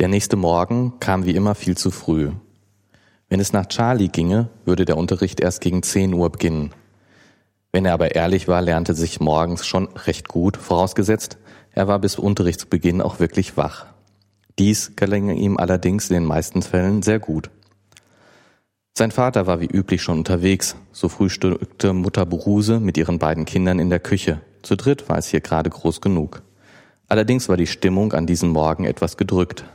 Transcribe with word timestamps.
Der 0.00 0.08
nächste 0.08 0.36
Morgen 0.36 0.94
kam 0.98 1.26
wie 1.26 1.36
immer 1.36 1.54
viel 1.54 1.76
zu 1.76 1.90
früh. 1.90 2.30
Wenn 3.28 3.38
es 3.38 3.52
nach 3.52 3.66
Charlie 3.66 4.08
ginge, 4.08 4.48
würde 4.64 4.86
der 4.86 4.96
Unterricht 4.96 5.40
erst 5.40 5.60
gegen 5.60 5.82
10 5.82 6.14
Uhr 6.14 6.30
beginnen. 6.30 6.72
Wenn 7.70 7.84
er 7.84 7.92
aber 7.92 8.14
ehrlich 8.14 8.48
war, 8.48 8.62
lernte 8.62 8.94
sich 8.94 9.20
morgens 9.20 9.66
schon 9.66 9.88
recht 9.88 10.26
gut, 10.26 10.56
vorausgesetzt, 10.56 11.36
er 11.72 11.86
war 11.86 11.98
bis 11.98 12.18
Unterrichtsbeginn 12.18 13.02
auch 13.02 13.20
wirklich 13.20 13.58
wach. 13.58 13.88
Dies 14.58 14.96
gelang 14.96 15.28
ihm 15.36 15.58
allerdings 15.58 16.08
in 16.08 16.14
den 16.14 16.24
meisten 16.24 16.62
Fällen 16.62 17.02
sehr 17.02 17.18
gut. 17.18 17.50
Sein 18.96 19.10
Vater 19.10 19.46
war 19.46 19.60
wie 19.60 19.68
üblich 19.70 20.00
schon 20.00 20.16
unterwegs, 20.16 20.76
so 20.92 21.10
frühstückte 21.10 21.92
Mutter 21.92 22.24
Bruse 22.24 22.80
mit 22.80 22.96
ihren 22.96 23.18
beiden 23.18 23.44
Kindern 23.44 23.78
in 23.78 23.90
der 23.90 24.00
Küche. 24.00 24.40
Zu 24.62 24.76
dritt 24.76 25.10
war 25.10 25.18
es 25.18 25.26
hier 25.26 25.42
gerade 25.42 25.68
groß 25.68 26.00
genug. 26.00 26.40
Allerdings 27.06 27.50
war 27.50 27.58
die 27.58 27.66
Stimmung 27.66 28.14
an 28.14 28.26
diesem 28.26 28.48
Morgen 28.48 28.84
etwas 28.84 29.18
gedrückt. 29.18 29.66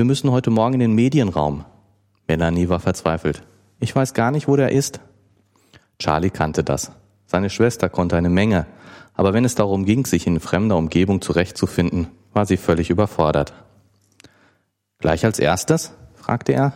Wir 0.00 0.06
müssen 0.06 0.30
heute 0.30 0.48
Morgen 0.48 0.72
in 0.72 0.80
den 0.80 0.94
Medienraum. 0.94 1.66
Melanie 2.26 2.70
war 2.70 2.80
verzweifelt. 2.80 3.42
Ich 3.80 3.94
weiß 3.94 4.14
gar 4.14 4.30
nicht, 4.30 4.48
wo 4.48 4.56
der 4.56 4.72
ist. 4.72 4.98
Charlie 5.98 6.30
kannte 6.30 6.64
das. 6.64 6.92
Seine 7.26 7.50
Schwester 7.50 7.90
konnte 7.90 8.16
eine 8.16 8.30
Menge, 8.30 8.64
aber 9.12 9.34
wenn 9.34 9.44
es 9.44 9.56
darum 9.56 9.84
ging, 9.84 10.06
sich 10.06 10.26
in 10.26 10.40
fremder 10.40 10.78
Umgebung 10.78 11.20
zurechtzufinden, 11.20 12.06
war 12.32 12.46
sie 12.46 12.56
völlig 12.56 12.88
überfordert. 12.88 13.52
Gleich 15.00 15.26
als 15.26 15.38
erstes? 15.38 15.92
fragte 16.14 16.54
er. 16.54 16.72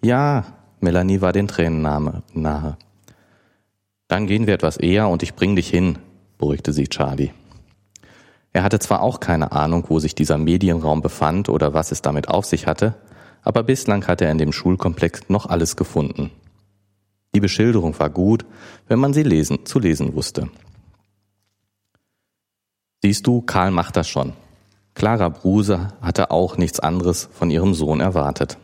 Ja, 0.00 0.46
Melanie 0.80 1.20
war 1.20 1.34
den 1.34 1.48
Tränen 1.48 1.82
nahe. 2.32 2.78
Dann 4.08 4.26
gehen 4.26 4.46
wir 4.46 4.54
etwas 4.54 4.78
eher 4.78 5.08
und 5.10 5.22
ich 5.22 5.34
bring 5.34 5.56
dich 5.56 5.68
hin, 5.68 5.98
beruhigte 6.38 6.72
sie 6.72 6.88
Charlie. 6.88 7.32
Er 8.52 8.62
hatte 8.62 8.78
zwar 8.78 9.00
auch 9.00 9.20
keine 9.20 9.52
Ahnung, 9.52 9.84
wo 9.88 9.98
sich 9.98 10.14
dieser 10.14 10.38
Medienraum 10.38 11.00
befand 11.00 11.48
oder 11.48 11.72
was 11.72 11.90
es 11.90 12.02
damit 12.02 12.28
auf 12.28 12.44
sich 12.44 12.66
hatte, 12.66 12.94
aber 13.42 13.62
bislang 13.62 14.06
hatte 14.06 14.26
er 14.26 14.32
in 14.32 14.38
dem 14.38 14.52
Schulkomplex 14.52 15.28
noch 15.28 15.46
alles 15.46 15.76
gefunden. 15.76 16.30
Die 17.34 17.40
Beschilderung 17.40 17.98
war 17.98 18.10
gut, 18.10 18.44
wenn 18.88 18.98
man 18.98 19.14
sie 19.14 19.22
lesen, 19.22 19.64
zu 19.64 19.78
lesen 19.78 20.14
wusste. 20.14 20.50
Siehst 23.02 23.26
du, 23.26 23.40
Karl 23.40 23.70
macht 23.70 23.96
das 23.96 24.08
schon. 24.08 24.34
Clara 24.94 25.30
Bruse 25.30 25.88
hatte 26.02 26.30
auch 26.30 26.58
nichts 26.58 26.78
anderes 26.78 27.28
von 27.32 27.50
ihrem 27.50 27.72
Sohn 27.72 28.00
erwartet. 28.00 28.58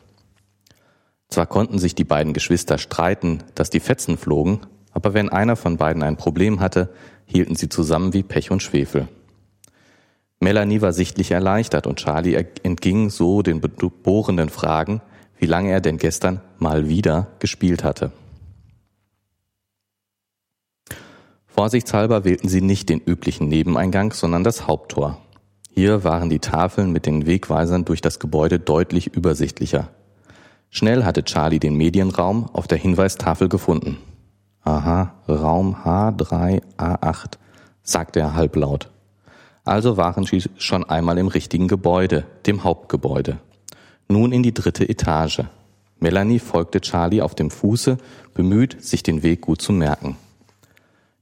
Zwar 1.28 1.46
konnten 1.46 1.78
sich 1.78 1.94
die 1.94 2.04
beiden 2.04 2.34
Geschwister 2.34 2.78
streiten, 2.78 3.42
dass 3.54 3.70
die 3.70 3.80
Fetzen 3.80 4.18
flogen, 4.18 4.60
aber 4.92 5.14
wenn 5.14 5.30
einer 5.30 5.56
von 5.56 5.78
beiden 5.78 6.02
ein 6.02 6.16
Problem 6.16 6.60
hatte, 6.60 6.90
hielten 7.24 7.54
sie 7.54 7.68
zusammen 7.68 8.12
wie 8.12 8.22
Pech 8.22 8.50
und 8.50 8.62
Schwefel. 8.62 9.08
Melanie 10.40 10.80
war 10.80 10.92
sichtlich 10.92 11.32
erleichtert 11.32 11.86
und 11.86 11.98
Charlie 11.98 12.34
entging 12.62 13.10
so 13.10 13.42
den 13.42 13.60
bohrenden 13.60 14.48
Fragen, 14.48 15.00
wie 15.38 15.46
lange 15.46 15.70
er 15.70 15.80
denn 15.80 15.98
gestern 15.98 16.40
mal 16.58 16.88
wieder 16.88 17.28
gespielt 17.38 17.82
hatte. 17.84 18.12
Vorsichtshalber 21.46 22.24
wählten 22.24 22.48
sie 22.48 22.60
nicht 22.60 22.88
den 22.88 23.00
üblichen 23.00 23.48
Nebeneingang, 23.48 24.12
sondern 24.12 24.44
das 24.44 24.68
Haupttor. 24.68 25.18
Hier 25.70 26.04
waren 26.04 26.30
die 26.30 26.38
Tafeln 26.38 26.92
mit 26.92 27.04
den 27.04 27.26
Wegweisern 27.26 27.84
durch 27.84 28.00
das 28.00 28.20
Gebäude 28.20 28.60
deutlich 28.60 29.08
übersichtlicher. 29.08 29.88
Schnell 30.70 31.04
hatte 31.04 31.24
Charlie 31.24 31.58
den 31.58 31.74
Medienraum 31.74 32.48
auf 32.52 32.68
der 32.68 32.78
Hinweistafel 32.78 33.48
gefunden. 33.48 33.96
Aha, 34.62 35.14
Raum 35.28 35.76
H3A8, 35.84 37.38
sagte 37.82 38.20
er 38.20 38.34
halblaut. 38.34 38.90
Also 39.68 39.98
waren 39.98 40.24
sie 40.24 40.42
schon 40.56 40.82
einmal 40.84 41.18
im 41.18 41.28
richtigen 41.28 41.68
Gebäude, 41.68 42.24
dem 42.46 42.64
Hauptgebäude. 42.64 43.36
Nun 44.08 44.32
in 44.32 44.42
die 44.42 44.54
dritte 44.54 44.88
Etage. 44.88 45.42
Melanie 46.00 46.38
folgte 46.38 46.80
Charlie 46.80 47.20
auf 47.20 47.34
dem 47.34 47.50
Fuße, 47.50 47.98
bemüht, 48.32 48.82
sich 48.82 49.02
den 49.02 49.22
Weg 49.22 49.42
gut 49.42 49.60
zu 49.60 49.72
merken. 49.72 50.16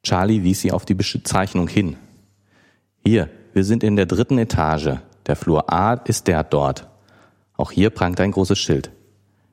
Charlie 0.04 0.44
wies 0.44 0.60
sie 0.60 0.70
auf 0.70 0.84
die 0.84 0.94
Bezeichnung 0.94 1.66
hin. 1.66 1.96
Hier, 3.04 3.28
wir 3.52 3.64
sind 3.64 3.82
in 3.82 3.96
der 3.96 4.06
dritten 4.06 4.38
Etage. 4.38 5.00
Der 5.26 5.34
Flur 5.34 5.72
A 5.72 5.94
ist 5.94 6.28
der 6.28 6.44
dort. 6.44 6.86
Auch 7.56 7.72
hier 7.72 7.90
prangt 7.90 8.20
ein 8.20 8.30
großes 8.30 8.60
Schild. 8.60 8.92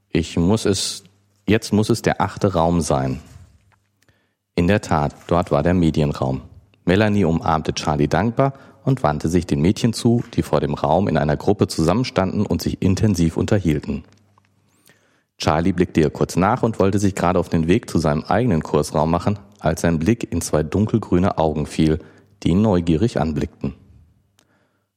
Ich 0.10 0.38
muss 0.38 0.66
es, 0.66 1.04
jetzt 1.48 1.74
muss 1.74 1.90
es 1.90 2.04
der 2.04 2.22
achte 2.22 2.54
Raum 2.54 2.82
sein. 2.82 3.22
In 4.54 4.68
der 4.68 4.82
Tat, 4.82 5.16
dort 5.26 5.50
war 5.50 5.64
der 5.64 5.74
Medienraum. 5.74 6.42
Melanie 6.86 7.26
umarmte 7.26 7.74
Charlie 7.74 8.08
dankbar 8.08 8.54
und 8.84 9.04
wandte 9.04 9.30
sich 9.30 9.46
den 9.48 9.62
Mädchen 9.62 9.94
zu, 9.94 10.24
die 10.34 10.44
vor 10.44 10.60
dem 10.60 10.74
Raum 10.74 11.08
in 11.08 11.18
einer 11.18 11.38
Gruppe 11.38 11.68
zusammenstanden 11.68 12.46
und 12.46 12.62
sich 12.62 12.82
intensiv 12.82 13.38
unterhielten. 13.38 14.04
Charlie 15.38 15.74
blickte 15.74 16.00
ihr 16.02 16.10
kurz 16.10 16.36
nach 16.36 16.64
und 16.64 16.80
wollte 16.80 17.00
sich 17.00 17.16
gerade 17.16 17.40
auf 17.40 17.50
den 17.50 17.68
Weg 17.68 17.90
zu 17.90 17.98
seinem 17.98 18.24
eigenen 18.24 18.64
Kursraum 18.64 19.12
machen, 19.12 19.40
als 19.60 19.82
sein 19.82 20.00
Blick 20.00 20.32
in 20.32 20.42
zwei 20.42 20.64
dunkelgrüne 20.64 21.38
Augen 21.38 21.66
fiel, 21.66 22.00
die 22.44 22.50
ihn 22.50 22.62
neugierig 22.62 23.20
anblickten. 23.20 23.74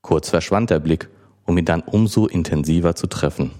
Kurz 0.03 0.31
verschwand 0.31 0.71
der 0.71 0.81
Blick, 0.81 1.09
um 1.45 1.59
ihn 1.59 1.65
dann 1.65 1.83
umso 1.83 2.27
intensiver 2.27 2.95
zu 2.95 3.07
treffen. 3.07 3.53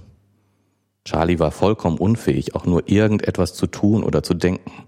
Charlie 1.05 1.39
war 1.39 1.53
vollkommen 1.53 1.99
unfähig, 1.99 2.55
auch 2.55 2.67
nur 2.67 2.89
irgendetwas 2.89 3.55
zu 3.55 3.69
tun 3.69 4.03
oder 4.03 4.23
zu 4.23 4.35
denken. 4.35 4.86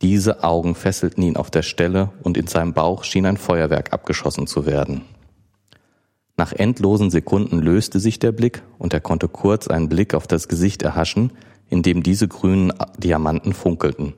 Diese 0.00 0.44
Augen 0.44 0.74
fesselten 0.76 1.24
ihn 1.24 1.36
auf 1.36 1.50
der 1.50 1.62
Stelle 1.62 2.10
und 2.22 2.36
in 2.36 2.46
seinem 2.46 2.72
Bauch 2.72 3.02
schien 3.02 3.26
ein 3.26 3.36
Feuerwerk 3.36 3.92
abgeschossen 3.92 4.46
zu 4.46 4.64
werden. 4.64 5.02
Nach 6.36 6.52
endlosen 6.52 7.10
Sekunden 7.10 7.58
löste 7.58 7.98
sich 7.98 8.20
der 8.20 8.30
Blick 8.30 8.62
und 8.78 8.92
er 8.92 9.00
konnte 9.00 9.26
kurz 9.26 9.66
einen 9.66 9.88
Blick 9.88 10.14
auf 10.14 10.28
das 10.28 10.46
Gesicht 10.46 10.82
erhaschen, 10.82 11.32
in 11.68 11.82
dem 11.82 12.04
diese 12.04 12.28
grünen 12.28 12.72
Diamanten 12.96 13.52
funkelten. 13.52 14.14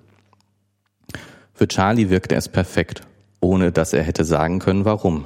Für 1.55 1.67
Charlie 1.67 2.11
wirkte 2.11 2.35
es 2.35 2.49
perfekt, 2.49 3.03
ohne 3.41 3.73
dass 3.73 3.95
er 3.95 4.03
hätte 4.03 4.25
sagen 4.25 4.59
können, 4.59 4.85
warum. 4.85 5.25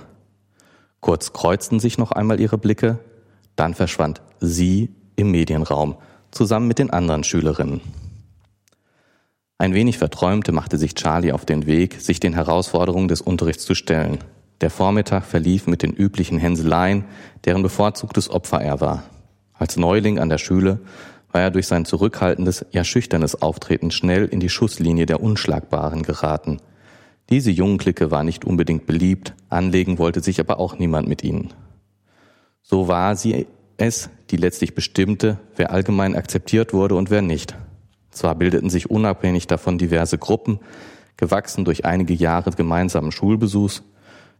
Kurz 1.00 1.32
kreuzten 1.32 1.80
sich 1.80 1.98
noch 1.98 2.12
einmal 2.12 2.40
ihre 2.40 2.58
Blicke, 2.58 3.00
dann 3.56 3.74
verschwand 3.74 4.22
sie 4.40 4.90
im 5.16 5.32
Medienraum, 5.32 5.96
zusammen 6.30 6.68
mit 6.68 6.78
den 6.78 6.90
anderen 6.90 7.24
Schülerinnen. 7.24 7.80
Ein 9.56 9.72
wenig 9.72 9.98
verträumte 9.98 10.50
machte 10.50 10.78
sich 10.78 10.94
Charlie 10.94 11.32
auf 11.32 11.44
den 11.44 11.66
Weg, 11.66 12.00
sich 12.00 12.18
den 12.18 12.34
Herausforderungen 12.34 13.06
des 13.06 13.20
Unterrichts 13.20 13.64
zu 13.64 13.74
stellen. 13.74 14.18
Der 14.60 14.70
Vormittag 14.70 15.24
verlief 15.24 15.66
mit 15.68 15.82
den 15.82 15.92
üblichen 15.92 16.38
Hänseleien, 16.38 17.04
deren 17.44 17.62
bevorzugtes 17.62 18.30
Opfer 18.30 18.60
er 18.60 18.80
war. 18.80 19.04
Als 19.52 19.76
Neuling 19.76 20.18
an 20.18 20.28
der 20.28 20.38
Schule 20.38 20.80
war 21.30 21.40
er 21.40 21.50
durch 21.52 21.68
sein 21.68 21.84
zurückhaltendes, 21.84 22.66
ja 22.72 22.82
schüchternes 22.82 23.42
Auftreten 23.42 23.92
schnell 23.92 24.26
in 24.26 24.40
die 24.40 24.48
Schusslinie 24.48 25.06
der 25.06 25.22
Unschlagbaren 25.22 26.02
geraten. 26.02 26.58
Diese 27.30 27.50
jungen 27.50 27.78
Clique 27.78 28.10
war 28.10 28.24
nicht 28.24 28.44
unbedingt 28.44 28.86
beliebt, 28.86 29.34
anlegen 29.48 29.98
wollte 29.98 30.20
sich 30.20 30.40
aber 30.40 30.58
auch 30.58 30.78
niemand 30.78 31.08
mit 31.08 31.22
ihnen. 31.22 31.52
So 32.62 32.88
war 32.88 33.14
sie 33.14 33.46
es, 33.76 34.10
die 34.30 34.36
letztlich 34.36 34.74
bestimmte, 34.74 35.38
wer 35.56 35.70
allgemein 35.70 36.16
akzeptiert 36.16 36.72
wurde 36.72 36.96
und 36.96 37.10
wer 37.10 37.22
nicht. 37.22 37.56
Zwar 38.14 38.34
bildeten 38.34 38.70
sich 38.70 38.90
unabhängig 38.90 39.46
davon 39.46 39.76
diverse 39.76 40.18
Gruppen, 40.18 40.60
gewachsen 41.16 41.64
durch 41.64 41.84
einige 41.84 42.14
Jahre 42.14 42.50
gemeinsamen 42.52 43.12
Schulbesuchs, 43.12 43.82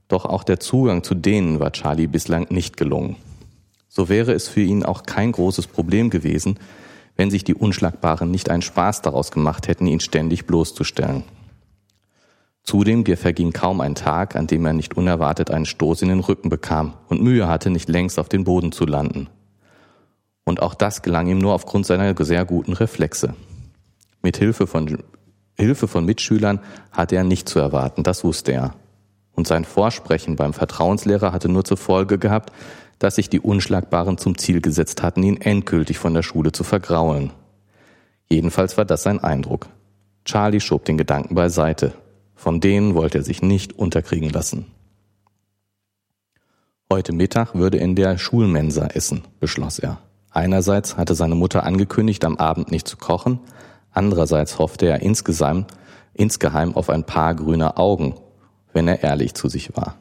doch 0.08 0.24
auch 0.24 0.44
der 0.44 0.60
Zugang 0.60 1.02
zu 1.02 1.14
denen 1.14 1.60
war 1.60 1.72
Charlie 1.72 2.06
bislang 2.06 2.46
nicht 2.50 2.76
gelungen. 2.76 3.16
So 3.88 4.08
wäre 4.08 4.32
es 4.32 4.48
für 4.48 4.60
ihn 4.60 4.84
auch 4.84 5.04
kein 5.04 5.32
großes 5.32 5.66
Problem 5.66 6.10
gewesen, 6.10 6.58
wenn 7.16 7.30
sich 7.30 7.44
die 7.44 7.54
Unschlagbaren 7.54 8.30
nicht 8.30 8.50
einen 8.50 8.62
Spaß 8.62 9.02
daraus 9.02 9.30
gemacht 9.30 9.68
hätten, 9.68 9.86
ihn 9.86 10.00
ständig 10.00 10.46
bloßzustellen. 10.46 11.22
Zudem 12.64 13.04
verging 13.04 13.52
kaum 13.52 13.80
ein 13.80 13.94
Tag, 13.94 14.36
an 14.36 14.46
dem 14.46 14.64
er 14.64 14.72
nicht 14.72 14.96
unerwartet 14.96 15.50
einen 15.50 15.66
Stoß 15.66 16.02
in 16.02 16.08
den 16.08 16.20
Rücken 16.20 16.48
bekam 16.48 16.94
und 17.08 17.22
Mühe 17.22 17.46
hatte, 17.46 17.70
nicht 17.70 17.88
längst 17.88 18.18
auf 18.18 18.28
den 18.28 18.44
Boden 18.44 18.72
zu 18.72 18.86
landen. 18.86 19.28
Und 20.44 20.60
auch 20.60 20.74
das 20.74 21.02
gelang 21.02 21.28
ihm 21.28 21.38
nur 21.38 21.54
aufgrund 21.54 21.86
seiner 21.86 22.14
sehr 22.24 22.44
guten 22.44 22.72
Reflexe. 22.72 23.34
Mit 24.24 24.38
Hilfe 24.38 24.66
von, 24.66 25.04
Hilfe 25.54 25.86
von 25.86 26.06
Mitschülern 26.06 26.58
hatte 26.90 27.14
er 27.14 27.24
nicht 27.24 27.46
zu 27.46 27.58
erwarten, 27.58 28.02
das 28.02 28.24
wusste 28.24 28.52
er. 28.52 28.74
Und 29.34 29.46
sein 29.46 29.66
Vorsprechen 29.66 30.34
beim 30.34 30.54
Vertrauenslehrer 30.54 31.30
hatte 31.30 31.50
nur 31.50 31.64
zur 31.64 31.76
Folge 31.76 32.18
gehabt, 32.18 32.50
dass 32.98 33.16
sich 33.16 33.28
die 33.28 33.40
Unschlagbaren 33.40 34.16
zum 34.16 34.38
Ziel 34.38 34.62
gesetzt 34.62 35.02
hatten, 35.02 35.22
ihn 35.22 35.36
endgültig 35.36 35.98
von 35.98 36.14
der 36.14 36.22
Schule 36.22 36.52
zu 36.52 36.64
vergraulen. 36.64 37.34
Jedenfalls 38.26 38.78
war 38.78 38.86
das 38.86 39.02
sein 39.02 39.22
Eindruck. 39.22 39.68
Charlie 40.24 40.60
schob 40.60 40.86
den 40.86 40.96
Gedanken 40.96 41.34
beiseite. 41.34 41.92
Von 42.34 42.60
denen 42.60 42.94
wollte 42.94 43.18
er 43.18 43.24
sich 43.24 43.42
nicht 43.42 43.74
unterkriegen 43.74 44.30
lassen. 44.30 44.68
Heute 46.90 47.12
Mittag 47.12 47.54
würde 47.54 47.76
in 47.76 47.94
der 47.94 48.16
Schulmensa 48.16 48.86
essen, 48.86 49.24
beschloss 49.38 49.78
er. 49.78 49.98
Einerseits 50.30 50.96
hatte 50.96 51.14
seine 51.14 51.34
Mutter 51.34 51.64
angekündigt, 51.64 52.24
am 52.24 52.38
Abend 52.38 52.70
nicht 52.70 52.88
zu 52.88 52.96
kochen, 52.96 53.40
andererseits 53.94 54.58
hoffte 54.58 54.86
er 54.86 55.00
insgesamt, 55.00 55.72
insgeheim 56.12 56.76
auf 56.76 56.90
ein 56.90 57.04
paar 57.04 57.34
grüne 57.34 57.76
Augen, 57.76 58.14
wenn 58.72 58.88
er 58.88 59.02
ehrlich 59.02 59.34
zu 59.34 59.48
sich 59.48 59.76
war. 59.76 59.96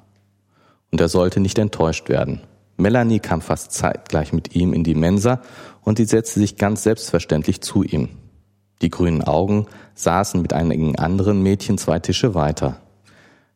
Und 0.91 0.99
er 0.99 1.09
sollte 1.09 1.39
nicht 1.39 1.57
enttäuscht 1.57 2.09
werden. 2.09 2.41
Melanie 2.77 3.19
kam 3.19 3.41
fast 3.41 3.71
zeitgleich 3.71 4.33
mit 4.33 4.55
ihm 4.55 4.73
in 4.73 4.83
die 4.83 4.95
Mensa 4.95 5.41
und 5.81 5.97
sie 5.97 6.05
setzte 6.05 6.39
sich 6.39 6.57
ganz 6.57 6.83
selbstverständlich 6.83 7.61
zu 7.61 7.83
ihm. 7.83 8.09
Die 8.81 8.89
grünen 8.89 9.23
Augen 9.23 9.67
saßen 9.95 10.41
mit 10.41 10.53
einigen 10.53 10.97
anderen 10.97 11.41
Mädchen 11.41 11.77
zwei 11.77 11.99
Tische 11.99 12.35
weiter. 12.35 12.81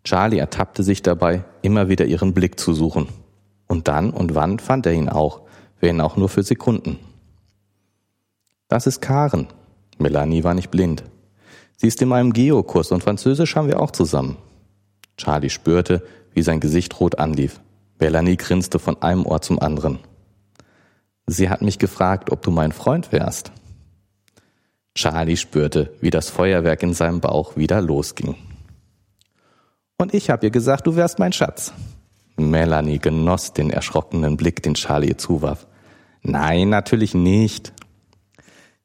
Charlie 0.04 0.38
ertappte 0.38 0.84
sich 0.84 1.02
dabei, 1.02 1.44
immer 1.62 1.90
wieder 1.90 2.06
ihren 2.06 2.34
Blick 2.34 2.60
zu 2.60 2.74
suchen. 2.74 3.10
Und 3.68 3.88
dann 3.90 4.12
und 4.12 4.36
wann 4.36 4.60
fand 4.60 4.86
er 4.86 4.94
ihn 4.94 5.10
auch, 5.10 5.42
wenn 5.82 6.00
auch 6.00 6.16
nur 6.16 6.30
für 6.30 6.44
Sekunden. 6.44 6.98
Das 8.70 8.88
ist 8.88 9.02
Karen. 9.02 9.48
Melanie 9.98 10.44
war 10.44 10.54
nicht 10.54 10.72
blind. 10.72 11.04
Sie 11.76 11.88
ist 11.88 12.02
in 12.02 12.10
meinem 12.10 12.34
Geokurs 12.34 12.92
und 12.92 13.04
Französisch 13.04 13.56
haben 13.56 13.68
wir 13.68 13.80
auch 13.80 13.92
zusammen. 13.92 14.38
Charlie 15.18 15.50
spürte, 15.50 16.04
wie 16.34 16.42
sein 16.42 16.60
Gesicht 16.60 17.00
rot 17.00 17.20
anlief. 17.20 17.60
Melanie 18.00 18.38
grinste 18.38 18.80
von 18.80 19.02
einem 19.02 19.26
Ohr 19.26 19.42
zum 19.42 19.60
anderen. 19.60 20.00
Sie 21.26 21.50
hat 21.50 21.62
mich 21.62 21.80
gefragt, 21.80 22.32
ob 22.32 22.42
du 22.42 22.52
mein 22.52 22.72
Freund 22.72 23.12
wärst. 23.12 23.52
Charlie 24.96 25.38
spürte, 25.38 25.94
wie 26.02 26.10
das 26.10 26.30
Feuerwerk 26.30 26.82
in 26.84 26.94
seinem 26.94 27.20
Bauch 27.20 27.56
wieder 27.56 27.82
losging. 27.82 28.36
Und 29.98 30.14
ich 30.14 30.30
hab 30.30 30.44
ihr 30.44 30.52
gesagt, 30.52 30.88
du 30.88 30.96
wärst 30.96 31.20
mein 31.20 31.34
Schatz. 31.34 31.74
Melanie 32.38 33.00
genoss 33.00 33.54
den 33.54 33.72
erschrockenen 33.72 34.38
Blick, 34.38 34.62
den 34.62 34.76
Charlie 34.76 35.10
ihr 35.10 35.18
zuwarf. 35.18 35.68
Nein, 36.22 36.70
natürlich 36.70 37.14
nicht. 37.14 37.74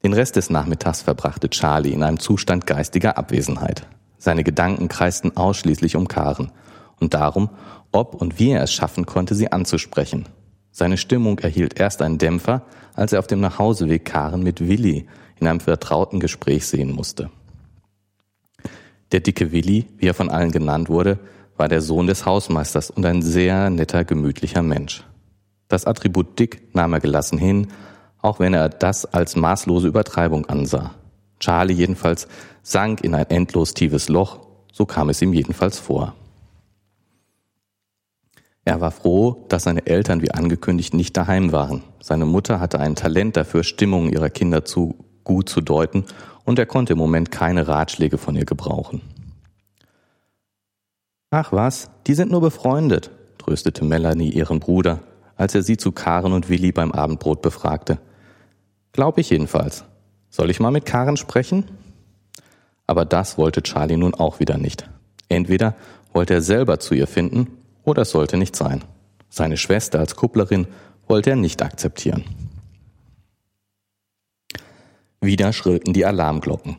Den 0.02 0.14
Rest 0.14 0.34
des 0.34 0.50
Nachmittags 0.50 1.02
verbrachte 1.02 1.49
Charlie 1.49 1.93
in 1.93 2.02
einem 2.02 2.19
Zustand 2.19 2.66
geistiger 2.66 3.16
Abwesenheit. 3.19 3.87
Seine 4.19 4.43
Gedanken 4.43 4.88
kreisten 4.88 5.37
ausschließlich 5.37 5.94
um 5.94 6.08
Karen 6.08 6.50
und 6.99 7.14
darum, 7.14 7.50
ob 7.93 8.14
und 8.14 8.38
wie 8.38 8.50
er 8.50 8.62
es 8.62 8.72
schaffen 8.72 9.06
konnte, 9.06 9.34
sie 9.34 9.52
anzusprechen. 9.52 10.28
Seine 10.72 10.96
Stimmung 10.96 11.38
erhielt 11.38 11.78
erst 11.78 12.02
einen 12.02 12.19
Dämpfer, 12.19 12.62
als 12.94 13.12
er 13.12 13.20
auf 13.20 13.26
dem 13.26 13.40
Nachhauseweg 13.40 14.04
Karen 14.04 14.43
mit 14.43 14.66
Willi 14.66 15.06
in 15.38 15.46
einem 15.46 15.60
vertrauten 15.60 16.19
Gespräch 16.19 16.66
sehen 16.66 16.93
musste. 16.93 17.31
Der 19.12 19.20
dicke 19.20 19.52
Willi, 19.52 19.87
wie 19.98 20.06
er 20.06 20.14
von 20.14 20.31
allen 20.31 20.50
genannt 20.50 20.88
wurde, 20.88 21.19
war 21.56 21.69
der 21.69 21.82
Sohn 21.82 22.06
des 22.06 22.25
Hausmeisters 22.25 22.90
und 22.90 23.05
ein 23.05 23.22
sehr 23.22 23.70
netter, 23.70 24.05
gemütlicher 24.05 24.62
Mensch. 24.62 25.05
Das 25.69 25.84
Attribut 25.84 26.38
dick 26.38 26.75
nahm 26.75 26.93
er 26.93 27.00
gelassen 27.00 27.38
hin, 27.38 27.69
auch 28.22 28.38
wenn 28.38 28.54
er 28.54 28.69
das 28.69 29.04
als 29.04 29.36
maßlose 29.36 29.88
Übertreibung 29.88 30.46
ansah. 30.46 30.92
Charlie 31.40 31.74
jedenfalls 31.74 32.28
sank 32.62 33.02
in 33.02 33.14
ein 33.14 33.28
endlos 33.28 33.74
tiefes 33.74 34.08
Loch, 34.08 34.38
so 34.72 34.86
kam 34.86 35.10
es 35.10 35.20
ihm 35.20 35.32
jedenfalls 35.32 35.78
vor. 35.78 36.14
Er 38.64 38.80
war 38.80 38.92
froh, 38.92 39.44
dass 39.48 39.64
seine 39.64 39.86
Eltern 39.86 40.22
wie 40.22 40.30
angekündigt 40.30 40.94
nicht 40.94 41.16
daheim 41.16 41.50
waren. 41.50 41.82
Seine 42.00 42.26
Mutter 42.26 42.60
hatte 42.60 42.78
ein 42.78 42.94
Talent 42.94 43.36
dafür, 43.36 43.64
Stimmungen 43.64 44.12
ihrer 44.12 44.30
Kinder 44.30 44.64
zu 44.64 44.94
gut 45.24 45.48
zu 45.48 45.60
deuten, 45.60 46.04
und 46.44 46.58
er 46.58 46.66
konnte 46.66 46.94
im 46.94 46.98
Moment 46.98 47.30
keine 47.30 47.69
Ratschläge 47.69 48.19
von 48.19 48.34
ihr 48.34 48.44
gebrauchen. 48.44 49.00
Ach 51.30 51.52
was, 51.52 51.90
die 52.06 52.14
sind 52.14 52.30
nur 52.30 52.40
befreundet, 52.40 53.10
tröstete 53.38 53.84
Melanie 53.84 54.30
ihren 54.30 54.60
Bruder, 54.60 55.00
als 55.36 55.54
er 55.54 55.62
sie 55.62 55.76
zu 55.76 55.92
Karen 55.92 56.32
und 56.32 56.48
Willi 56.48 56.72
beim 56.72 56.92
Abendbrot 56.92 57.42
befragte. 57.42 57.98
Glaub 58.93 59.19
ich 59.19 59.31
jedenfalls. 59.31 59.85
Soll 60.31 60.50
ich 60.50 60.61
mal 60.61 60.71
mit 60.71 60.87
Karen 60.87 61.17
sprechen? 61.17 61.65
Aber 62.87 63.05
das 63.05 63.39
wollte 63.39 63.62
Charlie 63.62 63.97
nun 63.97 64.15
auch 64.15 64.39
wieder 64.39 64.59
nicht. 64.59 64.89
Entweder 65.29 65.75
wollte 66.12 66.35
er 66.35 66.43
selber 66.43 66.79
zu 66.79 66.94
ihr 66.94 67.06
finden, 67.06 67.59
oder 67.85 68.03
es 68.03 68.11
sollte 68.11 68.37
nicht 68.37 68.55
sein. 68.55 68.85
Seine 69.29 69.56
Schwester 69.56 69.99
als 69.99 70.15
Kupplerin 70.15 70.67
wollte 71.09 71.31
er 71.31 71.37
nicht 71.37 71.62
akzeptieren. 71.62 72.25
Wieder 75.21 75.53
schrillten 75.53 75.94
die 75.94 76.05
Alarmglocken. 76.05 76.77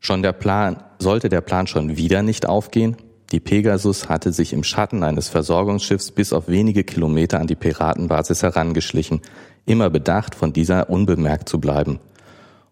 Schon 0.00 0.22
der 0.22 0.32
Plan, 0.32 0.82
sollte 0.98 1.28
der 1.28 1.40
Plan 1.40 1.66
schon 1.66 1.96
wieder 1.96 2.22
nicht 2.22 2.46
aufgehen? 2.46 2.96
Die 3.30 3.40
Pegasus 3.40 4.08
hatte 4.08 4.32
sich 4.32 4.54
im 4.54 4.64
Schatten 4.64 5.02
eines 5.02 5.28
Versorgungsschiffs 5.28 6.12
bis 6.12 6.32
auf 6.32 6.48
wenige 6.48 6.82
Kilometer 6.82 7.40
an 7.40 7.46
die 7.46 7.56
Piratenbasis 7.56 8.42
herangeschlichen, 8.42 9.20
immer 9.66 9.90
bedacht, 9.90 10.34
von 10.34 10.54
dieser 10.54 10.88
unbemerkt 10.88 11.48
zu 11.48 11.60
bleiben. 11.60 12.00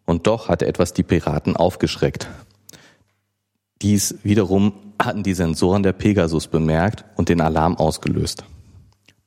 Und 0.06 0.26
doch 0.26 0.48
hatte 0.48 0.66
etwas 0.66 0.94
die 0.94 1.02
Piraten 1.02 1.56
aufgeschreckt. 1.56 2.28
Dies 3.82 4.16
wiederum 4.22 4.72
hatten 5.00 5.22
die 5.22 5.34
Sensoren 5.34 5.82
der 5.82 5.92
Pegasus 5.92 6.46
bemerkt 6.46 7.04
und 7.16 7.28
den 7.28 7.42
Alarm 7.42 7.76
ausgelöst. 7.76 8.44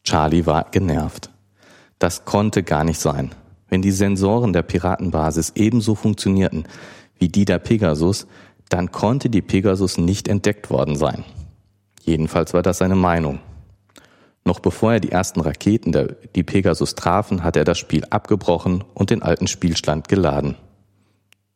Charlie 0.03 0.47
war 0.47 0.71
genervt. 0.71 1.29
Das 1.99 2.25
konnte 2.25 2.63
gar 2.63 2.83
nicht 2.83 2.99
sein. 2.99 3.35
Wenn 3.67 3.83
die 3.83 3.91
Sensoren 3.91 4.51
der 4.51 4.63
Piratenbasis 4.63 5.51
ebenso 5.55 5.93
funktionierten 5.93 6.65
wie 7.19 7.27
die 7.27 7.45
der 7.45 7.59
Pegasus, 7.59 8.25
dann 8.69 8.91
konnte 8.91 9.29
die 9.29 9.41
Pegasus 9.41 9.97
nicht 9.97 10.27
entdeckt 10.27 10.69
worden 10.69 10.95
sein. 10.95 11.25
Jedenfalls 12.03 12.53
war 12.53 12.61
das 12.61 12.77
seine 12.77 12.95
Meinung. 12.95 13.39
Noch 14.45 14.59
bevor 14.59 14.93
er 14.93 14.99
die 14.99 15.11
ersten 15.11 15.41
Raketen, 15.41 15.91
der, 15.91 16.15
die 16.35 16.43
Pegasus 16.43 16.95
trafen, 16.95 17.43
hatte 17.43 17.59
er 17.59 17.65
das 17.65 17.77
Spiel 17.77 18.05
abgebrochen 18.09 18.83
und 18.93 19.09
den 19.09 19.21
alten 19.21 19.47
Spielstand 19.47 20.07
geladen. 20.07 20.55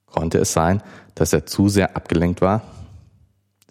Konnte 0.06 0.38
es 0.39 0.54
sein, 0.54 0.83
dass 1.15 1.33
er 1.33 1.45
zu 1.45 1.69
sehr 1.69 1.95
abgelenkt 1.95 2.42
war? 2.42 2.62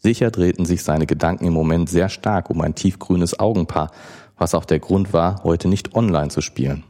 Sicher 0.01 0.33
drehten 0.33 0.65
sich 0.65 0.83
seine 0.83 1.07
Gedanken 1.07 1.47
im 1.47 1.53
Moment 1.53 1.89
sehr 1.89 2.09
stark 2.09 2.51
um 2.51 2.61
ein 2.61 2.75
tiefgrünes 2.75 3.39
Augenpaar, 3.39 3.93
was 4.37 4.55
auch 4.55 4.65
der 4.65 4.81
Grund 4.81 5.13
war, 5.13 5.45
heute 5.45 5.69
nicht 5.69 5.95
online 5.95 6.29
zu 6.29 6.41
spielen. 6.41 6.83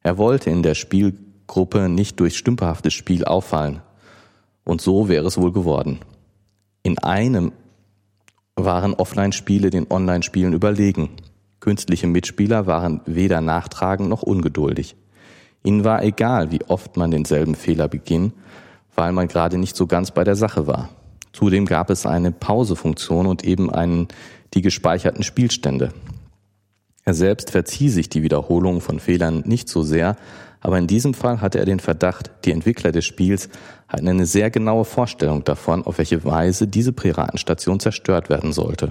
Er 0.00 0.18
wollte 0.18 0.50
in 0.50 0.62
der 0.62 0.74
Spielgruppe 0.74 1.88
nicht 1.88 2.20
durch 2.20 2.38
stümperhaftes 2.38 2.92
Spiel 2.94 3.24
auffallen. 3.24 3.80
Und 4.64 4.80
so 4.80 5.08
wäre 5.08 5.26
es 5.26 5.38
wohl 5.38 5.52
geworden. 5.52 6.00
In 6.82 6.98
einem 6.98 7.52
waren 8.56 8.94
Offline-Spiele 8.94 9.70
den 9.70 9.90
Online-Spielen 9.90 10.52
überlegen. 10.52 11.10
Künstliche 11.60 12.06
Mitspieler 12.06 12.66
waren 12.66 13.00
weder 13.06 13.40
nachtragend 13.40 14.08
noch 14.08 14.22
ungeduldig. 14.22 14.96
Ihnen 15.62 15.84
war 15.84 16.02
egal, 16.02 16.50
wie 16.52 16.62
oft 16.64 16.96
man 16.96 17.10
denselben 17.10 17.54
Fehler 17.54 17.88
beging, 17.88 18.32
weil 18.94 19.12
man 19.12 19.28
gerade 19.28 19.58
nicht 19.58 19.76
so 19.76 19.86
ganz 19.86 20.10
bei 20.10 20.24
der 20.24 20.36
Sache 20.36 20.66
war. 20.66 20.90
Zudem 21.32 21.66
gab 21.66 21.90
es 21.90 22.06
eine 22.06 22.30
Pausefunktion 22.30 23.26
und 23.26 23.44
eben 23.44 23.72
einen, 23.72 24.08
die 24.52 24.62
gespeicherten 24.62 25.24
Spielstände. 25.24 25.92
Er 27.04 27.14
selbst 27.14 27.50
verzieh 27.50 27.88
sich 27.88 28.08
die 28.08 28.22
Wiederholung 28.22 28.80
von 28.80 29.00
Fehlern 29.00 29.42
nicht 29.46 29.68
so 29.68 29.82
sehr, 29.82 30.16
aber 30.64 30.78
in 30.78 30.86
diesem 30.86 31.12
Fall 31.12 31.42
hatte 31.42 31.58
er 31.58 31.66
den 31.66 31.78
Verdacht, 31.78 32.30
die 32.46 32.50
Entwickler 32.50 32.90
des 32.90 33.04
Spiels 33.04 33.50
hatten 33.86 34.08
eine 34.08 34.24
sehr 34.24 34.50
genaue 34.50 34.86
Vorstellung 34.86 35.44
davon, 35.44 35.84
auf 35.84 35.98
welche 35.98 36.24
Weise 36.24 36.66
diese 36.66 36.94
Piratenstation 36.94 37.80
zerstört 37.80 38.30
werden 38.30 38.54
sollte. 38.54 38.90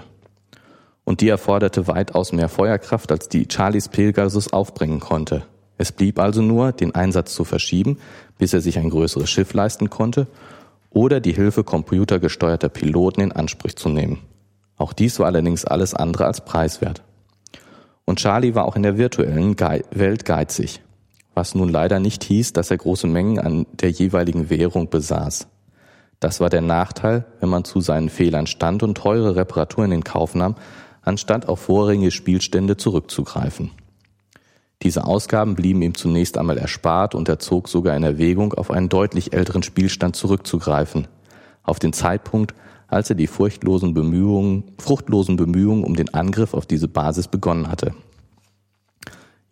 Und 1.03 1.21
die 1.21 1.29
erforderte 1.29 1.87
weitaus 1.87 2.31
mehr 2.31 2.47
Feuerkraft, 2.47 3.11
als 3.11 3.27
die 3.27 3.47
Charlies 3.51 3.89
Pegasus 3.89 4.53
aufbringen 4.53 4.99
konnte. 4.99 5.47
Es 5.79 5.91
blieb 5.91 6.19
also 6.19 6.43
nur, 6.43 6.73
den 6.73 6.93
Einsatz 6.93 7.33
zu 7.33 7.43
verschieben, 7.43 7.97
bis 8.37 8.53
er 8.53 8.61
sich 8.61 8.77
ein 8.77 8.91
größeres 8.91 9.29
Schiff 9.31 9.51
leisten 9.55 9.89
konnte, 9.89 10.27
oder 10.91 11.19
die 11.19 11.33
Hilfe 11.33 11.63
computergesteuerter 11.63 12.69
Piloten 12.69 13.21
in 13.21 13.31
Anspruch 13.31 13.73
zu 13.73 13.89
nehmen. 13.89 14.19
Auch 14.77 14.93
dies 14.93 15.17
war 15.17 15.25
allerdings 15.25 15.65
alles 15.65 15.95
andere 15.95 16.27
als 16.27 16.45
preiswert. 16.45 17.01
Und 18.05 18.19
Charlie 18.19 18.53
war 18.53 18.65
auch 18.65 18.75
in 18.75 18.83
der 18.83 18.99
virtuellen 18.99 19.55
Welt 19.59 20.25
geizig, 20.25 20.83
was 21.33 21.55
nun 21.55 21.69
leider 21.69 21.99
nicht 21.99 22.23
hieß, 22.23 22.53
dass 22.53 22.71
er 22.71 22.77
große 22.77 23.07
Mengen 23.07 23.39
an 23.39 23.65
der 23.73 23.89
jeweiligen 23.89 24.49
Währung 24.49 24.89
besaß. 24.89 25.47
Das 26.19 26.39
war 26.39 26.49
der 26.49 26.61
Nachteil, 26.61 27.25
wenn 27.39 27.49
man 27.49 27.65
zu 27.65 27.81
seinen 27.81 28.09
Fehlern 28.09 28.47
stand 28.47 28.83
und 28.83 28.95
teure 28.95 29.35
Reparaturen 29.35 29.91
in 29.91 30.03
Kauf 30.03 30.35
nahm, 30.35 30.55
anstatt 31.01 31.47
auf 31.49 31.59
vorrangige 31.59 32.11
Spielstände 32.11 32.77
zurückzugreifen. 32.77 33.71
Diese 34.83 35.05
Ausgaben 35.05 35.55
blieben 35.55 35.81
ihm 35.81 35.95
zunächst 35.95 36.37
einmal 36.37 36.57
erspart 36.57 37.15
und 37.15 37.29
er 37.29 37.39
zog 37.39 37.69
sogar 37.69 37.95
in 37.95 38.03
Erwägung, 38.03 38.53
auf 38.53 38.69
einen 38.69 38.89
deutlich 38.89 39.33
älteren 39.33 39.63
Spielstand 39.63 40.15
zurückzugreifen, 40.15 41.07
auf 41.63 41.79
den 41.79 41.93
Zeitpunkt, 41.93 42.53
als 42.87 43.09
er 43.09 43.15
die 43.15 43.27
furchtlosen 43.27 43.93
Bemühungen, 43.93 44.65
fruchtlosen 44.77 45.35
Bemühungen 45.35 45.83
um 45.83 45.95
den 45.95 46.13
Angriff 46.13 46.53
auf 46.53 46.65
diese 46.65 46.87
Basis 46.87 47.27
begonnen 47.27 47.69
hatte. 47.69 47.93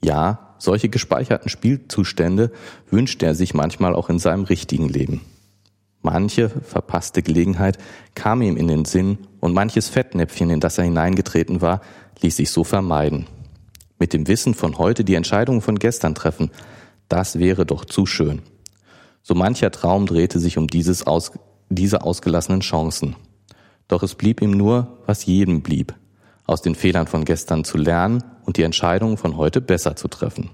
Ja, 0.03 0.50
solche 0.61 0.89
gespeicherten 0.89 1.49
Spielzustände 1.49 2.51
wünschte 2.89 3.25
er 3.25 3.33
sich 3.33 3.55
manchmal 3.55 3.95
auch 3.95 4.09
in 4.09 4.19
seinem 4.19 4.43
richtigen 4.43 4.87
Leben. 4.87 5.21
Manche 6.03 6.49
verpasste 6.49 7.23
Gelegenheit 7.23 7.79
kam 8.13 8.41
ihm 8.43 8.57
in 8.57 8.67
den 8.67 8.85
Sinn 8.85 9.17
und 9.39 9.53
manches 9.53 9.89
Fettnäpfchen, 9.89 10.51
in 10.51 10.59
das 10.59 10.77
er 10.77 10.83
hineingetreten 10.83 11.61
war, 11.61 11.81
ließ 12.21 12.37
sich 12.37 12.51
so 12.51 12.63
vermeiden. 12.63 13.25
Mit 13.97 14.13
dem 14.13 14.27
Wissen 14.27 14.53
von 14.53 14.77
heute 14.77 15.03
die 15.03 15.15
Entscheidungen 15.15 15.61
von 15.61 15.79
gestern 15.79 16.13
treffen, 16.13 16.51
das 17.09 17.39
wäre 17.39 17.65
doch 17.65 17.83
zu 17.83 18.05
schön. 18.05 18.41
So 19.23 19.33
mancher 19.33 19.71
Traum 19.71 20.05
drehte 20.05 20.39
sich 20.39 20.57
um 20.57 20.67
dieses 20.67 21.05
aus, 21.05 21.31
diese 21.69 22.03
ausgelassenen 22.03 22.61
Chancen. 22.61 23.15
Doch 23.87 24.03
es 24.03 24.15
blieb 24.15 24.41
ihm 24.41 24.51
nur, 24.51 24.99
was 25.07 25.25
jedem 25.25 25.61
blieb. 25.61 25.95
aus 26.47 26.61
den 26.61 26.75
Fehlern 26.75 27.07
von 27.07 27.23
gestern 27.23 27.63
zu 27.63 27.77
lernen 27.77 28.23
und 28.45 28.57
die 28.57 28.63
Entscheidungen 28.63 29.17
von 29.17 29.38
heute 29.38 29.62
besser 29.62 29.95
zu 29.95 30.07
treffen. 30.07 30.50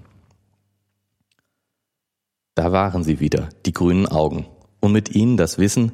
Da 2.54 2.72
waren 2.72 3.04
sie 3.04 3.20
wieder, 3.20 3.48
die 3.66 3.72
grünen 3.72 4.06
Augen, 4.06 4.46
und 4.80 4.92
mit 4.92 5.14
ihnen 5.14 5.36
das 5.36 5.58
Wissen, 5.58 5.92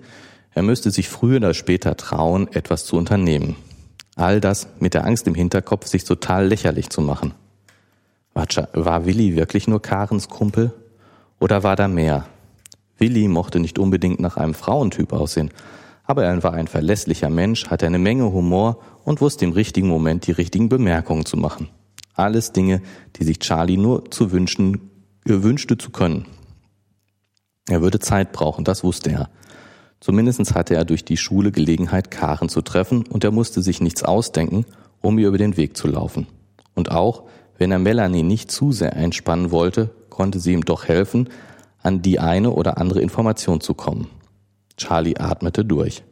er 0.52 0.62
müsste 0.62 0.90
sich 0.90 1.08
früher 1.08 1.38
oder 1.38 1.52
später 1.52 1.96
trauen, 1.96 2.48
etwas 2.52 2.84
zu 2.84 2.96
unternehmen. 2.96 3.56
All 4.16 4.40
das 4.40 4.68
mit 4.78 4.94
der 4.94 5.04
Angst 5.04 5.26
im 5.26 5.34
Hinterkopf, 5.34 5.86
sich 5.86 6.04
total 6.04 6.46
lächerlich 6.46 6.88
zu 6.90 7.00
machen. 7.00 7.34
War, 8.34 9.06
Willi 9.06 9.36
wirklich 9.36 9.68
nur 9.68 9.82
Karens 9.82 10.28
Kumpel? 10.28 10.72
Oder 11.40 11.62
war 11.62 11.76
da 11.76 11.88
mehr? 11.88 12.26
Willi 12.98 13.28
mochte 13.28 13.60
nicht 13.60 13.78
unbedingt 13.78 14.20
nach 14.20 14.36
einem 14.36 14.54
Frauentyp 14.54 15.12
aussehen, 15.12 15.50
aber 16.04 16.24
er 16.24 16.42
war 16.42 16.52
ein 16.52 16.68
verlässlicher 16.68 17.30
Mensch, 17.30 17.66
hatte 17.68 17.86
eine 17.86 17.98
Menge 17.98 18.32
Humor 18.32 18.78
und 19.04 19.20
wusste 19.20 19.44
im 19.44 19.52
richtigen 19.52 19.88
Moment 19.88 20.26
die 20.26 20.32
richtigen 20.32 20.68
Bemerkungen 20.68 21.26
zu 21.26 21.36
machen. 21.36 21.68
Alles 22.14 22.52
Dinge, 22.52 22.80
die 23.16 23.24
sich 23.24 23.40
Charlie 23.40 23.76
nur 23.76 24.10
zu 24.10 24.32
wünschen, 24.32 24.90
wünschte 25.24 25.76
zu 25.76 25.90
können. 25.90 26.26
Er 27.68 27.82
würde 27.82 27.98
Zeit 27.98 28.32
brauchen, 28.32 28.64
das 28.64 28.84
wusste 28.84 29.10
er. 29.10 29.30
Zumindest 30.00 30.54
hatte 30.54 30.74
er 30.74 30.84
durch 30.84 31.04
die 31.04 31.16
Schule 31.16 31.50
Gelegenheit, 31.50 32.10
Karen 32.10 32.48
zu 32.48 32.60
treffen, 32.60 33.06
und 33.06 33.24
er 33.24 33.30
musste 33.30 33.62
sich 33.62 33.80
nichts 33.80 34.02
ausdenken, 34.02 34.66
um 35.00 35.18
ihr 35.18 35.28
über 35.28 35.38
den 35.38 35.56
Weg 35.56 35.76
zu 35.76 35.88
laufen. 35.88 36.26
Und 36.74 36.90
auch, 36.90 37.24
wenn 37.56 37.70
er 37.70 37.78
Melanie 37.78 38.22
nicht 38.22 38.50
zu 38.50 38.70
sehr 38.72 38.94
einspannen 38.94 39.50
wollte, 39.50 39.90
konnte 40.10 40.40
sie 40.40 40.52
ihm 40.52 40.64
doch 40.64 40.86
helfen, 40.86 41.30
an 41.82 42.02
die 42.02 42.20
eine 42.20 42.50
oder 42.50 42.78
andere 42.78 43.00
Information 43.00 43.60
zu 43.60 43.74
kommen. 43.74 44.08
Charlie 44.76 45.16
atmete 45.16 45.64
durch. 45.64 46.02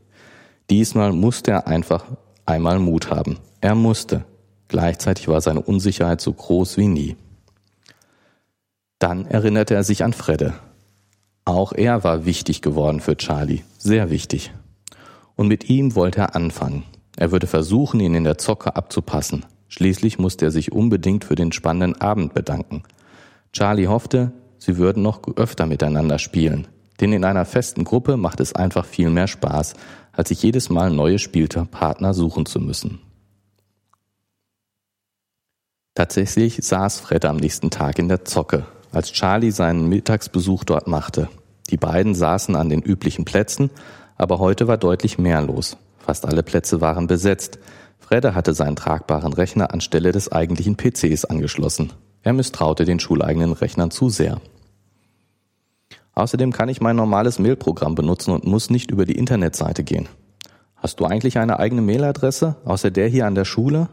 Diesmal 0.71 1.13
musste 1.13 1.51
er 1.51 1.67
einfach 1.67 2.07
einmal 2.47 2.79
Mut 2.79 3.11
haben. 3.11 3.39
Er 3.61 3.75
musste. 3.75 4.25
Gleichzeitig 4.73 5.29
war 5.29 5.43
seine 5.43 5.61
Unsicherheit 5.61 6.23
so 6.23 6.33
groß 6.33 6.79
wie 6.79 6.87
nie. 6.87 7.17
Dann 8.99 9.27
erinnerte 9.27 9.75
er 9.75 9.85
sich 9.85 10.03
an 10.03 10.15
Fredde. 10.15 10.55
Auch 11.45 11.75
er 11.75 12.05
war 12.05 12.25
wichtig 12.25 12.63
geworden 12.63 13.01
für 13.01 13.19
Charlie, 13.19 13.65
sehr 13.77 14.09
wichtig. 14.09 14.55
Und 15.37 15.49
mit 15.49 15.69
ihm 15.69 15.95
wollte 15.95 16.23
er 16.23 16.35
anfangen. 16.35 16.85
Er 17.19 17.33
würde 17.33 17.47
versuchen, 17.47 18.01
ihn 18.01 18.15
in 18.15 18.25
der 18.25 18.39
Zocke 18.39 18.75
abzupassen. 18.75 19.45
Schließlich 19.69 20.19
musste 20.19 20.47
er 20.47 20.51
sich 20.51 20.73
unbedingt 20.73 21.27
für 21.27 21.35
den 21.35 21.53
spannenden 21.53 22.01
Abend 22.01 22.33
bedanken. 22.33 22.83
Charlie 23.53 23.89
hoffte, 23.89 24.33
sie 24.57 24.79
würden 24.79 25.03
noch 25.03 25.21
öfter 25.37 25.67
miteinander 25.67 26.19
spielen. 26.19 26.67
Denn 26.99 27.13
in 27.13 27.27
einer 27.27 27.45
festen 27.45 27.85
Gruppe 27.85 28.17
macht 28.17 28.41
es 28.41 28.55
einfach 28.55 28.87
viel 28.87 29.11
mehr 29.11 29.29
Spaß, 29.29 29.75
als 30.13 30.31
sich 30.31 30.43
jedes 30.43 30.71
Mal 30.71 30.89
neue 30.89 31.19
Spielpartner 31.19 32.15
suchen 32.15 32.47
zu 32.47 32.59
müssen. 32.59 33.01
Tatsächlich 35.95 36.59
saß 36.63 37.01
Fred 37.01 37.27
am 37.27 37.37
nächsten 37.37 37.71
Tag 37.71 37.99
in 37.99 38.09
der 38.09 38.25
Zocke, 38.25 38.65
als 38.93 39.13
Charlie 39.13 39.51
seinen 39.51 39.89
Mittagsbesuch 39.89 40.65
dort 40.65 40.89
machte. 40.89 41.29
Die 41.71 41.77
beiden 41.77 42.15
saßen 42.15 42.57
an 42.57 42.71
den 42.71 42.81
üblichen 42.81 43.27
Plätzen, 43.27 43.71
aber 44.17 44.39
heute 44.39 44.67
war 44.69 44.79
deutlich 44.79 45.19
mehr 45.19 45.43
los. 45.43 45.77
Fast 45.99 46.25
alle 46.27 46.43
Plätze 46.43 46.81
waren 46.81 47.07
besetzt. 47.09 47.59
Fredde 47.99 48.35
hatte 48.35 48.55
seinen 48.55 48.77
tragbaren 48.77 49.35
Rechner 49.35 49.73
anstelle 49.73 50.13
des 50.13 50.33
eigentlichen 50.33 50.77
PCs 50.77 51.27
angeschlossen. 51.27 51.93
Er 52.23 52.33
misstraute 52.33 52.87
den 52.87 52.99
schuleigenen 52.99 53.53
Rechnern 53.53 53.91
zu 53.91 54.09
sehr. 54.09 54.41
Außerdem 56.15 56.53
kann 56.53 56.69
ich 56.69 56.81
mein 56.81 56.97
normales 56.97 57.39
Mailprogramm 57.39 57.95
benutzen 57.95 58.33
und 58.33 58.45
muss 58.45 58.71
nicht 58.71 58.91
über 58.91 59.05
die 59.05 59.17
Internetseite 59.17 59.85
gehen. 59.85 60.09
Hast 60.77 61.01
du 61.01 61.05
eigentlich 61.05 61.39
eine 61.39 61.59
eigene 61.59 61.83
Mailadresse, 61.83 62.57
außer 62.65 62.91
der 62.91 63.09
hier 63.09 63.27
an 63.27 63.35
der 63.35 63.45
Schule? 63.45 63.89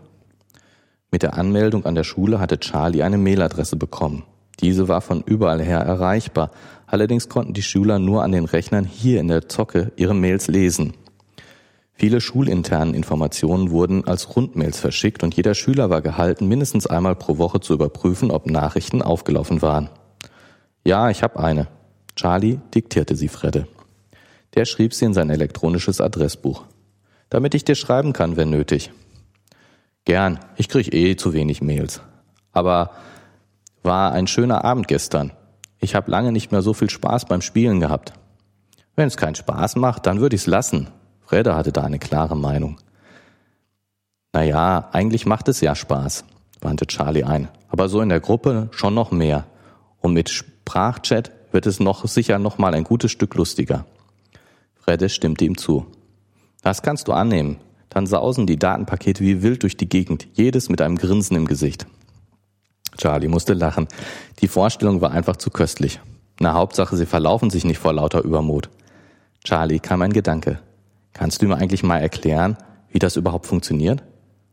Mit 1.11 1.23
der 1.23 1.37
Anmeldung 1.37 1.85
an 1.85 1.95
der 1.95 2.03
Schule 2.03 2.39
hatte 2.39 2.59
Charlie 2.59 3.01
eine 3.01 3.17
Mailadresse 3.17 3.75
bekommen. 3.75 4.23
Diese 4.59 4.87
war 4.87 5.01
von 5.01 5.23
überall 5.23 5.61
her 5.61 5.79
erreichbar. 5.79 6.51
Allerdings 6.85 7.29
konnten 7.29 7.53
die 7.53 7.63
Schüler 7.63 7.97
nur 7.97 8.23
an 8.23 8.31
den 8.31 8.45
Rechnern 8.45 8.85
hier 8.85 9.19
in 9.19 9.27
der 9.27 9.47
Zocke 9.47 9.91
ihre 9.95 10.13
Mails 10.13 10.47
lesen. 10.47 10.93
Viele 11.93 12.21
schulinternen 12.21 12.93
Informationen 12.93 13.71
wurden 13.71 14.07
als 14.07 14.35
Rundmails 14.35 14.79
verschickt 14.79 15.23
und 15.23 15.35
jeder 15.35 15.53
Schüler 15.53 15.89
war 15.89 16.01
gehalten, 16.01 16.47
mindestens 16.47 16.87
einmal 16.87 17.15
pro 17.15 17.37
Woche 17.37 17.59
zu 17.59 17.73
überprüfen, 17.73 18.31
ob 18.31 18.45
Nachrichten 18.45 19.01
aufgelaufen 19.01 19.61
waren. 19.61 19.89
Ja, 20.85 21.09
ich 21.09 21.23
habe 21.23 21.39
eine. 21.39 21.67
Charlie 22.15 22.59
diktierte 22.73 23.15
sie 23.15 23.27
Fredde. 23.27 23.67
Der 24.55 24.65
schrieb 24.65 24.93
sie 24.93 25.05
in 25.05 25.13
sein 25.13 25.29
elektronisches 25.29 25.99
Adressbuch. 26.01 26.63
Damit 27.29 27.53
ich 27.53 27.65
dir 27.65 27.75
schreiben 27.75 28.13
kann, 28.13 28.37
wenn 28.37 28.49
nötig. 28.49 28.91
Gern, 30.05 30.39
ich 30.55 30.69
krieg 30.69 30.93
eh 30.93 31.15
zu 31.15 31.33
wenig 31.33 31.61
Mails. 31.61 32.01
Aber 32.51 32.91
war 33.83 34.11
ein 34.11 34.27
schöner 34.27 34.63
Abend 34.65 34.87
gestern. 34.87 35.31
Ich 35.79 35.95
habe 35.95 36.11
lange 36.11 36.31
nicht 36.31 36.51
mehr 36.51 36.61
so 36.61 36.73
viel 36.73 36.89
Spaß 36.89 37.25
beim 37.25 37.41
Spielen 37.41 37.79
gehabt. 37.79 38.13
Wenn 38.95 39.07
es 39.07 39.17
keinen 39.17 39.35
Spaß 39.35 39.77
macht, 39.77 40.05
dann 40.05 40.19
würde 40.19 40.35
ich's 40.35 40.47
lassen. 40.47 40.87
Fredde 41.21 41.55
hatte 41.55 41.71
da 41.71 41.83
eine 41.83 41.99
klare 41.99 42.35
Meinung. 42.35 42.77
Naja, 44.33 44.89
eigentlich 44.91 45.25
macht 45.25 45.47
es 45.47 45.61
ja 45.61 45.75
Spaß, 45.75 46.25
wandte 46.61 46.85
Charlie 46.87 47.23
ein. 47.23 47.47
Aber 47.69 47.87
so 47.87 48.01
in 48.01 48.09
der 48.09 48.19
Gruppe 48.19 48.69
schon 48.71 48.93
noch 48.93 49.11
mehr. 49.11 49.45
Und 50.01 50.13
mit 50.13 50.29
Sprachchat 50.29 51.31
wird 51.51 51.65
es 51.65 51.79
noch 51.79 52.07
sicher 52.07 52.39
noch 52.39 52.57
mal 52.57 52.73
ein 52.73 52.83
gutes 52.83 53.11
Stück 53.11 53.35
lustiger. 53.35 53.85
Fredde 54.75 55.09
stimmte 55.09 55.45
ihm 55.45 55.57
zu. 55.57 55.85
Das 56.61 56.81
kannst 56.81 57.07
du 57.07 57.13
annehmen. 57.13 57.57
Dann 57.89 58.05
sausen 58.07 58.47
die 58.47 58.57
Datenpakete 58.57 59.23
wie 59.23 59.41
wild 59.41 59.63
durch 59.63 59.77
die 59.77 59.89
Gegend, 59.89 60.27
jedes 60.33 60.69
mit 60.69 60.81
einem 60.81 60.97
Grinsen 60.97 61.35
im 61.35 61.47
Gesicht. 61.47 61.87
Charlie 62.97 63.27
musste 63.27 63.53
lachen. 63.53 63.87
Die 64.41 64.47
Vorstellung 64.47 65.01
war 65.01 65.11
einfach 65.11 65.37
zu 65.37 65.49
köstlich. 65.49 65.99
Na, 66.39 66.53
Hauptsache, 66.53 66.95
sie 66.95 67.05
verlaufen 67.05 67.49
sich 67.49 67.65
nicht 67.65 67.79
vor 67.79 67.93
lauter 67.93 68.23
Übermut. 68.23 68.69
Charlie 69.43 69.79
kam 69.79 70.01
ein 70.01 70.13
Gedanke. 70.13 70.59
Kannst 71.13 71.41
du 71.41 71.47
mir 71.47 71.57
eigentlich 71.57 71.83
mal 71.83 71.97
erklären, 71.97 72.57
wie 72.91 72.99
das 72.99 73.15
überhaupt 73.15 73.47
funktioniert? 73.47 74.03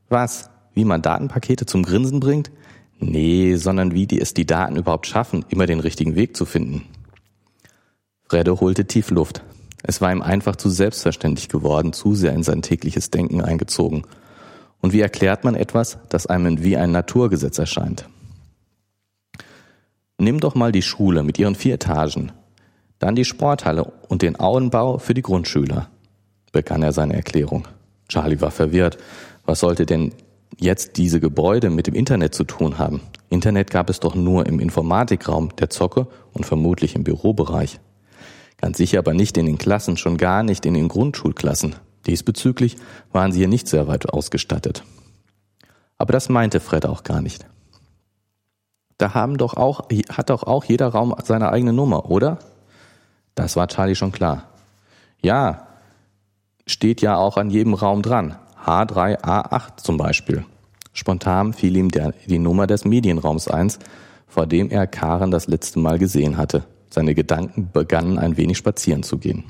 Was? 0.09 0.51
Wie 0.75 0.85
man 0.85 1.03
Datenpakete 1.03 1.67
zum 1.67 1.83
Grinsen 1.83 2.21
bringt? 2.21 2.51
Nee, 2.99 3.57
sondern 3.57 3.93
wie 3.93 4.07
die 4.07 4.21
es 4.21 4.35
die 4.35 4.47
Daten 4.47 4.77
überhaupt 4.77 5.07
schaffen, 5.07 5.45
immer 5.49 5.67
den 5.67 5.81
richtigen 5.81 6.15
Weg 6.15 6.37
zu 6.37 6.45
finden. 6.45 6.83
Fredde 8.29 8.61
holte 8.61 8.87
tief 8.87 9.11
Luft. 9.11 9.43
Es 9.89 10.01
war 10.01 10.11
ihm 10.11 10.21
einfach 10.21 10.57
zu 10.57 10.69
selbstverständlich 10.69 11.49
geworden, 11.49 11.93
zu 11.93 12.17
sehr 12.17 12.33
in 12.33 12.43
sein 12.43 12.61
tägliches 12.61 13.13
Denken 13.13 13.41
eingezogen. 13.41 14.03
Und 14.81 14.93
wie 14.93 15.01
erklärt 15.01 15.45
man 15.45 15.55
etwas, 15.55 15.99
das 16.09 16.27
einem 16.27 16.65
wie 16.65 16.77
ein 16.77 16.91
Naturgesetz 16.91 17.57
erscheint? 17.59 18.09
Nimm 20.19 20.41
doch 20.41 20.57
mal 20.57 20.73
die 20.73 20.83
Schule 20.83 21.23
mit 21.23 21.39
ihren 21.39 21.55
vier 21.55 21.75
Etagen, 21.75 22.33
dann 22.99 23.15
die 23.15 23.25
Sporthalle 23.25 23.93
und 24.09 24.23
den 24.23 24.41
Auenbau 24.41 24.99
für 24.99 25.15
die 25.15 25.23
Grundschüler, 25.23 25.89
begann 26.51 26.83
er 26.83 26.93
seine 26.93 27.15
Erklärung. 27.15 27.69
Charlie 28.09 28.41
war 28.41 28.51
verwirrt. 28.51 28.99
Was 29.45 29.61
sollte 29.61 29.87
denn 29.87 30.13
jetzt 30.59 30.97
diese 30.97 31.21
Gebäude 31.21 31.71
mit 31.71 31.87
dem 31.87 31.95
Internet 31.95 32.35
zu 32.35 32.43
tun 32.43 32.79
haben? 32.79 33.03
Internet 33.29 33.71
gab 33.71 33.89
es 33.89 34.01
doch 34.01 34.17
nur 34.17 34.47
im 34.47 34.59
Informatikraum, 34.59 35.55
der 35.57 35.71
Zocke 35.71 36.09
und 36.33 36.45
vermutlich 36.45 36.97
im 36.97 37.05
Bürobereich. 37.05 37.79
Ganz 38.59 38.79
sicher 38.79 38.99
aber 38.99 39.15
nicht 39.15 39.37
in 39.37 39.47
den 39.47 39.59
Klassen, 39.59 39.97
schon 39.97 40.17
gar 40.17 40.43
nicht 40.43 40.65
in 40.67 40.75
den 40.75 40.89
Grundschulklassen. 40.89 41.77
Diesbezüglich 42.07 42.77
waren 43.13 43.33
sie 43.33 43.41
hier 43.41 43.49
nicht 43.49 43.69
sehr 43.69 43.89
weit 43.89 44.09
ausgestattet. 44.09 44.85
Aber 45.99 46.13
das 46.13 46.29
meinte 46.29 46.61
Fred 46.61 46.87
auch 46.87 47.03
gar 47.03 47.21
nicht. 47.21 47.47
Da 48.99 49.15
haben 49.15 49.37
doch 49.37 49.55
auch, 49.55 49.89
hat 50.11 50.31
doch 50.31 50.43
auch 50.45 50.65
jeder 50.65 50.89
Raum 50.89 51.15
seine 51.23 51.51
eigene 51.51 51.73
Nummer, 51.73 52.11
oder? 52.11 52.39
Das 53.35 53.57
war 53.57 53.69
Charlie 53.69 53.95
schon 53.95 54.13
klar. 54.13 54.45
Ja, 55.21 55.67
steht 56.67 57.03
ja 57.03 57.17
auch 57.17 57.37
an 57.37 57.51
jedem 57.51 57.75
Raum 57.75 58.03
dran. 58.03 58.37
H3A8 58.65 59.77
zum 59.77 59.99
Beispiel. 59.99 60.45
Spontan 60.93 61.53
fiel 61.53 61.77
ihm 61.77 61.91
der, 61.91 62.15
die 62.27 62.39
Nummer 62.39 62.67
des 62.67 62.85
Medienraums 62.85 63.49
eins, 63.49 63.79
vor 64.27 64.47
dem 64.47 64.71
er 64.71 64.87
Karen 64.87 65.31
das 65.31 65.47
letzte 65.47 65.79
Mal 65.79 65.99
gesehen 65.99 66.39
hatte. 66.39 66.65
Seine 66.91 67.15
Gedanken 67.15 67.71
begannen 67.73 68.19
ein 68.19 68.37
wenig 68.37 68.59
spazieren 68.59 69.03
zu 69.03 69.19
gehen. 69.19 69.45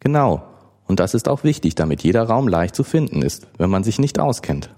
Genau, 0.00 0.42
und 0.86 0.98
das 0.98 1.14
ist 1.14 1.28
auch 1.28 1.44
wichtig, 1.44 1.74
damit 1.74 2.02
jeder 2.02 2.24
Raum 2.24 2.48
leicht 2.48 2.74
zu 2.74 2.82
finden 2.82 3.22
ist, 3.22 3.46
wenn 3.58 3.70
man 3.70 3.84
sich 3.84 3.98
nicht 3.98 4.18
auskennt. 4.18 4.74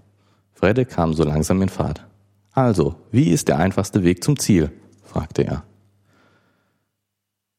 Fredde 0.53 0.85
kam 0.85 1.15
so 1.15 1.25
langsam 1.25 1.63
in 1.63 1.69
Fahrt. 1.69 2.07
Also, 2.53 2.97
wie 3.11 3.31
ist 3.31 3.49
der 3.49 3.59
einfachste 3.59 4.05
Weg 4.05 4.23
zum 4.23 4.39
Ziel? 4.39 4.71
fragte 5.03 5.43
er. 5.43 5.65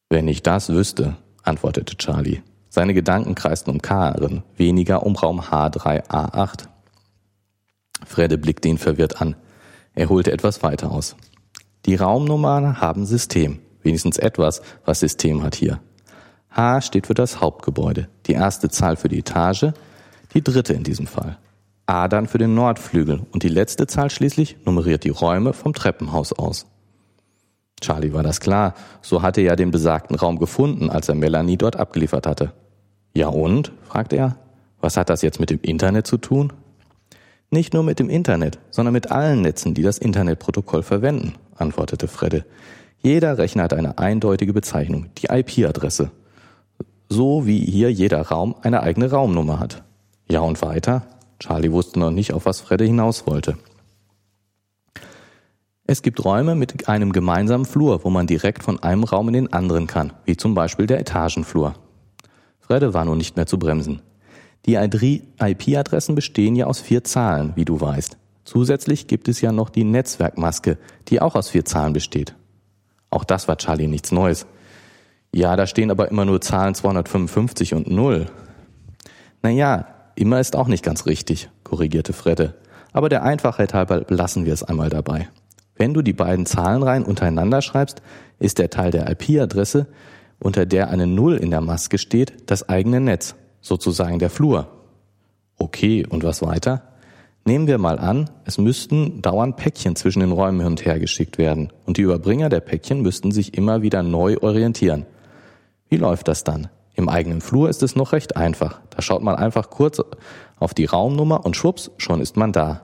Wenn 0.08 0.28
ich 0.28 0.42
das 0.42 0.68
wüsste, 0.68 1.16
antwortete 1.42 1.96
Charlie. 1.96 2.42
Seine 2.70 2.94
Gedanken 2.94 3.34
kreisten 3.34 3.70
um 3.70 3.82
Karen, 3.82 4.42
weniger 4.56 5.04
um 5.04 5.16
Raum 5.16 5.40
H3A8. 5.40 6.68
Fredde 8.06 8.38
blickte 8.38 8.68
ihn 8.68 8.78
verwirrt 8.78 9.20
an. 9.20 9.36
Er 9.94 10.08
holte 10.08 10.32
etwas 10.32 10.62
weiter 10.62 10.90
aus. 10.90 11.16
Die 11.86 11.96
Raumnummern 11.96 12.80
haben 12.80 13.04
System. 13.04 13.58
Wenigstens 13.84 14.18
etwas, 14.18 14.60
was 14.84 14.98
System 14.98 15.44
hat 15.44 15.54
hier. 15.54 15.80
H 16.50 16.80
steht 16.80 17.06
für 17.06 17.14
das 17.14 17.40
Hauptgebäude, 17.40 18.08
die 18.26 18.32
erste 18.32 18.68
Zahl 18.68 18.96
für 18.96 19.08
die 19.08 19.20
Etage, 19.20 19.66
die 20.34 20.42
dritte 20.42 20.72
in 20.72 20.82
diesem 20.82 21.06
Fall. 21.06 21.38
A 21.86 22.08
dann 22.08 22.26
für 22.26 22.38
den 22.38 22.54
Nordflügel 22.54 23.22
und 23.30 23.42
die 23.42 23.48
letzte 23.48 23.86
Zahl 23.86 24.10
schließlich 24.10 24.56
nummeriert 24.64 25.04
die 25.04 25.10
Räume 25.10 25.52
vom 25.52 25.74
Treppenhaus 25.74 26.32
aus. 26.32 26.66
Charlie 27.80 28.14
war 28.14 28.22
das 28.22 28.40
klar, 28.40 28.74
so 29.02 29.20
hatte 29.20 29.42
er 29.42 29.48
ja 29.48 29.56
den 29.56 29.70
besagten 29.70 30.16
Raum 30.16 30.38
gefunden, 30.38 30.88
als 30.88 31.08
er 31.08 31.14
Melanie 31.14 31.58
dort 31.58 31.76
abgeliefert 31.76 32.26
hatte. 32.26 32.52
Ja 33.12 33.28
und? 33.28 33.72
fragte 33.82 34.16
er. 34.16 34.38
Was 34.80 34.96
hat 34.96 35.10
das 35.10 35.22
jetzt 35.22 35.40
mit 35.40 35.50
dem 35.50 35.60
Internet 35.60 36.06
zu 36.06 36.16
tun? 36.16 36.52
Nicht 37.50 37.74
nur 37.74 37.82
mit 37.82 37.98
dem 37.98 38.08
Internet, 38.08 38.58
sondern 38.70 38.92
mit 38.92 39.10
allen 39.10 39.42
Netzen, 39.42 39.74
die 39.74 39.82
das 39.82 39.98
Internetprotokoll 39.98 40.82
verwenden, 40.82 41.34
antwortete 41.54 42.08
Fredde. 42.08 42.44
Jeder 43.04 43.36
Rechner 43.36 43.64
hat 43.64 43.74
eine 43.74 43.98
eindeutige 43.98 44.54
Bezeichnung, 44.54 45.08
die 45.18 45.26
IP-Adresse. 45.26 46.10
So 47.10 47.46
wie 47.46 47.58
hier 47.58 47.92
jeder 47.92 48.22
Raum 48.22 48.54
eine 48.62 48.82
eigene 48.82 49.10
Raumnummer 49.10 49.60
hat. 49.60 49.84
Ja 50.26 50.40
und 50.40 50.62
weiter? 50.62 51.02
Charlie 51.38 51.70
wusste 51.70 51.98
noch 51.98 52.10
nicht, 52.10 52.32
auf 52.32 52.46
was 52.46 52.62
Fredde 52.62 52.86
hinaus 52.86 53.26
wollte. 53.26 53.58
Es 55.86 56.00
gibt 56.00 56.24
Räume 56.24 56.54
mit 56.54 56.88
einem 56.88 57.12
gemeinsamen 57.12 57.66
Flur, 57.66 58.04
wo 58.04 58.08
man 58.08 58.26
direkt 58.26 58.62
von 58.62 58.82
einem 58.82 59.04
Raum 59.04 59.28
in 59.28 59.34
den 59.34 59.52
anderen 59.52 59.86
kann, 59.86 60.14
wie 60.24 60.38
zum 60.38 60.54
Beispiel 60.54 60.86
der 60.86 60.98
Etagenflur. 60.98 61.74
Fredde 62.58 62.94
war 62.94 63.04
nun 63.04 63.18
nicht 63.18 63.36
mehr 63.36 63.46
zu 63.46 63.58
bremsen. 63.58 64.00
Die 64.64 64.76
IP-Adressen 64.76 66.14
bestehen 66.14 66.56
ja 66.56 66.64
aus 66.64 66.80
vier 66.80 67.04
Zahlen, 67.04 67.52
wie 67.54 67.66
du 67.66 67.82
weißt. 67.82 68.16
Zusätzlich 68.46 69.08
gibt 69.08 69.28
es 69.28 69.42
ja 69.42 69.52
noch 69.52 69.68
die 69.68 69.84
Netzwerkmaske, 69.84 70.78
die 71.08 71.20
auch 71.20 71.34
aus 71.34 71.50
vier 71.50 71.66
Zahlen 71.66 71.92
besteht. 71.92 72.34
Auch 73.14 73.22
das 73.22 73.46
war 73.46 73.56
Charlie 73.56 73.86
nichts 73.86 74.10
Neues. 74.10 74.44
Ja, 75.32 75.54
da 75.54 75.68
stehen 75.68 75.92
aber 75.92 76.10
immer 76.10 76.24
nur 76.24 76.40
Zahlen 76.40 76.74
255 76.74 77.72
und 77.74 77.88
0. 77.88 78.26
Naja, 79.40 79.86
immer 80.16 80.40
ist 80.40 80.56
auch 80.56 80.66
nicht 80.66 80.84
ganz 80.84 81.06
richtig, 81.06 81.48
korrigierte 81.62 82.12
Fredde. 82.12 82.54
Aber 82.92 83.08
der 83.08 83.22
Einfachheit 83.22 83.72
halber 83.72 84.00
belassen 84.00 84.46
wir 84.46 84.52
es 84.52 84.64
einmal 84.64 84.90
dabei. 84.90 85.28
Wenn 85.76 85.94
du 85.94 86.02
die 86.02 86.12
beiden 86.12 86.44
Zahlenreihen 86.44 87.04
untereinander 87.04 87.62
schreibst, 87.62 88.02
ist 88.40 88.58
der 88.58 88.70
Teil 88.70 88.90
der 88.90 89.08
IP-Adresse, 89.08 89.86
unter 90.40 90.66
der 90.66 90.90
eine 90.90 91.06
Null 91.06 91.36
in 91.36 91.52
der 91.52 91.60
Maske 91.60 91.98
steht, 91.98 92.50
das 92.50 92.68
eigene 92.68 92.98
Netz, 92.98 93.36
sozusagen 93.60 94.18
der 94.18 94.30
Flur. 94.30 94.66
Okay, 95.56 96.04
und 96.04 96.24
was 96.24 96.42
weiter? 96.42 96.93
Nehmen 97.46 97.66
wir 97.66 97.76
mal 97.76 97.98
an, 97.98 98.30
es 98.46 98.56
müssten 98.56 99.20
dauernd 99.20 99.56
Päckchen 99.56 99.96
zwischen 99.96 100.20
den 100.20 100.32
Räumen 100.32 100.60
hin 100.60 100.70
und 100.70 100.84
her 100.86 100.98
geschickt 100.98 101.36
werden 101.36 101.70
und 101.84 101.98
die 101.98 102.02
Überbringer 102.02 102.48
der 102.48 102.60
Päckchen 102.60 103.02
müssten 103.02 103.32
sich 103.32 103.56
immer 103.56 103.82
wieder 103.82 104.02
neu 104.02 104.38
orientieren. 104.40 105.04
Wie 105.90 105.98
läuft 105.98 106.28
das 106.28 106.42
dann? 106.42 106.68
Im 106.94 107.10
eigenen 107.10 107.42
Flur 107.42 107.68
ist 107.68 107.82
es 107.82 107.96
noch 107.96 108.12
recht 108.12 108.36
einfach. 108.36 108.80
Da 108.88 109.02
schaut 109.02 109.22
man 109.22 109.36
einfach 109.36 109.68
kurz 109.68 110.00
auf 110.58 110.72
die 110.72 110.86
Raumnummer 110.86 111.44
und 111.44 111.54
schwupps, 111.54 111.90
schon 111.98 112.22
ist 112.22 112.38
man 112.38 112.52
da. 112.52 112.80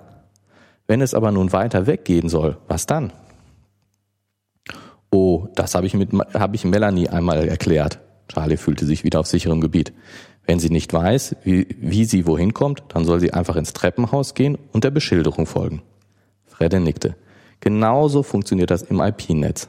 Wenn 0.86 1.00
es 1.00 1.14
aber 1.14 1.32
nun 1.32 1.52
weiter 1.52 1.86
weggehen 1.86 2.28
soll, 2.28 2.58
was 2.68 2.84
dann? 2.84 3.12
Oh, 5.10 5.48
das 5.54 5.74
habe 5.74 5.86
ich, 5.86 5.94
hab 5.94 6.54
ich 6.54 6.64
Melanie 6.64 7.08
einmal 7.08 7.48
erklärt. 7.48 8.00
Charlie 8.28 8.56
fühlte 8.56 8.84
sich 8.84 9.04
wieder 9.04 9.20
auf 9.20 9.26
sicherem 9.26 9.60
Gebiet. 9.60 9.92
Wenn 10.50 10.58
sie 10.58 10.70
nicht 10.70 10.92
weiß, 10.92 11.36
wie, 11.44 11.68
wie 11.78 12.04
sie 12.04 12.26
wohin 12.26 12.52
kommt, 12.52 12.82
dann 12.88 13.04
soll 13.04 13.20
sie 13.20 13.32
einfach 13.32 13.54
ins 13.54 13.72
Treppenhaus 13.72 14.34
gehen 14.34 14.58
und 14.72 14.82
der 14.82 14.90
Beschilderung 14.90 15.46
folgen. 15.46 15.80
Fredde 16.44 16.80
nickte. 16.80 17.14
Genauso 17.60 18.24
funktioniert 18.24 18.72
das 18.72 18.82
im 18.82 18.98
IP-Netz. 18.98 19.68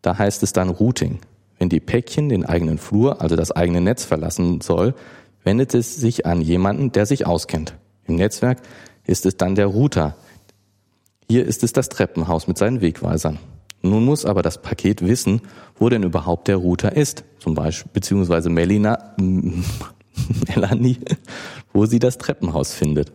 Da 0.00 0.16
heißt 0.16 0.42
es 0.42 0.54
dann 0.54 0.70
Routing. 0.70 1.18
Wenn 1.58 1.68
die 1.68 1.78
Päckchen 1.78 2.30
den 2.30 2.46
eigenen 2.46 2.78
Flur, 2.78 3.20
also 3.20 3.36
das 3.36 3.52
eigene 3.52 3.82
Netz 3.82 4.06
verlassen 4.06 4.62
soll, 4.62 4.94
wendet 5.42 5.74
es 5.74 5.94
sich 5.96 6.24
an 6.24 6.40
jemanden, 6.40 6.90
der 6.90 7.04
sich 7.04 7.26
auskennt. 7.26 7.76
Im 8.06 8.14
Netzwerk 8.14 8.62
ist 9.04 9.26
es 9.26 9.36
dann 9.36 9.54
der 9.54 9.66
Router. 9.66 10.16
Hier 11.28 11.44
ist 11.44 11.62
es 11.62 11.74
das 11.74 11.90
Treppenhaus 11.90 12.48
mit 12.48 12.56
seinen 12.56 12.80
Wegweisern. 12.80 13.38
Nun 13.82 14.06
muss 14.06 14.24
aber 14.24 14.40
das 14.40 14.62
Paket 14.62 15.06
wissen, 15.06 15.42
wo 15.76 15.90
denn 15.90 16.02
überhaupt 16.02 16.48
der 16.48 16.56
Router 16.56 16.96
ist. 16.96 17.24
Zum 17.38 17.54
Beispiel, 17.54 17.90
beziehungsweise 17.92 18.48
Melina, 18.48 19.14
Melanie, 20.48 20.98
wo 21.72 21.86
sie 21.86 21.98
das 21.98 22.18
Treppenhaus 22.18 22.72
findet. 22.74 23.12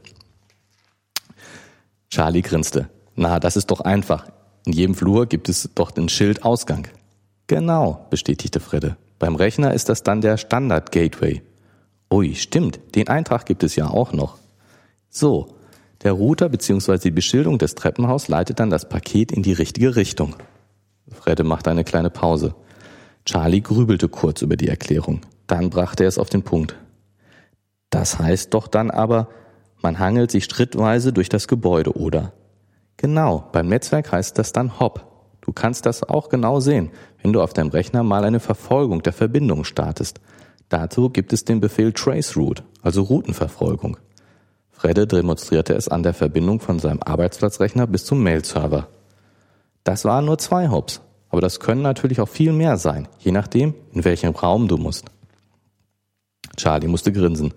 Charlie 2.10 2.42
grinste. 2.42 2.90
Na, 3.16 3.40
das 3.40 3.56
ist 3.56 3.72
doch 3.72 3.82
einfach. 3.82 4.28
In 4.66 4.74
jedem 4.74 4.96
Flur 4.96 5.26
gibt 5.26 5.50
es 5.50 5.70
doch 5.76 5.92
den 5.92 6.10
Schild 6.10 6.44
Ausgang. 6.44 6.88
Genau, 7.48 8.06
bestätigte 8.10 8.60
Fredde. 8.60 8.98
Beim 9.18 9.36
Rechner 9.36 9.74
ist 9.74 9.90
das 9.90 10.04
dann 10.04 10.22
der 10.22 10.38
Standard 10.38 10.92
Gateway. 10.92 11.42
Ui, 12.12 12.36
stimmt, 12.36 12.80
den 12.96 13.08
Eintrag 13.08 13.46
gibt 13.46 13.64
es 13.64 13.76
ja 13.76 13.90
auch 13.90 14.14
noch. 14.14 14.38
So, 15.10 15.56
der 16.04 16.14
Router 16.14 16.50
bzw. 16.50 16.98
die 16.98 17.12
Beschilderung 17.12 17.58
des 17.58 17.76
Treppenhaus 17.76 18.28
leitet 18.28 18.60
dann 18.60 18.70
das 18.70 18.88
Paket 18.88 19.32
in 19.32 19.44
die 19.44 19.54
richtige 19.54 19.96
Richtung. 19.96 20.36
Fredde 21.12 21.44
machte 21.44 21.70
eine 21.70 21.84
kleine 21.84 22.10
Pause. 22.10 22.56
Charlie 23.26 23.62
grübelte 23.62 24.08
kurz 24.08 24.42
über 24.42 24.56
die 24.56 24.70
Erklärung. 24.70 25.22
Dann 25.48 25.70
brachte 25.70 26.04
er 26.04 26.10
es 26.10 26.18
auf 26.18 26.30
den 26.30 26.44
Punkt. 26.44 26.76
Das 27.90 28.20
heißt 28.20 28.54
doch 28.54 28.68
dann 28.68 28.92
aber, 28.92 29.28
man 29.82 30.00
hangelt 30.00 30.32
sich 30.32 30.46
schrittweise 30.46 31.14
durch 31.14 31.30
das 31.30 31.48
Gebäude, 31.48 31.94
oder? 31.94 32.34
Genau, 32.98 33.46
beim 33.52 33.68
Netzwerk 33.68 34.12
heißt 34.12 34.38
das 34.38 34.52
dann 34.52 34.80
Hop. 34.80 35.06
Du 35.42 35.54
kannst 35.54 35.86
das 35.86 36.04
auch 36.04 36.30
genau 36.30 36.60
sehen, 36.60 36.92
wenn 37.22 37.34
du 37.34 37.42
auf 37.42 37.54
deinem 37.54 37.70
Rechner 37.70 38.04
mal 38.04 38.24
eine 38.24 38.40
Verfolgung 38.40 39.02
der 39.02 39.14
Verbindung 39.14 39.64
startest. 39.64 40.20
Dazu 40.68 41.10
gibt 41.10 41.34
es 41.34 41.46
den 41.46 41.60
Befehl 41.62 41.94
Traceroute, 41.94 42.64
also 42.82 43.02
Routenverfolgung. 43.04 43.98
Fredde 44.70 45.08
demonstrierte 45.08 45.74
es 45.74 45.88
an 45.88 46.04
der 46.04 46.14
Verbindung 46.14 46.60
von 46.60 46.78
seinem 46.80 47.02
Arbeitsplatzrechner 47.02 47.88
bis 47.88 48.06
zum 48.06 48.22
Mail-Server. 48.22 48.88
Das 49.84 50.06
waren 50.06 50.26
nur 50.26 50.38
zwei 50.38 50.70
Hops, 50.70 51.02
aber 51.30 51.42
das 51.42 51.60
können 51.60 51.82
natürlich 51.82 52.22
auch 52.22 52.30
viel 52.30 52.52
mehr 52.52 52.78
sein, 52.78 53.08
je 53.18 53.32
nachdem, 53.32 53.74
in 53.92 54.04
welchem 54.06 54.36
Raum 54.36 54.68
du 54.68 54.78
musst. 54.78 55.06
Charlie 56.60 56.88
musste 56.88 57.12
grinsen. 57.12 57.54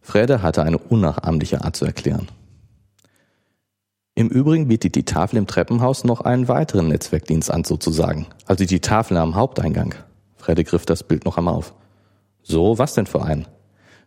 Fredde 0.00 0.42
hatte 0.42 0.62
eine 0.62 0.78
unnachahmliche 0.78 1.64
Art 1.64 1.76
zu 1.76 1.84
erklären. 1.84 2.28
Im 4.14 4.28
Übrigen 4.28 4.68
bietet 4.68 4.94
die 4.94 5.04
Tafel 5.04 5.38
im 5.38 5.46
Treppenhaus 5.46 6.04
noch 6.04 6.20
einen 6.20 6.46
weiteren 6.46 6.88
Netzwerkdienst 6.88 7.50
an, 7.50 7.64
sozusagen. 7.64 8.26
Also 8.46 8.64
die 8.64 8.80
Tafel 8.80 9.16
am 9.16 9.34
Haupteingang. 9.34 9.94
Fredde 10.36 10.62
griff 10.62 10.86
das 10.86 11.02
Bild 11.02 11.24
noch 11.24 11.36
einmal 11.36 11.54
auf. 11.54 11.74
So, 12.42 12.78
was 12.78 12.94
denn 12.94 13.06
für 13.06 13.24
einen? 13.24 13.46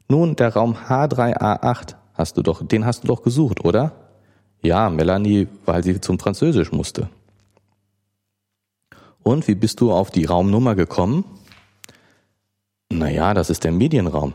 Nun, 0.07 0.37
der 0.37 0.53
Raum 0.53 0.75
H3A8 0.75 1.95
hast 2.13 2.37
du 2.37 2.41
doch, 2.41 2.65
den 2.65 2.85
hast 2.85 3.03
du 3.03 3.07
doch 3.07 3.21
gesucht, 3.21 3.65
oder? 3.65 3.91
Ja, 4.61 4.89
Melanie, 4.89 5.47
weil 5.65 5.83
sie 5.83 5.99
zum 5.99 6.19
Französisch 6.19 6.71
musste. 6.71 7.09
Und 9.23 9.47
wie 9.49 9.55
bist 9.55 9.81
du 9.81 9.91
auf 9.91 10.09
die 10.09 10.23
Raumnummer 10.23 10.75
gekommen? 10.75 11.25
Naja, 12.91 13.33
das 13.33 13.49
ist 13.49 13.63
der 13.63 13.71
Medienraum. 13.71 14.33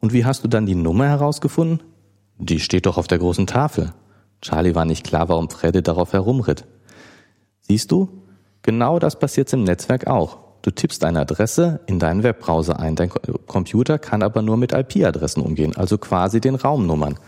Und 0.00 0.12
wie 0.12 0.24
hast 0.24 0.44
du 0.44 0.48
dann 0.48 0.66
die 0.66 0.74
Nummer 0.74 1.08
herausgefunden? 1.08 1.82
Die 2.38 2.60
steht 2.60 2.86
doch 2.86 2.98
auf 2.98 3.06
der 3.08 3.18
großen 3.18 3.46
Tafel. 3.46 3.92
Charlie 4.42 4.74
war 4.74 4.84
nicht 4.84 5.04
klar, 5.04 5.28
warum 5.28 5.50
Fredde 5.50 5.82
darauf 5.82 6.12
herumritt. 6.12 6.64
Siehst 7.60 7.90
du? 7.90 8.08
Genau 8.62 8.98
das 8.98 9.18
passiert 9.18 9.52
im 9.52 9.64
Netzwerk 9.64 10.06
auch. 10.06 10.38
Du 10.62 10.70
tippst 10.70 11.04
eine 11.04 11.20
Adresse 11.20 11.80
in 11.86 11.98
deinen 11.98 12.22
Webbrowser 12.22 12.78
ein. 12.78 12.96
Dein 12.96 13.10
Computer 13.46 13.98
kann 13.98 14.22
aber 14.22 14.42
nur 14.42 14.56
mit 14.56 14.72
IP-Adressen 14.72 15.42
umgehen, 15.42 15.76
also 15.76 15.98
quasi 15.98 16.40
den 16.40 16.56
Raumnummern. 16.56 17.18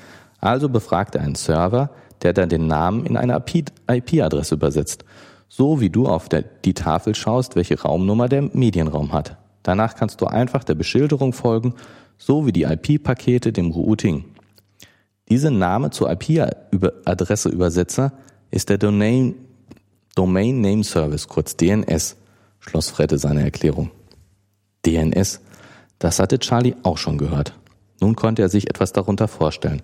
Also 0.41 0.69
befragt 0.69 1.15
er 1.15 1.23
einen 1.23 1.37
Server, 1.37 1.91
der 2.23 2.33
dann 2.33 2.49
den 2.49 2.67
Namen 2.67 3.07
in 3.07 3.17
eine 3.17 3.43
IP-Adresse 3.89 4.55
übersetzt. 4.55 5.05
So 5.49 5.81
wie 5.81 5.91
du 5.91 6.07
auf 6.07 6.29
die 6.65 6.75
Tafel 6.75 7.15
schaust, 7.15 7.57
welche 7.57 7.81
Raumnummer 7.81 8.29
der 8.29 8.43
Medienraum 8.43 9.13
hat. 9.13 9.37
Danach 9.63 9.95
kannst 9.95 10.21
du 10.21 10.27
einfach 10.27 10.65
der 10.65 10.75
Beschilderung 10.75 11.33
folgen, 11.33 11.75
so 12.19 12.47
wie 12.47 12.53
die 12.53 12.65
IP-Pakete 12.65 13.53
dem 13.53 13.71
Routing. 13.71 14.25
Diese 15.29 15.51
Name 15.51 15.91
zur 15.91 16.11
IP-Adresse-Übersetzer 16.11 18.13
ist 18.51 18.69
der 18.69 18.79
Domain, 18.79 19.35
Domain 20.17 20.61
Name 20.61 20.83
Service, 20.83 21.29
kurz 21.29 21.57
DNS, 21.57 22.17
schloss 22.59 22.91
Fredde 22.91 23.19
seine 23.19 23.43
Erklärung. 23.43 23.91
DNS, 24.85 25.41
das 25.99 26.19
hatte 26.19 26.39
Charlie 26.39 26.75
auch 26.83 26.99
schon 26.99 27.19
gehört. 27.19 27.55
Nun 28.01 28.17
konnte 28.17 28.43
er 28.43 28.49
sich 28.49 28.69
etwas 28.69 28.93
darunter 28.93 29.29
vorstellen. 29.29 29.83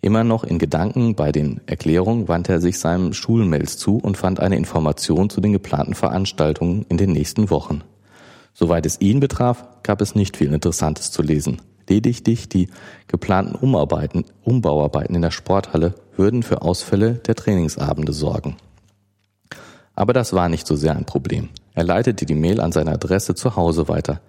Immer 0.00 0.22
noch 0.22 0.44
in 0.44 0.58
Gedanken 0.58 1.16
bei 1.16 1.32
den 1.32 1.60
Erklärungen 1.66 2.28
wandte 2.28 2.52
er 2.52 2.60
sich 2.60 2.78
seinem 2.78 3.12
Schulmails 3.12 3.78
zu 3.78 3.96
und 3.96 4.16
fand 4.16 4.38
eine 4.38 4.56
Information 4.56 5.28
zu 5.28 5.40
den 5.40 5.52
geplanten 5.52 5.94
Veranstaltungen 5.94 6.86
in 6.88 6.98
den 6.98 7.10
nächsten 7.10 7.50
Wochen. 7.50 7.82
Soweit 8.60 8.86
es 8.86 9.00
ihn 9.00 9.20
betraf, 9.20 9.64
gab 9.84 10.00
es 10.00 10.16
nicht 10.16 10.36
viel 10.36 10.52
Interessantes 10.52 11.12
zu 11.12 11.22
lesen. 11.22 11.62
Lediglich 11.88 12.48
die 12.48 12.68
geplanten 13.06 13.54
Umarbeiten, 13.54 14.24
Umbauarbeiten 14.42 15.14
in 15.14 15.22
der 15.22 15.30
Sporthalle 15.30 15.94
würden 16.16 16.42
für 16.42 16.62
Ausfälle 16.62 17.12
der 17.14 17.36
Trainingsabende 17.36 18.12
sorgen. 18.12 18.56
Aber 19.94 20.12
das 20.12 20.32
war 20.32 20.48
nicht 20.48 20.66
so 20.66 20.74
sehr 20.74 20.96
ein 20.96 21.04
Problem. 21.04 21.50
Er 21.74 21.84
leitete 21.84 22.26
die 22.26 22.34
Mail 22.34 22.60
an 22.60 22.72
seine 22.72 22.90
Adresse 22.90 23.36
zu 23.36 23.54
Hause 23.54 23.86
weiter. 23.86 24.20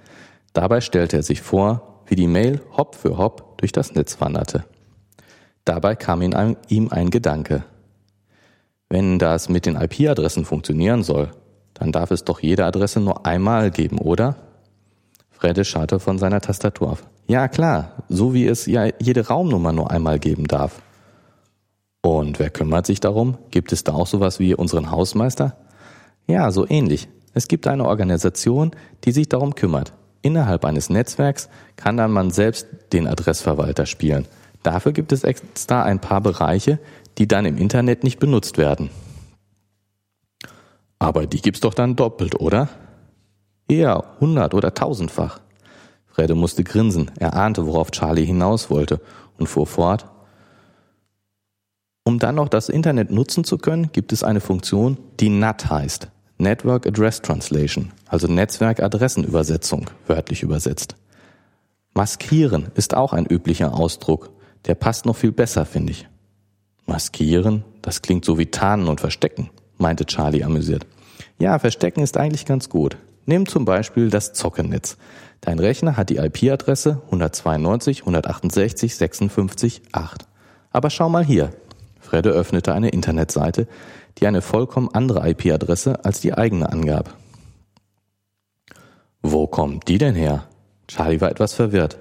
Dabei 0.53 0.81
stellte 0.81 1.17
er 1.17 1.23
sich 1.23 1.41
vor, 1.41 2.03
wie 2.05 2.15
die 2.15 2.27
Mail 2.27 2.61
Hop 2.77 2.93
für 2.93 3.17
Hop 3.17 3.57
durch 3.57 3.71
das 3.71 3.95
Netz 3.95 4.21
wanderte. 4.21 4.63
Dabei 5.65 5.95
kam 5.95 6.21
ihm 6.21 6.89
ein 6.91 7.09
Gedanke. 7.09 7.63
Wenn 8.89 9.17
das 9.17 9.49
mit 9.49 9.65
den 9.65 9.75
IP-Adressen 9.75 10.45
funktionieren 10.45 11.01
soll, 11.01 11.31
dann 11.79 11.91
darf 11.91 12.11
es 12.11 12.23
doch 12.23 12.41
jede 12.41 12.65
Adresse 12.65 12.99
nur 12.99 13.25
einmal 13.25 13.71
geben, 13.71 13.97
oder? 13.99 14.35
Fredde 15.31 15.63
schaute 15.63 15.99
von 15.99 16.17
seiner 16.17 16.41
Tastatur 16.41 16.91
auf. 16.91 17.03
Ja, 17.27 17.47
klar, 17.47 18.03
so 18.09 18.33
wie 18.33 18.45
es 18.45 18.65
ja 18.65 18.87
jede 18.99 19.27
Raumnummer 19.27 19.71
nur 19.71 19.89
einmal 19.89 20.19
geben 20.19 20.45
darf. 20.45 20.81
Und 22.01 22.39
wer 22.39 22.49
kümmert 22.49 22.85
sich 22.85 22.99
darum? 22.99 23.37
Gibt 23.51 23.71
es 23.71 23.83
da 23.83 23.93
auch 23.93 24.07
sowas 24.07 24.39
wie 24.39 24.53
unseren 24.53 24.91
Hausmeister? 24.91 25.55
Ja, 26.27 26.51
so 26.51 26.67
ähnlich. 26.67 27.07
Es 27.33 27.47
gibt 27.47 27.67
eine 27.67 27.85
Organisation, 27.85 28.71
die 29.03 29.11
sich 29.11 29.29
darum 29.29 29.55
kümmert. 29.55 29.93
Innerhalb 30.21 30.65
eines 30.65 30.89
Netzwerks 30.89 31.49
kann 31.75 31.97
dann 31.97 32.11
man 32.11 32.31
selbst 32.31 32.67
den 32.91 33.07
Adressverwalter 33.07 33.85
spielen. 33.85 34.25
Dafür 34.63 34.91
gibt 34.91 35.11
es 35.13 35.23
extra 35.23 35.83
ein 35.83 35.99
paar 35.99 36.19
Bereiche, 36.19 36.79
die 37.17 37.27
dann 37.27 37.45
im 37.45 37.57
Internet 37.57 38.03
nicht 38.03 38.19
benutzt 38.19 38.57
werden. 38.57 38.89
Aber 40.99 41.25
die 41.25 41.41
gibt's 41.41 41.61
doch 41.61 41.73
dann 41.73 41.95
doppelt, 41.95 42.39
oder? 42.39 42.69
Eher 43.67 44.03
hundert- 44.19 44.53
oder 44.53 44.73
tausendfach. 44.73 45.39
Fredde 46.07 46.35
musste 46.35 46.63
grinsen. 46.63 47.11
Er 47.17 47.33
ahnte, 47.35 47.65
worauf 47.65 47.91
Charlie 47.91 48.25
hinaus 48.25 48.69
wollte 48.69 48.99
und 49.37 49.47
fuhr 49.47 49.65
fort. 49.65 50.05
Um 52.03 52.19
dann 52.19 52.35
noch 52.35 52.49
das 52.49 52.69
Internet 52.69 53.11
nutzen 53.11 53.43
zu 53.43 53.57
können, 53.57 53.91
gibt 53.91 54.11
es 54.11 54.23
eine 54.23 54.41
Funktion, 54.41 54.97
die 55.19 55.29
NAT 55.29 55.69
heißt. 55.69 56.09
Network 56.39 56.87
Address 56.87 57.21
Translation, 57.21 57.91
also 58.07 58.27
Netzwerkadressenübersetzung, 58.27 59.89
wörtlich 60.07 60.41
übersetzt. 60.41 60.95
Maskieren 61.93 62.71
ist 62.75 62.95
auch 62.95 63.11
ein 63.11 63.25
üblicher 63.25 63.73
Ausdruck. 63.73 64.31
Der 64.65 64.75
passt 64.75 65.05
noch 65.05 65.17
viel 65.17 65.33
besser, 65.33 65.65
finde 65.65 65.91
ich. 65.91 66.07
Maskieren? 66.85 67.65
Das 67.81 68.01
klingt 68.01 68.25
so 68.25 68.37
wie 68.37 68.45
Tarnen 68.45 68.87
und 68.87 69.01
Verstecken, 69.01 69.49
meinte 69.79 70.05
Charlie 70.05 70.43
amüsiert. 70.43 70.85
Ja, 71.39 71.57
Verstecken 71.59 72.01
ist 72.01 72.17
eigentlich 72.17 72.45
ganz 72.45 72.69
gut. 72.69 72.97
Nimm 73.25 73.47
zum 73.47 73.65
Beispiel 73.65 74.09
das 74.09 74.33
Zockennetz. 74.33 74.97
Dein 75.41 75.59
Rechner 75.59 75.97
hat 75.97 76.09
die 76.09 76.17
IP-Adresse 76.17 77.01
192, 77.05 78.01
168, 78.01 78.95
56, 78.95 79.81
8. 79.91 80.25
Aber 80.71 80.89
schau 80.89 81.09
mal 81.09 81.23
hier. 81.23 81.51
Fredde 81.99 82.29
öffnete 82.29 82.73
eine 82.73 82.89
Internetseite, 82.89 83.67
die 84.17 84.27
eine 84.27 84.41
vollkommen 84.41 84.89
andere 84.93 85.27
IP-Adresse 85.29 86.03
als 86.03 86.21
die 86.21 86.33
eigene 86.33 86.71
angab. 86.71 87.15
Wo 89.21 89.47
kommt 89.47 89.87
die 89.87 89.97
denn 89.97 90.15
her? 90.15 90.45
Charlie 90.87 91.21
war 91.21 91.29
etwas 91.29 91.53
verwirrt. 91.53 91.99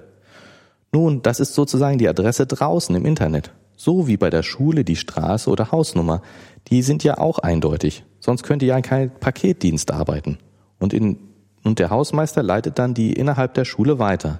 Nun, 0.91 1.21
das 1.21 1.39
ist 1.39 1.53
sozusagen 1.53 1.97
die 1.99 2.09
Adresse 2.09 2.47
draußen 2.47 2.95
im 2.95 3.05
Internet. 3.05 3.51
So 3.75 4.07
wie 4.07 4.17
bei 4.17 4.29
der 4.29 4.43
Schule 4.43 4.83
die 4.83 4.95
Straße 4.95 5.49
oder 5.49 5.71
Hausnummer. 5.71 6.21
Die 6.67 6.81
sind 6.81 7.03
ja 7.03 7.17
auch 7.17 7.39
eindeutig. 7.39 8.03
Sonst 8.19 8.43
könnte 8.43 8.65
ja 8.65 8.81
kein 8.81 9.09
Paketdienst 9.09 9.91
arbeiten. 9.91 10.37
Und, 10.79 10.93
in, 10.93 11.17
und 11.63 11.79
der 11.79 11.89
Hausmeister 11.89 12.43
leitet 12.43 12.77
dann 12.77 12.93
die 12.93 13.13
innerhalb 13.13 13.53
der 13.53 13.65
Schule 13.65 13.99
weiter. 13.99 14.37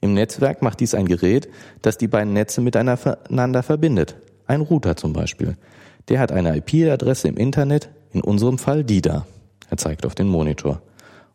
Im 0.00 0.14
Netzwerk 0.14 0.62
macht 0.62 0.80
dies 0.80 0.94
ein 0.94 1.06
Gerät, 1.06 1.48
das 1.82 1.98
die 1.98 2.08
beiden 2.08 2.32
Netze 2.32 2.60
miteinander 2.60 3.62
verbindet. 3.62 4.16
Ein 4.46 4.62
Router 4.62 4.96
zum 4.96 5.12
Beispiel. 5.12 5.56
Der 6.08 6.20
hat 6.20 6.32
eine 6.32 6.56
IP-Adresse 6.56 7.28
im 7.28 7.36
Internet, 7.36 7.90
in 8.12 8.22
unserem 8.22 8.58
Fall 8.58 8.82
die 8.82 9.02
da. 9.02 9.26
Er 9.68 9.76
zeigt 9.76 10.06
auf 10.06 10.14
den 10.14 10.28
Monitor. 10.28 10.80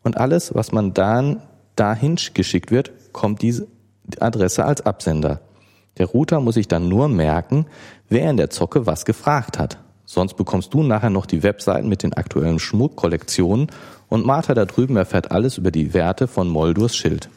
Und 0.04 0.18
alles, 0.18 0.54
was 0.56 0.72
man 0.72 0.94
dann 0.94 1.42
dahin 1.76 2.18
geschickt 2.34 2.72
wird, 2.72 2.92
kommt 3.14 3.42
diese 3.42 3.68
Adresse 4.20 4.66
als 4.66 4.86
Absender. 4.86 5.42
Der 5.98 6.08
Router 6.08 6.42
muss 6.42 6.56
sich 6.56 6.68
dann 6.68 6.90
nur 6.90 7.08
merken, 7.08 7.68
wer 8.10 8.30
in 8.30 8.38
der 8.38 8.50
Zocke 8.50 8.86
was 8.86 9.06
gefragt 9.06 9.60
hat. 9.60 9.78
Sonst 10.06 10.36
bekommst 10.36 10.74
du 10.74 10.84
nachher 10.84 11.10
noch 11.10 11.26
die 11.26 11.44
Webseiten 11.44 11.90
mit 11.90 12.04
den 12.04 12.14
aktuellen 12.14 12.60
Schmuckkollektionen 12.60 13.68
und 14.08 14.26
Martha 14.26 14.54
da 14.54 14.66
drüben 14.66 14.98
erfährt 14.98 15.32
alles 15.32 15.58
über 15.58 15.72
die 15.72 15.94
Werte 15.94 16.28
von 16.28 16.48
Moldurs 16.48 16.96
Schild. 16.96 17.30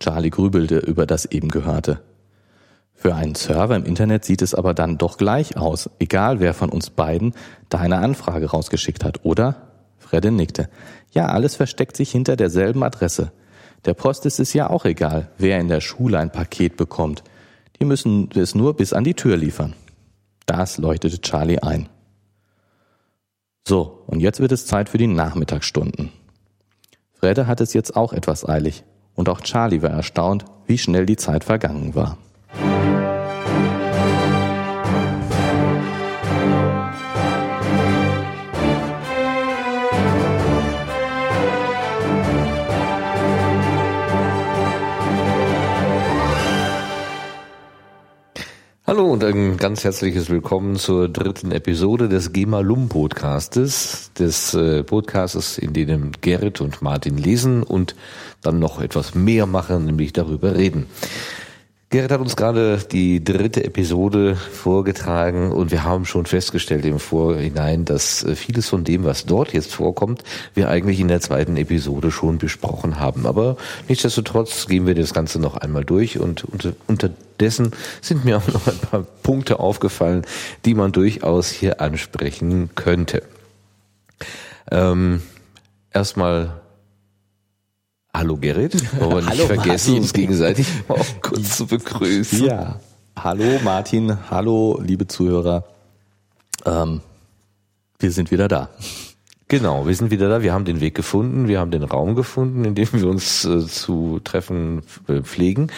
Charlie 0.00 0.30
grübelte 0.30 0.78
über 0.78 1.06
das 1.06 1.26
eben 1.26 1.48
Gehörte. 1.48 2.00
Für 2.94 3.14
einen 3.14 3.34
Server 3.34 3.76
im 3.76 3.84
Internet 3.84 4.24
sieht 4.24 4.42
es 4.42 4.54
aber 4.54 4.74
dann 4.74 4.98
doch 4.98 5.16
gleich 5.16 5.56
aus, 5.56 5.88
egal 5.98 6.40
wer 6.40 6.52
von 6.52 6.70
uns 6.70 6.90
beiden 6.90 7.34
da 7.68 7.78
eine 7.78 7.98
Anfrage 7.98 8.50
rausgeschickt 8.50 9.04
hat, 9.04 9.24
oder? 9.24 9.68
Fredde 9.98 10.30
nickte. 10.30 10.68
Ja, 11.12 11.26
alles 11.26 11.54
versteckt 11.54 11.96
sich 11.96 12.10
hinter 12.10 12.36
derselben 12.36 12.82
Adresse. 12.82 13.32
Der 13.84 13.94
Post 13.94 14.26
ist 14.26 14.40
es 14.40 14.52
ja 14.52 14.68
auch 14.68 14.84
egal, 14.84 15.30
wer 15.38 15.60
in 15.60 15.68
der 15.68 15.80
Schule 15.80 16.18
ein 16.18 16.32
Paket 16.32 16.76
bekommt. 16.76 17.22
Die 17.78 17.84
müssen 17.84 18.28
es 18.34 18.54
nur 18.54 18.76
bis 18.76 18.92
an 18.92 19.04
die 19.04 19.14
Tür 19.14 19.36
liefern. 19.36 19.74
Das 20.50 20.78
leuchtete 20.78 21.20
Charlie 21.20 21.60
ein. 21.60 21.88
So, 23.64 24.02
und 24.08 24.18
jetzt 24.18 24.40
wird 24.40 24.50
es 24.50 24.66
Zeit 24.66 24.88
für 24.88 24.98
die 24.98 25.06
Nachmittagsstunden. 25.06 26.10
Fredde 27.12 27.46
hat 27.46 27.60
es 27.60 27.72
jetzt 27.72 27.94
auch 27.94 28.12
etwas 28.12 28.48
eilig, 28.48 28.82
und 29.14 29.28
auch 29.28 29.42
Charlie 29.42 29.80
war 29.80 29.90
erstaunt, 29.90 30.44
wie 30.66 30.76
schnell 30.76 31.06
die 31.06 31.14
Zeit 31.14 31.44
vergangen 31.44 31.94
war. 31.94 32.18
Hallo 48.90 49.06
und 49.06 49.22
ein 49.22 49.56
ganz 49.56 49.84
herzliches 49.84 50.30
Willkommen 50.30 50.74
zur 50.74 51.08
dritten 51.08 51.52
Episode 51.52 52.08
des 52.08 52.32
GEMA 52.32 52.58
Lum 52.58 52.88
Podcastes, 52.88 54.10
des 54.18 54.52
äh, 54.52 54.82
Podcastes, 54.82 55.58
in 55.58 55.74
dem 55.74 56.10
Gerrit 56.20 56.60
und 56.60 56.82
Martin 56.82 57.16
lesen 57.16 57.62
und 57.62 57.94
dann 58.42 58.58
noch 58.58 58.80
etwas 58.80 59.14
mehr 59.14 59.46
machen, 59.46 59.84
nämlich 59.84 60.12
darüber 60.12 60.56
reden. 60.56 60.86
Gerrit 61.92 62.12
hat 62.12 62.20
uns 62.20 62.36
gerade 62.36 62.78
die 62.78 63.24
dritte 63.24 63.64
Episode 63.64 64.36
vorgetragen 64.36 65.50
und 65.50 65.72
wir 65.72 65.82
haben 65.82 66.04
schon 66.04 66.24
festgestellt 66.24 66.84
im 66.84 67.00
Vorhinein, 67.00 67.84
dass 67.84 68.22
äh, 68.22 68.36
vieles 68.36 68.68
von 68.68 68.84
dem, 68.84 69.02
was 69.02 69.26
dort 69.26 69.52
jetzt 69.52 69.74
vorkommt, 69.74 70.22
wir 70.54 70.68
eigentlich 70.68 71.00
in 71.00 71.08
der 71.08 71.20
zweiten 71.20 71.56
Episode 71.56 72.12
schon 72.12 72.38
besprochen 72.38 73.00
haben. 73.00 73.26
Aber 73.26 73.56
nichtsdestotrotz 73.88 74.68
gehen 74.68 74.86
wir 74.86 74.94
das 74.94 75.12
Ganze 75.12 75.40
noch 75.40 75.56
einmal 75.56 75.84
durch 75.84 76.20
und 76.20 76.44
unter, 76.44 76.74
unterdessen 76.86 77.72
sind 78.00 78.24
mir 78.24 78.36
auch 78.36 78.46
noch 78.46 78.68
ein 78.68 78.78
paar 78.78 79.02
Punkte 79.24 79.58
aufgefallen, 79.58 80.22
die 80.64 80.74
man 80.74 80.92
durchaus 80.92 81.50
hier 81.50 81.80
ansprechen 81.80 82.70
könnte. 82.76 83.24
Ähm, 84.70 85.22
erstmal 85.92 86.59
Hallo 88.12 88.36
Gerrit, 88.36 88.74
wollen 89.00 89.24
wir 89.24 89.30
nicht 89.30 89.42
vergessen, 89.42 89.90
Martin. 89.92 90.02
uns 90.02 90.12
gegenseitig 90.12 90.66
auch 90.88 91.06
kurz 91.22 91.56
zu 91.56 91.66
begrüßen. 91.66 92.44
Ja, 92.44 92.80
hallo 93.16 93.60
Martin, 93.62 94.18
hallo 94.30 94.80
liebe 94.84 95.06
Zuhörer. 95.06 95.64
Ähm, 96.66 97.00
wir 98.00 98.10
sind 98.10 98.30
wieder 98.30 98.48
da. 98.48 98.70
Genau, 99.46 99.86
wir 99.86 99.94
sind 99.94 100.10
wieder 100.10 100.28
da. 100.28 100.42
Wir 100.42 100.52
haben 100.52 100.64
den 100.64 100.80
Weg 100.80 100.94
gefunden, 100.94 101.48
wir 101.48 101.60
haben 101.60 101.70
den 101.70 101.82
Raum 101.84 102.14
gefunden, 102.14 102.64
in 102.64 102.74
dem 102.74 102.88
wir 102.92 103.06
uns 103.08 103.44
äh, 103.44 103.66
zu 103.66 104.20
treffen 104.22 104.82
äh, 105.08 105.22
pflegen. 105.22 105.68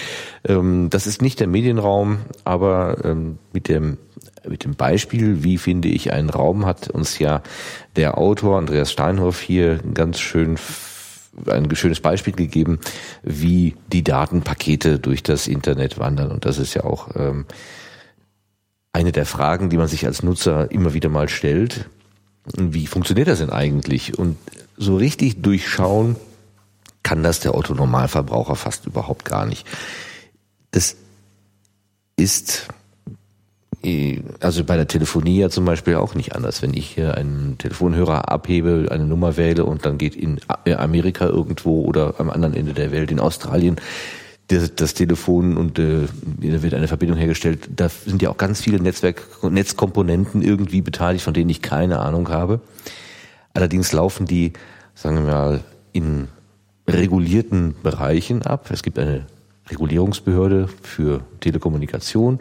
Ähm, 0.47 0.89
das 0.91 1.07
ist 1.07 1.21
nicht 1.21 1.39
der 1.39 1.47
Medienraum, 1.47 2.19
aber 2.45 3.05
ähm, 3.05 3.39
mit 3.53 3.69
dem 3.69 3.99
mit 4.49 4.65
dem 4.65 4.75
Beispiel, 4.75 5.45
wie 5.45 5.57
finde 5.57 5.89
ich 5.89 6.13
einen 6.13 6.29
Raum, 6.29 6.67
hat 6.67 6.91
uns 6.91 7.19
ja 7.19 7.43
der 7.95 8.19
Autor 8.19 8.59
Andreas 8.59 8.91
Steinhoff 8.91 9.41
hier 9.41 9.79
ganz 9.95 10.19
schön 10.19 10.57
ein 11.47 11.75
schönes 11.75 12.01
Beispiel 12.01 12.35
gegeben, 12.35 12.79
wie 13.23 13.75
die 13.93 14.05
Datenpakete 14.05 14.99
durch 14.99 15.23
das 15.23 15.49
Internet 15.49 15.99
wandern. 15.99 16.31
Und 16.31 16.45
das 16.45 16.59
ist 16.59 16.75
ja 16.75 16.85
auch 16.85 17.09
ähm, 17.17 17.47
eine 18.93 19.13
der 19.13 19.27
Fragen, 19.27 19.71
die 19.71 19.77
man 19.77 19.89
sich 19.89 20.07
als 20.07 20.23
Nutzer 20.23 20.71
immer 20.71 20.95
wieder 20.95 21.09
mal 21.09 21.29
stellt. 21.29 21.89
Wie 22.57 22.87
funktioniert 22.87 23.29
das 23.29 23.39
denn 23.39 23.51
eigentlich? 23.51 24.19
Und 24.19 24.37
so 24.77 24.97
richtig 24.97 25.43
durchschauen 25.43 26.17
kann 27.03 27.23
das 27.23 27.41
der 27.41 27.55
Autonormalverbraucher 27.55 28.57
fast 28.57 28.87
überhaupt 28.87 29.25
gar 29.25 29.47
nicht. 29.47 29.67
Das 30.71 30.97
ist 32.17 32.69
also 34.41 34.65
bei 34.65 34.77
der 34.77 34.87
Telefonie 34.87 35.41
ja 35.41 35.49
zum 35.49 35.65
Beispiel 35.65 35.97
auch 35.97 36.15
nicht 36.15 36.37
anders. 36.37 36.63
Wenn 36.63 36.75
ich 36.75 36.87
hier 36.91 37.17
einen 37.17 37.59
Telefonhörer 37.59 38.31
abhebe, 38.31 38.89
eine 38.91 39.05
Nummer 39.05 39.37
wähle 39.37 39.65
und 39.65 39.85
dann 39.85 39.99
geht 39.99 40.15
in 40.15 40.41
Amerika 40.65 41.27
irgendwo 41.27 41.85
oder 41.85 42.15
am 42.19 42.31
anderen 42.31 42.55
Ende 42.55 42.75
der 42.75 42.93
Welt, 42.93 43.11
in 43.11 43.19
Australien, 43.19 43.77
das, 44.49 44.75
das 44.75 44.95
Telefon 44.95 45.57
und 45.57 45.79
äh, 45.79 46.07
da 46.41 46.63
wird 46.63 46.75
eine 46.75 46.89
Verbindung 46.89 47.19
hergestellt. 47.19 47.71
Da 47.75 47.89
sind 47.89 48.23
ja 48.23 48.31
auch 48.31 48.37
ganz 48.37 48.61
viele 48.61 48.81
Netzwerk, 48.81 49.23
Netzkomponenten 49.43 50.43
irgendwie 50.43 50.81
beteiligt, 50.81 51.25
von 51.25 51.35
denen 51.35 51.51
ich 51.51 51.63
keine 51.63 52.01
Ahnung 52.01 52.29
habe. 52.29 52.61
Allerdings 53.55 53.93
laufen 53.93 54.27
die, 54.27 54.53
sagen 54.95 55.17
wir 55.17 55.33
mal, 55.33 55.61
in 55.93 56.29
regulierten 56.89 57.75
Bereichen 57.83 58.43
ab. 58.43 58.71
Es 58.71 58.83
gibt 58.83 58.99
eine 58.99 59.27
Regulierungsbehörde 59.71 60.69
für 60.83 61.21
Telekommunikation, 61.41 62.39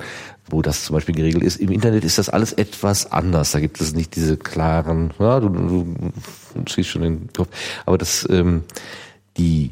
wo 0.52 0.62
das 0.62 0.86
zum 0.86 0.96
Beispiel 0.96 1.16
geregelt 1.16 1.44
ist. 1.44 1.58
Im 1.58 1.72
Internet 1.72 2.04
ist 2.04 2.18
das 2.18 2.30
alles 2.30 2.54
etwas 2.54 3.12
anders. 3.12 3.52
Da 3.52 3.60
gibt 3.60 3.82
es 3.82 3.94
nicht 3.94 4.16
diese 4.16 4.38
klaren, 4.38 5.14
ja, 5.20 5.40
du, 5.40 5.50
du, 5.50 5.96
du 6.56 6.72
siehst 6.72 6.90
schon 6.90 7.02
den 7.02 7.30
Kopf. 7.34 7.50
Aber 7.86 7.98
das, 7.98 8.28
ähm, 8.30 8.64
die 9.38 9.72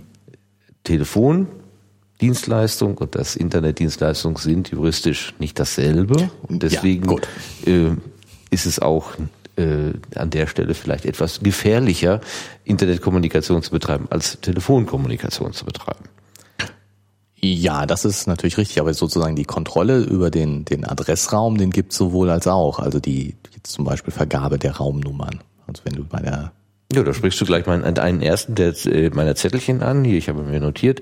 Telefondienstleistung 0.83 2.97
und 2.97 3.15
das 3.15 3.35
Internetdienstleistung 3.35 4.37
sind 4.37 4.69
juristisch 4.69 5.33
nicht 5.39 5.59
dasselbe. 5.59 6.29
Und 6.43 6.63
deswegen 6.63 7.17
ja, 7.65 7.71
äh, 7.71 7.91
ist 8.49 8.65
es 8.65 8.79
auch 8.79 9.13
äh, 9.55 9.93
an 10.15 10.29
der 10.29 10.47
Stelle 10.47 10.73
vielleicht 10.73 11.05
etwas 11.05 11.41
gefährlicher, 11.41 12.21
Internetkommunikation 12.63 13.61
zu 13.61 13.71
betreiben, 13.71 14.07
als 14.09 14.39
Telefonkommunikation 14.41 15.53
zu 15.53 15.65
betreiben. 15.65 16.05
Ja, 17.41 17.85
das 17.85 18.05
ist 18.05 18.27
natürlich 18.27 18.57
richtig, 18.57 18.79
aber 18.79 18.93
sozusagen 18.93 19.35
die 19.35 19.45
Kontrolle 19.45 19.99
über 19.99 20.29
den, 20.29 20.65
den 20.65 20.85
Adressraum, 20.85 21.57
den 21.57 21.71
gibt 21.71 21.93
es 21.93 21.97
sowohl 21.97 22.29
als 22.29 22.47
auch. 22.47 22.79
Also 22.79 22.99
die 22.99 23.35
jetzt 23.55 23.71
zum 23.71 23.85
Beispiel 23.85 24.11
Vergabe 24.11 24.57
der 24.57 24.77
Raumnummern. 24.77 25.39
Also 25.67 25.83
wenn 25.85 25.95
du 25.95 26.03
bei 26.03 26.19
der 26.19 26.51
ja, 26.91 27.03
da 27.03 27.13
sprichst 27.13 27.39
du 27.39 27.45
gleich 27.45 27.67
mal 27.67 27.83
einen 27.83 28.21
ersten 28.23 28.55
der, 28.55 28.73
äh, 28.87 29.11
meiner 29.11 29.35
Zettelchen 29.35 29.83
an. 29.83 30.03
Hier, 30.03 30.17
ich 30.17 30.27
habe 30.27 30.41
mir 30.41 30.59
notiert, 30.59 31.01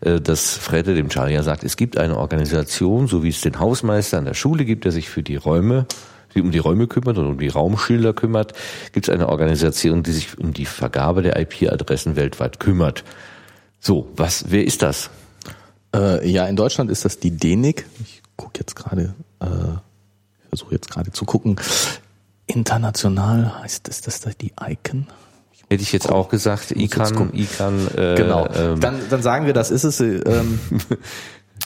äh, 0.00 0.20
dass 0.20 0.56
Fredde 0.56 0.96
dem 0.96 1.10
Charlie 1.10 1.34
ja 1.34 1.44
sagt, 1.44 1.62
es 1.62 1.76
gibt 1.76 1.96
eine 1.96 2.18
Organisation, 2.18 3.06
so 3.06 3.22
wie 3.22 3.28
es 3.28 3.40
den 3.40 3.60
Hausmeister 3.60 4.18
an 4.18 4.24
der 4.24 4.34
Schule 4.34 4.64
gibt, 4.64 4.84
der 4.84 4.90
sich 4.90 5.08
für 5.08 5.22
die 5.22 5.36
Räume 5.36 5.86
die 6.34 6.42
um 6.42 6.50
die 6.50 6.58
Räume 6.58 6.86
kümmert 6.86 7.16
und 7.18 7.26
um 7.26 7.38
die 7.38 7.48
Raumschilder 7.48 8.12
kümmert, 8.12 8.52
gibt 8.92 9.08
es 9.08 9.14
eine 9.14 9.28
Organisation, 9.28 10.02
die 10.02 10.12
sich 10.12 10.38
um 10.38 10.52
die 10.52 10.66
Vergabe 10.66 11.22
der 11.22 11.38
IP-Adressen 11.38 12.16
weltweit 12.16 12.60
kümmert. 12.60 13.02
So, 13.80 14.10
was, 14.14 14.46
wer 14.48 14.64
ist 14.64 14.82
das? 14.82 15.10
Äh, 15.94 16.28
ja, 16.28 16.46
in 16.46 16.56
Deutschland 16.56 16.90
ist 16.90 17.04
das 17.04 17.18
die 17.18 17.30
DENIC. 17.30 17.86
Ich 18.00 18.22
gucke 18.36 18.58
jetzt 18.60 18.76
gerade, 18.76 19.14
äh, 19.40 19.46
versuche 20.48 20.74
jetzt 20.74 20.90
gerade 20.90 21.12
zu 21.12 21.24
gucken. 21.24 21.56
International 22.46 23.62
heißt 23.62 23.88
das, 23.88 24.00
das 24.00 24.20
die 24.36 24.52
ICANN? 24.60 25.06
Hätte 25.70 25.82
ich 25.82 25.92
jetzt 25.92 26.10
auch 26.10 26.30
gesagt, 26.30 26.70
ICANN, 26.70 27.30
ICANN. 27.34 27.88
Äh, 27.94 28.14
genau. 28.16 28.48
Ähm. 28.54 28.80
Dann, 28.80 29.00
dann 29.10 29.22
sagen 29.22 29.44
wir, 29.44 29.52
das 29.52 29.70
ist 29.70 29.84
es. 29.84 30.00
Ähm, 30.00 30.60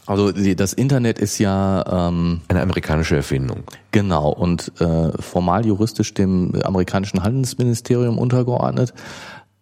Also 0.06 0.32
das 0.32 0.72
Internet 0.72 1.18
ist 1.18 1.38
ja 1.38 2.08
ähm, 2.08 2.40
eine 2.48 2.62
amerikanische 2.62 3.16
Erfindung. 3.16 3.64
Genau 3.92 4.30
und 4.30 4.72
äh, 4.80 5.12
formal 5.20 5.64
juristisch 5.64 6.14
dem 6.14 6.54
amerikanischen 6.64 7.22
Handelsministerium 7.22 8.18
untergeordnet. 8.18 8.94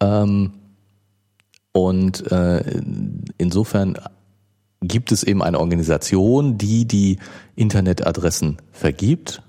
Ähm, 0.01 0.53
und 1.73 2.31
äh, 2.33 2.81
insofern 3.39 3.99
gibt 4.81 5.13
es 5.13 5.23
eben 5.23 5.43
eine 5.43 5.61
Organisation, 5.61 6.59
die 6.59 6.87
die 6.87 7.19
Internetadressen 7.55 8.59
vergibt, 8.73 9.43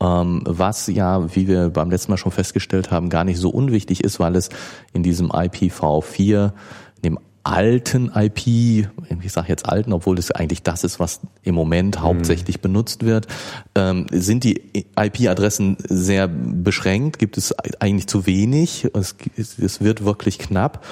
ähm, 0.00 0.42
was 0.44 0.86
ja, 0.88 1.34
wie 1.34 1.48
wir 1.48 1.70
beim 1.70 1.90
letzten 1.90 2.12
Mal 2.12 2.18
schon 2.18 2.32
festgestellt 2.32 2.90
haben, 2.90 3.08
gar 3.08 3.24
nicht 3.24 3.38
so 3.38 3.48
unwichtig 3.48 4.04
ist, 4.04 4.20
weil 4.20 4.36
es 4.36 4.50
in 4.92 5.02
diesem 5.02 5.30
IPv4, 5.30 6.52
in 6.96 7.02
dem 7.02 7.18
alten 7.44 8.10
IP, 8.14 8.46
ich 8.46 9.32
sage 9.32 9.48
jetzt 9.48 9.68
alten, 9.68 9.92
obwohl 9.92 10.16
das 10.16 10.30
eigentlich 10.30 10.62
das 10.62 10.82
ist, 10.82 10.98
was 10.98 11.20
im 11.42 11.54
Moment 11.54 12.00
hauptsächlich 12.00 12.56
mhm. 12.56 12.62
benutzt 12.62 13.04
wird, 13.04 13.26
ähm, 13.74 14.06
sind 14.10 14.44
die 14.44 14.62
IP-Adressen 14.98 15.76
sehr 15.86 16.26
beschränkt, 16.26 17.18
gibt 17.18 17.36
es 17.36 17.54
eigentlich 17.80 18.06
zu 18.06 18.26
wenig, 18.26 18.88
es, 18.94 19.16
es 19.36 19.80
wird 19.82 20.04
wirklich 20.04 20.38
knapp 20.38 20.84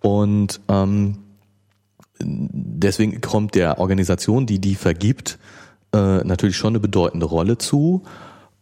und 0.00 0.60
ähm, 0.68 1.18
deswegen 2.20 3.20
kommt 3.20 3.54
der 3.54 3.78
Organisation, 3.78 4.46
die 4.46 4.60
die 4.60 4.74
vergibt, 4.74 5.38
äh, 5.92 6.18
natürlich 6.24 6.56
schon 6.56 6.72
eine 6.72 6.80
bedeutende 6.80 7.26
Rolle 7.26 7.58
zu. 7.58 8.02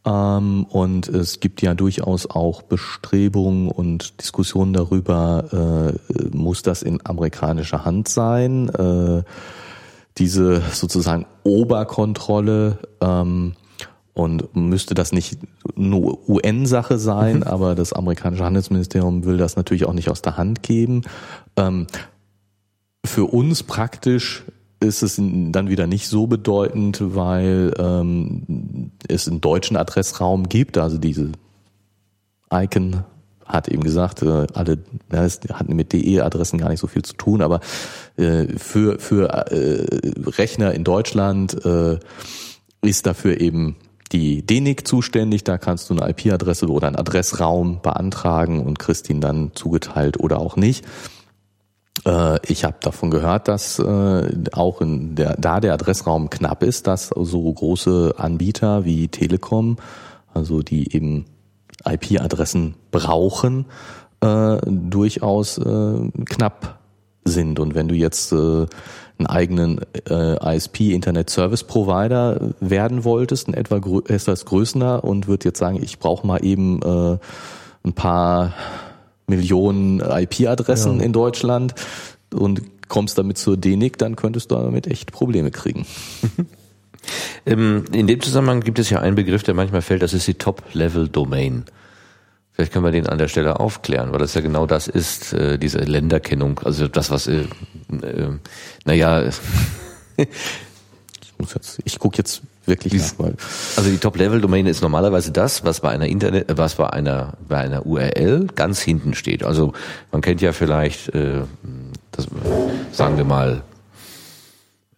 Ähm, 0.05 0.65
und 0.71 1.09
es 1.09 1.41
gibt 1.41 1.63
ja 1.63 1.75
durchaus 1.75 2.27
auch 2.31 2.63
Bestrebungen 2.63 3.69
und 3.69 4.21
Diskussionen 4.21 4.73
darüber, 4.73 5.97
äh, 6.13 6.37
muss 6.37 6.63
das 6.63 6.83
in 6.83 7.05
amerikanischer 7.05 7.85
Hand 7.85 8.09
sein? 8.09 8.69
Äh, 8.69 9.23
diese 10.19 10.63
sozusagen 10.73 11.27
Oberkontrolle 11.43 12.79
ähm, 13.01 13.55
und 14.15 14.57
müsste 14.57 14.95
das 14.95 15.13
nicht 15.13 15.39
nur 15.75 16.27
UN-Sache 16.27 16.99
sein, 16.99 17.39
mhm. 17.39 17.43
aber 17.43 17.75
das 17.75 17.93
amerikanische 17.93 18.45
Handelsministerium 18.45 19.25
will 19.25 19.37
das 19.37 19.57
natürlich 19.57 19.85
auch 19.85 19.93
nicht 19.93 20.09
aus 20.09 20.23
der 20.23 20.39
Hand 20.39 20.63
geben. 20.63 21.03
Ähm, 21.57 21.87
für 23.07 23.25
uns 23.25 23.63
praktisch 23.63 24.45
ist 24.81 25.03
es 25.03 25.17
dann 25.17 25.69
wieder 25.69 25.87
nicht 25.87 26.09
so 26.09 26.27
bedeutend, 26.27 26.99
weil 27.01 27.73
ähm, 27.79 28.93
es 29.09 29.27
einen 29.27 29.41
deutschen 29.41 29.77
Adressraum 29.77 30.49
gibt, 30.49 30.79
also 30.79 30.99
diese 30.99 31.33
Icon 32.53 33.05
hat 33.47 33.69
eben 33.69 33.83
gesagt, 33.83 34.23
äh, 34.23 34.47
alle 34.55 34.79
das 35.09 35.41
hatten 35.53 35.77
mit 35.77 35.93
DE-Adressen 35.93 36.59
gar 36.59 36.69
nicht 36.69 36.81
so 36.81 36.89
viel 36.89 37.03
zu 37.03 37.15
tun, 37.15 37.43
aber 37.43 37.61
äh, 38.17 38.47
für 38.59 38.99
für 38.99 39.29
äh, 39.29 39.87
Rechner 40.31 40.75
in 40.75 40.85
Deutschland 40.85 41.65
äh, 41.65 41.99
ist 42.83 43.07
dafür 43.07 43.41
eben 43.41 43.77
die 44.13 44.45
DENIC 44.45 44.87
zuständig. 44.87 45.45
Da 45.45 45.59
kannst 45.59 45.91
du 45.91 45.95
eine 45.97 46.11
IP-Adresse 46.11 46.67
oder 46.67 46.89
einen 46.89 46.97
Adressraum 46.97 47.81
beantragen 47.83 48.65
und 48.65 48.79
kriegst 48.79 49.09
ihn 49.11 49.21
dann 49.21 49.53
zugeteilt 49.55 50.21
oder 50.21 50.39
auch 50.39 50.57
nicht. 50.57 50.85
Äh, 52.05 52.39
ich 52.51 52.65
habe 52.65 52.77
davon 52.81 53.11
gehört, 53.11 53.49
dass 53.49 53.79
äh, 53.79 54.29
auch 54.53 54.81
in 54.81 55.15
der, 55.15 55.37
da 55.39 55.61
der 55.61 55.73
Adressraum 55.73 56.31
knapp 56.31 56.63
ist, 56.63 56.87
dass 56.87 57.09
so 57.09 57.53
große 57.53 58.15
Anbieter 58.17 58.85
wie 58.85 59.09
Telekom, 59.09 59.77
also 60.35 60.63
die 60.63 60.95
eben 60.95 61.27
IP-Adressen 61.85 62.75
brauchen, 62.91 63.67
äh, 64.21 64.59
durchaus 64.67 65.59
äh, 65.59 66.11
knapp 66.25 66.79
sind. 67.25 67.59
Und 67.61 67.75
wenn 67.75 67.89
du 67.89 67.95
jetzt 67.95 68.33
äh, 68.33 68.67
einen 69.19 69.27
eigenen 69.27 69.81
äh, 70.09 70.57
ISP 70.57 70.93
Internet 70.93 71.31
Service 71.31 71.65
Provider 71.65 72.53
werden 72.61 73.05
wolltest, 73.05 73.49
in 73.49 73.55
etwa 73.55 73.77
etwas 74.09 74.45
größer 74.45 75.03
und 75.03 75.27
wird 75.27 75.45
jetzt 75.45 75.59
sagen, 75.59 75.83
ich 75.83 75.99
brauche 75.99 76.27
mal 76.27 76.45
eben 76.45 76.81
äh, 76.83 77.19
ein 77.85 77.93
paar 77.95 78.53
Millionen 79.27 80.01
IP-Adressen 80.01 80.99
ja. 80.99 81.05
in 81.05 81.13
Deutschland 81.13 81.75
und 82.33 82.63
kommst 82.89 83.19
damit 83.19 83.39
zur 83.39 83.57
DENIC, 83.57 83.99
dann 83.99 84.17
könntest 84.17 84.51
du 84.51 84.57
damit 84.57 84.87
echt 84.87 85.13
Probleme 85.13 85.51
kriegen. 85.51 85.87
Ähm, 87.45 87.85
in 87.93 88.09
dem 88.09 88.21
Zusammenhang 88.21 88.63
gibt 88.63 88.81
es 88.81 88.91
ja 88.91 89.01
einen 89.01 89.15
Begriff, 89.15 89.45
der 89.45 89.55
manchmal 89.55 89.83
fällt, 89.83 90.03
das 90.03 90.13
ist 90.13 90.27
die 90.27 90.35
Top-Level-Domain. 90.35 91.65
Vielleicht 92.53 92.73
können 92.73 92.85
wir 92.85 92.91
den 92.91 93.07
an 93.07 93.19
der 93.19 93.29
Stelle 93.29 93.61
aufklären, 93.61 94.13
weil 94.13 94.19
das 94.19 94.35
ja 94.35 94.41
genau 94.41 94.67
das 94.67 94.89
ist, 94.89 95.33
äh, 95.33 95.59
diese 95.59 95.79
Länderkennung, 95.79 96.59
also 96.65 96.89
das, 96.89 97.11
was, 97.11 97.27
äh, 97.27 97.45
äh, 98.03 98.31
naja, 98.85 99.31
muss 101.39 101.55
jetzt, 101.55 101.79
ich 101.85 101.99
gucke 101.99 102.19
jetzt 102.19 102.43
wirklich 102.67 102.93
Dies, 102.93 103.19
nach. 103.19 103.27
Weil 103.27 103.37
also 103.77 103.91
die 103.91 103.99
Top-Level-Domain 103.99 104.67
ist 104.67 104.83
normalerweise 104.83 105.33
das, 105.33 105.65
was 105.65 105.81
bei 105.81 105.91
einer 105.91 106.07
Internet, 106.07 106.57
was 106.57 106.77
bei 106.77 106.91
einer 106.91 107.35
bei 107.49 107.59
einer 107.59 107.87
URL 107.87 108.47
ganz 108.55 108.81
hinten 108.81 109.15
steht. 109.15 109.45
Also 109.45 109.73
man 110.13 110.21
kennt 110.21 110.41
ja 110.41 110.53
vielleicht, 110.53 111.15
äh, 111.15 111.43
das, 112.13 112.27
sagen 112.93 113.17
wir 113.17 113.25
mal, 113.25 113.63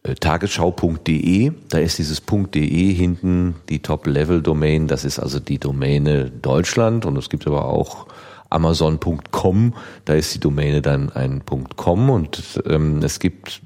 äh, 0.05 0.15
tagesschau.de, 0.15 1.53
da 1.69 1.79
ist 1.79 1.99
dieses 1.99 2.23
.de 2.25 2.95
hinten 2.95 3.57
die 3.69 3.81
Top-Level-Domain, 3.81 4.87
das 4.87 5.05
ist 5.05 5.19
also 5.19 5.41
die 5.41 5.59
Domäne 5.59 6.31
Deutschland. 6.31 7.05
Und 7.05 7.17
es 7.19 7.29
gibt 7.29 7.47
aber 7.47 7.67
auch 7.67 8.07
Amazon.com, 8.51 9.75
da 10.05 10.15
ist 10.15 10.35
die 10.35 10.41
Domäne 10.41 10.83
dann 10.83 11.11
ein 11.11 11.43
.com. 11.77 12.11
Und 12.11 12.63
ähm, 12.67 13.03
es 13.03 13.19
gibt 13.19 13.61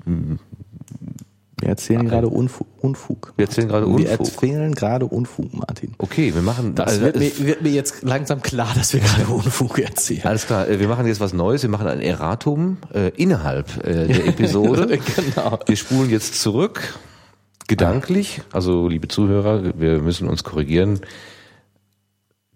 wir 1.62 1.68
erzählen 1.68 2.08
gerade 2.08 2.26
Unfug, 2.26 2.66
Unfug. 2.80 3.34
Wir 3.36 3.46
erzählen 3.46 3.68
gerade 3.68 3.86
Unfug. 3.86 4.00
Wir 4.00 4.10
erzählen 4.10 4.74
gerade 4.74 5.06
Unfug, 5.06 5.54
Martin. 5.54 5.94
Okay, 5.98 6.34
wir 6.34 6.42
machen. 6.42 6.74
Das 6.74 6.94
also, 6.94 7.02
wird, 7.02 7.16
mir, 7.16 7.38
wird, 7.38 7.62
mir, 7.62 7.70
jetzt 7.70 8.02
langsam 8.02 8.42
klar, 8.42 8.72
dass 8.74 8.92
wir 8.92 9.00
gerade 9.00 9.28
Unfug 9.32 9.78
erzählen. 9.78 10.24
Alles 10.24 10.46
klar. 10.48 10.68
Äh, 10.68 10.80
wir 10.80 10.88
machen 10.88 11.06
jetzt 11.06 11.20
was 11.20 11.32
Neues. 11.32 11.62
Wir 11.62 11.70
machen 11.70 11.86
ein 11.86 12.00
Erratum 12.00 12.78
äh, 12.92 13.10
innerhalb 13.10 13.76
äh, 13.86 14.08
der 14.08 14.26
Episode. 14.26 14.98
genau. 14.98 15.60
Wir 15.64 15.76
spulen 15.76 16.10
jetzt 16.10 16.42
zurück, 16.42 16.98
gedanklich. 17.68 18.42
Also, 18.50 18.88
liebe 18.88 19.06
Zuhörer, 19.06 19.78
wir 19.78 20.00
müssen 20.00 20.28
uns 20.28 20.42
korrigieren. 20.42 20.98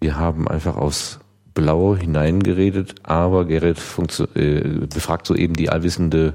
Wir 0.00 0.16
haben 0.18 0.48
einfach 0.48 0.76
aus 0.76 1.20
Blau 1.54 1.94
hineingeredet, 1.94 2.96
aber 3.04 3.44
Gerrit 3.44 3.78
äh, 4.34 4.60
befragt 4.92 5.28
soeben 5.28 5.54
die 5.54 5.70
allwissende 5.70 6.34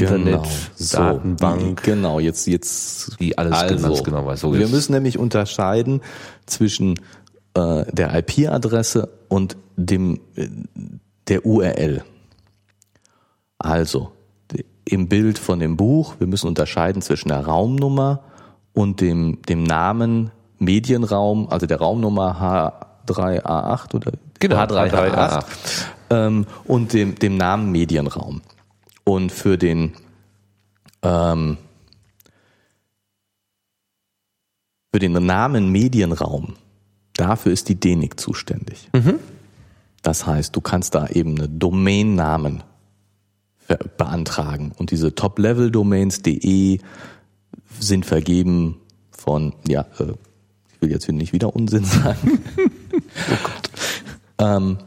Internet, 0.00 0.42
genau. 0.78 0.90
Datenbank. 0.92 1.80
So, 1.84 1.92
genau, 1.92 2.20
jetzt, 2.20 2.46
jetzt. 2.46 3.20
Die 3.20 3.36
alles 3.36 3.52
also, 3.52 3.88
ganz 3.88 4.02
genau 4.02 4.26
weiß. 4.26 4.40
So 4.40 4.52
wir 4.52 4.68
müssen 4.68 4.92
nämlich 4.92 5.18
unterscheiden 5.18 6.00
zwischen 6.46 6.98
äh, 7.54 7.84
der 7.92 8.14
IP-Adresse 8.14 9.08
und 9.28 9.56
dem, 9.76 10.20
äh, 10.36 10.48
der 11.28 11.44
URL. 11.44 12.04
Also, 13.58 14.12
im 14.84 15.08
Bild 15.08 15.38
von 15.38 15.58
dem 15.58 15.76
Buch, 15.76 16.14
wir 16.18 16.26
müssen 16.26 16.46
unterscheiden 16.46 17.02
zwischen 17.02 17.28
der 17.28 17.44
Raumnummer 17.44 18.20
und 18.72 19.00
dem, 19.00 19.42
dem 19.48 19.64
Namen 19.64 20.30
Medienraum, 20.58 21.48
also 21.50 21.66
der 21.66 21.78
Raumnummer 21.78 22.80
H3A8 23.06 23.94
oder 23.94 24.12
Genau, 24.38 24.56
H3A8 24.56 25.44
ähm, 26.10 26.46
und 26.64 26.92
dem, 26.92 27.14
dem 27.16 27.36
Namen 27.36 27.72
Medienraum. 27.72 28.42
Und 29.08 29.30
für 29.30 29.56
den 29.56 29.94
ähm, 31.02 31.58
für 34.92 34.98
den 34.98 35.12
Namen 35.12 35.70
Medienraum, 35.70 36.54
dafür 37.14 37.52
ist 37.52 37.68
die 37.68 37.74
DENIC 37.76 38.18
zuständig. 38.18 38.88
Das 40.02 40.26
heißt, 40.26 40.56
du 40.56 40.60
kannst 40.60 40.94
da 40.94 41.06
eben 41.08 41.36
eine 41.36 41.48
Domainnamen 41.48 42.62
beantragen. 43.96 44.72
Und 44.76 44.90
diese 44.90 45.14
Top-Level-Domains 45.14 46.22
.de 46.22 46.78
sind 47.78 48.06
vergeben 48.06 48.80
von, 49.10 49.54
ja, 49.66 49.82
äh, 49.98 50.14
ich 50.72 50.80
will 50.82 50.90
jetzt 50.90 51.08
nicht 51.08 51.32
wieder 51.32 51.54
Unsinn 51.54 51.84
sagen. 51.84 52.38
ähm, 54.38 54.78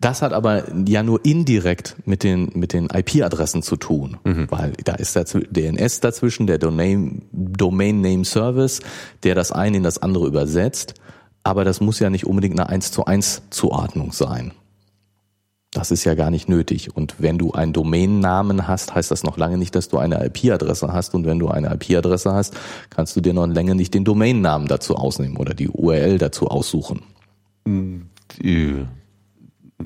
das 0.00 0.22
hat 0.22 0.32
aber 0.32 0.64
ja 0.86 1.02
nur 1.02 1.24
indirekt 1.24 1.96
mit 2.04 2.22
den, 2.22 2.50
mit 2.54 2.72
den 2.72 2.88
IP-Adressen 2.92 3.62
zu 3.62 3.76
tun, 3.76 4.16
weil 4.50 4.72
da 4.84 4.94
ist 4.94 5.16
der 5.16 5.24
DNS 5.24 6.00
dazwischen, 6.00 6.46
der 6.46 6.58
Domain, 6.58 7.22
Domain 7.32 8.00
Name 8.00 8.24
Service, 8.24 8.80
der 9.24 9.34
das 9.34 9.50
eine 9.50 9.78
in 9.78 9.82
das 9.82 9.98
andere 9.98 10.26
übersetzt. 10.26 10.94
Aber 11.42 11.64
das 11.64 11.80
muss 11.80 11.98
ja 11.98 12.10
nicht 12.10 12.26
unbedingt 12.26 12.58
eine 12.58 12.68
1 12.68 12.92
zu 12.92 13.06
1 13.06 13.42
Zuordnung 13.50 14.12
sein. 14.12 14.52
Das 15.72 15.90
ist 15.90 16.04
ja 16.04 16.14
gar 16.14 16.30
nicht 16.30 16.48
nötig. 16.48 16.96
Und 16.96 17.16
wenn 17.18 17.36
du 17.36 17.52
einen 17.52 17.72
Domainnamen 17.72 18.68
hast, 18.68 18.94
heißt 18.94 19.10
das 19.10 19.22
noch 19.22 19.36
lange 19.36 19.58
nicht, 19.58 19.74
dass 19.74 19.88
du 19.88 19.98
eine 19.98 20.24
IP-Adresse 20.24 20.92
hast. 20.92 21.14
Und 21.14 21.26
wenn 21.26 21.38
du 21.38 21.48
eine 21.48 21.74
IP-Adresse 21.74 22.32
hast, 22.32 22.54
kannst 22.90 23.16
du 23.16 23.20
dir 23.20 23.34
noch 23.34 23.46
länger 23.46 23.74
nicht 23.74 23.92
den 23.94 24.04
Domainnamen 24.04 24.68
dazu 24.68 24.96
ausnehmen 24.96 25.36
oder 25.36 25.54
die 25.54 25.68
URL 25.68 26.18
dazu 26.18 26.48
aussuchen. 26.48 27.02
Äh, 28.42 28.84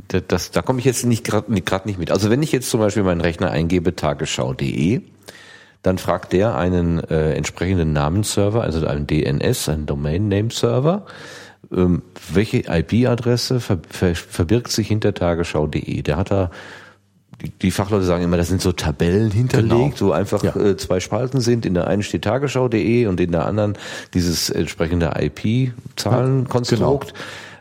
Das, 0.09 0.23
das, 0.27 0.51
da 0.53 0.63
komme 0.63 0.79
ich 0.79 0.85
jetzt 0.87 1.05
nicht 1.05 1.23
gerade 1.25 1.61
grad 1.63 1.85
nicht 1.87 1.99
mit. 1.99 2.11
Also 2.11 2.31
wenn 2.31 2.43
ich 2.43 2.51
jetzt 2.53 2.71
zum 2.71 2.81
Beispiel 2.81 3.03
meinen 3.03 3.21
Rechner 3.21 3.51
eingebe, 3.51 3.95
tagesschau.de, 3.95 5.03
dann 5.83 5.99
fragt 5.99 6.33
der 6.33 6.57
einen 6.57 7.01
äh, 7.05 7.35
entsprechenden 7.35 7.93
Namensserver, 7.93 8.63
also 8.63 8.87
einen 8.87 9.07
DNS, 9.07 9.69
einen 9.69 9.85
Domain 9.87 10.29
Name 10.29 10.51
Server, 10.51 11.05
ähm, 11.75 12.03
welche 12.33 12.65
IP-Adresse 12.69 13.61
ver, 13.61 13.79
ver, 13.89 14.15
verbirgt 14.15 14.71
sich 14.71 14.89
hinter 14.89 15.13
tagesschau.de. 15.13 16.03
Der 16.03 16.17
hat 16.17 16.31
da 16.31 16.51
die, 17.43 17.51
die 17.51 17.71
Fachleute 17.71 18.05
sagen 18.05 18.23
immer, 18.25 18.37
das 18.37 18.49
sind 18.49 18.61
so 18.63 18.73
Tabellen 18.73 19.31
hinterlegt, 19.31 19.99
Genau. 19.99 20.11
wo 20.11 20.13
einfach 20.13 20.43
Ja. 20.45 20.55
äh, 20.57 20.77
zwei 20.77 21.01
Spalten 21.01 21.41
sind. 21.41 21.67
In 21.67 21.75
der 21.75 21.87
einen 21.89 22.03
steht 22.03 22.23
tagesschau.de 22.23 23.07
und 23.07 23.21
in 23.21 23.33
der 23.33 23.47
anderen 23.47 23.77
dieses 24.15 24.49
entsprechende 24.49 25.13
IP-Zahlenkonstrukt. 25.19 27.09
Ähm, 27.09 27.15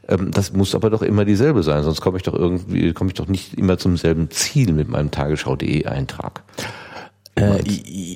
Das 0.08 0.52
muss 0.54 0.76
aber 0.76 0.90
doch 0.90 1.02
immer 1.04 1.26
dieselbe 1.26 1.64
sein, 1.64 1.84
sonst 1.84 2.02
komme 2.02 2.18
ich 2.18 2.24
doch 2.24 2.34
irgendwie, 2.34 2.92
komme 2.94 3.10
ich 3.12 3.14
doch 3.14 3.28
nicht 3.28 3.54
immer 3.58 3.78
zum 3.78 3.96
selben 3.98 4.30
Ziel 4.32 4.74
mit 4.74 4.90
meinem 4.90 5.12
tagesschau.de 5.12 5.86
Eintrag. 5.86 6.44
Äh, 7.36 7.60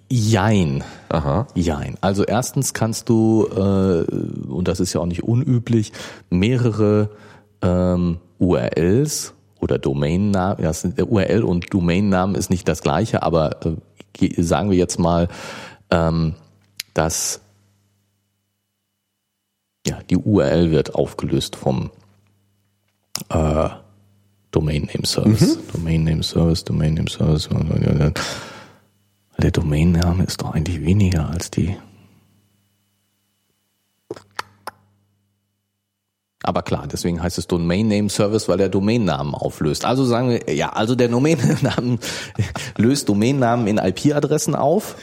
jein. 0.09 0.83
Aha. 1.09 1.47
Jein. 1.55 1.95
Also 2.01 2.25
erstens 2.25 2.73
kannst 2.73 3.07
du, 3.07 3.47
äh, 3.49 4.03
und 4.51 4.67
das 4.67 4.79
ist 4.81 4.91
ja 4.93 4.99
auch 4.99 5.05
nicht 5.05 5.23
unüblich, 5.23 5.93
mehrere 6.29 7.11
ähm, 7.61 8.17
URLs 8.39 9.33
oder 9.61 9.77
Domainnamen, 9.77 10.61
ja, 10.63 10.71
es 10.71 10.81
sind- 10.81 10.97
der 10.97 11.09
URL 11.09 11.43
und 11.43 11.73
Domainnamen 11.73 12.35
ist 12.35 12.49
nicht 12.49 12.67
das 12.67 12.81
gleiche, 12.81 13.23
aber 13.23 13.65
äh, 13.65 13.75
ge- 14.13 14.41
sagen 14.41 14.69
wir 14.69 14.77
jetzt 14.77 14.99
mal, 14.99 15.29
ähm, 15.91 16.33
dass 16.93 17.39
ja, 19.85 19.99
die 20.09 20.17
URL 20.17 20.71
wird 20.71 20.95
aufgelöst 20.95 21.55
vom 21.55 21.91
äh, 23.29 23.69
Domain 24.51 24.89
Name 24.93 25.05
Service. 25.05 25.57
Domain 25.73 26.03
Name 26.03 26.23
Service, 26.23 26.63
Domain 26.63 26.93
Name 26.93 27.09
Service. 27.09 27.49
Der 29.37 29.51
Domainname 29.51 30.23
ist 30.23 30.41
doch 30.41 30.53
eigentlich 30.53 30.81
weniger 30.81 31.29
als 31.29 31.51
die. 31.51 31.75
Aber 36.43 36.61
klar, 36.61 36.87
deswegen 36.87 37.21
heißt 37.21 37.39
es 37.39 37.47
Domain 37.47 37.87
Name 37.87 38.09
Service, 38.09 38.47
weil 38.47 38.57
der 38.57 38.69
Domainnamen 38.69 39.33
auflöst. 39.33 39.83
Also 39.83 40.05
sagen 40.05 40.29
wir, 40.29 40.53
ja, 40.53 40.69
also 40.69 40.95
der 40.95 41.07
Domainnamen 41.09 41.99
löst 42.77 43.09
Domainnamen 43.09 43.67
in 43.67 43.77
IP-Adressen 43.77 44.53
auf, 44.55 44.95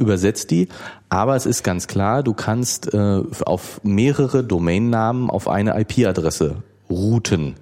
übersetzt 0.00 0.50
die. 0.50 0.68
Aber 1.08 1.36
es 1.36 1.46
ist 1.46 1.62
ganz 1.62 1.86
klar, 1.86 2.22
du 2.22 2.34
kannst 2.34 2.92
äh, 2.92 3.22
auf 3.44 3.80
mehrere 3.84 4.42
Domainnamen 4.42 5.30
auf 5.30 5.48
eine 5.48 5.78
IP-Adresse 5.80 6.56
routen. 6.88 7.54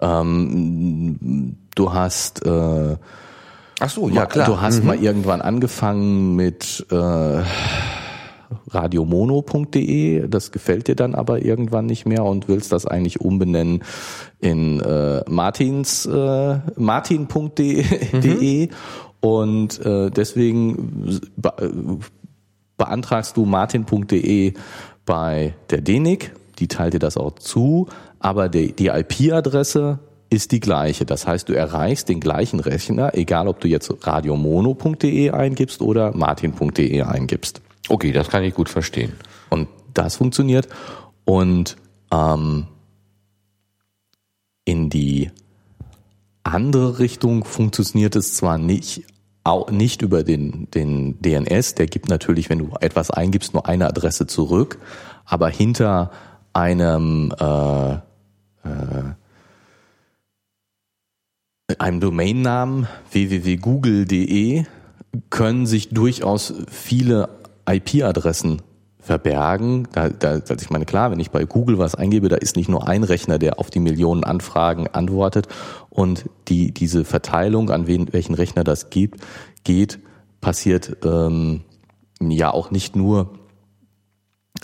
Ähm, 0.00 1.56
du 1.74 1.92
hast 1.92 2.44
äh, 2.44 2.96
Ach 3.80 3.90
so, 3.90 4.08
Du 4.46 4.60
hast 4.60 4.84
mal 4.84 4.96
irgendwann 4.96 5.40
angefangen 5.42 6.36
mit 6.36 6.86
äh, 6.90 7.42
radiomono.de, 8.70 10.28
das 10.28 10.52
gefällt 10.52 10.88
dir 10.88 10.96
dann 10.96 11.14
aber 11.14 11.42
irgendwann 11.42 11.86
nicht 11.86 12.06
mehr 12.06 12.24
und 12.24 12.48
willst 12.48 12.72
das 12.72 12.86
eigentlich 12.86 13.20
umbenennen 13.20 13.82
in 14.40 14.80
äh, 14.80 15.22
Martins 15.28 16.06
äh, 16.06 16.58
martin.de 16.76 17.84
und 19.24 19.80
äh, 19.86 20.10
deswegen 20.10 21.18
be 21.34 21.98
beantragst 22.76 23.38
du 23.38 23.46
martin.de 23.46 24.52
bei 25.06 25.54
der 25.70 25.80
DENIC, 25.80 26.32
die 26.58 26.68
teilt 26.68 26.92
dir 26.92 26.98
das 26.98 27.16
auch 27.16 27.36
zu, 27.36 27.88
aber 28.18 28.50
die, 28.50 28.74
die 28.74 28.88
IP-Adresse 28.88 30.00
ist 30.28 30.52
die 30.52 30.60
gleiche. 30.60 31.06
Das 31.06 31.26
heißt, 31.26 31.48
du 31.48 31.54
erreichst 31.54 32.10
den 32.10 32.20
gleichen 32.20 32.60
Rechner, 32.60 33.14
egal 33.14 33.48
ob 33.48 33.60
du 33.60 33.68
jetzt 33.68 33.90
radiomono.de 34.06 35.30
eingibst 35.30 35.80
oder 35.80 36.14
martin.de 36.14 37.00
eingibst. 37.00 37.62
Okay, 37.88 38.12
das 38.12 38.28
kann 38.28 38.42
ich 38.42 38.52
gut 38.52 38.68
verstehen. 38.68 39.14
Und 39.48 39.68
das 39.94 40.16
funktioniert. 40.16 40.68
Und 41.24 41.76
ähm, 42.12 42.66
in 44.66 44.90
die 44.90 45.30
andere 46.42 46.98
Richtung 46.98 47.44
funktioniert 47.44 48.16
es 48.16 48.34
zwar 48.34 48.58
nicht, 48.58 49.04
auch 49.44 49.70
nicht 49.70 50.02
über 50.02 50.24
den, 50.24 50.70
den 50.70 51.20
DNS, 51.20 51.74
der 51.74 51.86
gibt 51.86 52.08
natürlich, 52.08 52.48
wenn 52.48 52.58
du 52.58 52.70
etwas 52.80 53.10
eingibst, 53.10 53.52
nur 53.52 53.66
eine 53.66 53.86
Adresse 53.86 54.26
zurück, 54.26 54.78
aber 55.26 55.48
hinter 55.48 56.10
einem 56.54 57.32
äh, 57.38 57.92
äh, 57.92 57.98
einem 61.78 62.00
Domainnamen 62.00 62.88
www.google.de 63.10 64.64
können 65.30 65.66
sich 65.66 65.90
durchaus 65.90 66.54
viele 66.70 67.28
IP-Adressen 67.68 68.62
verbergen. 69.04 69.86
Da, 69.92 70.08
da, 70.08 70.30
also 70.30 70.54
ich 70.54 70.70
meine, 70.70 70.86
klar, 70.86 71.10
wenn 71.10 71.20
ich 71.20 71.30
bei 71.30 71.44
Google 71.44 71.78
was 71.78 71.94
eingebe, 71.94 72.28
da 72.28 72.36
ist 72.36 72.56
nicht 72.56 72.68
nur 72.68 72.88
ein 72.88 73.04
Rechner, 73.04 73.38
der 73.38 73.58
auf 73.58 73.70
die 73.70 73.80
Millionen 73.80 74.24
Anfragen 74.24 74.88
antwortet 74.88 75.46
und 75.90 76.24
die 76.48 76.72
diese 76.72 77.04
Verteilung, 77.04 77.70
an 77.70 77.86
wen, 77.86 78.12
welchen 78.12 78.34
Rechner 78.34 78.64
das 78.64 78.90
gibt, 78.90 79.20
geht, 79.62 79.98
passiert 80.40 80.96
ähm, 81.04 81.62
ja 82.20 82.52
auch 82.52 82.70
nicht 82.70 82.96
nur 82.96 83.38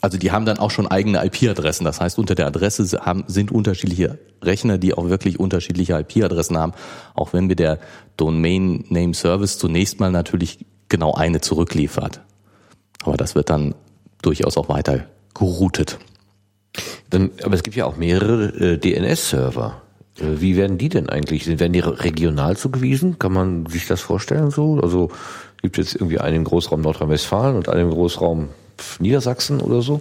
also 0.02 0.16
die 0.16 0.32
haben 0.32 0.46
dann 0.46 0.58
auch 0.58 0.70
schon 0.70 0.86
eigene 0.86 1.22
IP-Adressen. 1.24 1.84
Das 1.84 2.00
heißt, 2.00 2.18
unter 2.18 2.34
der 2.34 2.46
Adresse 2.46 3.00
haben, 3.04 3.24
sind 3.26 3.52
unterschiedliche 3.52 4.18
Rechner, 4.40 4.78
die 4.78 4.94
auch 4.94 5.08
wirklich 5.08 5.38
unterschiedliche 5.38 5.98
IP-Adressen 5.98 6.56
haben. 6.56 6.72
Auch 7.14 7.34
wenn 7.34 7.46
mir 7.46 7.56
der 7.56 7.78
Domain 8.16 8.84
Name 8.88 9.12
Service 9.12 9.58
zunächst 9.58 10.00
mal 10.00 10.10
natürlich 10.10 10.64
genau 10.88 11.12
eine 11.14 11.40
zurückliefert. 11.42 12.22
Aber 13.04 13.16
das 13.16 13.34
wird 13.34 13.50
dann 13.50 13.74
durchaus 14.22 14.56
auch 14.56 14.68
weiter 14.68 15.06
geroutet. 15.34 15.98
Dann, 17.10 17.30
aber 17.42 17.54
es 17.54 17.62
gibt 17.62 17.76
ja 17.76 17.86
auch 17.86 17.96
mehrere 17.96 18.74
äh, 18.74 18.78
DNS-Server. 18.78 19.82
Äh, 20.18 20.40
wie 20.40 20.56
werden 20.56 20.78
die 20.78 20.88
denn 20.88 21.08
eigentlich? 21.08 21.46
Werden 21.46 21.72
die 21.72 21.80
regional 21.80 22.56
zugewiesen? 22.56 23.18
Kann 23.18 23.32
man 23.32 23.66
sich 23.66 23.86
das 23.86 24.00
vorstellen 24.00 24.50
so? 24.50 24.80
Also 24.80 25.10
gibt 25.62 25.78
es 25.78 25.92
jetzt 25.92 26.00
irgendwie 26.00 26.20
einen 26.20 26.36
im 26.36 26.44
Großraum 26.44 26.80
Nordrhein-Westfalen 26.80 27.56
und 27.56 27.68
einen 27.68 27.88
im 27.88 27.90
Großraum 27.90 28.48
Niedersachsen 28.98 29.60
oder 29.60 29.82
so? 29.82 30.00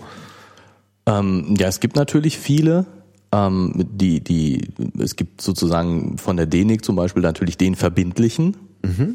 Ähm, 1.05 1.55
ja, 1.57 1.67
es 1.67 1.80
gibt 1.80 1.95
natürlich 1.95 2.38
viele. 2.38 2.86
Ähm, 3.32 3.74
die, 3.76 4.24
die, 4.24 4.70
es 4.99 5.15
gibt 5.15 5.41
sozusagen 5.41 6.17
von 6.17 6.38
der 6.38 6.45
DENIC 6.45 6.84
zum 6.84 6.95
Beispiel 6.95 7.22
natürlich 7.22 7.57
den 7.57 7.76
verbindlichen, 7.76 8.57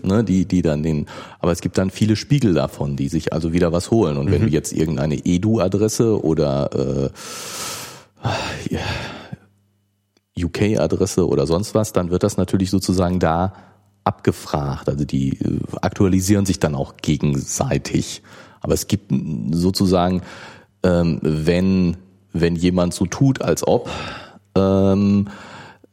ne, 0.03 0.25
die, 0.25 0.45
die 0.45 0.62
dann 0.62 0.83
den, 0.83 1.07
aber 1.39 1.53
es 1.53 1.61
gibt 1.61 1.79
dann 1.79 1.91
viele 1.91 2.17
Spiegel 2.17 2.55
davon, 2.55 2.97
die 2.97 3.09
sich 3.09 3.33
also 3.33 3.53
wieder 3.53 3.73
was 3.73 3.91
holen. 3.91 4.17
Und 4.17 4.31
wenn 4.31 4.43
du 4.43 4.49
jetzt 4.49 4.73
irgendeine 4.73 5.17
Edu-Adresse 5.25 6.23
oder 6.23 7.11
äh, 7.11 8.79
UK-Adresse 10.43 11.27
oder 11.27 11.47
sonst 11.47 11.75
was, 11.75 11.93
dann 11.93 12.11
wird 12.11 12.23
das 12.23 12.37
natürlich 12.37 12.71
sozusagen 12.71 13.21
da 13.21 13.53
abgefragt. 14.05 14.89
Also 14.89 15.05
die 15.05 15.39
äh, 15.39 15.61
aktualisieren 15.81 16.47
sich 16.47 16.59
dann 16.61 16.75
auch 16.75 16.97
gegenseitig. 16.99 18.23
Aber 18.61 18.75
es 18.75 18.87
gibt 18.87 19.12
sozusagen, 19.53 20.23
ähm, 20.83 21.21
wenn, 21.23 21.97
wenn 22.33 22.57
jemand 22.57 22.95
so 22.95 23.07
tut, 23.07 23.43
als 23.43 23.67
ob, 23.67 23.91
ähm, 24.55 25.29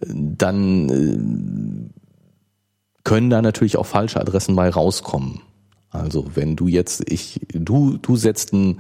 dann 0.08 0.90
äh, 0.90 2.01
können 3.04 3.30
da 3.30 3.42
natürlich 3.42 3.78
auch 3.78 3.86
falsche 3.86 4.20
Adressen 4.20 4.56
mal 4.56 4.70
rauskommen. 4.70 5.42
Also 5.90 6.26
wenn 6.36 6.56
du 6.56 6.68
jetzt, 6.68 7.10
ich, 7.12 7.42
du, 7.54 7.98
du 7.98 8.16
setzt 8.16 8.54
ein 8.54 8.80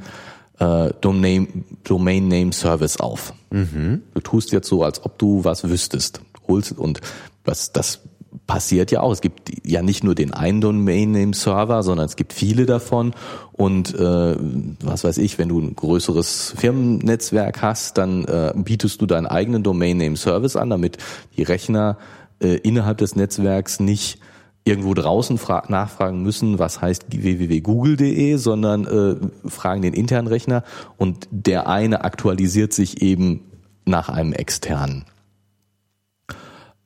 äh, 0.60 0.92
Domain, 1.02 1.66
Domain 1.84 2.28
Name 2.28 2.54
Service 2.54 3.00
auf. 3.00 3.34
Mhm. 3.50 4.04
Du 4.14 4.22
tust 4.22 4.52
jetzt 4.52 4.68
so, 4.68 4.84
als 4.84 5.04
ob 5.04 5.18
du 5.18 5.44
was 5.44 5.68
wüsstest. 5.68 6.22
Holst 6.48 6.78
und 6.78 7.02
was 7.44 7.72
das 7.72 8.02
passiert 8.48 8.92
ja 8.92 9.02
auch. 9.02 9.12
Es 9.12 9.22
gibt 9.22 9.52
ja 9.66 9.82
nicht 9.82 10.04
nur 10.04 10.16
den 10.16 10.34
einen 10.34 10.62
Domain 10.62 11.12
Name 11.12 11.34
Server, 11.34 11.84
sondern 11.84 12.06
es 12.06 12.16
gibt 12.16 12.34
viele 12.34 12.66
davon. 12.66 13.14
Und 13.52 13.94
äh, 13.94 14.36
was 14.84 15.04
weiß 15.04 15.18
ich, 15.18 15.38
wenn 15.38 15.50
du 15.50 15.60
ein 15.60 15.76
größeres 15.76 16.54
Firmennetzwerk 16.58 17.62
hast, 17.62 17.98
dann 17.98 18.26
äh, 18.26 18.54
bietest 18.56 19.02
du 19.02 19.06
deinen 19.06 19.28
eigenen 19.28 19.64
Domain 19.64 19.98
Name 19.98 20.18
Service 20.18 20.56
an, 20.56 20.70
damit 20.70 20.98
die 21.38 21.44
Rechner 21.44 21.98
äh, 22.42 22.56
innerhalb 22.58 22.98
des 22.98 23.16
Netzwerks 23.16 23.80
nicht 23.80 24.20
irgendwo 24.64 24.94
draußen 24.94 25.40
nachfragen 25.70 26.22
müssen, 26.22 26.60
was 26.60 26.82
heißt 26.82 27.06
www.google.de, 27.10 28.36
sondern 28.36 28.86
äh, 28.86 29.50
fragen 29.50 29.82
den 29.82 29.94
internen 29.94 30.28
Rechner 30.28 30.64
und 30.98 31.28
der 31.32 31.68
eine 31.68 32.04
aktualisiert 32.04 32.72
sich 32.72 33.02
eben 33.02 33.42
nach 33.86 34.10
einem 34.10 34.34
externen. 34.34 35.06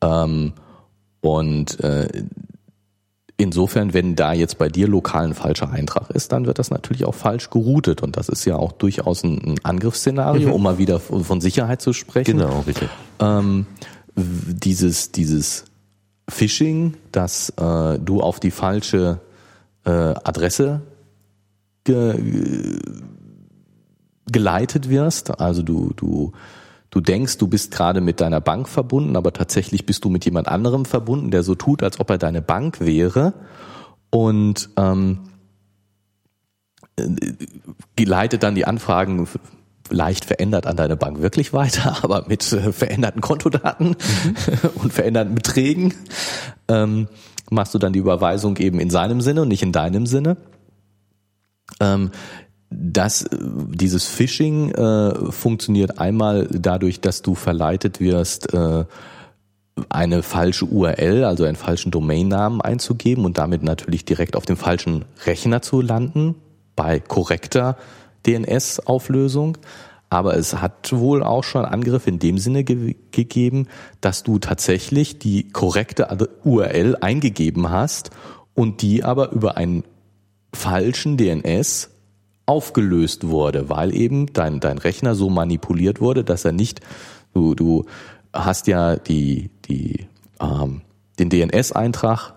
Ähm, 0.01 0.53
und 1.19 1.79
äh, 1.81 2.23
insofern, 3.37 3.93
wenn 3.93 4.15
da 4.15 4.33
jetzt 4.33 4.57
bei 4.57 4.69
dir 4.69 4.87
lokal 4.87 5.25
ein 5.25 5.33
falscher 5.33 5.71
Eintrag 5.71 6.09
ist, 6.11 6.31
dann 6.31 6.45
wird 6.45 6.59
das 6.59 6.71
natürlich 6.71 7.05
auch 7.05 7.15
falsch 7.15 7.49
geroutet. 7.49 8.01
Und 8.01 8.15
das 8.15 8.29
ist 8.29 8.45
ja 8.45 8.55
auch 8.55 8.71
durchaus 8.71 9.23
ein, 9.23 9.41
ein 9.43 9.55
Angriffsszenario, 9.63 10.49
mhm. 10.49 10.53
um 10.53 10.63
mal 10.63 10.77
wieder 10.77 10.99
von 10.99 11.41
Sicherheit 11.41 11.81
zu 11.81 11.93
sprechen. 11.93 12.37
Genau, 12.37 12.63
bitte. 12.65 12.89
Ähm, 13.19 13.65
dieses, 14.15 15.11
dieses 15.11 15.65
Phishing, 16.29 16.95
dass 17.11 17.49
äh, 17.49 17.99
du 17.99 18.21
auf 18.21 18.39
die 18.39 18.51
falsche 18.51 19.19
äh, 19.83 19.91
Adresse 19.91 20.81
ge 21.83 22.79
geleitet 24.31 24.89
wirst. 24.89 25.39
Also 25.39 25.61
du, 25.61 25.91
du, 25.95 26.31
du 26.89 26.99
denkst, 26.99 27.37
du 27.37 27.47
bist 27.47 27.71
gerade 27.71 28.01
mit 28.01 28.19
deiner 28.21 28.41
Bank 28.41 28.67
verbunden, 28.67 29.15
aber 29.15 29.33
tatsächlich 29.33 29.85
bist 29.85 30.03
du 30.03 30.09
mit 30.09 30.25
jemand 30.25 30.47
anderem 30.47 30.85
verbunden, 30.85 31.29
der 31.29 31.43
so 31.43 31.53
tut, 31.53 31.83
als 31.83 31.99
ob 31.99 32.09
er 32.09 32.17
deine 32.17 32.41
Bank 32.41 32.79
wäre. 32.81 33.33
Und 34.09 34.69
ähm, 34.77 35.19
äh, 36.95 37.07
geleitet 37.95 38.41
dann 38.41 38.55
die 38.55 38.65
Anfragen 38.65 39.27
leicht 39.89 40.25
verändert 40.25 40.65
an 40.67 40.77
deine 40.77 40.95
Bank 40.95 41.21
wirklich 41.21 41.53
weiter, 41.53 41.97
aber 42.03 42.25
mit 42.27 42.51
äh, 42.51 42.71
veränderten 42.71 43.21
Kontodaten 43.21 43.89
mhm. 43.89 44.69
und 44.75 44.93
veränderten 44.93 45.35
Beträgen 45.35 45.93
ähm, 46.67 47.07
machst 47.49 47.73
du 47.73 47.77
dann 47.77 47.93
die 47.93 47.99
Überweisung 47.99 48.57
eben 48.57 48.79
in 48.79 48.89
seinem 48.89 49.21
Sinne 49.21 49.43
und 49.43 49.47
nicht 49.49 49.63
in 49.63 49.71
deinem 49.71 50.05
Sinne. 50.05 50.37
Ähm, 51.79 52.11
das, 52.69 53.23
äh, 53.23 53.37
dieses 53.69 54.05
Phishing 54.05 54.71
äh, 54.71 55.31
funktioniert 55.31 55.99
einmal 55.99 56.47
dadurch, 56.51 57.01
dass 57.01 57.21
du 57.21 57.35
verleitet 57.35 57.99
wirst, 57.99 58.53
äh, 58.53 58.85
eine 59.89 60.23
falsche 60.23 60.65
URL, 60.65 61.25
also 61.25 61.43
einen 61.43 61.57
falschen 61.57 61.91
Domainnamen 61.91 62.61
einzugeben 62.61 63.25
und 63.25 63.37
damit 63.37 63.61
natürlich 63.61 64.05
direkt 64.05 64.35
auf 64.37 64.45
dem 64.45 64.55
falschen 64.55 65.03
Rechner 65.25 65.61
zu 65.61 65.81
landen 65.81 66.35
bei 66.75 66.99
korrekter 66.99 67.77
DNS-Auflösung. 68.25 69.57
Aber 70.09 70.37
es 70.37 70.61
hat 70.61 70.93
wohl 70.93 71.23
auch 71.23 71.43
schon 71.43 71.65
Angriffe 71.65 72.09
in 72.09 72.19
dem 72.19 72.37
Sinne 72.37 72.63
ge 72.63 72.95
gegeben, 73.11 73.67
dass 74.01 74.23
du 74.23 74.39
tatsächlich 74.39 75.19
die 75.19 75.49
korrekte 75.49 76.29
URL 76.43 76.97
eingegeben 77.01 77.69
hast 77.69 78.11
und 78.53 78.81
die 78.81 79.03
aber 79.03 79.31
über 79.31 79.57
einen 79.57 79.83
falschen 80.53 81.17
DNS 81.17 81.89
aufgelöst 82.45 83.27
wurde, 83.27 83.69
weil 83.69 83.93
eben 83.93 84.31
dein, 84.31 84.59
dein 84.59 84.77
Rechner 84.77 85.15
so 85.15 85.29
manipuliert 85.29 85.99
wurde, 85.99 86.23
dass 86.23 86.45
er 86.45 86.51
nicht, 86.51 86.81
du, 87.33 87.55
du 87.55 87.85
hast 88.31 88.67
ja 88.67 88.95
die, 88.95 89.49
die, 89.67 90.07
ähm, 90.39 90.81
den 91.17 91.29
DNS-Eintrag 91.29 92.34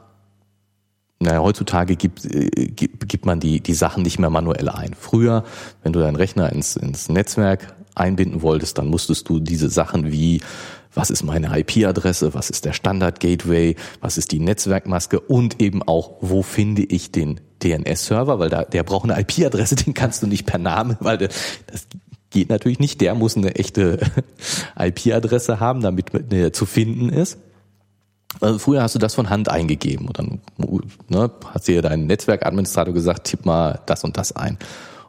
naja, 1.20 1.40
heutzutage 1.40 1.96
gibt, 1.96 2.24
äh, 2.24 2.68
gibt, 2.68 3.08
gibt 3.08 3.26
man 3.26 3.40
die, 3.40 3.60
die 3.60 3.74
Sachen 3.74 4.02
nicht 4.02 4.18
mehr 4.18 4.30
manuell 4.30 4.68
ein. 4.68 4.94
Früher, 4.98 5.44
wenn 5.82 5.92
du 5.92 6.00
deinen 6.00 6.16
Rechner 6.16 6.52
ins, 6.52 6.76
ins 6.76 7.08
Netzwerk 7.08 7.74
einbinden 7.94 8.42
wolltest, 8.42 8.78
dann 8.78 8.86
musstest 8.86 9.28
du 9.28 9.40
diese 9.40 9.68
Sachen 9.68 10.12
wie 10.12 10.40
was 10.94 11.10
ist 11.10 11.22
meine 11.22 11.56
IP-Adresse, 11.56 12.34
was 12.34 12.50
ist 12.50 12.64
der 12.64 12.72
Standard-Gateway, 12.72 13.76
was 14.00 14.18
ist 14.18 14.32
die 14.32 14.40
Netzwerkmaske 14.40 15.20
und 15.20 15.60
eben 15.60 15.82
auch, 15.82 16.14
wo 16.20 16.42
finde 16.42 16.82
ich 16.82 17.12
den 17.12 17.40
DNS-Server, 17.62 18.38
weil 18.38 18.48
da, 18.48 18.64
der 18.64 18.82
braucht 18.82 19.08
eine 19.08 19.20
IP-Adresse, 19.20 19.76
den 19.76 19.94
kannst 19.94 20.22
du 20.22 20.26
nicht 20.26 20.46
per 20.46 20.58
Name, 20.58 20.96
weil 21.00 21.18
der, 21.18 21.28
das 21.66 21.86
geht 22.30 22.48
natürlich 22.48 22.78
nicht, 22.78 23.00
der 23.00 23.14
muss 23.14 23.36
eine 23.36 23.54
echte 23.54 24.00
IP-Adresse 24.78 25.60
haben, 25.60 25.82
damit 25.82 26.06
er 26.32 26.52
zu 26.52 26.66
finden 26.66 27.10
ist. 27.10 27.38
Also 28.40 28.58
früher 28.58 28.82
hast 28.82 28.94
du 28.94 28.98
das 28.98 29.14
von 29.14 29.30
Hand 29.30 29.48
eingegeben 29.48 30.06
und 30.06 30.18
dann 30.18 30.40
ne, 31.08 31.30
hat 31.52 31.66
dir 31.66 31.82
dein 31.82 32.06
Netzwerkadministrator 32.06 32.94
gesagt, 32.94 33.26
tipp 33.26 33.44
mal 33.44 33.80
das 33.86 34.04
und 34.04 34.16
das 34.16 34.32
ein. 34.32 34.58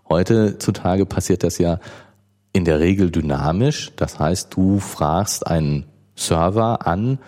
Heutzutage 0.10 1.06
passiert 1.06 1.44
das 1.44 1.60
ja 1.60 1.80
in 2.54 2.66
der 2.66 2.80
Regel 2.80 3.12
dynamisch. 3.12 3.92
Das 3.96 4.20
heißt, 4.20 4.56
du 4.56 4.80
fragst 4.80 5.46
einen 5.46 5.86
Server 6.16 6.88
an, 6.88 7.20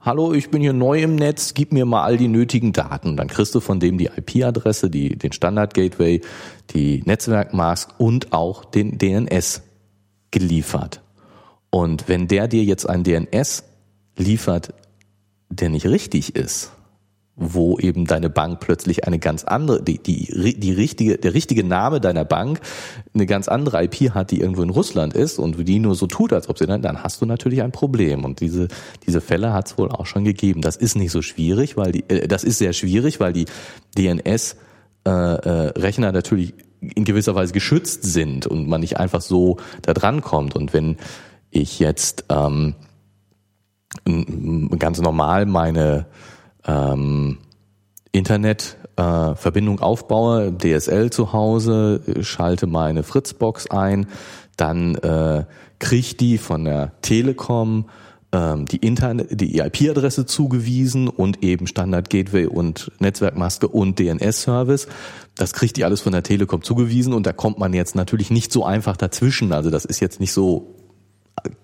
hallo, 0.00 0.32
ich 0.32 0.50
bin 0.50 0.62
hier 0.62 0.72
neu 0.72 1.02
im 1.02 1.16
Netz, 1.16 1.54
gib 1.54 1.72
mir 1.72 1.84
mal 1.84 2.04
all 2.04 2.16
die 2.16 2.28
nötigen 2.28 2.72
Daten. 2.72 3.16
Dann 3.16 3.28
kriegst 3.28 3.54
du 3.54 3.60
von 3.60 3.80
dem 3.80 3.98
die 3.98 4.06
IP-Adresse, 4.06 4.90
die, 4.90 5.18
den 5.18 5.32
Standard-Gateway, 5.32 6.20
die 6.70 7.02
Netzwerkmask 7.04 7.90
und 7.98 8.32
auch 8.32 8.64
den 8.64 8.98
DNS 8.98 9.62
geliefert. 10.30 11.02
Und 11.70 12.08
wenn 12.08 12.28
der 12.28 12.48
dir 12.48 12.62
jetzt 12.62 12.88
ein 12.88 13.02
DNS 13.02 13.64
liefert, 14.16 14.72
der 15.50 15.68
nicht 15.68 15.86
richtig 15.86 16.36
ist, 16.36 16.72
wo 17.36 17.78
eben 17.78 18.04
deine 18.04 18.30
Bank 18.30 18.60
plötzlich 18.60 19.06
eine 19.06 19.18
ganz 19.18 19.44
andere, 19.44 19.82
die, 19.82 19.98
die, 19.98 20.56
die 20.58 20.72
richtige, 20.72 21.18
der 21.18 21.34
richtige 21.34 21.62
Name 21.62 22.00
deiner 22.00 22.24
Bank 22.24 22.60
eine 23.14 23.26
ganz 23.26 23.48
andere 23.48 23.84
IP 23.84 24.10
hat, 24.10 24.32
die 24.32 24.40
irgendwo 24.40 24.62
in 24.62 24.70
Russland 24.70 25.14
ist 25.14 25.38
und 25.38 25.68
die 25.68 25.78
nur 25.78 25.94
so 25.94 26.06
tut, 26.08 26.32
als 26.32 26.48
ob 26.48 26.58
sie 26.58 26.66
dann, 26.66 26.82
dann 26.82 27.02
hast 27.04 27.20
du 27.20 27.26
natürlich 27.26 27.62
ein 27.62 27.72
Problem. 27.72 28.24
Und 28.24 28.40
diese, 28.40 28.68
diese 29.06 29.20
Fälle 29.20 29.52
hat 29.52 29.68
es 29.68 29.78
wohl 29.78 29.90
auch 29.90 30.06
schon 30.06 30.24
gegeben. 30.24 30.62
Das 30.62 30.76
ist 30.76 30.96
nicht 30.96 31.12
so 31.12 31.22
schwierig, 31.22 31.76
weil 31.76 31.92
die, 31.92 32.04
äh, 32.08 32.26
das 32.26 32.42
ist 32.42 32.58
sehr 32.58 32.72
schwierig, 32.72 33.20
weil 33.20 33.32
die 33.32 33.46
DNS 33.96 34.56
äh, 35.06 35.10
äh, 35.70 35.98
natürlich 35.98 36.54
in 36.80 37.04
gewisser 37.04 37.34
Weise 37.34 37.52
geschützt 37.52 38.02
sind 38.04 38.46
und 38.46 38.68
man 38.68 38.80
nicht 38.80 38.98
einfach 38.98 39.20
so 39.20 39.58
da 39.82 39.94
dran 39.94 40.20
kommt. 40.22 40.56
Und 40.56 40.72
wenn 40.72 40.96
ich 41.50 41.78
jetzt 41.78 42.24
ähm, 42.28 42.74
ganz 44.78 45.00
normal 45.00 45.46
meine 45.46 46.06
ähm, 46.66 47.38
Internetverbindung 48.12 49.78
äh, 49.78 49.82
aufbaue, 49.82 50.52
DSL 50.52 51.10
zu 51.10 51.32
Hause, 51.32 52.02
schalte 52.20 52.66
meine 52.66 53.02
Fritzbox 53.02 53.70
ein, 53.70 54.06
dann 54.56 54.94
äh, 54.96 55.44
kriegt 55.78 56.20
die 56.20 56.38
von 56.38 56.64
der 56.64 56.92
Telekom 57.02 57.86
ähm, 58.32 58.66
die 58.66 58.78
Internet, 58.78 59.40
die 59.40 59.58
IP-Adresse 59.58 60.26
zugewiesen 60.26 61.08
und 61.08 61.42
eben 61.42 61.66
Standard 61.66 62.10
Gateway 62.10 62.46
und 62.46 62.92
Netzwerkmaske 62.98 63.68
und 63.68 63.98
DNS-Service. 63.98 64.88
Das 65.36 65.52
kriegt 65.52 65.76
die 65.76 65.84
alles 65.84 66.00
von 66.00 66.12
der 66.12 66.22
Telekom 66.22 66.62
zugewiesen 66.62 67.14
und 67.14 67.26
da 67.26 67.32
kommt 67.32 67.58
man 67.58 67.72
jetzt 67.72 67.94
natürlich 67.94 68.30
nicht 68.30 68.52
so 68.52 68.64
einfach 68.64 68.96
dazwischen. 68.96 69.52
Also 69.52 69.70
das 69.70 69.84
ist 69.84 70.00
jetzt 70.00 70.20
nicht 70.20 70.32
so 70.32 70.77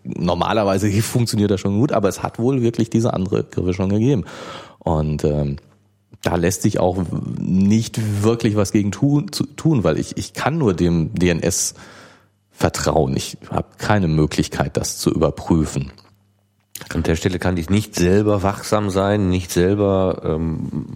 normalerweise 0.02 0.90
funktioniert 1.02 1.50
das 1.50 1.60
schon 1.60 1.78
gut, 1.78 1.92
aber 1.92 2.08
es 2.08 2.22
hat 2.22 2.38
wohl 2.38 2.62
wirklich 2.62 2.90
diese 2.90 3.14
andere 3.14 3.44
Griffe 3.44 3.74
schon 3.74 3.90
gegeben. 3.90 4.24
Und 4.78 5.24
ähm, 5.24 5.56
da 6.22 6.36
lässt 6.36 6.62
sich 6.62 6.78
auch 6.78 7.04
nicht 7.38 8.22
wirklich 8.22 8.56
was 8.56 8.72
gegen 8.72 8.92
tun, 8.92 9.32
zu, 9.32 9.44
tun 9.44 9.84
weil 9.84 9.98
ich, 9.98 10.16
ich 10.16 10.32
kann 10.32 10.58
nur 10.58 10.74
dem 10.74 11.14
DNS 11.14 11.74
vertrauen. 12.50 13.16
Ich 13.16 13.36
habe 13.50 13.68
keine 13.78 14.08
Möglichkeit, 14.08 14.76
das 14.76 14.98
zu 14.98 15.10
überprüfen. 15.10 15.92
An 16.92 17.02
der 17.02 17.16
Stelle 17.16 17.38
kann 17.38 17.56
ich 17.56 17.70
nicht 17.70 17.94
selber 17.94 18.42
wachsam 18.42 18.90
sein, 18.90 19.28
nicht 19.28 19.50
selber 19.50 20.22
ähm, 20.24 20.86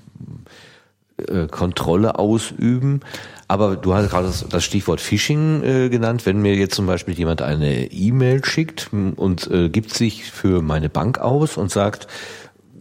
äh, 1.19 1.47
Kontrolle 1.47 2.19
ausüben. 2.19 3.01
Aber 3.49 3.77
du 3.77 3.95
hast 3.95 4.11
gerade 4.11 4.31
das, 4.51 4.65
Stichwort 4.65 5.01
Phishing 5.01 5.63
äh, 5.63 5.89
genannt. 5.89 6.27
Wenn 6.27 6.43
mir 6.43 6.55
jetzt 6.55 6.75
zum 6.75 6.87
Beispiel 6.87 7.15
jemand 7.15 7.41
eine 7.41 7.91
E-Mail 7.91 8.45
schickt 8.45 8.91
und 8.93 9.51
äh, 9.51 9.71
gibt 9.71 9.95
sich 9.95 10.31
für 10.31 10.61
meine 10.61 10.91
Bank 10.91 11.19
aus 11.19 11.57
und 11.57 11.71
sagt, 11.71 12.09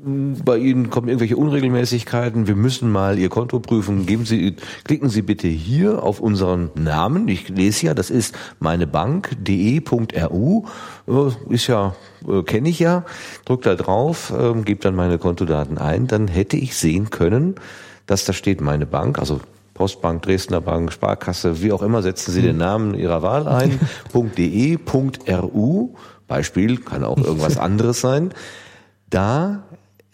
bei 0.07 0.57
Ihnen 0.57 0.89
kommen 0.89 1.07
irgendwelche 1.07 1.37
Unregelmäßigkeiten, 1.37 2.47
wir 2.47 2.55
müssen 2.55 2.91
mal 2.91 3.19
Ihr 3.19 3.29
Konto 3.29 3.59
prüfen. 3.59 4.05
Geben 4.05 4.25
Sie, 4.25 4.55
klicken 4.83 5.09
Sie 5.09 5.21
bitte 5.21 5.47
hier 5.47 6.03
auf 6.03 6.19
unseren 6.19 6.71
Namen. 6.75 7.27
Ich 7.27 7.49
lese 7.49 7.87
ja, 7.87 7.93
das 7.93 8.09
ist 8.09 8.35
meinebank.de.ru. 8.59 10.65
Äh, 11.07 11.53
ist 11.53 11.67
ja, 11.67 11.95
äh, 12.27 12.43
kenne 12.43 12.69
ich 12.69 12.79
ja. 12.79 13.05
Drück 13.45 13.63
da 13.63 13.75
drauf, 13.75 14.33
äh, 14.37 14.53
gebe 14.61 14.81
dann 14.81 14.95
meine 14.95 15.17
Kontodaten 15.17 15.77
ein. 15.77 16.07
Dann 16.07 16.27
hätte 16.27 16.57
ich 16.57 16.75
sehen 16.75 17.09
können, 17.09 17.55
dass 18.05 18.25
da 18.25 18.33
steht 18.33 18.61
meine 18.61 18.85
Bank, 18.85 19.19
also 19.19 19.41
Postbank, 19.77 20.23
Dresdner 20.23 20.59
Bank, 20.59 20.91
Sparkasse, 20.91 21.61
wie 21.61 21.71
auch 21.71 21.83
immer, 21.83 22.01
setzen 22.01 22.31
Sie 22.31 22.41
den. 22.41 22.57
Namen 22.57 22.95
Ihrer 22.95 23.21
Wahl 23.21 23.47
ein. 23.47 23.79
.de.ru. 24.13 25.93
Beispiel 26.27 26.77
kann 26.77 27.03
auch 27.03 27.17
irgendwas 27.17 27.57
anderes 27.57 28.01
sein. 28.01 28.33
Da 29.09 29.63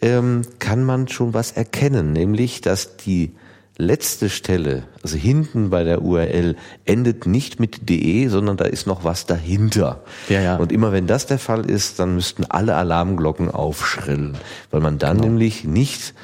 ähm, 0.00 0.42
kann 0.58 0.84
man 0.84 1.08
schon 1.08 1.32
was 1.34 1.52
erkennen, 1.52 2.12
nämlich 2.12 2.60
dass 2.60 2.98
die 2.98 3.34
letzte 3.76 4.28
Stelle, 4.28 4.84
also 5.02 5.16
hinten 5.16 5.70
bei 5.70 5.82
der 5.82 6.02
URL, 6.02 6.56
endet 6.84 7.26
nicht 7.26 7.58
mit 7.58 7.88
de, 7.88 8.28
sondern 8.28 8.56
da 8.56 8.66
ist 8.66 8.86
noch 8.86 9.02
was 9.02 9.26
dahinter. 9.26 10.02
Ja, 10.28 10.40
ja. 10.40 10.56
Und 10.56 10.70
immer 10.70 10.92
wenn 10.92 11.06
das 11.06 11.26
der 11.26 11.38
Fall 11.38 11.68
ist, 11.68 11.98
dann 11.98 12.14
müssten 12.14 12.44
alle 12.44 12.76
Alarmglocken 12.76 13.50
aufschrillen, 13.50 14.36
weil 14.70 14.80
man 14.80 14.98
dann 14.98 15.16
genau. 15.16 15.28
nämlich 15.28 15.64
nicht 15.64 16.14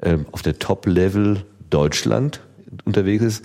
äh, 0.00 0.18
auf 0.32 0.42
der 0.42 0.58
Top-Level 0.58 1.44
Deutschland 1.68 2.40
unterwegs 2.84 3.24
ist, 3.24 3.44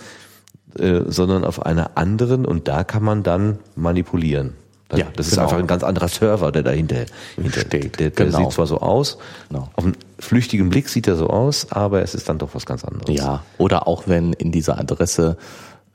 äh, 0.77 1.01
sondern 1.07 1.43
auf 1.43 1.65
einer 1.65 1.97
anderen 1.97 2.45
und 2.45 2.67
da 2.67 2.83
kann 2.83 3.03
man 3.03 3.23
dann 3.23 3.59
manipulieren. 3.75 4.53
Ja, 4.95 5.05
das 5.15 5.29
genau. 5.29 5.43
ist 5.43 5.49
einfach 5.49 5.59
ein 5.59 5.67
ganz 5.67 5.83
anderer 5.83 6.07
Server, 6.07 6.51
der 6.51 6.63
dahinter 6.63 7.05
steht. 7.51 7.99
Der, 7.99 8.09
der 8.09 8.25
genau. 8.25 8.39
sieht 8.39 8.51
zwar 8.53 8.65
so 8.65 8.79
aus, 8.79 9.19
genau. 9.49 9.69
auf 9.75 9.83
einen 9.83 9.95
flüchtigen 10.17 10.69
Blick 10.69 10.89
sieht 10.89 11.07
er 11.07 11.15
so 11.15 11.27
aus, 11.27 11.71
aber 11.71 12.01
es 12.01 12.15
ist 12.15 12.27
dann 12.27 12.39
doch 12.39 12.55
was 12.55 12.65
ganz 12.65 12.83
anderes. 12.83 13.15
Ja, 13.15 13.43
oder 13.59 13.87
auch 13.87 14.07
wenn 14.07 14.33
in 14.33 14.51
dieser 14.51 14.79
Adresse 14.79 15.37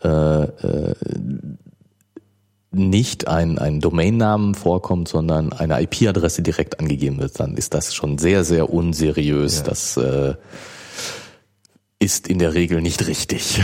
äh, 0.05 0.09
äh, 0.09 0.95
nicht 2.71 3.29
ein, 3.29 3.59
ein 3.59 3.81
Domainnamen 3.81 4.55
vorkommt, 4.55 5.09
sondern 5.09 5.53
eine 5.53 5.81
IP-Adresse 5.83 6.43
direkt 6.43 6.81
angegeben 6.81 7.19
wird, 7.19 7.39
dann 7.41 7.57
ist 7.57 7.75
das 7.75 7.95
schon 7.95 8.19
sehr, 8.19 8.45
sehr 8.45 8.71
unseriös. 8.71 9.59
Ja. 9.59 9.63
Das 9.65 9.97
äh, 9.97 10.35
ist 12.05 12.29
in 12.29 12.39
der 12.39 12.53
Regel 12.53 12.83
nicht 12.83 13.07
richtig. 13.07 13.63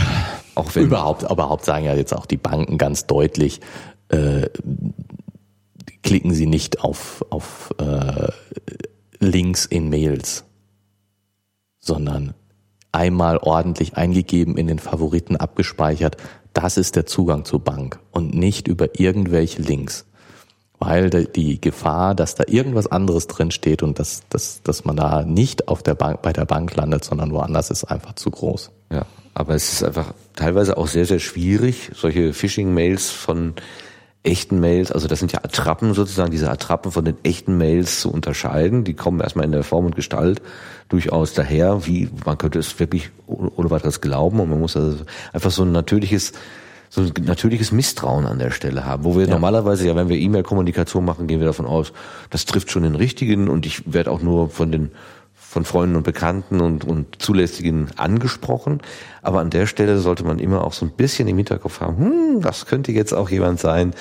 Auch 0.55 0.73
wenn 0.73 0.85
überhaupt, 0.85 1.21
überhaupt 1.21 1.63
sagen 1.63 1.85
ja 1.85 1.93
jetzt 1.93 2.13
auch 2.13 2.25
die 2.25 2.37
Banken 2.37 2.79
ganz 2.79 3.05
deutlich, 3.05 3.61
äh, 4.09 4.49
klicken 6.01 6.33
Sie 6.33 6.47
nicht 6.47 6.83
auf, 6.83 7.23
auf 7.29 7.69
äh, 7.77 8.29
Links 9.19 9.65
in 9.65 9.89
Mails, 9.89 10.43
sondern 11.79 12.33
einmal 12.91 13.37
ordentlich 13.37 13.95
eingegeben 13.95 14.57
in 14.57 14.65
den 14.65 14.79
Favoriten 14.79 15.35
abgespeichert. 15.37 16.17
Das 16.53 16.77
ist 16.77 16.95
der 16.95 17.05
Zugang 17.05 17.45
zur 17.45 17.63
Bank 17.63 17.99
und 18.09 18.33
nicht 18.33 18.67
über 18.67 18.99
irgendwelche 18.99 19.61
Links. 19.61 20.05
Weil 20.83 21.11
die 21.11 21.61
Gefahr, 21.61 22.15
dass 22.15 22.33
da 22.33 22.43
irgendwas 22.47 22.87
anderes 22.87 23.27
drin 23.27 23.51
steht 23.51 23.83
und 23.83 23.99
dass, 23.99 24.23
dass, 24.29 24.63
dass 24.63 24.83
man 24.83 24.95
da 24.95 25.21
nicht 25.23 25.67
auf 25.67 25.83
der 25.83 25.93
Bank, 25.93 26.23
bei 26.23 26.33
der 26.33 26.45
Bank 26.45 26.75
landet, 26.75 27.03
sondern 27.05 27.31
woanders 27.31 27.69
ist 27.69 27.83
einfach 27.83 28.13
zu 28.15 28.31
groß. 28.31 28.71
Ja, 28.91 29.05
aber 29.35 29.53
es 29.53 29.71
ist 29.73 29.83
einfach 29.83 30.15
teilweise 30.35 30.77
auch 30.77 30.87
sehr, 30.87 31.05
sehr 31.05 31.19
schwierig, 31.19 31.91
solche 31.93 32.33
Phishing-Mails 32.33 33.11
von 33.11 33.53
echten 34.23 34.59
Mails, 34.59 34.91
also 34.91 35.07
das 35.07 35.19
sind 35.19 35.31
ja 35.31 35.43
Attrappen 35.43 35.93
sozusagen, 35.93 36.31
diese 36.31 36.49
Attrappen 36.49 36.91
von 36.91 37.05
den 37.05 37.17
echten 37.23 37.57
Mails 37.57 38.01
zu 38.01 38.11
unterscheiden. 38.11 38.83
Die 38.83 38.93
kommen 38.93 39.19
erstmal 39.19 39.45
in 39.45 39.51
der 39.51 39.63
Form 39.63 39.85
und 39.85 39.95
Gestalt 39.95 40.41
durchaus 40.89 41.33
daher, 41.33 41.85
wie 41.85 42.09
man 42.25 42.37
könnte 42.37 42.59
es 42.59 42.79
wirklich 42.79 43.11
ohne 43.27 43.69
weiteres 43.69 44.01
glauben 44.01 44.39
und 44.39 44.49
man 44.49 44.59
muss 44.59 44.75
also 44.75 45.05
einfach 45.31 45.51
so 45.51 45.63
ein 45.63 45.71
natürliches 45.71 46.33
so 46.91 47.01
ein 47.01 47.13
natürliches 47.23 47.71
Misstrauen 47.71 48.25
an 48.25 48.37
der 48.37 48.51
Stelle 48.51 48.85
haben, 48.85 49.05
wo 49.05 49.15
wir 49.15 49.25
ja. 49.25 49.31
normalerweise 49.31 49.87
ja, 49.87 49.95
wenn 49.95 50.09
wir 50.09 50.17
E-Mail-Kommunikation 50.17 51.05
machen, 51.05 51.25
gehen 51.25 51.39
wir 51.39 51.47
davon 51.47 51.65
aus, 51.65 51.93
das 52.29 52.45
trifft 52.45 52.69
schon 52.69 52.83
den 52.83 52.95
richtigen 52.95 53.47
und 53.47 53.65
ich 53.65 53.91
werde 53.91 54.11
auch 54.11 54.21
nur 54.21 54.49
von 54.49 54.71
den 54.71 54.91
von 55.33 55.65
Freunden 55.65 55.97
und 55.97 56.03
Bekannten 56.03 56.61
und, 56.61 56.85
und 56.85 57.21
Zulässigen 57.21 57.89
angesprochen. 57.97 58.79
Aber 59.21 59.41
an 59.41 59.49
der 59.49 59.67
Stelle 59.67 59.99
sollte 59.99 60.23
man 60.23 60.39
immer 60.39 60.63
auch 60.63 60.71
so 60.71 60.85
ein 60.85 60.91
bisschen 60.91 61.27
im 61.27 61.35
Hinterkopf 61.35 61.81
haben, 61.81 61.97
hm, 61.97 62.41
das 62.41 62.65
könnte 62.67 62.93
jetzt 62.93 63.13
auch 63.13 63.29
jemand 63.29 63.59
sein, 63.59 63.93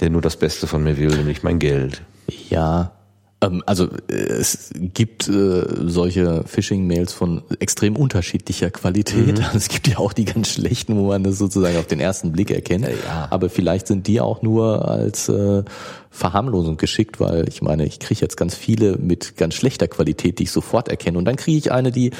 der 0.00 0.08
nur 0.08 0.22
das 0.22 0.36
Beste 0.36 0.66
von 0.66 0.82
mir 0.82 0.96
will, 0.96 1.14
nämlich 1.14 1.42
mein 1.42 1.58
Geld. 1.58 2.02
Ja, 2.48 2.92
also 3.40 3.88
äh, 4.08 4.14
es 4.14 4.70
gibt 4.74 5.28
äh, 5.28 5.64
solche 5.86 6.44
Phishing-Mails 6.46 7.12
von 7.12 7.42
extrem 7.58 7.96
unterschiedlicher 7.96 8.70
Qualität. 8.70 9.38
Mhm. 9.38 9.44
Es 9.54 9.68
gibt 9.68 9.88
ja 9.88 9.98
auch 9.98 10.12
die 10.12 10.24
ganz 10.24 10.48
schlechten, 10.48 10.96
wo 10.96 11.08
man 11.08 11.22
das 11.22 11.38
sozusagen 11.38 11.76
auf 11.76 11.86
den 11.86 12.00
ersten 12.00 12.32
Blick 12.32 12.50
erkennt. 12.50 12.88
Ja. 12.88 13.28
Aber 13.30 13.48
vielleicht 13.50 13.86
sind 13.86 14.06
die 14.06 14.20
auch 14.20 14.42
nur 14.42 14.88
als 14.88 15.28
äh, 15.28 15.62
Verharmlosung 16.10 16.76
geschickt, 16.76 17.20
weil 17.20 17.48
ich 17.48 17.60
meine, 17.60 17.84
ich 17.84 17.98
kriege 17.98 18.20
jetzt 18.20 18.36
ganz 18.36 18.54
viele 18.54 18.96
mit 18.98 19.36
ganz 19.36 19.54
schlechter 19.54 19.88
Qualität, 19.88 20.38
die 20.38 20.44
ich 20.44 20.50
sofort 20.50 20.88
erkenne. 20.88 21.18
Und 21.18 21.24
dann 21.24 21.36
kriege 21.36 21.58
ich 21.58 21.72
eine, 21.72 21.90
die 21.90 22.12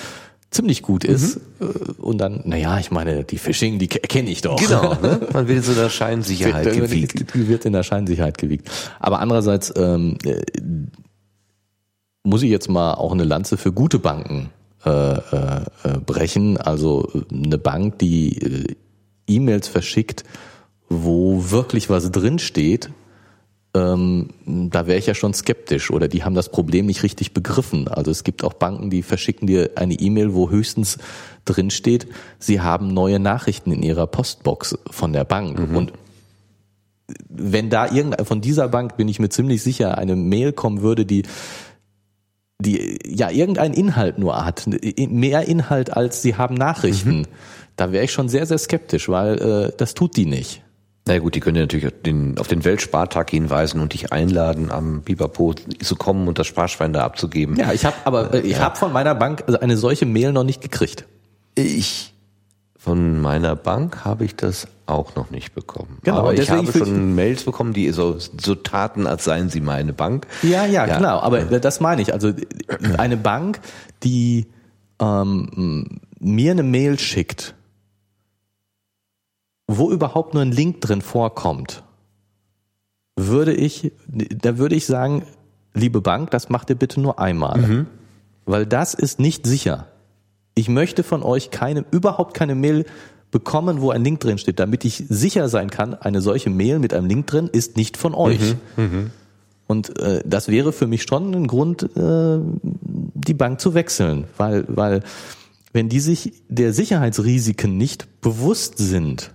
ziemlich 0.55 0.83
gut 0.83 1.05
ist. 1.05 1.41
Mhm. 1.61 1.67
Äh, 1.67 2.03
und 2.03 2.19
dann, 2.19 2.43
naja, 2.45 2.79
ich 2.79 2.91
meine, 2.91 3.25
die 3.25 3.39
Phishing, 3.39 3.79
die 3.79 3.89
kenne 3.89 4.31
ich 4.31 4.41
doch. 4.41 4.57
Genau, 4.57 4.95
ne? 5.03 5.27
man 5.33 5.49
wird 5.49 5.65
so 5.65 5.73
in 5.73 5.79
der 5.79 5.91
Scheinsicherheit 5.91 6.65
wird, 6.65 6.77
gewiegt. 6.77 7.35
Wird 7.35 7.65
in 7.65 7.73
der 7.73 7.83
Scheinsicherheit 7.83 8.39
gewiegt. 8.39 8.71
Aber 9.01 9.21
andererseits 9.21 9.73
ähm, 9.77 10.17
äh, 10.25 10.43
muss 12.23 12.43
ich 12.43 12.51
jetzt 12.51 12.69
mal 12.69 12.95
auch 12.95 13.13
eine 13.13 13.25
Lanze 13.25 13.57
für 13.57 13.73
gute 13.73 13.99
Banken 13.99 14.51
äh, 14.85 14.91
äh, 14.91 15.61
äh 15.85 15.99
brechen. 16.05 16.57
Also 16.57 17.09
eine 17.31 17.59
Bank, 17.59 17.99
die 17.99 18.39
äh, 18.39 18.77
E-Mails 19.27 19.69
verschickt, 19.69 20.25
wo 20.89 21.51
wirklich 21.51 21.91
was 21.91 22.11
drinsteht, 22.11 22.91
ähm, 23.75 24.29
da 24.47 24.87
wäre 24.87 24.99
ich 24.99 25.07
ja 25.07 25.14
schon 25.14 25.35
skeptisch 25.35 25.91
oder 25.91 26.07
die 26.07 26.22
haben 26.25 26.35
das 26.35 26.51
Problem 26.51 26.87
nicht 26.87 27.03
richtig 27.03 27.35
begriffen. 27.35 27.89
Also 27.89 28.11
es 28.11 28.22
gibt 28.22 28.45
auch 28.45 28.53
Banken, 28.53 28.89
die 28.89 29.03
verschicken 29.03 29.47
dir 29.47 29.72
eine 29.75 29.95
E-Mail, 29.95 30.33
wo 30.35 30.51
höchstens 30.51 30.99
drinsteht, 31.45 32.07
sie 32.39 32.61
haben 32.61 32.95
neue 32.95 33.18
Nachrichten 33.18 33.72
in 33.72 33.83
ihrer 33.83 34.07
Postbox 34.07 34.79
von 34.91 35.12
der 35.12 35.25
Bank. 35.25 35.59
Mhm. 35.59 35.77
Und 35.77 35.93
wenn 37.29 37.68
da 37.68 37.91
irgendein, 37.91 38.25
von 38.25 38.41
dieser 38.41 38.68
Bank 38.68 38.97
bin 38.97 39.09
ich 39.09 39.18
mir 39.18 39.29
ziemlich 39.29 39.62
sicher, 39.62 39.99
eine 39.99 40.16
Mail 40.16 40.53
kommen 40.53 40.83
würde, 40.83 41.05
die 41.05 41.25
die 42.61 42.99
ja 43.05 43.31
irgendeinen 43.31 43.75
Inhalt 43.75 44.18
nur 44.18 44.45
hat, 44.45 44.66
mehr 44.97 45.47
Inhalt 45.49 45.95
als 45.95 46.22
sie 46.22 46.37
haben 46.37 46.55
Nachrichten, 46.55 47.18
mhm. 47.18 47.27
da 47.77 47.93
wäre 47.93 48.05
ich 48.05 48.12
schon 48.12 48.29
sehr, 48.29 48.47
sehr 48.47 48.59
skeptisch, 48.59 49.09
weil 49.09 49.39
äh, 49.41 49.72
das 49.77 49.95
tut 49.95 50.16
die 50.16 50.25
nicht. 50.25 50.64
Na 51.07 51.19
gut, 51.19 51.35
die 51.35 51.41
können 51.41 51.57
ja 51.57 51.63
natürlich 51.63 51.93
den, 52.03 52.39
auf 52.39 52.49
den 52.49 52.65
Weltspartag 52.65 53.29
hinweisen 53.31 53.81
und 53.81 53.93
dich 53.93 54.13
einladen, 54.13 54.71
am 54.71 55.03
Biberpo 55.03 55.53
zu 55.53 55.97
kommen 55.97 56.29
und 56.29 56.39
das 56.39 56.47
Sparschwein 56.47 56.95
da 56.95 57.05
abzugeben. 57.05 57.57
Ja, 57.57 57.73
ich 57.73 57.85
habe 57.85 57.97
aber 58.05 58.33
äh, 58.33 58.41
ich 58.41 58.53
ja. 58.53 58.61
habe 58.61 58.77
von 58.77 58.91
meiner 58.91 59.15
Bank 59.15 59.45
also 59.47 59.61
eine 59.61 59.77
solche 59.77 60.07
Mail 60.07 60.33
noch 60.33 60.45
nicht 60.45 60.63
gekriegt. 60.63 61.05
Ich 61.55 62.15
von 62.85 63.21
meiner 63.21 63.57
Bank 63.57 64.05
habe 64.05 64.25
ich 64.27 64.37
das 64.37 64.69
auch 64.87 65.15
noch 65.15 65.31
nicht 65.31 65.55
bekommen. 65.55 65.99
Genau, 66.03 66.19
aber 66.19 66.35
ich 66.35 66.51
habe 66.51 66.71
schon 66.71 67.15
Mails 67.15 67.45
bekommen, 67.45 67.73
die 67.73 67.91
so, 67.93 68.19
so 68.19 68.55
taten, 68.55 69.07
als 69.07 69.25
seien 69.25 69.49
sie 69.49 69.61
meine 69.61 69.95
Bank. 69.95 70.27
Ja, 70.43 70.67
ja, 70.67 70.87
ja. 70.87 70.99
genau. 70.99 71.19
Aber 71.21 71.51
ja. 71.51 71.59
das 71.59 71.81
meine 71.81 72.03
ich. 72.03 72.13
Also 72.13 72.33
eine 72.99 73.17
Bank, 73.17 73.61
die 74.03 74.49
ähm, 75.01 76.01
mir 76.21 76.51
eine 76.51 76.63
Mail 76.63 76.99
schickt, 76.99 77.55
wo 79.67 79.91
überhaupt 79.91 80.35
nur 80.35 80.43
ein 80.43 80.53
Link 80.53 80.81
drin 80.81 81.03
vorkommt, 81.03 81.83
würde 83.17 83.55
ich, 83.55 83.93
da 84.07 84.59
würde 84.59 84.75
ich 84.75 84.87
sagen, 84.87 85.25
liebe 85.73 86.01
Bank, 86.01 86.31
das 86.31 86.49
macht 86.49 86.71
ihr 86.71 86.77
bitte 86.77 87.01
nur 87.01 87.19
einmal. 87.19 87.59
Mhm. 87.59 87.87
Weil 88.47 88.67
das 88.67 88.95
ist 88.95 89.21
nicht 89.21 89.47
sicher. 89.47 89.89
Ich 90.55 90.69
möchte 90.69 91.03
von 91.03 91.23
euch 91.23 91.51
keine, 91.51 91.85
überhaupt 91.91 92.35
keine 92.35 92.55
Mail 92.55 92.85
bekommen, 93.31 93.81
wo 93.81 93.91
ein 93.91 94.05
Link 94.05 94.21
drin 94.21 94.39
steht, 94.39 94.61
damit 94.61 94.85
ich 94.85 95.05
sicher 95.09 95.49
sein 95.49 95.71
kann, 95.71 95.95
eine 95.95 96.21
solche 96.21 96.51
Mail 96.51 96.79
mit 96.79 96.95
einem 96.95 97.07
Link 97.07 97.27
drin 97.27 97.49
ist 97.51 97.77
nicht 97.77 97.97
von 97.97 98.15
euch. 98.15 98.55
Mhm, 98.77 98.85
mh. 98.85 99.11
Und 99.67 99.99
äh, 99.99 100.23
das 100.25 100.49
wäre 100.49 100.73
für 100.73 100.87
mich 100.87 101.03
schon 101.03 101.35
ein 101.35 101.47
Grund, 101.47 101.83
äh, 101.97 102.39
die 102.62 103.35
Bank 103.35 103.61
zu 103.61 103.75
wechseln, 103.75 104.25
weil, 104.37 104.65
weil 104.69 105.03
wenn 105.73 105.89
die 105.89 106.01
sich 106.01 106.33
der 106.49 106.73
Sicherheitsrisiken 106.73 107.77
nicht 107.77 108.21
bewusst 108.21 108.79
sind, 108.79 109.34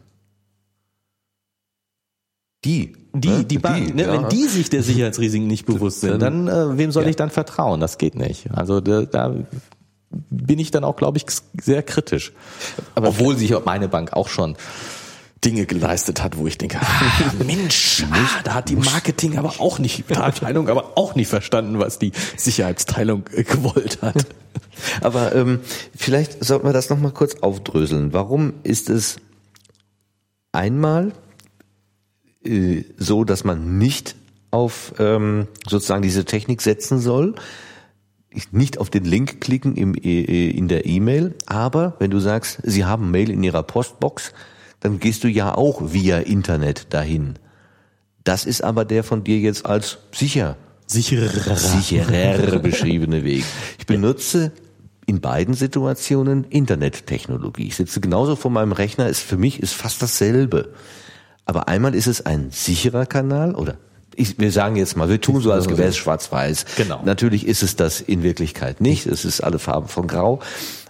die, 2.66 2.94
die, 3.14 3.30
ne? 3.30 3.44
die 3.46 3.58
Bank, 3.58 3.88
die, 3.88 3.94
ne? 3.94 4.04
ja. 4.04 4.14
wenn 4.14 4.30
die 4.30 4.48
sich 4.48 4.70
der 4.70 4.84
Sicherheitsrisiken 4.84 5.48
nicht 5.48 5.66
bewusst 5.68 6.02
sind, 6.02 6.22
dann 6.22 6.48
äh, 6.48 6.78
wem 6.78 6.92
soll 6.92 7.04
ja. 7.04 7.10
ich 7.10 7.16
dann 7.16 7.30
vertrauen? 7.30 7.80
Das 7.80 7.98
geht 7.98 8.16
nicht. 8.16 8.52
Also 8.52 8.82
da, 8.82 9.04
da 9.04 9.36
bin 10.12 10.60
ich 10.60 10.72
dann 10.72 10.84
auch, 10.84 10.96
glaube 10.96 11.18
ich, 11.18 11.26
sehr 11.62 11.84
kritisch. 11.84 12.34
Aber 12.96 13.10
Obwohl 13.10 13.38
sich 13.38 13.54
meine 13.66 13.88
Bank 13.88 14.14
auch 14.14 14.28
schon 14.28 14.56
Dinge 15.46 15.66
geleistet 15.66 16.22
hat, 16.22 16.38
wo 16.38 16.48
ich 16.48 16.58
denke, 16.58 16.80
ah, 16.82 17.32
Mensch, 17.46 18.04
ah, 18.12 18.42
da 18.44 18.56
hat 18.56 18.70
die 18.70 18.76
Marketing 18.76 19.38
aber 19.38 19.54
auch 19.60 19.80
nicht, 19.80 20.12
Abteilung 20.18 20.68
aber 20.68 20.98
auch 20.98 21.16
nicht 21.16 21.30
verstanden, 21.30 21.80
was 21.80 21.98
die 21.98 22.12
Sicherheitsteilung 22.36 23.24
äh, 23.34 23.44
gewollt 23.44 24.00
hat. 24.02 24.26
Aber 25.02 25.36
ähm, 25.36 25.60
vielleicht 25.96 26.44
sollten 26.44 26.66
wir 26.66 26.74
das 26.74 26.90
nochmal 26.90 27.12
kurz 27.12 27.36
aufdröseln. 27.42 28.14
Warum 28.14 28.54
ist 28.64 28.90
es 28.90 29.18
einmal 30.54 31.12
äh, 32.50 32.86
so, 32.98 33.24
dass 33.24 33.44
man 33.44 33.78
nicht 33.78 34.16
auf 34.52 34.94
ähm, 35.00 35.48
sozusagen 35.68 36.02
diese 36.02 36.26
Technik 36.26 36.62
setzen 36.62 37.00
soll, 37.00 37.36
nicht 38.52 38.78
auf 38.78 38.90
den 38.90 39.06
Link 39.06 39.42
klicken 39.42 39.76
im, 39.76 39.96
äh, 39.96 40.50
in 40.50 40.68
der 40.68 40.86
E-Mail, 40.86 41.36
aber 41.46 41.96
wenn 42.00 42.12
du 42.12 42.20
sagst, 42.20 42.60
sie 42.64 42.86
haben 42.86 43.12
Mail 43.12 43.30
in 43.30 43.44
ihrer 43.44 43.64
Postbox, 43.64 44.34
dann 44.80 45.00
gehst 45.00 45.24
du 45.24 45.28
ja 45.28 45.56
auch 45.56 45.94
via 45.94 46.20
Internet 46.20 46.94
dahin. 46.94 47.36
Das 48.24 48.46
ist 48.46 48.64
aber 48.64 48.86
der 48.86 49.04
von 49.04 49.24
dir 49.24 49.40
jetzt 49.40 49.66
als 49.66 50.00
sicher 50.12 50.58
sicherer, 50.90 51.56
sicherer 51.56 52.60
beschriebene 52.60 53.24
Weg. 53.24 53.44
Ich 53.78 53.86
benutze 53.86 54.52
in 55.06 55.22
beiden 55.22 55.54
Situationen 55.54 56.46
Internettechnologie. 56.46 57.68
Ich 57.68 57.76
sitze 57.76 58.02
genauso 58.02 58.36
vor 58.36 58.52
meinem 58.52 58.72
Rechner, 58.72 59.08
ist 59.08 59.22
für 59.22 59.38
mich 59.38 59.62
ist 59.62 59.74
fast 59.74 60.02
dasselbe. 60.02 60.74
Aber 61.50 61.68
einmal 61.68 61.96
ist 61.96 62.06
es 62.06 62.24
ein 62.24 62.52
sicherer 62.52 63.08
Kanal 63.08 63.56
oder 63.56 63.74
ich, 64.16 64.38
wir 64.38 64.52
sagen 64.52 64.76
jetzt 64.76 64.96
mal, 64.96 65.10
wir 65.10 65.20
tun 65.20 65.42
so, 65.42 65.52
als 65.52 65.68
wäre 65.68 65.90
es 65.90 65.98
schwarz-weiß. 65.98 66.66
Genau. 66.78 67.02
Natürlich 67.04 67.48
ist 67.48 67.64
es 67.64 67.76
das 67.76 68.02
in 68.02 68.22
Wirklichkeit 68.22 68.82
nicht. 68.82 69.08
Es 69.08 69.26
ist 69.26 69.42
alle 69.42 69.58
Farben 69.58 69.88
von 69.88 70.06
Grau. 70.06 70.42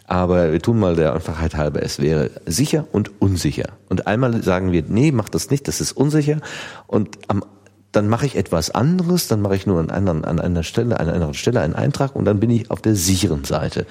Aber 0.05 0.51
wir 0.51 0.61
tun 0.61 0.77
mal 0.77 0.97
der 0.97 1.13
Einfachheit 1.13 1.55
halber, 1.55 1.81
es 1.81 1.99
wäre 1.99 2.29
sicher 2.45 2.87
und 2.91 3.21
unsicher. 3.21 3.69
Und 3.87 4.05
einmal 4.05 4.43
sagen 4.43 4.73
wir, 4.73 4.83
nee, 4.85 5.13
mach 5.13 5.29
das 5.29 5.49
nicht, 5.49 5.69
das 5.69 5.79
ist 5.79 5.93
unsicher. 5.93 6.41
Und 6.87 7.17
am, 7.29 7.45
dann 7.93 8.09
mache 8.09 8.25
ich 8.25 8.35
etwas 8.35 8.69
anderes, 8.69 9.29
dann 9.29 9.39
mache 9.39 9.55
ich 9.55 9.65
nur 9.65 9.79
an, 9.79 9.89
einer, 9.89 10.27
an 10.27 10.41
einer 10.41 10.63
Stelle, 10.63 10.99
an 10.99 11.07
einer 11.07 11.33
Stelle 11.33 11.61
einen 11.61 11.75
Eintrag 11.75 12.17
und 12.17 12.25
dann 12.25 12.41
bin 12.41 12.49
ich 12.49 12.69
auf 12.69 12.81
der 12.81 12.95
sicheren 12.95 13.45
Seite. 13.45 13.85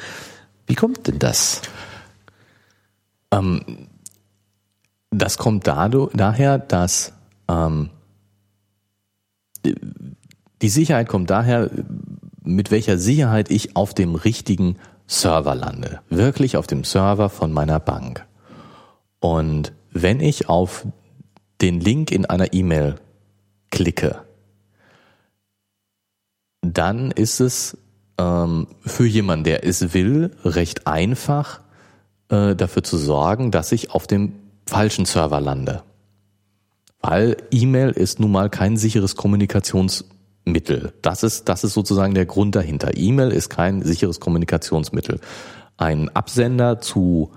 Wie 0.66 0.74
kommt 0.74 1.06
denn 1.06 1.18
das? 1.18 1.62
Ähm, 3.32 3.88
das 5.11 5.38
kommt 5.38 5.66
dadurch, 5.66 6.12
daher, 6.14 6.59
dass 6.59 7.12
ähm, 7.48 7.90
die 10.62 10.68
Sicherheit 10.68 11.09
kommt 11.09 11.30
daher, 11.30 11.70
mit 12.42 12.70
welcher 12.70 12.98
Sicherheit 12.98 13.50
ich 13.50 13.76
auf 13.76 13.94
dem 13.94 14.14
richtigen 14.14 14.76
Server 15.06 15.54
lande. 15.54 16.00
Wirklich 16.09 16.56
auf 16.56 16.66
dem 16.66 16.84
Server 16.84 17.30
von 17.30 17.52
meiner 17.52 17.80
Bank. 17.80 18.26
Und 19.20 19.72
wenn 19.90 20.20
ich 20.20 20.48
auf 20.48 20.86
den 21.61 21.80
Link 21.80 22.11
in 22.11 22.26
einer 22.26 22.52
E-Mail 22.52 22.96
klicke, 23.70 24.22
dann 26.62 27.11
ist 27.11 27.40
es 27.40 27.76
ähm, 28.18 28.66
für 28.84 29.06
jemanden, 29.06 29.44
der 29.44 29.64
es 29.64 29.94
will, 29.94 30.36
recht 30.44 30.86
einfach 30.86 31.61
äh, 32.28 32.54
dafür 32.54 32.82
zu 32.82 32.96
sorgen, 32.96 33.50
dass 33.50 33.72
ich 33.72 33.90
auf 33.92 34.06
dem 34.06 34.34
falschen 34.68 35.04
Server 35.04 35.40
lande. 35.40 35.82
Weil 37.00 37.36
E-Mail 37.50 37.90
ist 37.90 38.20
nun 38.20 38.32
mal 38.32 38.50
kein 38.50 38.76
sicheres 38.76 39.16
Kommunikationsmittel. 39.16 40.92
Das 41.02 41.22
ist, 41.22 41.48
das 41.48 41.64
ist 41.64 41.74
sozusagen 41.74 42.14
der 42.14 42.26
Grund 42.26 42.54
dahinter. 42.54 42.96
E-Mail 42.96 43.30
ist 43.30 43.48
kein 43.48 43.82
sicheres 43.82 44.20
Kommunikationsmittel. 44.20 45.20
Ein 45.76 46.08
Absender 46.10 46.80
zu 46.80 47.32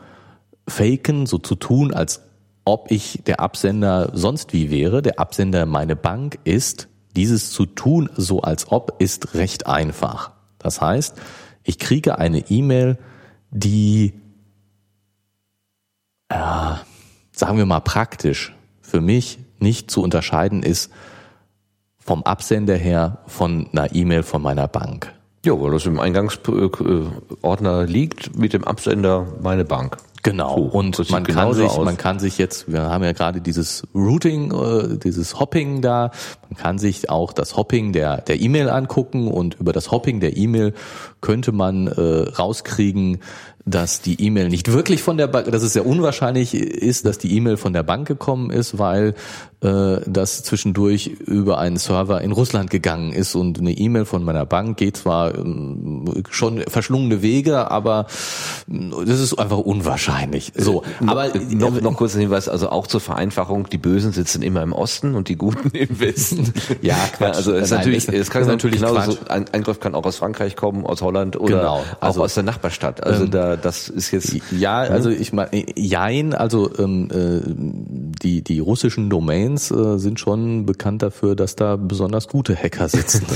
faken, 0.67 1.25
so 1.25 1.37
zu 1.37 1.55
tun, 1.55 1.93
als 1.93 2.21
ob 2.65 2.91
ich 2.91 3.21
der 3.25 3.39
Absender 3.39 4.11
sonst 4.13 4.53
wie 4.53 4.69
wäre. 4.69 5.01
Der 5.01 5.19
Absender 5.19 5.65
meine 5.65 5.95
Bank 5.95 6.39
ist, 6.43 6.87
dieses 7.15 7.51
zu 7.51 7.65
tun, 7.65 8.09
so 8.15 8.41
als 8.41 8.71
ob, 8.71 8.95
ist 8.99 9.35
recht 9.35 9.67
einfach. 9.67 10.31
Das 10.59 10.81
heißt, 10.81 11.15
ich 11.63 11.79
kriege 11.79 12.17
eine 12.17 12.49
E-Mail, 12.49 12.97
die, 13.51 14.13
äh, 16.29 16.75
sagen 17.31 17.57
wir 17.57 17.65
mal 17.65 17.79
praktisch, 17.79 18.55
für 18.81 19.01
mich 19.01 19.39
nicht 19.59 19.91
zu 19.91 20.01
unterscheiden 20.01 20.63
ist 20.63 20.91
vom 21.99 22.23
Absender 22.23 22.75
her 22.75 23.19
von 23.27 23.69
einer 23.71 23.93
E-Mail 23.93 24.23
von 24.23 24.41
meiner 24.41 24.67
Bank. 24.67 25.13
Ja, 25.45 25.59
weil 25.59 25.71
das 25.71 25.85
im 25.85 25.99
Eingangsordner 25.99 27.85
liegt 27.85 28.37
mit 28.37 28.53
dem 28.53 28.63
Absender 28.63 29.25
meine 29.41 29.65
Bank. 29.65 29.97
Genau. 30.23 30.55
So, 30.55 30.77
und 30.77 31.09
man 31.09 31.23
kann 31.23 31.53
sich, 31.53 31.69
aus. 31.69 31.83
man 31.83 31.97
kann 31.97 32.19
sich 32.19 32.37
jetzt, 32.37 32.71
wir 32.71 32.83
haben 32.83 33.03
ja 33.03 33.11
gerade 33.11 33.41
dieses 33.41 33.83
Routing, 33.95 34.51
äh, 34.51 34.97
dieses 34.99 35.39
Hopping 35.39 35.81
da. 35.81 36.11
Man 36.47 36.57
kann 36.57 36.77
sich 36.77 37.09
auch 37.09 37.33
das 37.33 37.57
Hopping 37.57 37.91
der 37.91 38.21
der 38.21 38.39
E-Mail 38.39 38.69
angucken 38.69 39.27
und 39.27 39.55
über 39.55 39.73
das 39.73 39.89
Hopping 39.89 40.19
der 40.19 40.37
E-Mail 40.37 40.73
könnte 41.21 41.51
man 41.51 41.87
äh, 41.87 42.29
rauskriegen, 42.29 43.21
dass 43.65 44.01
die 44.01 44.21
E-Mail 44.23 44.49
nicht 44.49 44.71
wirklich 44.71 45.03
von 45.03 45.17
der 45.17 45.27
Bank, 45.27 45.51
dass 45.51 45.63
es 45.63 45.73
sehr 45.73 45.85
unwahrscheinlich 45.85 46.53
ist, 46.53 47.05
dass 47.05 47.17
die 47.17 47.35
E-Mail 47.35 47.57
von 47.57 47.73
der 47.73 47.83
Bank 47.83 48.07
gekommen 48.07 48.49
ist, 48.49 48.77
weil 48.77 49.13
äh, 49.61 50.01
das 50.07 50.41
zwischendurch 50.41 51.07
über 51.07 51.59
einen 51.59 51.77
Server 51.77 52.21
in 52.21 52.31
Russland 52.31 52.71
gegangen 52.71 53.13
ist 53.13 53.35
und 53.35 53.59
eine 53.59 53.71
E-Mail 53.71 54.05
von 54.05 54.23
meiner 54.23 54.45
Bank 54.45 54.77
geht 54.77 54.97
zwar 54.97 55.35
äh, 55.35 55.43
schon 56.31 56.61
verschlungene 56.67 57.21
Wege, 57.21 57.69
aber 57.69 58.07
äh, 58.71 59.05
das 59.05 59.19
ist 59.19 59.37
einfach 59.37 59.59
unwahrscheinlich. 59.59 60.51
So, 60.55 60.81
äh, 60.81 61.05
aber 61.05 61.29
noch, 61.51 61.79
noch 61.79 61.95
kurz 61.95 62.15
ein 62.15 62.21
Hinweis, 62.21 62.49
also 62.49 62.69
auch 62.69 62.87
zur 62.87 63.01
Vereinfachung: 63.01 63.69
Die 63.69 63.77
Bösen 63.77 64.11
sitzen 64.11 64.41
immer 64.41 64.63
im 64.63 64.73
Osten 64.73 65.13
und 65.13 65.29
die 65.29 65.35
Guten 65.35 65.69
im 65.77 65.99
Westen. 65.99 66.51
ja, 66.81 66.95
Quatsch. 67.15 67.35
also 67.35 67.53
es 67.53 67.65
ist 67.65 67.71
natürlich, 67.71 68.07
es 68.09 68.31
kann 68.31 68.47
natürlich 68.47 68.81
genauso, 68.81 69.17
ein 69.29 69.47
Eingriff 69.49 69.79
kann 69.79 69.93
auch 69.93 70.05
aus 70.05 70.17
Frankreich 70.17 70.55
kommen, 70.55 70.87
aus 70.87 71.03
Holland 71.03 71.39
oder 71.39 71.57
genau. 71.57 71.83
also, 71.99 72.21
auch 72.21 72.25
aus 72.25 72.33
der 72.33 72.43
Nachbarstadt. 72.43 73.03
Also 73.03 73.25
ähm, 73.25 73.31
da, 73.31 73.57
das 73.57 73.89
ist 73.89 74.09
jetzt 74.09 74.35
ja, 74.51 74.79
also 74.79 75.11
ich 75.11 75.33
meine, 75.33 75.51
jein, 75.75 76.33
also 76.33 76.71
ähm, 76.79 77.09
äh, 77.11 77.41
die 78.23 78.41
die 78.43 78.59
russischen 78.59 79.11
Domains 79.11 79.50
Domains 79.51 79.71
äh, 79.71 79.97
sind 79.99 80.19
schon 80.19 80.65
bekannt 80.65 81.01
dafür, 81.01 81.35
dass 81.35 81.55
da 81.55 81.75
besonders 81.75 82.27
gute 82.27 82.55
Hacker 82.55 82.89
sitzen. 82.89 83.25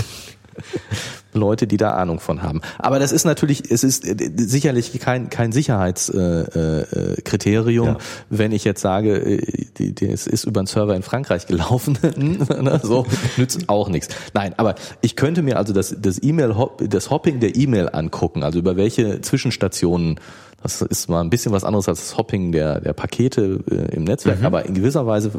Leute, 1.33 1.67
die 1.67 1.75
da 1.75 1.91
Ahnung 1.91 2.21
von 2.21 2.41
haben. 2.41 2.61
Aber 2.79 2.97
das 2.97 3.11
ist 3.11 3.25
natürlich, 3.25 3.69
es 3.69 3.83
ist 3.83 4.07
äh, 4.07 4.15
sicherlich 4.37 4.97
kein, 4.99 5.29
kein 5.29 5.51
Sicherheitskriterium, 5.51 7.87
äh, 7.87 7.91
ja. 7.91 7.97
wenn 8.29 8.53
ich 8.53 8.63
jetzt 8.63 8.79
sage, 8.79 9.17
äh, 9.17 9.45
die, 9.77 9.93
die, 9.93 10.05
es 10.05 10.27
ist 10.27 10.45
über 10.45 10.61
einen 10.61 10.67
Server 10.67 10.95
in 10.95 11.03
Frankreich 11.03 11.45
gelaufen, 11.47 11.97
ne, 12.15 12.79
so 12.81 13.05
nützt 13.35 13.67
auch 13.67 13.89
nichts. 13.89 14.15
Nein, 14.33 14.53
aber 14.55 14.75
ich 15.01 15.17
könnte 15.17 15.41
mir 15.41 15.57
also 15.57 15.73
das, 15.73 15.93
das 15.99 16.23
E-Mail, 16.23 16.55
das 16.87 17.09
Hopping 17.09 17.41
der 17.41 17.57
E-Mail 17.57 17.89
angucken, 17.91 18.43
also 18.43 18.59
über 18.59 18.77
welche 18.77 19.19
Zwischenstationen 19.19 20.21
das 20.65 20.81
ist 20.81 21.09
mal 21.09 21.21
ein 21.21 21.29
bisschen 21.29 21.51
was 21.51 21.63
anderes 21.63 21.87
als 21.87 21.99
das 21.99 22.17
Hopping 22.17 22.51
der, 22.51 22.81
der 22.81 22.93
Pakete 22.93 23.63
äh, 23.69 23.95
im 23.95 24.03
Netzwerk, 24.03 24.39
mhm. 24.39 24.45
aber 24.47 24.65
in 24.65 24.73
gewisser 24.73 25.05
Weise 25.05 25.31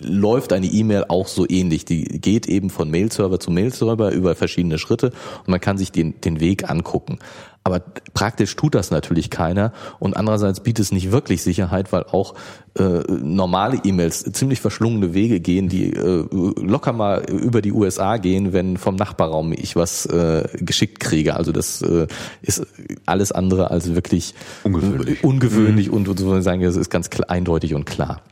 läuft 0.00 0.52
eine 0.52 0.66
E-Mail 0.66 1.06
auch 1.08 1.26
so 1.26 1.44
ähnlich. 1.48 1.84
Die 1.84 2.04
geht 2.04 2.46
eben 2.46 2.70
von 2.70 2.88
Mail-Server 2.88 3.40
zu 3.40 3.50
Mail-Server 3.50 4.12
über 4.12 4.36
verschiedene 4.36 4.78
Schritte 4.78 5.08
und 5.40 5.48
man 5.48 5.60
kann 5.60 5.76
sich 5.76 5.90
den, 5.90 6.20
den 6.20 6.38
Weg 6.38 6.70
angucken. 6.70 7.18
Aber 7.62 7.80
praktisch 8.14 8.56
tut 8.56 8.74
das 8.74 8.90
natürlich 8.90 9.28
keiner 9.28 9.72
und 9.98 10.16
andererseits 10.16 10.60
bietet 10.60 10.86
es 10.86 10.92
nicht 10.92 11.12
wirklich 11.12 11.42
Sicherheit, 11.42 11.92
weil 11.92 12.04
auch 12.04 12.34
äh, 12.78 13.02
normale 13.08 13.80
E-Mails 13.84 14.22
ziemlich 14.32 14.60
verschlungene 14.60 15.12
Wege 15.12 15.40
gehen, 15.40 15.68
die 15.68 15.92
äh, 15.92 16.26
locker 16.32 16.94
mal 16.94 17.22
über 17.28 17.60
die 17.60 17.72
USA 17.72 18.16
gehen, 18.16 18.54
wenn 18.54 18.78
vom 18.78 18.96
Nachbarraum 18.96 19.52
ich 19.52 19.76
was 19.76 20.06
äh, 20.06 20.48
geschickt 20.60 21.00
kriege. 21.00 21.36
Also 21.36 21.52
das 21.52 21.82
äh, 21.82 22.06
ist 22.40 22.66
alles 23.04 23.30
andere 23.30 23.70
als 23.70 23.94
wirklich 23.94 24.34
ungewöhnlich, 24.62 25.22
ungewöhnlich 25.22 25.88
mhm. 25.88 25.94
und, 25.94 26.08
und 26.08 26.18
so 26.18 26.40
sagen, 26.40 26.62
das 26.62 26.76
ist 26.76 26.88
ganz 26.88 27.10
eindeutig 27.28 27.74
und 27.74 27.84
klar. 27.84 28.22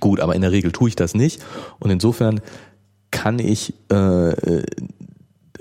Gut, 0.00 0.18
aber 0.20 0.34
in 0.34 0.40
der 0.40 0.52
Regel 0.52 0.72
tue 0.72 0.88
ich 0.88 0.96
das 0.96 1.14
nicht 1.14 1.42
und 1.78 1.90
insofern 1.90 2.40
kann 3.10 3.38
ich 3.38 3.74
äh, 3.90 4.62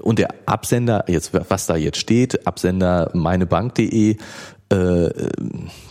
und 0.02 0.20
der 0.20 0.30
Absender, 0.46 1.06
jetzt 1.08 1.32
was 1.50 1.66
da 1.66 1.76
jetzt 1.76 1.98
steht, 1.98 2.48
Absender 2.48 3.12
meinebank.de, 3.14 4.18
äh, 4.70 5.10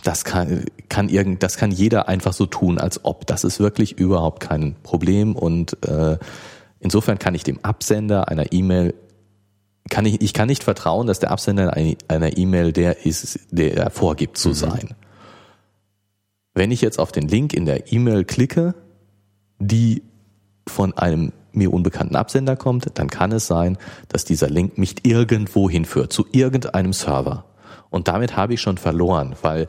das 0.03 0.23
kann, 0.23 0.65
kann 0.87 1.09
irgend, 1.09 1.43
das 1.43 1.57
kann 1.57 1.71
jeder 1.71 2.07
einfach 2.07 2.33
so 2.33 2.45
tun, 2.45 2.79
als 2.79 3.03
ob. 3.05 3.27
Das 3.27 3.43
ist 3.43 3.59
wirklich 3.59 3.97
überhaupt 3.97 4.39
kein 4.39 4.75
Problem 4.83 5.35
und 5.35 5.77
äh, 5.87 6.17
insofern 6.79 7.19
kann 7.19 7.35
ich 7.35 7.43
dem 7.43 7.63
Absender 7.63 8.27
einer 8.29 8.51
E-Mail 8.51 8.93
kann 9.89 10.05
ich, 10.05 10.21
ich 10.21 10.33
kann 10.33 10.47
nicht 10.47 10.63
vertrauen, 10.63 11.07
dass 11.07 11.19
der 11.19 11.31
Absender 11.31 11.73
einer 11.73 12.37
E-Mail 12.37 12.71
der 12.71 13.05
ist, 13.05 13.39
der 13.49 13.89
vorgibt 13.89 14.37
zu 14.37 14.49
mhm. 14.49 14.53
sein. 14.53 14.89
Wenn 16.53 16.71
ich 16.71 16.81
jetzt 16.81 16.99
auf 16.99 17.11
den 17.11 17.27
Link 17.27 17.53
in 17.53 17.65
der 17.65 17.91
E-Mail 17.91 18.23
klicke, 18.23 18.75
die 19.59 20.03
von 20.67 20.93
einem 20.97 21.31
mir 21.51 21.73
unbekannten 21.73 22.15
Absender 22.15 22.55
kommt, 22.55 22.89
dann 22.95 23.09
kann 23.09 23.31
es 23.31 23.47
sein, 23.47 23.77
dass 24.07 24.25
dieser 24.25 24.49
Link 24.49 24.77
mich 24.77 25.05
irgendwo 25.05 25.69
hinführt, 25.69 26.13
zu 26.13 26.25
irgendeinem 26.31 26.93
Server. 26.93 27.45
Und 27.89 28.07
damit 28.07 28.35
habe 28.35 28.53
ich 28.53 28.61
schon 28.61 28.77
verloren, 28.77 29.35
weil 29.41 29.67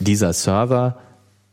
dieser 0.00 0.32
Server 0.32 0.98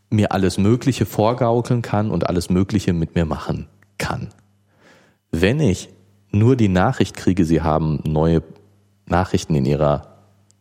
mir 0.09 0.31
alles 0.31 0.57
Mögliche 0.57 1.05
vorgaukeln 1.05 1.81
kann 1.81 2.11
und 2.11 2.27
alles 2.27 2.49
Mögliche 2.49 2.93
mit 2.93 3.15
mir 3.15 3.25
machen 3.25 3.67
kann. 3.97 4.29
Wenn 5.31 5.59
ich 5.59 5.89
nur 6.31 6.55
die 6.55 6.67
Nachricht 6.67 7.15
kriege, 7.15 7.45
Sie 7.45 7.61
haben 7.61 7.99
neue 8.05 8.43
Nachrichten 9.05 9.55
in 9.55 9.65
Ihrer 9.65 10.17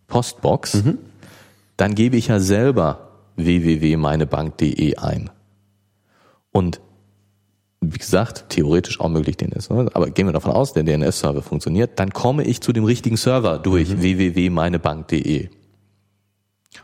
Postbox, 0.07 0.85
mhm. 0.85 0.99
dann 1.77 1.95
gebe 1.95 2.17
ich 2.17 2.29
ja 2.29 2.41
selber 2.41 3.11
www.meinebank.de 3.37 4.97
ein. 4.97 5.31
Und 6.51 6.81
wie 7.83 7.99
gesagt, 7.99 8.47
theoretisch 8.49 9.01
auch 9.01 9.09
möglich 9.09 9.37
DNS, 9.37 9.71
aber 9.71 10.11
gehen 10.11 10.27
wir 10.27 10.33
davon 10.33 10.53
aus, 10.53 10.73
der 10.73 10.85
DNS-Server 10.85 11.43
funktioniert, 11.43 11.99
dann 11.99 12.13
komme 12.13 12.45
ich 12.45 12.61
zu 12.61 12.73
dem 12.73 12.85
richtigen 12.85 13.17
Server 13.17 13.59
durch 13.59 13.91
mhm. 13.91 14.03
www.meinebank.de. 14.03 15.49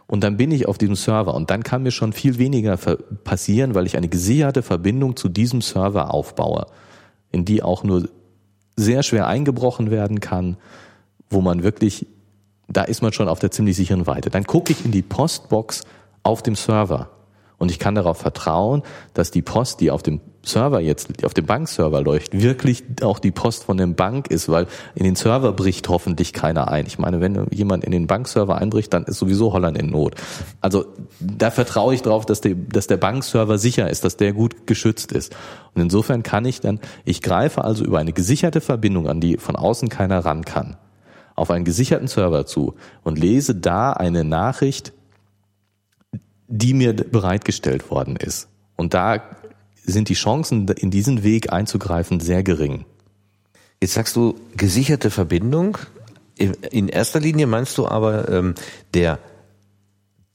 Und 0.07 0.25
dann 0.25 0.37
bin 0.37 0.51
ich 0.51 0.67
auf 0.67 0.77
diesem 0.77 0.97
Server 0.97 1.35
und 1.35 1.51
dann 1.51 1.63
kann 1.63 1.83
mir 1.83 1.93
schon 1.93 2.13
viel 2.13 2.39
weniger 2.39 2.77
passieren, 3.25 3.75
weil 3.75 3.87
ich 3.87 3.97
eine 3.97 4.09
gesicherte 4.09 4.63
Verbindung 4.63 5.17
zu 5.17 5.29
diesem 5.29 5.61
Server 5.61 6.13
aufbaue, 6.13 6.67
in 7.31 7.45
die 7.45 7.63
auch 7.63 7.85
nur 7.85 8.09
sehr 8.77 9.03
schwer 9.03 9.29
eingebrochen 9.29 9.91
werden 9.91 10.21
kann, 10.21 10.57
wo 11.31 11.41
man 11.41 11.63
wirklich, 11.63 12.07
da 12.69 12.83
ist 12.83 13.03
man 13.03 13.13
schon 13.13 13.29
auf 13.29 13.39
der 13.39 13.51
ziemlich 13.51 13.77
sicheren 13.77 14.07
Weite. 14.07 14.31
Dann 14.31 14.45
gucke 14.45 14.73
ich 14.73 14.85
in 14.85 14.91
die 14.91 15.03
Postbox 15.03 15.83
auf 16.23 16.43
dem 16.43 16.57
Server 16.57 17.11
und 17.59 17.71
ich 17.71 17.79
kann 17.79 17.95
darauf 17.95 18.19
vertrauen, 18.19 18.83
dass 19.15 19.31
die 19.31 19.43
Post, 19.43 19.81
die 19.81 19.91
auf 19.91 20.03
dem 20.03 20.21
Server 20.49 20.81
jetzt, 20.81 21.25
auf 21.25 21.35
dem 21.35 21.47
Bankserver 21.47 22.03
läuft, 22.03 22.39
wirklich 22.41 22.83
auch 23.03 23.21
die 23.21 23.31
Post 23.31 23.65
von 23.65 23.77
der 23.77 23.87
Bank 23.87 24.29
ist, 24.29 24.49
weil 24.49 24.67
in 24.95 25.05
den 25.05 25.15
Server 25.15 25.53
bricht 25.53 25.89
hoffentlich 25.89 26.33
keiner 26.33 26.69
ein. 26.69 26.87
Ich 26.87 26.99
meine, 26.99 27.21
wenn 27.21 27.47
jemand 27.51 27.85
in 27.85 27.93
den 27.93 28.07
Bankserver 28.07 28.59
einbricht, 28.59 28.93
dann 28.93 29.05
ist 29.05 29.19
sowieso 29.19 29.53
Holland 29.53 29.79
in 29.79 29.91
Not. 29.91 30.17
Also 30.61 30.87
da 31.21 31.51
vertraue 31.51 31.95
ich 31.95 32.03
darauf, 32.03 32.27
dass 32.27 32.41
dass 32.41 32.87
der 32.87 32.97
Bankserver 32.97 33.59
sicher 33.59 33.89
ist, 33.91 34.05
dass 34.05 34.17
der 34.17 34.33
gut 34.33 34.67
geschützt 34.67 35.13
ist. 35.13 35.35
Und 35.75 35.83
insofern 35.83 36.23
kann 36.23 36.45
ich 36.45 36.61
dann, 36.61 36.81
ich 37.05 37.23
greife 37.23 37.65
also 37.65 37.85
über 37.85 37.99
eine 37.99 38.13
gesicherte 38.13 38.61
Verbindung, 38.61 39.09
an 39.09 39.21
die 39.21 39.37
von 39.37 39.57
außen 39.57 39.89
keiner 39.89 40.25
ran 40.25 40.45
kann, 40.45 40.77
auf 41.35 41.51
einen 41.51 41.65
gesicherten 41.65 42.09
Server 42.09 42.47
zu 42.47 42.75
und 43.05 43.19
lese 43.19 43.55
da 43.55 43.93
eine 43.93 44.25
Nachricht, 44.25 44.93
die 46.49 46.75
mir 46.75 46.95
bereitgestellt 46.95 47.91
worden 47.91 48.17
ist. 48.17 48.49
Und 48.77 48.95
da 48.95 49.21
sind 49.93 50.09
die 50.09 50.15
Chancen, 50.15 50.69
in 50.69 50.91
diesen 50.91 51.23
Weg 51.23 51.53
einzugreifen, 51.53 52.21
sehr 52.21 52.43
gering. 52.43 52.85
Jetzt 53.81 53.95
sagst 53.95 54.17
du 54.17 54.39
gesicherte 54.57 55.11
Verbindung. 55.11 55.79
In 56.37 56.89
erster 56.89 57.21
Linie 57.21 57.47
meinst 57.47 57.79
du 57.79 57.87
aber, 57.87 58.29
ähm, 58.29 58.55
der 58.95 59.19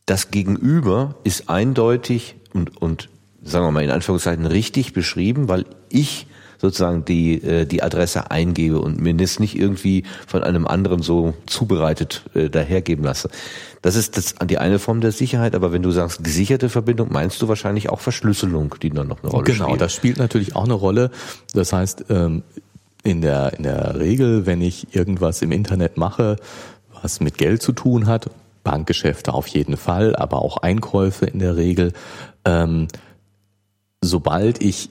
das 0.05 0.31
Gegenüber 0.31 1.15
ist 1.23 1.49
eindeutig 1.49 2.35
und, 2.53 2.81
und 2.81 3.09
sagen 3.41 3.65
wir 3.65 3.71
mal 3.71 3.83
in 3.83 3.89
Anführungszeichen 3.89 4.45
richtig 4.45 4.93
beschrieben, 4.93 5.47
weil 5.47 5.65
ich 5.89 6.27
sozusagen 6.63 7.03
die, 7.03 7.43
äh, 7.43 7.65
die 7.65 7.83
Adresse 7.83 8.31
eingebe 8.31 8.79
und 8.79 9.01
mir 9.01 9.13
das 9.13 9.37
nicht 9.37 9.59
irgendwie 9.59 10.05
von 10.25 10.43
einem 10.43 10.65
anderen 10.65 11.01
so 11.01 11.33
zubereitet 11.45 12.23
äh, 12.33 12.49
dahergeben 12.49 13.03
lasse. 13.03 13.29
Das 13.81 13.97
ist 13.97 14.15
das, 14.15 14.35
die 14.45 14.57
eine 14.57 14.79
Form 14.79 15.01
der 15.01 15.11
Sicherheit, 15.11 15.55
aber 15.55 15.73
wenn 15.73 15.83
du 15.83 15.91
sagst 15.91 16.23
gesicherte 16.23 16.69
Verbindung, 16.69 17.11
meinst 17.11 17.41
du 17.41 17.49
wahrscheinlich 17.49 17.89
auch 17.89 17.99
Verschlüsselung, 17.99 18.75
die 18.81 18.91
dann 18.91 19.09
noch 19.09 19.21
eine 19.21 19.31
Rolle 19.31 19.43
genau, 19.43 19.55
spielt. 19.55 19.67
Genau, 19.67 19.77
das 19.77 19.93
spielt 19.93 20.17
natürlich 20.19 20.55
auch 20.55 20.63
eine 20.63 20.73
Rolle. 20.73 21.11
Das 21.53 21.73
heißt, 21.73 22.05
ähm, 22.09 22.43
in 23.03 23.19
der, 23.19 23.57
in 23.57 23.63
der 23.63 23.99
Regel, 23.99 24.45
wenn 24.45 24.61
ich 24.61 24.95
irgendwas 24.95 25.41
im 25.41 25.51
Internet 25.51 25.97
mache, 25.97 26.37
was 27.01 27.19
mit 27.19 27.37
Geld 27.37 27.61
zu 27.61 27.73
tun 27.73 28.07
hat, 28.07 28.29
Bankgeschäfte 28.63 29.33
auf 29.33 29.47
jeden 29.47 29.75
Fall, 29.75 30.15
aber 30.15 30.41
auch 30.41 30.55
Einkäufe 30.55 31.25
in 31.25 31.39
der 31.39 31.57
Regel, 31.57 31.91
ähm, 32.45 32.87
sobald 33.99 34.63
ich 34.63 34.89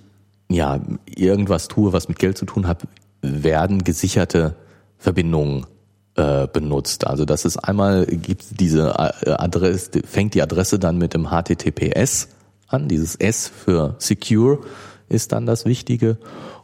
ja 0.52 0.80
irgendwas 1.06 1.68
tue, 1.68 1.92
was 1.92 2.08
mit 2.08 2.18
Geld 2.18 2.38
zu 2.38 2.46
tun 2.46 2.66
hat, 2.66 2.86
werden 3.20 3.84
gesicherte 3.84 4.56
Verbindungen 4.98 5.66
äh, 6.14 6.46
benutzt. 6.46 7.06
Also 7.06 7.24
das 7.24 7.44
ist 7.44 7.56
einmal 7.56 8.06
gibt 8.06 8.60
diese 8.60 8.94
äh, 9.24 9.30
Adresse, 9.30 9.90
fängt 10.04 10.34
die 10.34 10.42
Adresse 10.42 10.78
dann 10.78 10.98
mit 10.98 11.14
dem 11.14 11.28
HTTPS 11.28 12.28
an. 12.68 12.88
Dieses 12.88 13.14
S 13.16 13.48
für 13.48 13.94
Secure 13.98 14.58
ist 15.08 15.32
dann 15.32 15.46
das 15.46 15.64
Wichtige. 15.64 16.18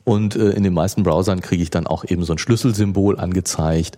Und 0.05 0.37
äh, 0.37 0.51
in 0.51 0.63
den 0.63 0.75
meisten 0.75 1.03
Browsern 1.03 1.41
kriege 1.41 1.63
ich 1.63 1.71
dann 1.71 1.87
auch 1.87 2.05
eben 2.05 2.25
so 2.25 2.33
ein 2.33 2.39
Schlüsselsymbol 2.39 3.19
angezeigt. 3.19 3.97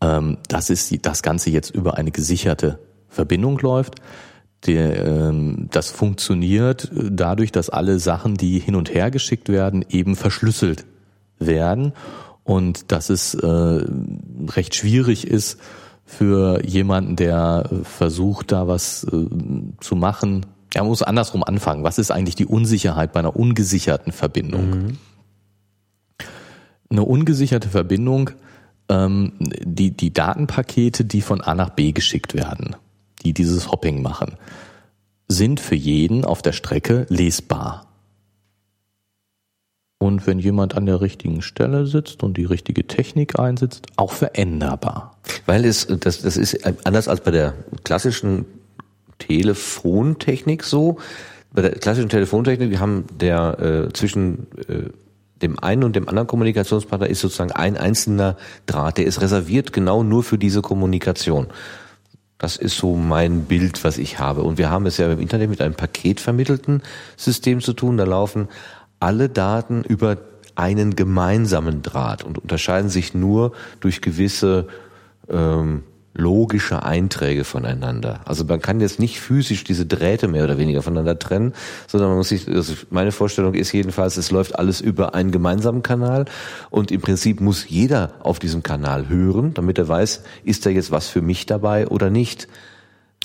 Ähm, 0.00 0.38
das 0.48 0.70
ist 0.70 0.94
das 1.04 1.22
Ganze 1.22 1.50
jetzt 1.50 1.70
über 1.70 1.96
eine 1.96 2.10
gesicherte 2.10 2.78
Verbindung 3.08 3.58
läuft. 3.58 3.96
Der, 4.66 5.06
ähm, 5.06 5.68
das 5.70 5.90
funktioniert 5.90 6.90
dadurch, 6.92 7.52
dass 7.52 7.70
alle 7.70 7.98
Sachen, 8.00 8.34
die 8.34 8.58
hin 8.58 8.74
und 8.74 8.92
her 8.92 9.10
geschickt 9.10 9.48
werden, 9.48 9.84
eben 9.88 10.16
verschlüsselt 10.16 10.84
werden 11.38 11.92
und 12.42 12.90
dass 12.90 13.10
es 13.10 13.34
äh, 13.34 13.84
recht 14.48 14.74
schwierig 14.74 15.26
ist 15.26 15.60
für 16.04 16.64
jemanden, 16.66 17.16
der 17.16 17.68
versucht, 17.82 18.50
da 18.50 18.66
was 18.66 19.04
äh, 19.04 19.26
zu 19.80 19.94
machen. 19.94 20.46
Er 20.72 20.84
muss 20.84 21.02
andersrum 21.02 21.44
anfangen. 21.44 21.84
Was 21.84 21.98
ist 21.98 22.10
eigentlich 22.10 22.34
die 22.34 22.46
Unsicherheit 22.46 23.12
bei 23.12 23.20
einer 23.20 23.36
ungesicherten 23.36 24.12
Verbindung? 24.12 24.70
Mhm. 24.70 24.98
Eine 26.90 27.02
ungesicherte 27.04 27.68
Verbindung, 27.68 28.30
ähm, 28.88 29.34
die, 29.38 29.90
die 29.90 30.12
Datenpakete, 30.12 31.04
die 31.04 31.20
von 31.20 31.42
A 31.42 31.54
nach 31.54 31.70
B 31.70 31.92
geschickt 31.92 32.32
werden, 32.34 32.76
die 33.22 33.32
dieses 33.32 33.70
Hopping 33.70 34.02
machen, 34.02 34.36
sind 35.28 35.60
für 35.60 35.74
jeden 35.74 36.24
auf 36.24 36.42
der 36.42 36.52
Strecke 36.52 37.06
lesbar. 37.08 37.86
Und 39.98 40.26
wenn 40.26 40.38
jemand 40.38 40.76
an 40.76 40.86
der 40.86 41.00
richtigen 41.00 41.42
Stelle 41.42 41.86
sitzt 41.86 42.22
und 42.22 42.36
die 42.36 42.44
richtige 42.44 42.86
Technik 42.86 43.38
einsetzt, 43.38 43.88
auch 43.96 44.12
veränderbar. 44.12 45.18
Weil 45.44 45.64
es, 45.64 45.88
das, 45.88 46.22
das 46.22 46.36
ist 46.36 46.64
anders 46.86 47.08
als 47.08 47.20
bei 47.20 47.32
der 47.32 47.54
klassischen 47.82 48.46
Telefontechnik 49.18 50.62
so. 50.62 50.98
Bei 51.52 51.62
der 51.62 51.72
klassischen 51.72 52.08
Telefontechnik, 52.08 52.70
wir 52.70 52.78
haben 52.78 53.06
der 53.18 53.88
äh, 53.88 53.92
zwischen 53.92 54.46
äh, 54.68 54.90
dem 55.42 55.58
einen 55.58 55.84
und 55.84 55.96
dem 55.96 56.08
anderen 56.08 56.28
Kommunikationspartner 56.28 57.08
ist 57.08 57.20
sozusagen 57.20 57.52
ein 57.52 57.76
einzelner 57.76 58.36
Draht, 58.66 58.98
der 58.98 59.06
ist 59.06 59.20
reserviert 59.20 59.72
genau 59.72 60.02
nur 60.02 60.22
für 60.22 60.38
diese 60.38 60.62
Kommunikation. 60.62 61.48
Das 62.38 62.56
ist 62.56 62.76
so 62.76 62.94
mein 62.94 63.44
Bild, 63.44 63.82
was 63.82 63.98
ich 63.98 64.20
habe. 64.20 64.42
Und 64.42 64.58
wir 64.58 64.70
haben 64.70 64.86
es 64.86 64.96
ja 64.96 65.10
im 65.10 65.18
Internet 65.18 65.50
mit 65.50 65.60
einem 65.60 65.74
paketvermittelten 65.74 66.82
System 67.16 67.60
zu 67.60 67.72
tun. 67.72 67.96
Da 67.96 68.04
laufen 68.04 68.48
alle 69.00 69.28
Daten 69.28 69.82
über 69.82 70.18
einen 70.54 70.96
gemeinsamen 70.96 71.82
Draht 71.82 72.24
und 72.24 72.38
unterscheiden 72.38 72.90
sich 72.90 73.14
nur 73.14 73.52
durch 73.80 74.00
gewisse 74.00 74.68
ähm, 75.28 75.82
logische 76.14 76.82
Einträge 76.82 77.44
voneinander. 77.44 78.20
Also 78.24 78.44
man 78.44 78.60
kann 78.60 78.80
jetzt 78.80 78.98
nicht 78.98 79.20
physisch 79.20 79.64
diese 79.64 79.86
Drähte 79.86 80.26
mehr 80.26 80.44
oder 80.44 80.58
weniger 80.58 80.82
voneinander 80.82 81.18
trennen, 81.18 81.54
sondern 81.86 82.10
man 82.10 82.18
muss 82.18 82.30
sich, 82.30 82.48
also 82.48 82.74
meine 82.90 83.12
Vorstellung 83.12 83.54
ist 83.54 83.72
jedenfalls, 83.72 84.16
es 84.16 84.30
läuft 84.30 84.58
alles 84.58 84.80
über 84.80 85.14
einen 85.14 85.30
gemeinsamen 85.30 85.82
Kanal 85.82 86.24
und 86.70 86.90
im 86.90 87.00
Prinzip 87.00 87.40
muss 87.40 87.68
jeder 87.68 88.14
auf 88.20 88.38
diesem 88.38 88.62
Kanal 88.62 89.08
hören, 89.08 89.54
damit 89.54 89.78
er 89.78 89.88
weiß, 89.88 90.24
ist 90.44 90.66
da 90.66 90.70
jetzt 90.70 90.90
was 90.90 91.08
für 91.08 91.22
mich 91.22 91.46
dabei 91.46 91.86
oder 91.86 92.10
nicht. 92.10 92.48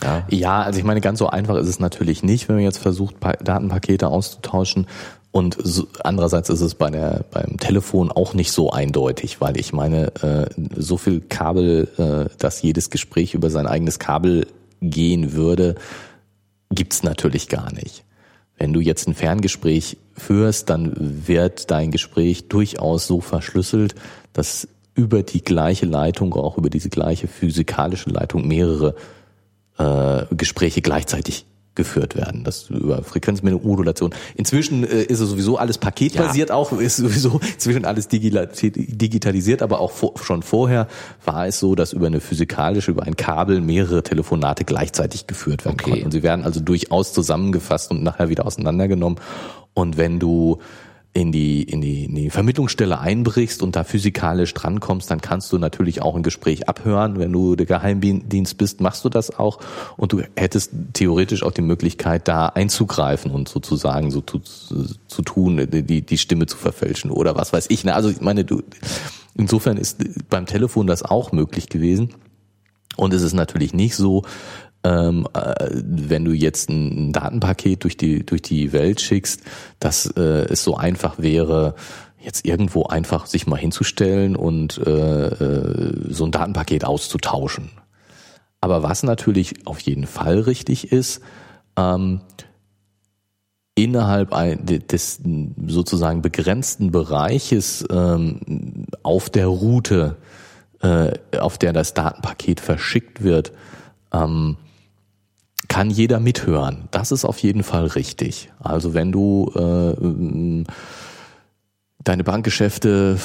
Ja. 0.01 0.25
ja, 0.29 0.61
also 0.61 0.79
ich 0.79 0.85
meine, 0.85 1.01
ganz 1.01 1.19
so 1.19 1.29
einfach 1.29 1.55
ist 1.55 1.67
es 1.67 1.79
natürlich 1.79 2.23
nicht, 2.23 2.49
wenn 2.49 2.55
man 2.55 2.63
jetzt 2.63 2.79
versucht, 2.79 3.15
Datenpakete 3.41 4.07
auszutauschen, 4.07 4.87
und 5.33 5.57
so, 5.63 5.87
andererseits 6.03 6.49
ist 6.49 6.61
es 6.61 6.75
bei 6.75 6.91
der, 6.91 7.25
beim 7.31 7.57
Telefon 7.57 8.11
auch 8.11 8.35
nicht 8.35 8.51
so 8.51 8.69
eindeutig, 8.69 9.41
weil 9.41 9.57
ich 9.57 9.73
meine, 9.73 10.13
äh, 10.21 10.45
so 10.75 10.97
viel 10.97 11.21
Kabel, 11.21 11.89
äh, 11.97 12.29
dass 12.37 12.61
jedes 12.61 12.91
Gespräch 12.91 13.33
über 13.33 13.49
sein 13.49 13.65
eigenes 13.65 13.97
Kabel 13.97 14.45
gehen 14.79 15.33
würde, 15.33 15.73
gibt's 16.69 17.01
natürlich 17.01 17.49
gar 17.49 17.73
nicht. 17.73 18.03
Wenn 18.59 18.73
du 18.73 18.79
jetzt 18.79 19.07
ein 19.07 19.15
Ferngespräch 19.15 19.97
führst, 20.15 20.69
dann 20.69 20.93
wird 21.25 21.71
dein 21.71 21.89
Gespräch 21.89 22.47
durchaus 22.47 23.07
so 23.07 23.19
verschlüsselt, 23.19 23.95
dass 24.33 24.67
über 24.93 25.23
die 25.23 25.43
gleiche 25.43 25.87
Leitung, 25.87 26.35
auch 26.35 26.59
über 26.59 26.69
diese 26.69 26.89
gleiche 26.89 27.27
physikalische 27.27 28.11
Leitung 28.11 28.47
mehrere 28.47 28.93
äh, 29.79 30.25
Gespräche 30.35 30.83
gleichzeitig 30.83 31.47
geführt 31.75 32.15
werden. 32.15 32.43
Das 32.43 32.69
über 32.69 33.03
Frequenzmodulation. 33.03 34.13
Inzwischen 34.35 34.83
äh, 34.83 35.03
ist 35.03 35.19
es 35.19 35.29
sowieso 35.29 35.57
alles 35.57 35.77
paketbasiert 35.77 36.49
ja. 36.49 36.55
auch, 36.55 36.71
ist 36.73 36.97
sowieso 36.97 37.39
inzwischen 37.53 37.85
alles 37.85 38.07
digitalisiert, 38.07 39.61
aber 39.61 39.79
auch 39.79 39.91
vor, 39.91 40.13
schon 40.21 40.43
vorher 40.43 40.87
war 41.25 41.47
es 41.47 41.59
so, 41.59 41.75
dass 41.75 41.93
über 41.93 42.07
eine 42.07 42.19
physikalische, 42.19 42.91
über 42.91 43.03
ein 43.03 43.15
Kabel 43.15 43.61
mehrere 43.61 44.03
Telefonate 44.03 44.65
gleichzeitig 44.65 45.27
geführt 45.27 45.65
werden 45.65 45.77
okay. 45.79 45.91
konnten. 45.91 46.05
Und 46.05 46.11
sie 46.11 46.23
werden 46.23 46.45
also 46.45 46.59
durchaus 46.59 47.13
zusammengefasst 47.13 47.91
und 47.91 48.03
nachher 48.03 48.29
wieder 48.29 48.45
auseinandergenommen. 48.45 49.19
Und 49.73 49.97
wenn 49.97 50.19
du 50.19 50.59
in 51.15 51.31
die, 51.31 51.61
in 51.61 51.79
die, 51.79 52.05
in 52.05 52.15
die 52.15 52.29
Vermittlungsstelle 52.31 52.99
einbrichst 52.99 53.61
und 53.61 53.75
da 53.75 53.83
physikalisch 53.83 54.53
drankommst, 54.55 55.11
dann 55.11 55.21
kannst 55.21 55.53
du 55.53 55.59
natürlich 55.59 56.01
auch 56.01 56.15
ein 56.15 56.23
Gespräch 56.23 56.67
abhören. 56.67 57.19
Wenn 57.19 57.31
du 57.31 57.55
der 57.55 57.67
Geheimdienst 57.67 58.57
bist, 58.57 58.81
machst 58.81 59.05
du 59.05 59.09
das 59.09 59.37
auch. 59.37 59.59
Und 59.95 60.11
du 60.11 60.21
hättest 60.35 60.71
theoretisch 60.93 61.43
auch 61.43 61.51
die 61.51 61.61
Möglichkeit, 61.61 62.27
da 62.27 62.47
einzugreifen 62.47 63.29
und 63.29 63.47
sozusagen 63.47 64.09
so 64.09 64.21
zu, 64.21 64.39
zu 64.39 65.21
tun, 65.21 65.67
die, 65.71 66.01
die 66.01 66.17
Stimme 66.17 66.47
zu 66.47 66.57
verfälschen 66.57 67.11
oder 67.11 67.35
was 67.35 67.53
weiß 67.53 67.67
ich. 67.69 67.83
Ne? 67.83 67.93
Also 67.93 68.09
ich 68.09 68.21
meine, 68.21 68.43
du, 68.43 68.63
insofern 69.35 69.77
ist 69.77 70.03
beim 70.31 70.47
Telefon 70.47 70.87
das 70.87 71.03
auch 71.03 71.31
möglich 71.31 71.69
gewesen. 71.69 72.09
Und 72.95 73.13
es 73.13 73.21
ist 73.21 73.33
natürlich 73.33 73.73
nicht 73.73 73.95
so, 73.95 74.23
ähm, 74.83 75.27
äh, 75.33 75.69
wenn 75.73 76.25
du 76.25 76.31
jetzt 76.31 76.69
ein 76.69 77.13
Datenpaket 77.13 77.83
durch 77.83 77.97
die, 77.97 78.25
durch 78.25 78.41
die 78.41 78.73
Welt 78.73 79.01
schickst, 79.01 79.41
dass 79.79 80.07
äh, 80.17 80.21
es 80.49 80.63
so 80.63 80.75
einfach 80.75 81.19
wäre, 81.19 81.75
jetzt 82.19 82.45
irgendwo 82.45 82.83
einfach 82.83 83.25
sich 83.25 83.47
mal 83.47 83.59
hinzustellen 83.59 84.35
und 84.35 84.77
äh, 84.77 85.27
äh, 85.27 86.13
so 86.13 86.25
ein 86.25 86.31
Datenpaket 86.31 86.85
auszutauschen. 86.85 87.69
Aber 88.61 88.81
was 88.81 89.03
natürlich 89.03 89.67
auf 89.67 89.79
jeden 89.81 90.07
Fall 90.07 90.39
richtig 90.39 90.91
ist, 90.91 91.21
ähm, 91.77 92.21
innerhalb 93.75 94.29
des 94.87 95.19
sozusagen 95.67 96.21
begrenzten 96.21 96.91
Bereiches 96.91 97.85
ähm, 97.89 98.85
auf 99.01 99.29
der 99.29 99.47
Route, 99.47 100.15
äh, 100.81 101.13
auf 101.37 101.57
der 101.57 101.73
das 101.73 101.93
Datenpaket 101.93 102.59
verschickt 102.59 103.23
wird, 103.23 103.51
ähm, 104.13 104.57
kann 105.67 105.89
jeder 105.89 106.19
mithören. 106.19 106.87
Das 106.91 107.11
ist 107.11 107.25
auf 107.25 107.39
jeden 107.39 107.63
Fall 107.63 107.87
richtig. 107.87 108.51
Also 108.59 108.93
wenn 108.93 109.11
du 109.11 109.51
äh, 109.55 110.63
deine 112.03 112.23
Bankgeschäfte 112.23 113.17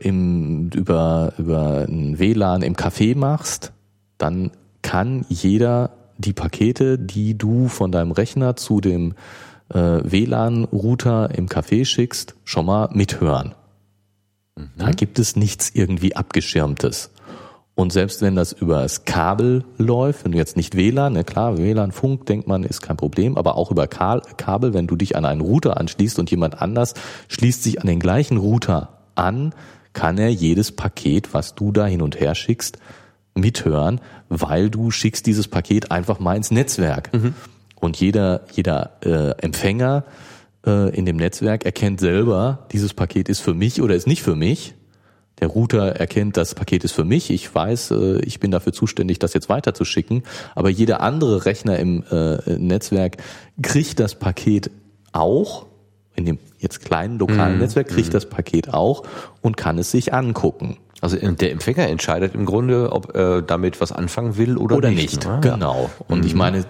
im, 0.00 0.70
über, 0.70 1.32
über 1.38 1.86
ein 1.88 2.18
WLAN 2.18 2.62
im 2.62 2.74
Café 2.74 3.16
machst, 3.16 3.72
dann 4.18 4.50
kann 4.82 5.24
jeder 5.28 5.90
die 6.18 6.32
Pakete, 6.32 6.98
die 6.98 7.38
du 7.38 7.68
von 7.68 7.92
deinem 7.92 8.10
Rechner 8.10 8.56
zu 8.56 8.80
dem 8.80 9.14
äh, 9.72 9.78
WLAN-Router 9.78 11.34
im 11.34 11.46
Café 11.46 11.84
schickst, 11.84 12.34
schon 12.44 12.66
mal 12.66 12.88
mithören. 12.92 13.54
Mhm. 14.56 14.70
Da 14.76 14.90
gibt 14.90 15.18
es 15.18 15.36
nichts 15.36 15.70
irgendwie 15.72 16.16
Abgeschirmtes. 16.16 17.10
Und 17.78 17.92
selbst 17.92 18.22
wenn 18.22 18.34
das 18.34 18.52
über 18.52 18.82
das 18.82 19.04
Kabel 19.04 19.62
läuft, 19.76 20.24
wenn 20.24 20.32
du 20.32 20.38
jetzt 20.38 20.56
nicht 20.56 20.76
WLAN, 20.76 21.12
ne, 21.12 21.22
klar, 21.22 21.58
WLAN, 21.58 21.92
Funk, 21.92 22.26
denkt 22.26 22.48
man, 22.48 22.64
ist 22.64 22.82
kein 22.82 22.96
Problem, 22.96 23.38
aber 23.38 23.54
auch 23.54 23.70
über 23.70 23.86
Kabel, 23.86 24.74
wenn 24.74 24.88
du 24.88 24.96
dich 24.96 25.14
an 25.14 25.24
einen 25.24 25.40
Router 25.40 25.76
anschließt 25.76 26.18
und 26.18 26.28
jemand 26.28 26.60
anders 26.60 26.94
schließt 27.28 27.62
sich 27.62 27.80
an 27.80 27.86
den 27.86 28.00
gleichen 28.00 28.36
Router 28.36 28.98
an, 29.14 29.54
kann 29.92 30.18
er 30.18 30.28
jedes 30.28 30.72
Paket, 30.72 31.32
was 31.34 31.54
du 31.54 31.70
da 31.70 31.86
hin 31.86 32.02
und 32.02 32.18
her 32.18 32.34
schickst, 32.34 32.78
mithören, 33.36 34.00
weil 34.28 34.70
du 34.70 34.90
schickst 34.90 35.24
dieses 35.26 35.46
Paket 35.46 35.92
einfach 35.92 36.18
mal 36.18 36.36
ins 36.36 36.50
Netzwerk. 36.50 37.14
Mhm. 37.14 37.34
Und 37.76 38.00
jeder, 38.00 38.40
jeder 38.54 38.96
äh, 39.04 39.40
Empfänger 39.40 40.02
äh, 40.66 40.92
in 40.96 41.06
dem 41.06 41.14
Netzwerk 41.14 41.64
erkennt 41.64 42.00
selber, 42.00 42.66
dieses 42.72 42.92
Paket 42.92 43.28
ist 43.28 43.38
für 43.38 43.54
mich 43.54 43.80
oder 43.80 43.94
ist 43.94 44.08
nicht 44.08 44.24
für 44.24 44.34
mich 44.34 44.74
der 45.40 45.48
Router 45.48 45.88
erkennt, 45.92 46.36
das 46.36 46.54
Paket 46.54 46.84
ist 46.84 46.92
für 46.92 47.04
mich. 47.04 47.30
Ich 47.30 47.54
weiß, 47.54 47.92
äh, 47.92 48.20
ich 48.20 48.40
bin 48.40 48.50
dafür 48.50 48.72
zuständig, 48.72 49.18
das 49.18 49.34
jetzt 49.34 49.48
weiterzuschicken. 49.48 50.22
Aber 50.54 50.68
jeder 50.68 51.00
andere 51.00 51.44
Rechner 51.44 51.78
im 51.78 52.04
äh, 52.10 52.58
Netzwerk 52.58 53.18
kriegt 53.62 54.00
das 54.00 54.14
Paket 54.14 54.70
auch, 55.12 55.66
in 56.14 56.26
dem 56.26 56.38
jetzt 56.58 56.84
kleinen 56.84 57.18
lokalen 57.18 57.54
mhm. 57.54 57.60
Netzwerk 57.60 57.88
kriegt 57.88 58.08
mhm. 58.08 58.12
das 58.12 58.26
Paket 58.26 58.74
auch 58.74 59.04
und 59.40 59.56
kann 59.56 59.78
es 59.78 59.90
sich 59.90 60.12
angucken. 60.12 60.78
Also 61.00 61.16
äh, 61.16 61.32
der 61.32 61.52
Empfänger 61.52 61.88
entscheidet 61.88 62.34
im 62.34 62.44
Grunde, 62.44 62.92
ob 62.92 63.14
er 63.14 63.42
damit 63.42 63.80
was 63.80 63.92
anfangen 63.92 64.36
will 64.36 64.56
oder, 64.56 64.76
oder 64.76 64.90
nicht. 64.90 65.14
nicht. 65.14 65.26
Ah, 65.26 65.40
genau. 65.40 65.90
Und 66.08 66.20
mhm. 66.20 66.26
ich 66.26 66.34
meine, 66.34 66.64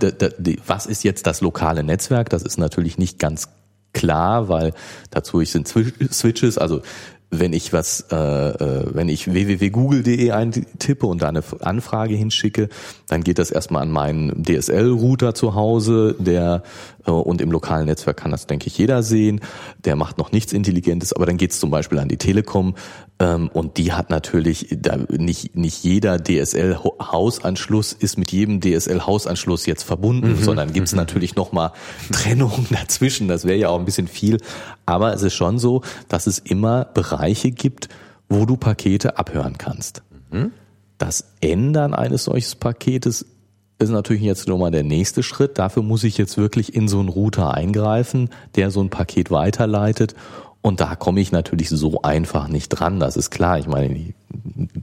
was 0.67 0.87
ist 0.87 1.05
jetzt 1.05 1.27
das 1.27 1.41
lokale 1.41 1.83
Netzwerk? 1.83 2.29
Das 2.29 2.43
ist 2.43 2.59
natürlich 2.59 2.99
nicht 2.99 3.19
ganz 3.19 3.49
klar, 3.93 4.49
weil 4.49 4.75
dazu 5.11 5.43
sind 5.45 5.67
Switches, 5.67 6.59
also 6.59 6.83
wenn 7.31 7.53
ich 7.53 7.73
was, 7.73 8.07
äh, 8.11 8.17
äh, 8.17 8.87
wenn 8.95 9.09
ich 9.09 9.33
www.google.de 9.33 10.31
eintippe 10.31 11.07
und 11.07 11.23
da 11.23 11.29
eine 11.29 11.43
Anfrage 11.61 12.15
hinschicke, 12.15 12.69
dann 13.09 13.25
geht 13.25 13.39
das 13.39 13.51
erstmal 13.51 13.83
an 13.83 13.91
meinen 13.91 14.45
DSL-Router 14.45 15.35
zu 15.35 15.55
Hause, 15.55 16.15
der 16.19 16.63
äh, 17.07 17.11
und 17.11 17.41
im 17.41 17.51
lokalen 17.51 17.87
Netzwerk 17.87 18.19
kann 18.19 18.31
das, 18.31 18.47
denke 18.47 18.67
ich, 18.67 18.79
jeder 18.79 19.03
sehen. 19.03 19.41
Der 19.85 19.97
macht 19.97 20.19
noch 20.19 20.31
nichts 20.31 20.53
Intelligentes, 20.53 21.13
aber 21.13 21.27
dann 21.27 21.37
geht 21.37 21.53
es 21.53 21.61
zum 21.61 21.71
Beispiel 21.71 21.99
an 21.99 22.09
die 22.09 22.19
Telekom 22.19 22.75
ähm, 23.19 23.49
und 23.49 23.79
die 23.79 23.93
hat 23.93 24.11
natürlich 24.11 24.69
da 24.79 24.97
nicht 25.11 25.57
nicht 25.57 25.83
jeder 25.83 26.23
DSL-Hausanschluss 26.23 27.93
ist 27.93 28.19
mit 28.19 28.31
jedem 28.31 28.61
DSL-Hausanschluss 28.61 29.67
jetzt 29.67 29.83
verbunden, 29.83 30.33
mhm. 30.33 30.43
sondern 30.43 30.73
gibt 30.73 30.87
es 30.87 30.93
mhm. 30.93 30.99
natürlich 30.99 31.35
noch 31.35 31.53
mal 31.53 31.73
Trennungen 32.13 32.67
dazwischen. 32.71 33.27
Das 33.29 33.45
wäre 33.45 33.59
ja 33.59 33.69
auch 33.71 33.79
ein 33.79 33.85
bisschen 33.85 34.09
viel, 34.09 34.39
aber 34.87 35.13
es 35.15 35.23
ist 35.23 35.35
schon 35.35 35.59
so, 35.59 35.83
dass 36.09 36.27
es 36.27 36.39
immer 36.39 36.85
Bereiche 36.85 37.51
gibt, 37.51 37.89
wo 38.29 38.45
du 38.45 38.57
Pakete 38.57 39.19
abhören 39.19 39.57
kannst. 39.57 40.03
Mhm. 40.31 40.53
Das 40.99 41.25
Ändern 41.41 41.95
eines 41.95 42.25
solches 42.25 42.55
Paketes 42.55 43.25
ist 43.79 43.91
natürlich 43.91 44.23
jetzt 44.23 44.49
nur 44.49 44.59
mal 44.59 44.73
der 44.73 44.83
nächste 44.83 45.23
Schritt. 45.23 45.59
Dafür 45.59 45.83
muss 45.83 46.05
ich 46.05 46.19
jetzt 46.19 46.37
wirklich 46.37 46.75
in 46.75 46.89
so 46.89 46.99
einen 46.99 47.09
Router 47.09 47.55
eingreifen, 47.55 48.31
der 48.57 48.71
so 48.71 48.81
ein 48.81 48.91
Paket 48.91 49.31
weiterleitet. 49.31 50.15
Und 50.61 50.81
da 50.81 50.97
komme 50.97 51.21
ich 51.21 51.31
natürlich 51.31 51.69
so 51.69 52.03
einfach 52.03 52.49
nicht 52.49 52.69
dran. 52.69 52.99
Das 52.99 53.17
ist 53.17 53.31
klar. 53.31 53.61
Ich 53.61 53.69
meine, 53.69 53.95
die 53.95 54.15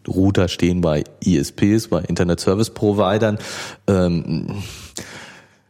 Router 0.07 0.47
stehen 0.47 0.79
bei 0.79 1.03
ISPs, 1.19 1.89
bei 1.89 1.99
Internet 2.01 2.39
Service 2.39 2.69
Providern. 2.69 3.37
Ähm, 3.87 4.63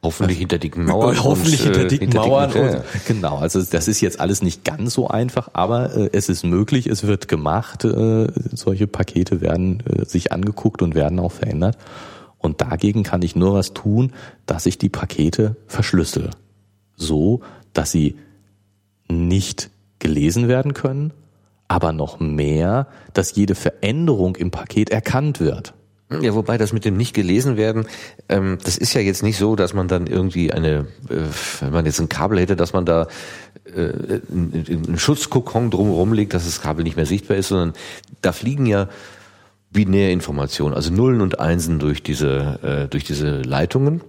Hoffentlich 0.06 0.38
hinter 0.38 0.58
dicken 0.58 0.86
Mauern. 0.86 1.18
Hoffentlich 1.24 1.62
und, 1.62 1.74
hinter 1.74 1.88
dicken 1.88 2.12
hinter 2.12 2.28
Mauern. 2.28 2.51
Dicken, 2.51 2.76
und, 2.76 2.84
genau, 3.08 3.38
also 3.38 3.62
das 3.62 3.88
ist 3.88 4.01
jetzt 4.01 4.20
alles 4.20 4.41
nicht 4.41 4.64
ganz 4.64 4.93
so 4.93 5.08
einfach, 5.08 5.49
aber 5.53 5.95
äh, 5.95 6.10
es 6.14 6.30
ist 6.30 6.45
möglich, 6.45 6.88
es 6.88 7.06
wird 7.06 7.28
gemacht. 7.28 7.84
Äh, 7.84 8.28
solche 8.53 8.88
Pakete 8.88 9.41
werden 9.41 9.84
äh, 9.86 10.06
sich 10.06 10.32
angeguckt 10.32 10.82
und 10.82 10.95
werden 10.95 11.20
auch 11.20 11.32
verändert. 11.32 11.78
Und 12.38 12.62
dagegen 12.62 13.03
kann 13.03 13.24
ich 13.24 13.36
nur 13.36 13.56
was 13.56 13.74
tun, 13.74 14.14
dass 14.45 14.68
ich 14.68 14.78
die 14.78 14.89
Pakete 14.89 15.56
verschlüssel. 15.68 16.30
So, 16.95 17.41
dass 17.74 17.91
sie 17.91 18.16
nicht 19.08 19.72
gelesen 19.99 20.47
werden 20.47 20.74
können, 20.74 21.12
aber 21.68 21.91
noch 21.91 22.20
mehr, 22.20 22.88
dass 23.14 23.36
jede 23.36 23.56
Veränderung 23.56 24.36
im 24.36 24.51
Paket 24.51 24.91
erkannt 24.91 25.39
wird. 25.39 25.74
Ja, 26.10 26.36
wobei 26.36 26.60
das 26.60 26.72
mit 26.72 26.86
dem 26.86 26.97
nicht 26.97 27.16
gelesen 27.16 27.58
werden, 27.58 27.88
ähm, 28.30 28.60
das 28.64 28.78
ist 28.78 28.93
ja 28.93 29.01
jetzt 29.01 29.24
nicht 29.24 29.38
so, 29.38 29.56
dass 29.56 29.74
man 29.74 29.88
dann 29.88 30.06
irgendwie 30.06 30.51
eine, 30.53 30.88
äh, 31.10 31.24
wenn 31.62 31.74
man 31.74 31.86
jetzt 31.86 31.99
ein 31.99 32.10
Kabel 32.10 32.39
hätte, 32.39 32.56
dass 32.56 32.74
man 32.74 32.86
da 32.86 33.08
äh, 33.66 34.20
einen 34.32 34.97
Schutzkokon 34.99 35.72
drumherum 35.72 36.14
legt, 36.14 36.36
dass 36.36 36.45
das 36.45 36.62
Kabel 36.62 36.84
nicht 36.84 36.95
mehr 36.95 37.08
sichtbar 37.08 37.38
ist, 37.38 37.47
sondern 37.47 37.74
da 38.22 38.34
fliegen 38.34 38.68
ja 38.68 38.88
binäre 39.72 40.12
Informationen, 40.12 40.76
also 40.76 40.93
Nullen 40.93 41.22
und 41.22 41.39
Einsen 41.39 41.80
durch 41.80 42.03
diese, 42.03 42.60
äh, 42.62 42.88
durch 42.88 43.03
diese 43.03 43.41
Leitungen 43.41 44.01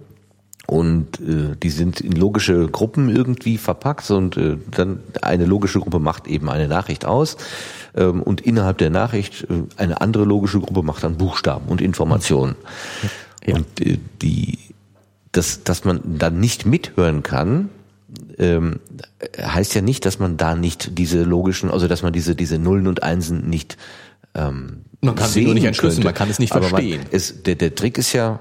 und 0.67 1.19
äh, 1.21 1.55
die 1.61 1.69
sind 1.69 2.01
in 2.01 2.11
logische 2.11 2.67
Gruppen 2.67 3.09
irgendwie 3.09 3.57
verpackt 3.57 4.11
und 4.11 4.35
äh, 4.35 4.57
dann 4.69 4.99
eine 5.21 5.45
logische 5.45 5.79
Gruppe 5.79 5.99
macht 5.99 6.27
eben 6.27 6.49
eine 6.49 6.67
Nachricht 6.67 7.05
aus 7.05 7.37
ähm, 7.95 8.21
und 8.21 8.41
innerhalb 8.41 8.77
der 8.77 8.89
Nachricht 8.89 9.47
äh, 9.49 9.63
eine 9.77 10.01
andere 10.01 10.25
logische 10.25 10.59
Gruppe 10.59 10.83
macht 10.83 11.03
dann 11.03 11.17
Buchstaben 11.17 11.69
und 11.69 11.79
Informationen. 11.79 12.55
Ja. 13.45 13.55
Und 13.55 13.79
äh, 13.79 13.97
die, 14.21 14.59
dass, 15.31 15.63
dass 15.63 15.85
man 15.85 16.01
dann 16.03 16.41
nicht 16.41 16.65
mithören 16.65 17.23
kann, 17.23 17.69
ähm, 18.37 18.81
heißt 19.41 19.73
ja 19.73 19.81
nicht, 19.81 20.05
dass 20.05 20.19
man 20.19 20.35
da 20.35 20.55
nicht 20.55 20.97
diese 20.97 21.23
logischen, 21.23 21.71
also 21.71 21.87
dass 21.87 22.03
man 22.03 22.11
diese, 22.11 22.35
diese 22.35 22.59
Nullen 22.59 22.87
und 22.87 23.03
Einsen 23.03 23.49
nicht 23.49 23.77
ähm, 24.35 24.81
Man 24.99 25.15
kann 25.15 25.29
sie 25.29 25.45
nur 25.45 25.53
nicht 25.53 25.63
entschlüsseln, 25.63 26.03
man 26.03 26.13
kann 26.13 26.29
es 26.29 26.39
nicht 26.39 26.51
verstehen. 26.51 27.01
Man, 27.03 27.09
es, 27.11 27.43
der, 27.43 27.55
der 27.55 27.73
Trick 27.73 27.97
ist 27.97 28.11
ja, 28.11 28.39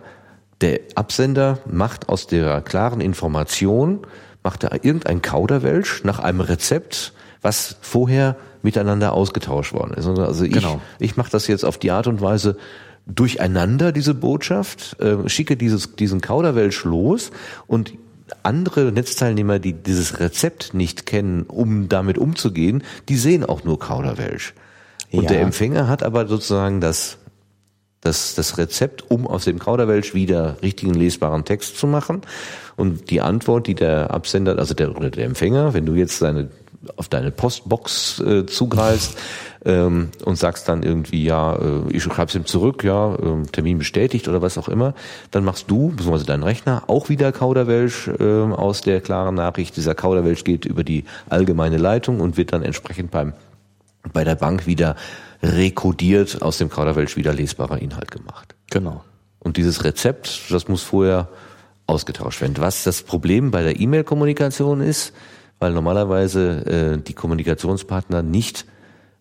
der 0.60 0.80
Absender 0.94 1.58
macht 1.70 2.08
aus 2.08 2.26
der 2.26 2.60
klaren 2.62 3.00
Information, 3.00 4.06
macht 4.42 4.64
er 4.64 4.84
irgendein 4.84 5.22
Kauderwelsch 5.22 6.04
nach 6.04 6.18
einem 6.18 6.40
Rezept, 6.40 7.12
was 7.42 7.76
vorher 7.80 8.36
miteinander 8.62 9.12
ausgetauscht 9.12 9.72
worden 9.72 9.94
ist. 9.94 10.06
Also 10.06 10.44
ich, 10.44 10.52
genau. 10.52 10.80
ich 10.98 11.16
mache 11.16 11.30
das 11.30 11.46
jetzt 11.46 11.64
auf 11.64 11.78
die 11.78 11.90
Art 11.90 12.06
und 12.06 12.20
Weise 12.20 12.56
durcheinander, 13.06 13.92
diese 13.92 14.14
Botschaft, 14.14 15.00
äh, 15.00 15.28
schicke 15.28 15.56
dieses, 15.56 15.94
diesen 15.94 16.20
Kauderwelsch 16.20 16.84
los 16.84 17.30
und 17.66 17.92
andere 18.42 18.92
Netzteilnehmer, 18.92 19.58
die 19.58 19.72
dieses 19.72 20.18
Rezept 20.18 20.74
nicht 20.74 21.06
kennen, 21.06 21.44
um 21.44 21.88
damit 21.88 22.18
umzugehen, 22.18 22.82
die 23.08 23.16
sehen 23.16 23.44
auch 23.44 23.62
nur 23.62 23.78
Kauderwelsch. 23.78 24.54
Und 25.12 25.24
ja. 25.24 25.28
der 25.28 25.40
Empfänger 25.42 25.86
hat 25.86 26.02
aber 26.02 26.26
sozusagen 26.26 26.80
das 26.80 27.18
das, 28.00 28.34
das 28.34 28.58
Rezept, 28.58 29.10
um 29.10 29.26
aus 29.26 29.44
dem 29.44 29.58
Kauderwelsch 29.58 30.14
wieder 30.14 30.56
richtigen 30.62 30.94
lesbaren 30.94 31.44
Text 31.44 31.78
zu 31.78 31.86
machen. 31.86 32.22
Und 32.76 33.10
die 33.10 33.20
Antwort, 33.20 33.66
die 33.66 33.74
der 33.74 34.10
Absender, 34.12 34.58
also 34.58 34.74
der, 34.74 34.96
oder 34.96 35.10
der 35.10 35.24
Empfänger, 35.24 35.74
wenn 35.74 35.86
du 35.86 35.94
jetzt 35.94 36.18
seine 36.18 36.48
auf 36.96 37.08
deine 37.08 37.30
Postbox 37.30 38.20
äh, 38.20 38.46
zugreifst 38.46 39.18
ähm, 39.64 40.10
und 40.24 40.36
sagst 40.36 40.68
dann 40.68 40.82
irgendwie, 40.82 41.24
ja, 41.24 41.56
äh, 41.56 41.90
ich 41.90 42.02
schreib's 42.02 42.34
ihm 42.34 42.46
zurück, 42.46 42.84
ja, 42.84 43.14
äh, 43.14 43.42
Termin 43.50 43.78
bestätigt 43.78 44.28
oder 44.28 44.42
was 44.42 44.58
auch 44.58 44.68
immer, 44.68 44.94
dann 45.30 45.44
machst 45.44 45.70
du, 45.70 45.88
beziehungsweise 45.88 46.26
dein 46.26 46.42
Rechner, 46.42 46.84
auch 46.86 47.08
wieder 47.08 47.32
Kauderwelsch 47.32 48.08
äh, 48.08 48.24
aus 48.24 48.82
der 48.82 49.00
klaren 49.00 49.34
Nachricht. 49.34 49.76
Dieser 49.76 49.94
Kauderwelsch 49.94 50.44
geht 50.44 50.64
über 50.64 50.84
die 50.84 51.04
allgemeine 51.28 51.78
Leitung 51.78 52.20
und 52.20 52.36
wird 52.36 52.52
dann 52.52 52.62
entsprechend 52.62 53.10
beim 53.10 53.32
bei 54.12 54.22
der 54.22 54.36
Bank 54.36 54.68
wieder 54.68 54.94
rekodiert, 55.42 56.42
aus 56.42 56.58
dem 56.58 56.70
Kauderwelsch 56.70 57.16
wieder 57.16 57.32
lesbarer 57.32 57.80
Inhalt 57.80 58.10
gemacht. 58.10 58.54
Genau. 58.70 59.04
Und 59.38 59.56
dieses 59.56 59.84
Rezept, 59.84 60.50
das 60.50 60.68
muss 60.68 60.82
vorher 60.82 61.28
ausgetauscht 61.86 62.40
werden. 62.40 62.56
Was 62.58 62.84
das 62.84 63.02
Problem 63.02 63.50
bei 63.50 63.62
der 63.62 63.78
E-Mail-Kommunikation 63.78 64.80
ist, 64.80 65.12
weil 65.58 65.72
normalerweise 65.72 66.66
äh, 66.66 66.98
die 67.02 67.14
Kommunikationspartner 67.14 68.22
nicht 68.22 68.66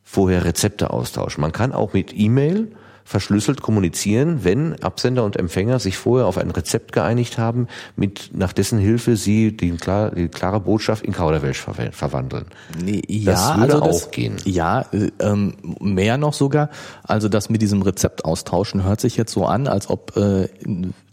vorher 0.03 0.45
Rezepte 0.45 0.91
austauschen. 0.91 1.41
Man 1.41 1.51
kann 1.51 1.73
auch 1.73 1.93
mit 1.93 2.11
E-Mail 2.17 2.71
verschlüsselt 3.07 3.61
kommunizieren, 3.61 4.39
wenn 4.43 4.81
Absender 4.81 5.23
und 5.23 5.37
Empfänger 5.37 5.77
sich 5.77 5.95
vorher 5.95 6.25
auf 6.25 6.39
ein 6.39 6.49
Rezept 6.49 6.91
geeinigt 6.91 7.37
haben, 7.37 7.67
mit 7.95 8.31
nach 8.33 8.51
dessen 8.51 8.79
Hilfe 8.79 9.15
sie 9.15 9.55
die, 9.55 9.71
klar, 9.73 10.09
die 10.09 10.27
klare 10.27 10.59
Botschaft 10.59 11.05
in 11.05 11.13
Kauderwelsch 11.13 11.61
ver 11.61 11.75
verwandeln. 11.91 12.45
Nee, 12.83 13.03
ja, 13.07 13.31
das 13.31 13.57
würde 13.57 13.73
also 13.75 13.85
das, 13.85 14.03
auch 14.07 14.11
gehen. 14.11 14.37
Ja, 14.45 14.85
äh, 14.91 15.11
ähm, 15.19 15.53
mehr 15.79 16.17
noch 16.17 16.33
sogar. 16.33 16.71
Also 17.03 17.29
das 17.29 17.49
mit 17.49 17.61
diesem 17.61 17.83
Rezept 17.83 18.25
austauschen 18.25 18.83
hört 18.83 18.99
sich 18.99 19.17
jetzt 19.17 19.31
so 19.31 19.45
an, 19.45 19.67
als 19.67 19.87
ob 19.87 20.17
äh, 20.17 20.49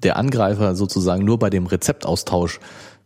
der 0.03 0.17
Angreifer 0.17 0.75
sozusagen 0.75 1.27
nur 1.27 1.39
bei 1.39 1.51
dem 1.51 1.67
Rezeptaustausch 1.67 2.59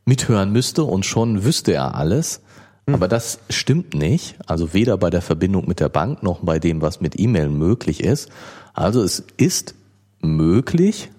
mithören 0.05 0.53
müsste 0.53 0.85
und 0.85 1.05
schon 1.05 1.43
wüsste 1.43 1.73
er 1.73 1.97
alles. 1.97 2.41
Hm. 2.87 2.95
Aber 2.95 3.09
das 3.09 3.41
stimmt 3.51 3.95
nicht. 3.95 4.37
Also 4.47 4.73
weder 4.73 4.97
bei 4.97 5.11
der 5.11 5.23
Verbindung 5.23 5.67
mit 5.67 5.81
der 5.81 5.89
Bank 5.89 6.23
noch 6.23 6.39
bei 6.43 6.61
dem, 6.61 6.83
was 6.83 7.01
mit 7.01 7.19
E-Mail 7.19 7.49
möglich 7.49 8.05
ist. 8.05 8.31
Also 8.77 9.03
es 9.03 9.25
ist 9.39 9.75
möglich, 10.21 11.11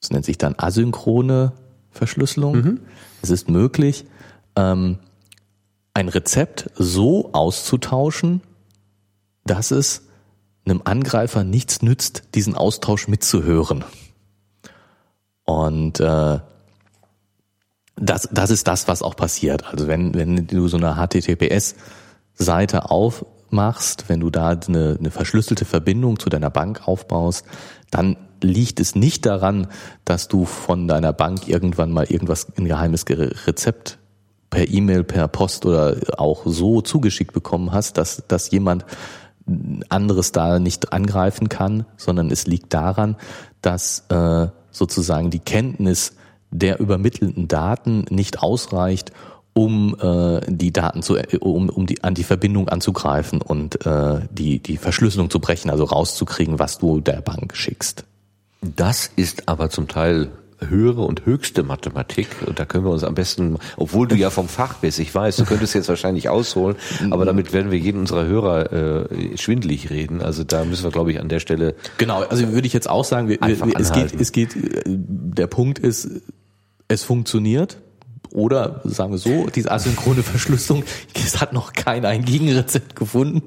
das 0.00 0.10
nennt 0.10 0.24
sich 0.24 0.36
dann 0.36 0.56
asynchrone 0.58 1.52
Verschlüsselung. 1.92 2.56
Mhm. 2.56 2.80
Es 3.22 3.30
ist 3.30 3.48
möglich, 3.48 4.04
ähm, 4.56 4.98
ein 5.94 6.08
Rezept 6.08 6.70
so 6.74 7.32
auszutauschen, 7.32 8.42
dass 9.44 9.70
es 9.70 10.02
einem 10.64 10.82
Angreifer 10.84 11.44
nichts 11.44 11.82
nützt, 11.82 12.24
diesen 12.34 12.56
Austausch 12.56 13.06
mitzuhören. 13.06 13.84
Und 15.44 16.00
äh, 16.00 16.40
das, 17.94 18.28
das 18.32 18.50
ist 18.50 18.66
das, 18.66 18.88
was 18.88 19.02
auch 19.02 19.14
passiert. 19.14 19.66
Also 19.66 19.86
wenn, 19.86 20.14
wenn 20.14 20.48
du 20.48 20.66
so 20.66 20.76
eine 20.78 20.96
HTTPS-Seite 20.96 22.90
auf 22.90 23.24
machst, 23.52 24.08
wenn 24.08 24.20
du 24.20 24.30
da 24.30 24.50
eine, 24.50 24.96
eine 24.98 25.10
verschlüsselte 25.10 25.64
Verbindung 25.64 26.18
zu 26.18 26.28
deiner 26.28 26.50
Bank 26.50 26.86
aufbaust, 26.86 27.44
dann 27.90 28.16
liegt 28.42 28.80
es 28.80 28.94
nicht 28.94 29.26
daran, 29.26 29.66
dass 30.04 30.28
du 30.28 30.44
von 30.44 30.88
deiner 30.88 31.12
Bank 31.12 31.48
irgendwann 31.48 31.90
mal 31.90 32.04
irgendwas, 32.04 32.46
ein 32.56 32.66
geheimes 32.66 33.04
Rezept 33.08 33.98
per 34.50 34.68
E-Mail, 34.68 35.04
per 35.04 35.28
Post 35.28 35.66
oder 35.66 35.96
auch 36.16 36.42
so 36.46 36.80
zugeschickt 36.80 37.32
bekommen 37.32 37.72
hast, 37.72 37.98
dass, 37.98 38.22
dass 38.28 38.50
jemand 38.50 38.84
anderes 39.88 40.32
da 40.32 40.58
nicht 40.58 40.92
angreifen 40.92 41.48
kann, 41.48 41.86
sondern 41.96 42.30
es 42.30 42.46
liegt 42.46 42.74
daran, 42.74 43.16
dass 43.62 44.04
äh, 44.10 44.48
sozusagen 44.70 45.30
die 45.30 45.38
Kenntnis 45.38 46.14
der 46.50 46.80
übermittelten 46.80 47.48
Daten 47.48 48.04
nicht 48.10 48.42
ausreicht, 48.42 49.12
um 49.58 49.96
äh, 50.00 50.40
die 50.46 50.72
Daten 50.72 51.02
zu, 51.02 51.16
um, 51.40 51.68
um 51.68 51.86
die, 51.86 52.04
an 52.04 52.14
die 52.14 52.22
Verbindung 52.22 52.68
anzugreifen 52.68 53.42
und 53.42 53.84
äh, 53.84 54.20
die, 54.30 54.60
die 54.60 54.76
Verschlüsselung 54.76 55.30
zu 55.30 55.40
brechen, 55.40 55.68
also 55.68 55.82
rauszukriegen, 55.82 56.60
was 56.60 56.78
du 56.78 57.00
der 57.00 57.20
Bank 57.22 57.56
schickst. 57.56 58.04
Das 58.60 59.10
ist 59.16 59.48
aber 59.48 59.68
zum 59.68 59.88
Teil 59.88 60.28
höhere 60.60 61.02
und 61.02 61.26
höchste 61.26 61.64
Mathematik 61.64 62.28
und 62.46 62.60
da 62.60 62.66
können 62.66 62.84
wir 62.84 62.92
uns 62.92 63.02
am 63.02 63.16
besten, 63.16 63.58
obwohl 63.76 64.06
du 64.06 64.14
ja 64.14 64.30
vom 64.30 64.46
Fach 64.46 64.74
bist, 64.74 65.00
ich 65.00 65.12
weiß, 65.12 65.34
du 65.36 65.44
könntest 65.44 65.74
jetzt 65.74 65.88
wahrscheinlich 65.88 66.28
ausholen, 66.28 66.76
aber 67.10 67.24
damit 67.24 67.52
werden 67.52 67.72
wir 67.72 67.78
jeden 67.78 67.98
unserer 67.98 68.26
Hörer 68.26 68.72
äh, 68.72 69.36
schwindlig 69.36 69.90
reden. 69.90 70.22
Also 70.22 70.44
da 70.44 70.64
müssen 70.64 70.84
wir, 70.84 70.92
glaube 70.92 71.10
ich, 71.10 71.20
an 71.20 71.28
der 71.28 71.40
Stelle 71.40 71.74
genau. 71.96 72.22
Also 72.22 72.52
würde 72.52 72.68
ich 72.68 72.72
jetzt 72.72 72.88
auch 72.88 73.04
sagen, 73.04 73.28
wir, 73.28 73.38
wir, 73.40 73.76
es 73.76 73.92
geht, 73.92 74.20
es 74.20 74.30
geht. 74.30 74.50
Der 74.86 75.48
Punkt 75.48 75.80
ist, 75.80 76.08
es 76.86 77.02
funktioniert. 77.02 77.78
Oder 78.32 78.80
sagen 78.84 79.12
wir 79.12 79.18
so, 79.18 79.46
diese 79.46 79.70
asynchrone 79.70 80.22
Verschlüsselung, 80.22 80.84
es 81.14 81.40
hat 81.40 81.52
noch 81.52 81.72
kein 81.72 82.04
ein 82.04 82.24
Gegenrezept 82.24 82.96
gefunden. 82.96 83.42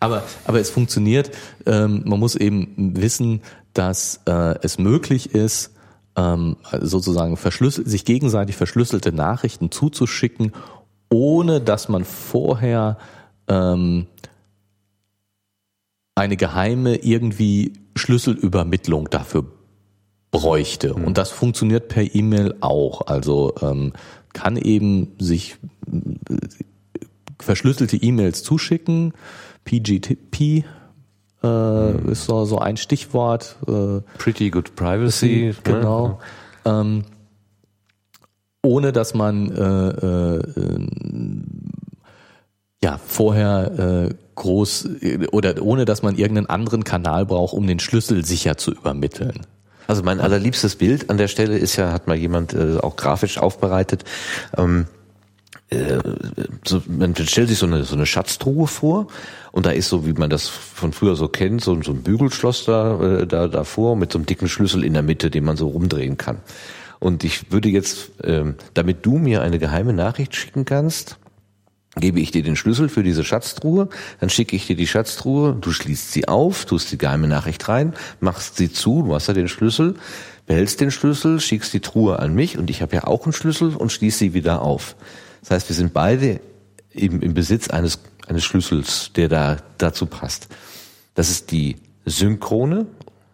aber, 0.00 0.22
aber 0.44 0.60
es 0.60 0.70
funktioniert. 0.70 1.30
Ähm, 1.66 2.02
man 2.04 2.18
muss 2.18 2.34
eben 2.34 2.96
wissen, 2.96 3.42
dass 3.74 4.20
äh, 4.26 4.54
es 4.62 4.78
möglich 4.78 5.34
ist, 5.34 5.72
ähm, 6.16 6.56
sozusagen 6.80 7.36
verschlüsselt, 7.36 7.88
sich 7.88 8.04
gegenseitig 8.04 8.56
verschlüsselte 8.56 9.12
Nachrichten 9.12 9.70
zuzuschicken, 9.70 10.52
ohne 11.08 11.60
dass 11.60 11.88
man 11.88 12.04
vorher 12.04 12.98
ähm, 13.48 14.06
eine 16.14 16.36
geheime 16.36 16.96
irgendwie 16.96 17.72
Schlüsselübermittlung 17.96 19.08
dafür 19.10 19.46
bräuchte. 20.30 20.96
Mhm. 20.96 21.04
Und 21.04 21.18
das 21.18 21.30
funktioniert 21.30 21.88
per 21.88 22.14
E-Mail 22.14 22.54
auch. 22.60 23.06
Also 23.06 23.54
ähm, 23.62 23.92
kann 24.32 24.56
eben 24.56 25.12
sich 25.18 25.56
äh, 25.90 26.36
verschlüsselte 27.38 27.96
E-Mails 27.96 28.42
zuschicken. 28.42 29.12
PGP 29.64 30.64
äh, 31.42 31.46
mhm. 31.46 32.08
ist 32.10 32.24
so, 32.26 32.44
so 32.44 32.58
ein 32.58 32.76
Stichwort. 32.76 33.56
Äh, 33.66 34.00
Pretty 34.18 34.50
Good 34.50 34.76
Privacy. 34.76 35.54
Genau. 35.64 36.20
Ja. 36.64 36.80
Ähm, 36.80 37.04
ohne 38.62 38.92
dass 38.92 39.14
man 39.14 39.50
äh, 39.50 40.36
äh, 40.36 40.42
ja 42.82 42.98
vorher 42.98 44.08
äh, 44.10 44.14
groß 44.34 44.88
oder 45.32 45.62
ohne 45.62 45.84
dass 45.86 46.02
man 46.02 46.16
irgendeinen 46.16 46.48
anderen 46.48 46.84
Kanal 46.84 47.26
braucht, 47.26 47.54
um 47.54 47.66
den 47.66 47.78
Schlüssel 47.78 48.24
sicher 48.24 48.56
zu 48.56 48.72
übermitteln. 48.72 49.46
Also 49.90 50.04
mein 50.04 50.20
allerliebstes 50.20 50.76
Bild 50.76 51.10
an 51.10 51.18
der 51.18 51.26
Stelle 51.26 51.58
ist 51.58 51.74
ja, 51.74 51.90
hat 51.90 52.06
mal 52.06 52.16
jemand 52.16 52.52
äh, 52.52 52.76
auch 52.76 52.94
grafisch 52.94 53.38
aufbereitet. 53.38 54.04
Ähm, 54.56 54.86
äh, 55.68 55.98
so, 56.64 56.80
man 56.86 57.16
stellt 57.16 57.48
sich 57.48 57.58
so 57.58 57.66
eine, 57.66 57.82
so 57.82 57.96
eine 57.96 58.06
Schatztruhe 58.06 58.68
vor 58.68 59.08
und 59.50 59.66
da 59.66 59.72
ist 59.72 59.88
so, 59.88 60.06
wie 60.06 60.12
man 60.12 60.30
das 60.30 60.46
von 60.46 60.92
früher 60.92 61.16
so 61.16 61.26
kennt, 61.26 61.64
so, 61.64 61.82
so 61.82 61.90
ein 61.90 62.02
Bügelschloss 62.02 62.66
da, 62.66 63.00
äh, 63.02 63.26
da 63.26 63.48
davor 63.48 63.96
mit 63.96 64.12
so 64.12 64.18
einem 64.18 64.26
dicken 64.26 64.48
Schlüssel 64.48 64.84
in 64.84 64.92
der 64.92 65.02
Mitte, 65.02 65.28
den 65.28 65.42
man 65.42 65.56
so 65.56 65.66
rumdrehen 65.66 66.16
kann. 66.16 66.38
Und 67.00 67.24
ich 67.24 67.50
würde 67.50 67.68
jetzt, 67.68 68.12
ähm, 68.22 68.54
damit 68.74 69.04
du 69.04 69.18
mir 69.18 69.42
eine 69.42 69.58
geheime 69.58 69.92
Nachricht 69.92 70.36
schicken 70.36 70.66
kannst, 70.66 71.18
gebe 71.96 72.20
ich 72.20 72.30
dir 72.30 72.42
den 72.42 72.56
Schlüssel 72.56 72.88
für 72.88 73.02
diese 73.02 73.24
Schatztruhe, 73.24 73.88
dann 74.20 74.30
schicke 74.30 74.54
ich 74.54 74.66
dir 74.66 74.76
die 74.76 74.86
Schatztruhe, 74.86 75.56
du 75.60 75.72
schließt 75.72 76.12
sie 76.12 76.28
auf, 76.28 76.64
tust 76.64 76.92
die 76.92 76.98
geheime 76.98 77.26
Nachricht 77.26 77.68
rein, 77.68 77.94
machst 78.20 78.56
sie 78.56 78.72
zu, 78.72 79.02
du 79.02 79.14
hast 79.14 79.26
ja 79.26 79.34
den 79.34 79.48
Schlüssel, 79.48 79.96
behältst 80.46 80.80
den 80.80 80.90
Schlüssel, 80.90 81.40
schickst 81.40 81.72
die 81.72 81.80
Truhe 81.80 82.18
an 82.18 82.34
mich 82.34 82.58
und 82.58 82.70
ich 82.70 82.82
habe 82.82 82.94
ja 82.94 83.04
auch 83.04 83.24
einen 83.24 83.32
Schlüssel 83.32 83.74
und 83.74 83.90
schließ 83.90 84.18
sie 84.18 84.34
wieder 84.34 84.62
auf. 84.62 84.94
Das 85.40 85.50
heißt, 85.50 85.68
wir 85.68 85.76
sind 85.76 85.92
beide 85.92 86.40
im, 86.92 87.20
im 87.22 87.34
Besitz 87.34 87.68
eines, 87.68 88.00
eines 88.26 88.44
Schlüssels, 88.44 89.10
der 89.16 89.28
da 89.28 89.56
dazu 89.78 90.06
passt. 90.06 90.48
Das 91.14 91.30
ist 91.30 91.50
die 91.50 91.76
synchrone 92.04 92.86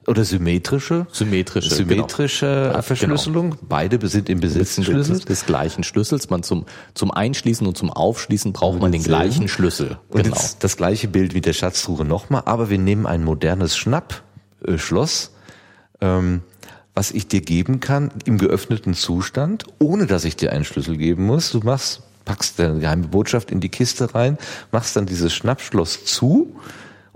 oder 0.06 0.24
symmetrische? 0.24 1.06
Symmetrische. 1.12 1.74
Symmetrische 1.74 2.68
genau. 2.70 2.82
Verschlüsselung. 2.82 3.50
Genau. 3.50 3.62
Beide 3.68 4.08
sind 4.08 4.28
im 4.28 4.40
Besitz 4.40 4.76
des 4.76 4.84
Schlüssels. 4.84 5.24
Des 5.24 5.46
gleichen 5.46 5.84
Schlüssels. 5.84 6.30
Man 6.30 6.42
zum, 6.42 6.66
zum 6.94 7.10
Einschließen 7.10 7.66
und 7.66 7.76
zum 7.76 7.90
Aufschließen 7.90 8.52
braucht 8.52 8.80
man 8.80 8.92
den 8.92 9.02
gleichen 9.02 9.48
Schlüssel. 9.48 9.98
Und 10.08 10.22
genau. 10.22 10.36
jetzt 10.36 10.62
das 10.62 10.76
gleiche 10.76 11.08
Bild 11.08 11.34
wie 11.34 11.40
der 11.40 11.52
Schatztruhe 11.52 12.04
nochmal, 12.04 12.42
aber 12.44 12.70
wir 12.70 12.78
nehmen 12.78 13.06
ein 13.06 13.24
modernes 13.24 13.76
Schnappschloss, 13.76 15.32
ähm, 16.00 16.42
was 16.94 17.10
ich 17.10 17.26
dir 17.28 17.40
geben 17.40 17.80
kann 17.80 18.10
im 18.24 18.38
geöffneten 18.38 18.94
Zustand, 18.94 19.64
ohne 19.78 20.06
dass 20.06 20.24
ich 20.24 20.36
dir 20.36 20.52
einen 20.52 20.64
Schlüssel 20.64 20.96
geben 20.96 21.26
muss. 21.26 21.50
Du 21.50 21.60
machst, 21.60 22.02
packst 22.24 22.58
deine 22.58 22.78
geheime 22.78 23.08
Botschaft 23.08 23.50
in 23.50 23.60
die 23.60 23.68
Kiste 23.68 24.14
rein, 24.14 24.38
machst 24.72 24.96
dann 24.96 25.06
dieses 25.06 25.34
Schnappschloss 25.34 26.04
zu, 26.04 26.54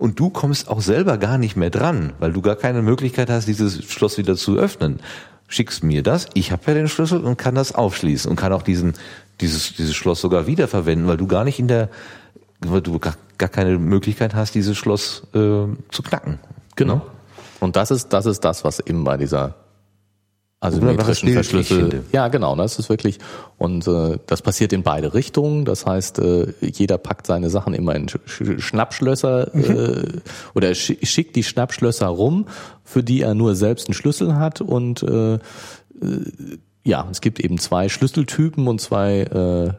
und 0.01 0.19
du 0.19 0.31
kommst 0.31 0.69
auch 0.69 0.81
selber 0.81 1.19
gar 1.19 1.37
nicht 1.37 1.57
mehr 1.57 1.69
dran, 1.69 2.15
weil 2.19 2.33
du 2.33 2.41
gar 2.41 2.57
keine 2.57 2.81
Möglichkeit 2.81 3.29
hast, 3.29 3.47
dieses 3.47 3.85
Schloss 3.85 4.17
wieder 4.17 4.35
zu 4.35 4.57
öffnen. 4.57 5.01
Schickst 5.47 5.85
mir 5.85 6.03
das, 6.03 6.27
ich 6.33 6.53
habe 6.53 6.63
ja 6.69 6.75
den 6.75 6.89
Schlüssel 6.89 7.23
und 7.23 7.37
kann 7.37 7.55
das 7.55 7.75
aufschließen 7.75 8.31
und 8.31 8.37
kann 8.37 8.53
auch 8.55 8.63
diesen 8.63 8.95
dieses 9.43 9.75
dieses 9.75 9.95
Schloss 9.95 10.23
sogar 10.23 10.47
wiederverwenden, 10.47 11.07
weil 11.07 11.19
du 11.19 11.27
gar 11.27 11.45
nicht 11.45 11.59
in 11.59 11.69
der 11.69 11.91
weil 12.61 12.81
du 12.81 12.99
gar, 12.99 13.15
gar 13.37 13.51
keine 13.51 13.79
Möglichkeit 13.79 14.35
hast, 14.35 14.55
dieses 14.55 14.79
Schloss 14.79 15.23
äh, 15.35 15.67
zu 15.91 16.03
knacken. 16.03 16.39
Genau. 16.77 17.03
Und 17.59 17.77
das 17.77 17.91
ist 17.91 18.09
das 18.09 18.25
ist 18.25 18.41
das, 18.41 18.65
was 18.65 18.81
eben 18.81 19.05
bei 19.05 19.19
dieser 19.19 19.55
asymmetrischen 20.61 21.33
Verschlüssel. 21.33 22.05
Ja, 22.13 22.29
genau, 22.29 22.55
das 22.55 22.79
ist 22.79 22.91
wirklich 22.91 23.19
und 23.57 23.87
äh, 23.87 24.19
das 24.27 24.43
passiert 24.43 24.73
in 24.73 24.83
beide 24.83 25.15
Richtungen. 25.15 25.65
Das 25.65 25.87
heißt, 25.87 26.19
äh, 26.19 26.53
jeder 26.61 26.99
packt 26.99 27.27
seine 27.27 27.49
Sachen 27.49 27.73
immer 27.73 27.95
in 27.95 28.09
Schnappschlösser 28.09 29.51
mhm. 29.55 29.65
äh, 29.65 30.03
oder 30.55 30.75
schickt 30.75 31.37
die 31.37 31.45
Schnappschlösser 31.45 32.09
rum, 32.09 32.47
für 32.85 33.03
die 33.03 33.23
er 33.23 33.35
nur 33.35 33.55
selbst 33.55 33.89
einen 33.89 33.95
Schlüssel 33.95 34.37
hat 34.37 34.61
und 34.61 35.03
äh, 35.03 35.35
äh, 35.35 35.39
ja, 36.85 37.07
es 37.11 37.21
gibt 37.21 37.41
eben 37.41 37.59
zwei 37.59 37.89
Schlüsseltypen 37.89 38.67
und 38.67 38.81
zwei 38.81 39.21
äh, 39.23 39.73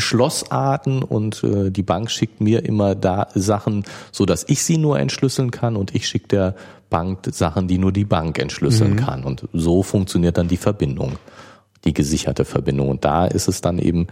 Schlossarten 0.00 1.02
und 1.02 1.42
äh, 1.44 1.70
die 1.70 1.82
Bank 1.82 2.10
schickt 2.10 2.40
mir 2.40 2.64
immer 2.64 2.94
da 2.94 3.28
Sachen, 3.34 3.84
so 4.12 4.26
dass 4.26 4.44
ich 4.48 4.62
sie 4.62 4.78
nur 4.78 4.98
entschlüsseln 4.98 5.50
kann 5.50 5.76
und 5.76 5.94
ich 5.94 6.08
schicke 6.08 6.28
der 6.28 6.54
Bank 6.90 7.28
Sachen, 7.30 7.68
die 7.68 7.78
nur 7.78 7.92
die 7.92 8.04
Bank 8.04 8.38
entschlüsseln 8.38 8.92
mhm. 8.92 8.96
kann. 8.96 9.24
Und 9.24 9.48
so 9.52 9.82
funktioniert 9.82 10.36
dann 10.36 10.48
die 10.48 10.56
Verbindung, 10.56 11.18
die 11.84 11.94
gesicherte 11.94 12.44
Verbindung. 12.44 12.88
Und 12.88 13.04
da 13.04 13.26
ist 13.26 13.48
es 13.48 13.60
dann 13.60 13.78
eben 13.78 14.08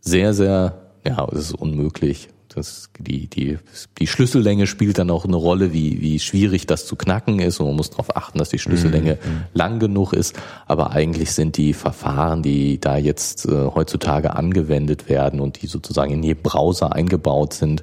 sehr, 0.00 0.32
sehr, 0.32 0.78
ja, 1.04 1.26
es 1.32 1.50
ist 1.50 1.54
unmöglich, 1.54 2.28
das, 2.56 2.88
die, 2.98 3.26
die, 3.26 3.58
die 3.98 4.06
Schlüssellänge 4.06 4.66
spielt 4.66 4.98
dann 4.98 5.10
auch 5.10 5.24
eine 5.24 5.36
Rolle, 5.36 5.72
wie, 5.72 6.00
wie 6.00 6.18
schwierig 6.18 6.66
das 6.66 6.86
zu 6.86 6.96
knacken 6.96 7.38
ist 7.38 7.60
und 7.60 7.66
man 7.66 7.76
muss 7.76 7.90
darauf 7.90 8.16
achten, 8.16 8.38
dass 8.38 8.48
die 8.48 8.58
Schlüssellänge 8.58 9.14
mhm. 9.14 9.42
lang 9.52 9.78
genug 9.78 10.12
ist. 10.12 10.34
Aber 10.66 10.92
eigentlich 10.92 11.32
sind 11.32 11.56
die 11.56 11.74
Verfahren, 11.74 12.42
die 12.42 12.80
da 12.80 12.96
jetzt 12.96 13.46
äh, 13.46 13.66
heutzutage 13.74 14.34
angewendet 14.34 15.08
werden 15.08 15.40
und 15.40 15.60
die 15.60 15.66
sozusagen 15.66 16.12
in 16.12 16.22
jedem 16.22 16.42
Browser 16.42 16.94
eingebaut 16.94 17.52
sind, 17.52 17.82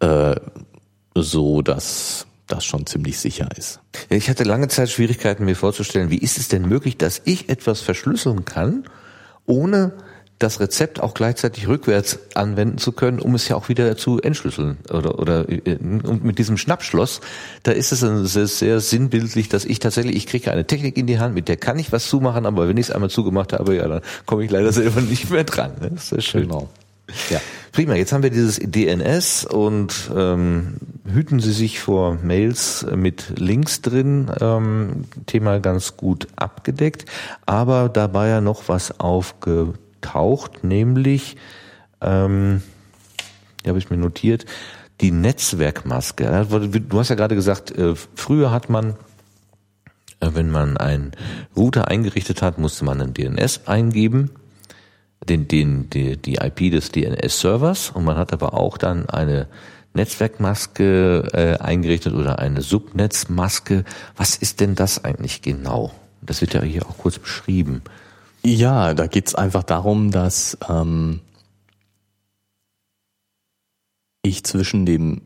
äh, 0.00 0.34
so, 1.14 1.62
dass 1.62 2.26
das 2.46 2.64
schon 2.64 2.86
ziemlich 2.86 3.18
sicher 3.18 3.48
ist. 3.56 3.80
Ich 4.10 4.28
hatte 4.28 4.44
lange 4.44 4.68
Zeit 4.68 4.90
Schwierigkeiten, 4.90 5.44
mir 5.44 5.56
vorzustellen, 5.56 6.10
wie 6.10 6.18
ist 6.18 6.36
es 6.36 6.48
denn 6.48 6.68
möglich, 6.68 6.98
dass 6.98 7.22
ich 7.24 7.48
etwas 7.48 7.80
verschlüsseln 7.80 8.44
kann, 8.44 8.84
ohne 9.46 9.92
das 10.38 10.60
Rezept 10.60 11.00
auch 11.00 11.14
gleichzeitig 11.14 11.68
rückwärts 11.68 12.18
anwenden 12.34 12.78
zu 12.78 12.92
können, 12.92 13.20
um 13.20 13.34
es 13.34 13.48
ja 13.48 13.56
auch 13.56 13.68
wieder 13.68 13.96
zu 13.96 14.20
entschlüsseln. 14.20 14.78
Oder, 14.90 15.18
oder 15.18 15.46
und 15.48 16.24
mit 16.24 16.38
diesem 16.38 16.56
Schnappschloss, 16.56 17.20
da 17.62 17.72
ist 17.72 17.92
es 17.92 18.00
sehr, 18.00 18.46
sehr 18.46 18.80
sinnbildlich, 18.80 19.48
dass 19.48 19.64
ich 19.64 19.78
tatsächlich, 19.78 20.16
ich 20.16 20.26
kriege 20.26 20.50
eine 20.50 20.66
Technik 20.66 20.96
in 20.96 21.06
die 21.06 21.18
Hand, 21.18 21.34
mit 21.34 21.48
der 21.48 21.56
kann 21.56 21.78
ich 21.78 21.92
was 21.92 22.06
zumachen, 22.06 22.46
aber 22.46 22.68
wenn 22.68 22.76
ich 22.76 22.88
es 22.88 22.90
einmal 22.90 23.10
zugemacht 23.10 23.52
habe, 23.52 23.76
ja, 23.76 23.86
dann 23.86 24.00
komme 24.26 24.44
ich 24.44 24.50
leider 24.50 24.72
selber 24.72 25.00
nicht 25.02 25.30
mehr 25.30 25.44
dran. 25.44 25.72
Ne? 25.80 25.90
Das 25.90 26.04
ist 26.04 26.08
sehr 26.10 26.20
schön. 26.20 26.42
Genau. 26.42 26.68
Ja. 27.30 27.40
Prima, 27.72 27.94
jetzt 27.94 28.12
haben 28.12 28.22
wir 28.22 28.30
dieses 28.30 28.58
DNS 28.58 29.46
und 29.46 30.10
ähm, 30.14 30.74
hüten 31.10 31.40
Sie 31.40 31.52
sich 31.52 31.80
vor 31.80 32.18
Mails 32.22 32.86
mit 32.94 33.38
Links 33.38 33.80
drin. 33.80 34.30
Ähm, 34.40 35.04
Thema 35.26 35.58
ganz 35.58 35.96
gut 35.96 36.28
abgedeckt, 36.36 37.06
aber 37.46 37.88
dabei 37.88 38.28
ja 38.28 38.40
noch 38.40 38.68
was 38.68 39.00
aufge 39.00 39.74
taucht, 40.02 40.64
nämlich, 40.64 41.36
ähm, 42.00 42.62
die 43.64 43.68
habe 43.68 43.78
ich 43.78 43.90
mir 43.90 43.96
notiert, 43.96 44.44
die 45.00 45.10
Netzwerkmaske. 45.10 46.46
Du 46.88 46.98
hast 46.98 47.08
ja 47.08 47.16
gerade 47.16 47.34
gesagt, 47.34 47.76
äh, 47.76 47.94
früher 48.14 48.50
hat 48.50 48.68
man, 48.68 48.90
äh, 50.20 50.30
wenn 50.34 50.50
man 50.50 50.76
einen 50.76 51.12
Router 51.56 51.88
eingerichtet 51.88 52.42
hat, 52.42 52.58
musste 52.58 52.84
man 52.84 53.00
einen 53.00 53.14
DNS 53.14 53.66
eingeben, 53.66 54.30
den, 55.28 55.48
den, 55.48 55.90
die, 55.90 56.16
die 56.16 56.34
IP 56.36 56.70
des 56.70 56.92
DNS-Servers 56.92 57.90
und 57.90 58.04
man 58.04 58.16
hat 58.16 58.32
aber 58.32 58.54
auch 58.54 58.78
dann 58.78 59.08
eine 59.08 59.48
Netzwerkmaske 59.94 61.28
äh, 61.32 61.62
eingerichtet 61.62 62.14
oder 62.14 62.38
eine 62.38 62.62
Subnetzmaske. 62.62 63.84
Was 64.16 64.36
ist 64.36 64.60
denn 64.60 64.74
das 64.74 65.04
eigentlich 65.04 65.42
genau? 65.42 65.92
Das 66.22 66.40
wird 66.40 66.54
ja 66.54 66.62
hier 66.62 66.86
auch 66.86 66.98
kurz 66.98 67.18
beschrieben. 67.18 67.82
Ja, 68.44 68.94
da 68.94 69.06
geht's 69.06 69.34
einfach 69.34 69.62
darum, 69.62 70.10
dass 70.10 70.58
ähm, 70.68 71.20
ich 74.22 74.44
zwischen 74.44 74.84
dem 74.84 75.22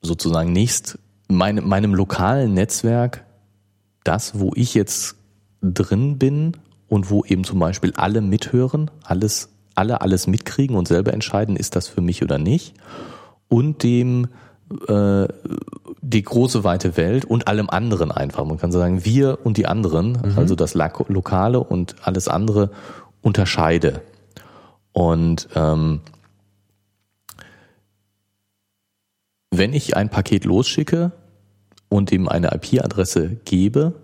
sozusagen 0.00 0.52
nächst 0.52 0.98
meine, 1.28 1.60
meinem 1.60 1.94
lokalen 1.94 2.54
Netzwerk, 2.54 3.24
das, 4.04 4.38
wo 4.38 4.52
ich 4.54 4.74
jetzt 4.74 5.16
drin 5.62 6.18
bin 6.18 6.56
und 6.88 7.10
wo 7.10 7.24
eben 7.24 7.44
zum 7.44 7.58
Beispiel 7.58 7.92
alle 7.96 8.20
mithören, 8.20 8.90
alles, 9.02 9.50
alle 9.74 10.00
alles 10.00 10.26
mitkriegen 10.26 10.76
und 10.76 10.88
selber 10.88 11.12
entscheiden, 11.12 11.56
ist 11.56 11.76
das 11.76 11.88
für 11.88 12.00
mich 12.00 12.22
oder 12.22 12.38
nicht, 12.38 12.74
und 13.48 13.82
dem 13.82 14.28
äh, 14.88 15.26
die 16.06 16.22
große 16.22 16.64
weite 16.64 16.98
Welt 16.98 17.24
und 17.24 17.48
allem 17.48 17.70
anderen 17.70 18.12
einfach. 18.12 18.44
Man 18.44 18.58
kann 18.58 18.70
sagen, 18.70 19.06
wir 19.06 19.38
und 19.44 19.56
die 19.56 19.66
anderen, 19.66 20.12
mhm. 20.12 20.34
also 20.38 20.54
das 20.54 20.74
Lokale 20.74 21.60
und 21.60 21.96
alles 22.02 22.28
andere 22.28 22.70
unterscheide. 23.22 24.02
Und 24.92 25.48
ähm, 25.54 26.00
wenn 29.50 29.72
ich 29.72 29.96
ein 29.96 30.10
Paket 30.10 30.44
losschicke 30.44 31.12
und 31.88 32.12
ihm 32.12 32.28
eine 32.28 32.52
IP-Adresse 32.52 33.36
gebe, 33.46 33.94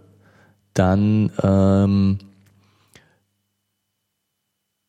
dann 0.72 1.30
ähm, 1.42 2.18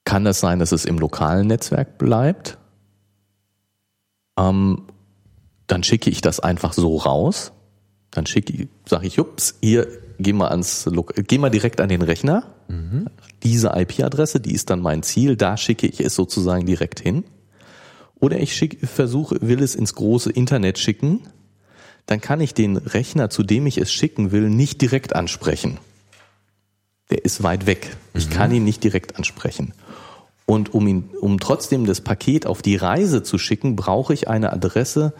kann 0.06 0.26
es 0.26 0.40
sein, 0.40 0.60
dass 0.60 0.72
es 0.72 0.86
im 0.86 0.98
lokalen 0.98 1.48
Netzwerk 1.48 1.98
bleibt. 1.98 2.58
Ähm, 4.38 4.84
dann 5.72 5.84
schicke 5.84 6.10
ich 6.10 6.20
das 6.20 6.42
einfach 6.42 6.74
so 6.74 6.98
raus. 6.98 7.54
Dann 8.12 8.26
schicke, 8.26 8.68
sage 8.86 9.08
ich, 9.08 9.20
ups, 9.20 9.56
hier, 9.62 9.88
geh 10.20 10.34
mal 10.34 10.50
ans, 10.50 10.90
geh 11.28 11.38
mal 11.38 11.50
direkt 11.50 11.80
an 11.80 11.88
den 11.88 12.02
Rechner. 12.02 12.44
Mhm. 12.68 13.08
Diese 13.44 13.72
IP-Adresse, 13.74 14.42
die 14.42 14.54
ist 14.54 14.70
dann 14.70 14.82
mein 14.82 15.02
Ziel, 15.02 15.38
da 15.38 15.56
schicke 15.56 15.88
ich 15.88 16.02
es 16.02 16.14
sozusagen 16.14 16.66
direkt 16.66 17.00
hin. 17.00 17.24
Oder 18.20 18.40
ich 18.40 18.54
schicke, 18.54 18.86
versuche, 18.86 19.38
will 19.42 19.64
es 19.64 19.74
ins 19.74 19.96
große 19.96 20.30
Internet 20.30 20.78
schicken, 20.78 21.22
dann 22.06 22.20
kann 22.20 22.42
ich 22.42 22.54
den 22.54 22.76
Rechner, 22.76 23.30
zu 23.30 23.42
dem 23.42 23.66
ich 23.66 23.78
es 23.78 23.94
schicken 23.94 24.34
will, 24.34 24.50
nicht 24.50 24.82
direkt 24.82 25.16
ansprechen. 25.16 25.78
Der 27.12 27.24
ist 27.24 27.44
weit 27.44 27.66
weg. 27.66 27.96
Ich 28.14 28.28
mhm. 28.28 28.34
kann 28.34 28.52
ihn 28.52 28.66
nicht 28.66 28.84
direkt 28.84 29.16
ansprechen. 29.16 29.74
Und 30.46 30.74
um 30.74 30.86
ihn, 30.86 31.10
um 31.22 31.40
trotzdem 31.40 31.86
das 31.86 32.02
Paket 32.02 32.46
auf 32.46 32.62
die 32.62 32.76
Reise 32.76 33.24
zu 33.24 33.38
schicken, 33.38 33.78
brauche 33.78 34.14
ich 34.14 34.28
eine 34.28 34.52
Adresse, 34.52 35.14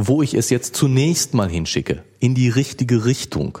wo 0.00 0.22
ich 0.22 0.34
es 0.34 0.48
jetzt 0.48 0.76
zunächst 0.76 1.34
mal 1.34 1.50
hinschicke, 1.50 2.04
in 2.20 2.36
die 2.36 2.48
richtige 2.48 3.04
Richtung, 3.04 3.58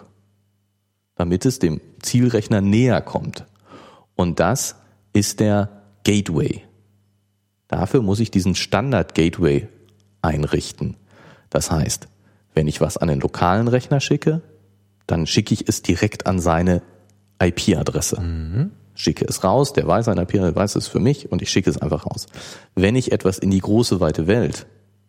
damit 1.16 1.44
es 1.44 1.58
dem 1.58 1.80
Zielrechner 2.00 2.60
näher 2.60 3.00
kommt. 3.00 3.44
Und 4.14 4.38
das 4.38 4.76
ist 5.12 5.40
der 5.40 5.82
Gateway. 6.04 6.62
Dafür 7.66 8.02
muss 8.02 8.20
ich 8.20 8.30
diesen 8.30 8.54
Standard 8.54 9.16
Gateway 9.16 9.66
einrichten. 10.22 10.96
Das 11.50 11.72
heißt, 11.72 12.06
wenn 12.54 12.68
ich 12.68 12.80
was 12.80 12.98
an 12.98 13.08
den 13.08 13.18
lokalen 13.18 13.66
Rechner 13.66 13.98
schicke, 13.98 14.40
dann 15.08 15.26
schicke 15.26 15.52
ich 15.54 15.68
es 15.68 15.82
direkt 15.82 16.28
an 16.28 16.38
seine 16.38 16.82
IP-Adresse. 17.42 18.20
Mhm. 18.20 18.70
Schicke 18.94 19.24
es 19.24 19.42
raus, 19.42 19.72
der 19.72 19.88
weiß 19.88 20.04
seine 20.04 20.22
IP-Adresse, 20.22 20.54
weiß 20.54 20.76
es 20.76 20.86
für 20.86 21.00
mich 21.00 21.32
und 21.32 21.42
ich 21.42 21.50
schicke 21.50 21.68
es 21.68 21.82
einfach 21.82 22.06
raus. 22.06 22.26
Wenn 22.76 22.94
ich 22.94 23.10
etwas 23.10 23.38
in 23.38 23.50
die 23.50 23.60
große 23.60 23.98
weite 23.98 24.28
Welt 24.28 24.66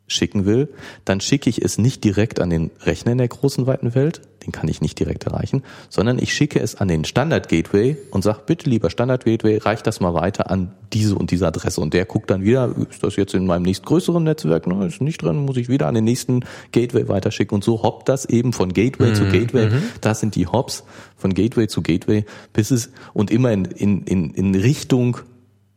schicken 0.09 0.45
will, 0.45 0.69
dann 1.05 1.21
schicke 1.21 1.49
ich 1.49 1.63
es 1.63 1.77
nicht 1.77 2.03
direkt 2.03 2.41
an 2.41 2.49
den 2.49 2.71
Rechner 2.81 3.13
in 3.13 3.17
der 3.19 3.27
großen 3.27 3.65
weiten 3.67 3.95
Welt, 3.95 4.21
den 4.45 4.51
kann 4.51 4.67
ich 4.67 4.81
nicht 4.81 4.99
direkt 4.99 5.25
erreichen, 5.25 5.63
sondern 5.89 6.17
ich 6.17 6.33
schicke 6.33 6.59
es 6.59 6.75
an 6.75 6.87
den 6.87 7.05
Standard 7.05 7.49
Gateway 7.49 7.97
und 8.11 8.23
sage, 8.23 8.39
bitte 8.45 8.69
lieber 8.69 8.89
Standard 8.89 9.25
Gateway, 9.25 9.57
reich 9.57 9.83
das 9.83 9.99
mal 9.99 10.13
weiter 10.13 10.49
an 10.49 10.71
diese 10.93 11.15
und 11.15 11.31
diese 11.31 11.47
Adresse. 11.47 11.81
Und 11.81 11.93
der 11.93 12.05
guckt 12.05 12.31
dann 12.31 12.43
wieder, 12.43 12.73
ist 12.89 13.03
das 13.03 13.15
jetzt 13.15 13.33
in 13.33 13.45
meinem 13.45 13.63
nächstgrößeren 13.63 14.23
Netzwerk, 14.23 14.67
ne, 14.67 14.85
ist 14.87 15.01
nicht 15.01 15.21
drin, 15.21 15.45
muss 15.45 15.57
ich 15.57 15.69
wieder 15.69 15.87
an 15.87 15.95
den 15.95 16.03
nächsten 16.03 16.45
Gateway 16.71 17.07
weiterschicken. 17.07 17.55
Und 17.55 17.63
so 17.63 17.83
hoppt 17.83 18.09
das 18.09 18.25
eben 18.25 18.53
von 18.53 18.73
Gateway 18.73 19.09
mhm. 19.09 19.15
zu 19.15 19.25
Gateway. 19.25 19.69
Mhm. 19.69 19.83
Das 20.01 20.19
sind 20.19 20.35
die 20.35 20.47
Hops 20.47 20.83
von 21.15 21.33
Gateway 21.33 21.67
zu 21.67 21.81
Gateway, 21.81 22.25
bis 22.53 22.71
es 22.71 22.91
und 23.13 23.31
immer 23.31 23.51
in, 23.51 23.65
in, 23.65 24.03
in, 24.03 24.31
in 24.31 24.55
Richtung 24.55 25.17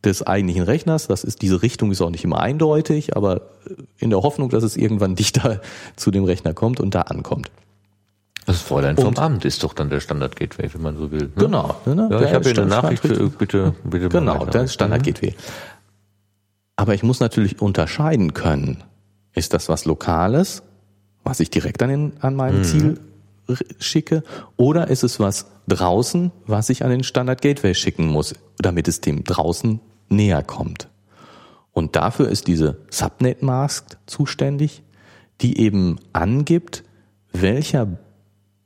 des 0.05 0.25
eigentlichen 0.25 0.63
Rechners. 0.63 1.07
Das 1.07 1.23
ist, 1.23 1.41
diese 1.41 1.61
Richtung 1.61 1.91
ist 1.91 2.01
auch 2.01 2.09
nicht 2.09 2.23
immer 2.23 2.39
eindeutig, 2.39 3.15
aber 3.15 3.41
in 3.97 4.09
der 4.09 4.21
Hoffnung, 4.21 4.49
dass 4.49 4.63
es 4.63 4.75
irgendwann 4.75 5.15
dichter 5.23 5.61
zu 5.95 6.11
dem 6.11 6.23
Rechner 6.23 6.53
kommt 6.53 6.79
und 6.79 6.95
da 6.95 7.01
ankommt. 7.01 7.49
Das 8.45 8.61
Fräulein 8.61 8.97
vom 8.97 9.15
Amt 9.15 9.45
ist 9.45 9.63
doch 9.63 9.73
dann 9.73 9.89
der 9.89 10.01
Standard-Gateway, 10.01 10.73
wenn 10.73 10.81
man 10.81 10.97
so 10.97 11.11
will. 11.11 11.23
Ne? 11.23 11.31
Genau. 11.37 11.75
Ne, 11.85 12.09
ja, 12.11 12.21
ich 12.21 12.33
habe 12.33 12.49
hier 12.49 12.57
eine 12.57 12.65
Nachricht, 12.65 13.01
für, 13.01 13.29
bitte, 13.29 13.73
bitte. 13.85 14.09
Genau, 14.09 14.45
der 14.45 14.67
Standard-Gateway. 14.67 15.33
Aber 16.75 16.93
ich 16.93 17.03
muss 17.03 17.21
natürlich 17.21 17.61
unterscheiden 17.61 18.33
können. 18.33 18.83
Ist 19.33 19.53
das 19.53 19.69
was 19.69 19.85
Lokales, 19.85 20.63
was 21.23 21.39
ich 21.39 21.49
direkt 21.51 21.81
an, 21.83 21.89
den, 21.89 22.13
an 22.19 22.35
meinem 22.35 22.59
mhm. 22.59 22.63
Ziel 22.63 22.99
schicke, 23.79 24.23
oder 24.57 24.89
ist 24.89 25.03
es 25.03 25.19
was 25.19 25.47
draußen, 25.67 26.31
was 26.45 26.69
ich 26.69 26.83
an 26.83 26.91
den 26.91 27.03
Standard-Gateway 27.03 27.73
schicken 27.75 28.07
muss, 28.07 28.33
damit 28.57 28.87
es 28.87 28.99
dem 28.99 29.23
draußen 29.23 29.79
näher 30.09 30.43
kommt. 30.43 30.89
Und 31.71 31.95
dafür 31.95 32.29
ist 32.29 32.47
diese 32.47 32.77
Subnet-Mask 32.89 33.97
zuständig, 34.05 34.83
die 35.41 35.59
eben 35.59 35.97
angibt, 36.13 36.83
welcher 37.31 37.87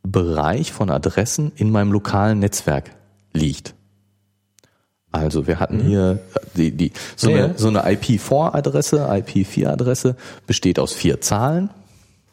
Bereich 0.03 0.71
von 0.71 0.89
Adressen 0.89 1.51
in 1.55 1.71
meinem 1.71 1.91
lokalen 1.91 2.39
Netzwerk 2.39 2.91
liegt. 3.33 3.73
Also 5.11 5.47
wir 5.47 5.59
hatten 5.59 5.79
hier 5.79 6.19
die, 6.55 6.71
die, 6.71 6.91
so, 7.15 7.29
Ja, 7.29 7.45
eine, 7.45 7.57
so 7.57 7.69
eine 7.69 7.85
IP4-Adresse, 7.87 9.09
IP4-Adresse 9.09 10.15
besteht 10.45 10.79
aus 10.79 10.93
vier 10.93 11.21
Zahlen. 11.21 11.69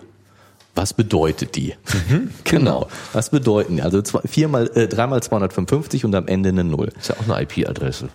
Was 0.74 0.92
bedeutet 0.92 1.54
die? 1.56 1.74
genau. 2.44 2.88
Was 3.14 3.30
bedeuten 3.30 3.76
die? 3.76 3.82
Also 3.82 4.02
zwei, 4.02 4.20
viermal, 4.26 4.70
äh, 4.74 4.88
dreimal 4.88 5.22
255 5.22 6.04
und 6.04 6.14
am 6.14 6.28
Ende 6.28 6.50
eine 6.50 6.64
Null. 6.64 6.92
Ist 6.98 7.08
ja 7.08 7.16
auch 7.18 7.26
eine 7.28 7.40
IP-Adresse. 7.42 8.10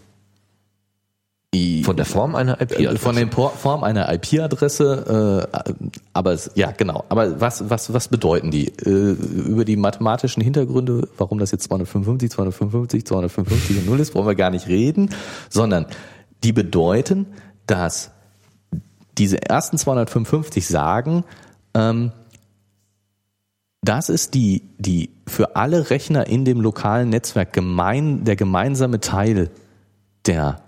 Die- 1.54 1.84
Von 1.84 1.98
der 1.98 2.06
Form 2.06 2.36
einer 2.36 2.62
IP-Adresse. 2.62 2.94
Äh, 2.94 2.98
Von 2.98 3.16
der 3.16 3.28
Form 3.30 3.84
einer 3.84 4.12
IP-Adresse, 4.14 5.48
äh, 5.54 5.58
aber 6.14 6.32
es, 6.32 6.52
ja 6.56 6.72
genau. 6.72 7.04
Aber 7.10 7.42
was 7.42 7.70
was 7.70 7.92
was 7.94 8.08
bedeuten 8.08 8.52
die 8.52 8.68
äh, 8.70 9.12
über 9.12 9.66
die 9.66 9.76
mathematischen 9.76 10.42
Hintergründe, 10.42 11.10
warum 11.18 11.40
das 11.40 11.52
jetzt 11.52 11.64
255, 11.66 12.32
255, 12.32 13.06
255 13.06 13.78
und 13.80 13.86
0 13.88 14.00
ist, 14.00 14.16
wollen 14.16 14.28
wir 14.28 14.36
gar 14.36 14.50
nicht 14.50 14.68
reden, 14.68 15.10
sondern 15.50 15.88
die 16.46 16.54
bedeuten, 16.54 17.26
dass 17.68 18.12
diese 19.18 19.42
ersten 19.42 19.78
255 19.78 20.66
sagen, 20.66 21.26
ähm, 21.74 22.14
das 23.84 24.08
ist 24.08 24.36
die 24.36 24.62
die 24.78 25.10
für 25.28 25.58
alle 25.58 25.90
Rechner 25.90 26.28
in 26.28 26.46
dem 26.46 26.62
lokalen 26.62 27.10
Netzwerk 27.10 27.52
gemein 27.52 28.24
der 28.24 28.38
gemeinsame 28.38 29.02
Teil 29.02 29.50
der 30.26 30.62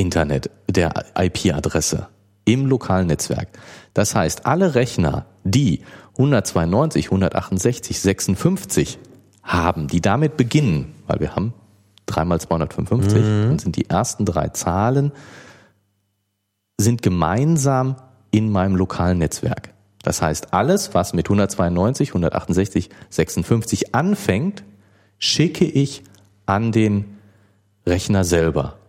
Internet, 0.00 0.50
der 0.68 0.92
IP-Adresse 1.16 2.08
im 2.44 2.66
lokalen 2.66 3.06
Netzwerk. 3.06 3.48
Das 3.94 4.14
heißt, 4.14 4.46
alle 4.46 4.74
Rechner, 4.74 5.26
die 5.44 5.82
192, 6.12 7.06
168, 7.06 8.00
56 8.00 8.98
haben, 9.42 9.88
die 9.88 10.00
damit 10.00 10.36
beginnen, 10.36 10.94
weil 11.06 11.20
wir 11.20 11.36
haben 11.36 11.52
dreimal 12.06 12.40
255, 12.40 13.22
dann 13.22 13.58
sind 13.58 13.76
die 13.76 13.88
ersten 13.88 14.24
drei 14.24 14.48
Zahlen, 14.48 15.12
sind 16.78 17.02
gemeinsam 17.02 17.96
in 18.30 18.50
meinem 18.50 18.76
lokalen 18.76 19.18
Netzwerk. 19.18 19.74
Das 20.02 20.22
heißt, 20.22 20.54
alles, 20.54 20.94
was 20.94 21.12
mit 21.12 21.26
192, 21.26 22.08
168, 22.08 22.88
56 23.10 23.94
anfängt, 23.94 24.64
schicke 25.18 25.66
ich 25.66 26.02
an 26.46 26.72
den 26.72 27.18
Rechner 27.86 28.24
selber. 28.24 28.79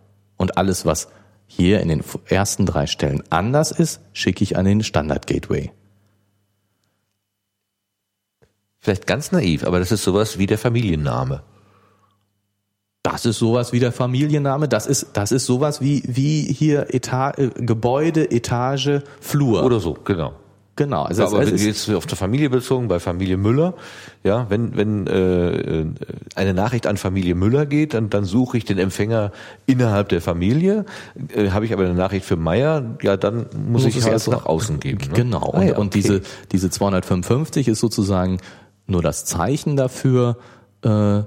Und 0.42 0.58
alles, 0.58 0.84
was 0.84 1.06
hier 1.46 1.80
in 1.82 1.86
den 1.86 2.02
ersten 2.26 2.66
drei 2.66 2.88
Stellen 2.88 3.22
anders 3.30 3.70
ist, 3.70 4.00
schicke 4.12 4.42
ich 4.42 4.56
an 4.56 4.64
den 4.64 4.82
Standard 4.82 5.28
Gateway. 5.28 5.70
Vielleicht 8.80 9.06
ganz 9.06 9.30
naiv, 9.30 9.62
aber 9.64 9.78
das 9.78 9.92
ist 9.92 10.02
sowas 10.02 10.38
wie 10.38 10.46
der 10.46 10.58
Familienname. 10.58 11.44
Das 13.04 13.24
ist 13.24 13.38
sowas 13.38 13.72
wie 13.72 13.78
der 13.78 13.92
Familienname. 13.92 14.66
Das 14.66 14.88
ist, 14.88 15.10
das 15.12 15.30
ist 15.30 15.46
sowas 15.46 15.80
wie, 15.80 16.02
wie 16.08 16.42
hier 16.52 16.92
Eta 16.92 17.30
äh, 17.36 17.50
Gebäude, 17.54 18.28
Etage, 18.32 19.02
Flur. 19.20 19.62
Oder 19.62 19.78
so, 19.78 19.94
genau. 19.94 20.34
Genau. 20.76 21.02
Also 21.02 21.26
aber 21.26 21.42
es, 21.42 21.52
es 21.52 21.64
jetzt 21.64 21.90
auf 21.90 22.06
der 22.06 22.16
Familie 22.16 22.50
bezogen, 22.50 22.88
bei 22.88 23.00
Familie 23.00 23.36
Müller, 23.36 23.74
ja, 24.24 24.46
wenn, 24.48 24.76
wenn 24.76 25.06
äh, 25.06 25.84
eine 26.34 26.54
Nachricht 26.54 26.86
an 26.86 26.96
Familie 26.96 27.34
Müller 27.34 27.66
geht, 27.66 27.94
dann, 27.94 28.10
dann 28.10 28.24
suche 28.24 28.56
ich 28.56 28.64
den 28.64 28.78
Empfänger 28.78 29.32
innerhalb 29.66 30.08
der 30.08 30.20
Familie. 30.20 30.84
Äh, 31.34 31.50
Habe 31.50 31.64
ich 31.64 31.72
aber 31.72 31.84
eine 31.84 31.94
Nachricht 31.94 32.24
für 32.24 32.36
Meier, 32.36 32.96
ja, 33.02 33.16
dann 33.16 33.46
muss, 33.68 33.84
ich 33.84 33.96
es 33.96 34.04
halt 34.04 34.14
erst 34.14 34.28
nach 34.28 34.46
außen 34.46 34.80
geben. 34.80 35.08
Ne? 35.08 35.14
Genau. 35.14 35.52
Ah 35.52 35.58
Und, 35.58 35.66
ja, 35.66 35.76
und 35.76 35.86
okay. 35.88 36.00
diese, 36.00 36.20
diese 36.52 36.70
255 36.70 37.68
ist 37.68 37.80
sozusagen 37.80 38.38
nur 38.86 39.02
das 39.02 39.24
Zeichen 39.24 39.76
dafür, 39.76 40.38
äh, 40.82 41.22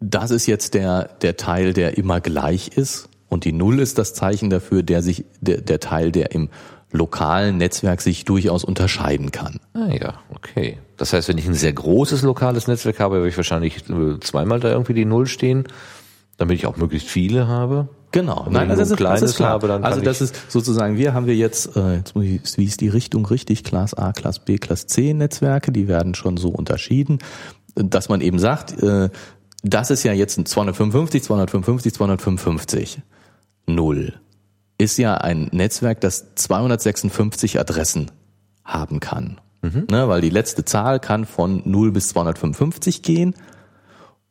das 0.00 0.30
ist 0.30 0.46
jetzt 0.46 0.74
der, 0.74 1.04
der 1.22 1.36
Teil, 1.36 1.72
der 1.72 1.96
immer 1.96 2.20
gleich 2.20 2.68
ist. 2.68 3.08
Und 3.28 3.44
die 3.44 3.52
Null 3.52 3.80
ist 3.80 3.98
das 3.98 4.14
Zeichen 4.14 4.50
dafür, 4.50 4.82
der 4.82 5.02
sich, 5.02 5.24
der, 5.40 5.60
der 5.60 5.80
Teil, 5.80 6.12
der 6.12 6.32
im 6.32 6.50
lokalen 6.94 7.56
Netzwerk 7.58 8.00
sich 8.00 8.24
durchaus 8.24 8.64
unterscheiden 8.64 9.32
kann. 9.32 9.58
Ah 9.74 9.88
ja, 9.88 10.14
okay. 10.34 10.78
Das 10.96 11.12
heißt, 11.12 11.28
wenn 11.28 11.38
ich 11.38 11.46
ein 11.46 11.54
sehr 11.54 11.72
großes 11.72 12.22
lokales 12.22 12.68
Netzwerk 12.68 13.00
habe, 13.00 13.16
werde 13.16 13.28
ich 13.28 13.36
wahrscheinlich 13.36 13.88
äh, 13.90 14.20
zweimal 14.20 14.60
da 14.60 14.70
irgendwie 14.70 14.94
die 14.94 15.04
Null 15.04 15.26
stehen, 15.26 15.64
damit 16.36 16.56
ich 16.56 16.66
auch 16.66 16.76
möglichst 16.76 17.08
viele 17.08 17.48
habe. 17.48 17.88
Genau, 18.12 18.44
wenn 18.46 18.52
nein, 18.52 18.70
ich 18.70 18.76
das 18.76 18.94
Kleines 18.94 19.22
ist 19.22 19.36
klar. 19.36 19.50
habe, 19.50 19.66
dann 19.66 19.82
also 19.82 20.00
das 20.00 20.20
ist 20.20 20.36
sozusagen, 20.48 20.96
wir 20.96 21.14
haben 21.14 21.26
wir 21.26 21.34
jetzt, 21.34 21.76
äh, 21.76 21.96
jetzt 21.96 22.14
muss 22.14 22.24
ich, 22.24 22.40
wie 22.56 22.64
ist 22.64 22.80
die 22.80 22.88
Richtung 22.88 23.26
richtig, 23.26 23.64
Class 23.64 23.92
A, 23.92 24.12
Class 24.12 24.38
B, 24.38 24.58
Class 24.58 24.86
C 24.86 25.12
Netzwerke, 25.12 25.72
die 25.72 25.88
werden 25.88 26.14
schon 26.14 26.36
so 26.36 26.50
unterschieden, 26.50 27.18
dass 27.74 28.08
man 28.08 28.20
eben 28.20 28.38
sagt, 28.38 28.80
äh, 28.80 29.10
das 29.64 29.90
ist 29.90 30.04
ja 30.04 30.12
jetzt 30.12 30.38
ein 30.38 30.46
255, 30.46 31.24
255, 31.24 31.92
255. 31.92 33.02
Null 33.66 34.12
ist 34.78 34.98
ja 34.98 35.16
ein 35.16 35.48
Netzwerk, 35.52 36.00
das 36.00 36.34
256 36.34 37.60
Adressen 37.60 38.10
haben 38.64 39.00
kann. 39.00 39.40
Ne, 39.90 40.08
weil 40.08 40.20
die 40.20 40.30
letzte 40.30 40.64
Zahl 40.64 41.00
kann 41.00 41.24
von 41.24 41.62
0 41.64 41.92
bis 41.92 42.08
255 42.08 43.02
gehen. 43.02 43.34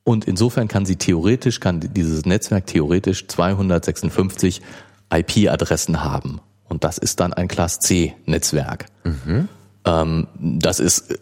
Und 0.03 0.25
insofern 0.25 0.67
kann 0.67 0.85
sie 0.85 0.97
theoretisch, 0.97 1.59
kann 1.59 1.79
dieses 1.79 2.25
Netzwerk 2.25 2.67
theoretisch 2.67 3.27
256 3.27 4.61
IP-Adressen 5.11 6.03
haben. 6.03 6.39
Und 6.67 6.83
das 6.83 6.97
ist 6.97 7.19
dann 7.19 7.33
ein 7.33 7.47
Class 7.47 7.79
C-Netzwerk. 7.79 8.85
Ähm, 9.85 10.27
das 10.39 10.79
ist, 10.79 11.19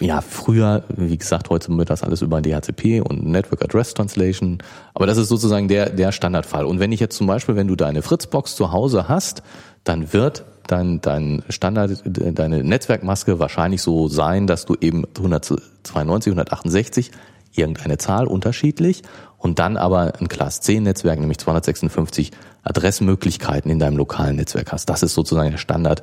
ja, 0.00 0.20
früher, 0.20 0.84
wie 0.96 1.16
gesagt, 1.16 1.50
heute 1.50 1.76
wird 1.76 1.90
das 1.90 2.02
alles 2.02 2.22
über 2.22 2.40
DHCP 2.40 3.00
und 3.00 3.24
Network 3.26 3.62
Address 3.62 3.94
Translation. 3.94 4.58
Aber 4.94 5.06
das 5.06 5.18
ist 5.18 5.28
sozusagen 5.28 5.68
der, 5.68 5.90
der 5.90 6.12
Standardfall. 6.12 6.64
Und 6.64 6.80
wenn 6.80 6.92
ich 6.92 7.00
jetzt 7.00 7.16
zum 7.16 7.26
Beispiel, 7.26 7.56
wenn 7.56 7.68
du 7.68 7.76
deine 7.76 8.02
Fritzbox 8.02 8.56
zu 8.56 8.72
Hause 8.72 9.08
hast, 9.08 9.42
dann 9.84 10.12
wird 10.12 10.44
dein, 10.66 11.00
dein 11.00 11.42
Standard, 11.48 12.02
deine 12.04 12.64
Netzwerkmaske 12.64 13.38
wahrscheinlich 13.38 13.82
so 13.82 14.08
sein, 14.08 14.46
dass 14.46 14.66
du 14.66 14.76
eben 14.80 15.04
192, 15.16 16.32
168 16.32 17.10
irgendeine 17.52 17.98
Zahl 17.98 18.26
unterschiedlich 18.26 19.02
und 19.38 19.58
dann 19.58 19.76
aber 19.76 20.14
ein 20.20 20.28
Class 20.28 20.60
10 20.60 20.82
Netzwerk, 20.82 21.20
nämlich 21.20 21.38
256 21.38 22.32
Adressmöglichkeiten 22.62 23.70
in 23.70 23.78
deinem 23.78 23.96
lokalen 23.96 24.36
Netzwerk 24.36 24.72
hast. 24.72 24.88
Das 24.88 25.02
ist 25.02 25.14
sozusagen 25.14 25.50
der 25.50 25.58
Standard, 25.58 26.02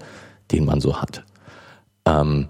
den 0.52 0.66
man 0.66 0.80
so 0.80 1.02
hat. 1.02 1.24
Ähm, 2.06 2.48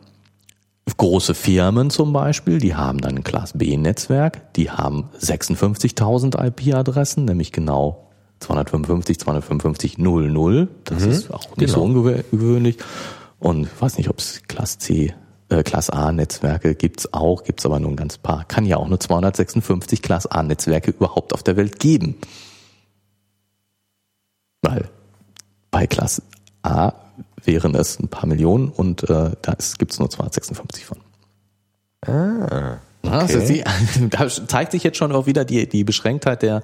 große 0.97 1.33
Firmen 1.33 1.89
zum 1.89 2.13
Beispiel, 2.13 2.59
die 2.59 2.75
haben 2.75 2.99
dann 3.01 3.17
ein 3.17 3.23
Class 3.23 3.53
B 3.53 3.75
Netzwerk, 3.77 4.53
die 4.53 4.69
haben 4.69 5.09
56.000 5.19 6.43
IP-Adressen, 6.47 7.25
nämlich 7.25 7.51
genau 7.51 8.07
255, 8.39 9.19
255, 9.19 9.97
00. 9.97 10.67
Das 10.83 11.03
ist 11.03 11.31
auch 11.31 11.55
nicht 11.57 11.71
so 11.71 11.81
ungewöhnlich. 11.81 12.77
Und 13.39 13.63
ich 13.63 13.81
weiß 13.81 13.97
nicht, 13.97 14.09
ob 14.09 14.19
es 14.19 14.41
Class 14.47 14.77
C, 14.79 15.13
äh, 15.49 15.63
Class 15.63 15.89
A 15.89 16.11
Netzwerke 16.11 16.75
gibt's 16.75 17.13
auch, 17.13 17.43
gibt's 17.43 17.65
aber 17.65 17.79
nur 17.79 17.91
ein 17.91 17.95
ganz 17.95 18.17
paar. 18.17 18.45
Kann 18.45 18.65
ja 18.65 18.77
auch 18.77 18.87
nur 18.87 18.99
256 18.99 20.01
Class 20.01 20.27
A 20.27 20.43
Netzwerke 20.43 20.91
überhaupt 20.91 21.33
auf 21.33 21.43
der 21.43 21.57
Welt 21.57 21.79
geben. 21.79 22.17
Weil 24.61 24.89
bei 25.71 25.87
Class 25.87 26.21
A 26.63 26.93
wären 27.43 27.76
es 27.76 27.99
ein 27.99 28.07
paar 28.07 28.27
Millionen 28.27 28.69
und 28.69 29.03
äh, 29.03 29.31
da 29.41 29.55
gibt 29.77 29.91
es 29.91 29.99
nur 29.99 30.09
256 30.09 30.85
von. 30.85 30.97
Ah, 32.05 32.77
das 33.03 33.31
ist 33.34 33.49
die, 33.49 33.63
da 34.09 34.27
zeigt 34.27 34.72
sich 34.72 34.84
jetzt 34.84 34.97
schon 34.97 35.11
auch 35.11 35.26
wieder 35.26 35.45
die, 35.45 35.68
die 35.68 35.84
Beschränktheit 35.84 36.41
der 36.41 36.63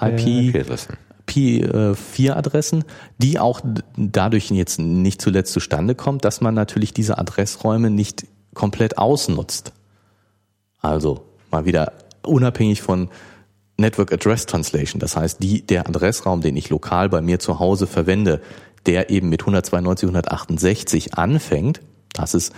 IP, 0.00 0.54
IP-Adressen. 0.54 0.96
IP4-Adressen, 1.28 2.84
die 3.18 3.38
auch 3.38 3.60
dadurch 3.96 4.50
jetzt 4.50 4.78
nicht 4.78 5.20
zuletzt 5.20 5.52
zustande 5.52 5.94
kommt, 5.94 6.24
dass 6.24 6.40
man 6.40 6.54
natürlich 6.54 6.94
diese 6.94 7.18
Adressräume 7.18 7.90
nicht 7.90 8.26
komplett 8.54 8.98
ausnutzt. 8.98 9.72
Also 10.80 11.24
mal 11.50 11.64
wieder 11.64 11.92
unabhängig 12.22 12.82
von 12.82 13.10
Network 13.76 14.12
Address 14.12 14.46
Translation, 14.46 14.98
das 14.98 15.16
heißt, 15.16 15.40
die, 15.40 15.64
der 15.64 15.86
Adressraum, 15.88 16.40
den 16.40 16.56
ich 16.56 16.68
lokal 16.68 17.08
bei 17.08 17.20
mir 17.20 17.38
zu 17.38 17.60
Hause 17.60 17.86
verwende, 17.86 18.40
der 18.86 19.10
eben 19.10 19.28
mit 19.28 19.42
192, 19.42 20.06
168 20.06 21.14
anfängt, 21.14 21.80
das 22.12 22.34
ist 22.34 22.52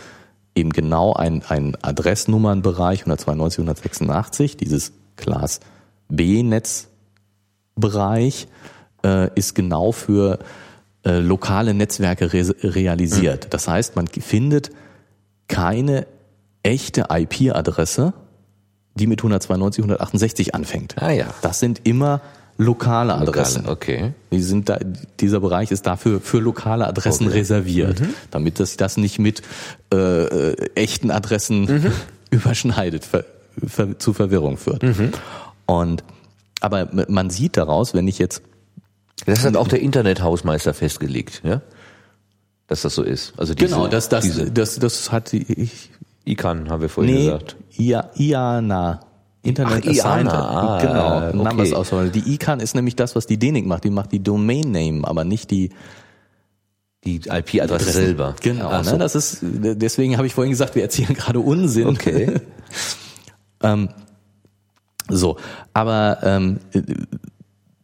eben 0.54 0.70
genau 0.70 1.12
ein, 1.12 1.42
ein 1.48 1.76
Adressnummernbereich 1.80 3.00
192, 3.00 3.58
186, 3.58 4.56
dieses 4.56 4.92
Class 5.16 5.60
B 6.08 6.42
Netzbereich 6.42 8.48
äh, 9.04 9.30
ist 9.34 9.54
genau 9.54 9.92
für 9.92 10.38
äh, 11.04 11.18
lokale 11.18 11.74
Netzwerke 11.74 12.32
re 12.32 12.54
realisiert. 12.62 13.48
Das 13.50 13.68
heißt, 13.68 13.96
man 13.96 14.06
findet 14.08 14.70
keine 15.48 16.06
echte 16.62 17.06
IP-Adresse, 17.10 18.12
die 18.94 19.06
mit 19.06 19.20
192, 19.20 19.82
168 19.82 20.54
anfängt. 20.54 21.00
Ah 21.00 21.10
ja. 21.10 21.26
Das 21.42 21.60
sind 21.60 21.82
immer 21.84 22.20
lokale 22.60 23.14
Adressen. 23.14 23.62
Lokale, 23.64 23.72
okay. 23.72 24.12
Die 24.30 24.42
sind 24.42 24.68
da, 24.68 24.78
dieser 25.18 25.40
Bereich 25.40 25.70
ist 25.70 25.86
dafür 25.86 26.20
für 26.20 26.38
lokale 26.40 26.86
Adressen 26.86 27.26
Okay. 27.28 27.38
reserviert, 27.38 28.02
damit 28.30 28.60
das 28.60 28.76
das 28.76 28.96
nicht 28.96 29.18
mit 29.18 29.42
äh, 29.92 29.96
äh, 29.96 30.70
echten 30.74 31.10
Adressen 31.10 31.92
überschneidet, 32.30 33.04
ver, 33.04 33.24
ver, 33.66 33.98
zu 33.98 34.12
Verwirrung 34.12 34.56
führt. 34.58 34.82
Und 35.66 36.04
aber 36.60 36.88
man 37.08 37.30
sieht 37.30 37.56
daraus, 37.56 37.94
wenn 37.94 38.06
ich 38.06 38.18
jetzt 38.18 38.42
Das 39.24 39.44
hat 39.44 39.56
auch 39.56 39.68
der 39.68 39.80
Internethausmeister 39.80 40.74
festgelegt, 40.74 41.40
ja? 41.44 41.62
Dass 42.66 42.82
das 42.82 42.94
so 42.94 43.02
ist. 43.02 43.32
Also 43.38 43.54
diese, 43.54 43.68
genau, 43.74 43.88
das 43.88 44.08
das 44.10 44.22
diese 44.24 44.50
das 44.50 44.78
das 44.78 45.10
hat 45.10 45.32
die- 45.32 45.50
ich 45.60 45.90
ICANN 46.26 46.68
haben 46.68 46.82
wir 46.82 46.88
vorhin 46.90 47.14
nee 47.14 47.24
gesagt. 47.24 47.56
ja 47.72 48.10
IANA 48.16 49.00
Internet 49.42 49.84
Ach, 49.86 49.90
Assigned. 49.90 50.30
Ah, 50.30 50.78
genau, 50.80 51.28
okay. 51.28 51.36
Namensauswahl. 51.36 52.10
Die 52.10 52.34
ICANN 52.34 52.60
ist 52.60 52.74
nämlich 52.74 52.96
das, 52.96 53.16
was 53.16 53.26
die 53.26 53.38
DENIC 53.38 53.66
macht. 53.66 53.84
Die 53.84 53.90
macht 53.90 54.12
die 54.12 54.22
Domain 54.22 54.70
Name, 54.70 55.06
aber 55.06 55.24
nicht 55.24 55.50
die 55.50 55.70
Die 57.04 57.22
IP-Adresse 57.26 57.90
selber. 57.90 58.36
Genau, 58.42 58.68
Ach 58.70 58.84
so. 58.84 58.92
ne? 58.92 58.98
das 58.98 59.14
ist 59.14 59.38
deswegen 59.42 60.18
habe 60.18 60.26
ich 60.26 60.34
vorhin 60.34 60.50
gesagt, 60.50 60.74
wir 60.74 60.82
erzählen 60.82 61.14
gerade 61.14 61.40
Unsinn. 61.40 61.88
Okay. 61.88 62.40
ähm, 63.62 63.88
so, 65.08 65.38
aber 65.72 66.18
ähm, 66.22 66.60
äh, 66.74 66.82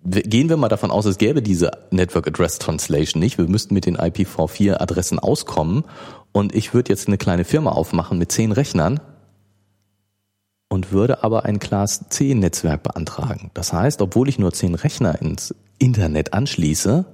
gehen 0.04 0.50
wir 0.50 0.58
mal 0.58 0.68
davon 0.68 0.90
aus, 0.90 1.06
es 1.06 1.16
gäbe 1.16 1.40
diese 1.40 1.70
Network 1.90 2.28
Address 2.28 2.58
Translation 2.58 3.20
nicht. 3.20 3.38
Wir 3.38 3.48
müssten 3.48 3.72
mit 3.72 3.86
den 3.86 3.96
IPv4 3.96 4.80
Adressen 4.80 5.18
auskommen 5.18 5.84
und 6.32 6.54
ich 6.54 6.74
würde 6.74 6.90
jetzt 6.90 7.08
eine 7.08 7.16
kleine 7.16 7.44
Firma 7.44 7.70
aufmachen 7.70 8.18
mit 8.18 8.30
zehn 8.30 8.52
Rechnern 8.52 9.00
und 10.76 10.92
würde 10.92 11.24
aber 11.24 11.46
ein 11.46 11.58
Class 11.58 12.04
C 12.10 12.34
Netzwerk 12.34 12.82
beantragen. 12.82 13.50
Das 13.54 13.72
heißt, 13.72 14.02
obwohl 14.02 14.28
ich 14.28 14.38
nur 14.38 14.52
zehn 14.52 14.74
Rechner 14.74 15.22
ins 15.22 15.54
Internet 15.78 16.34
anschließe, 16.34 17.06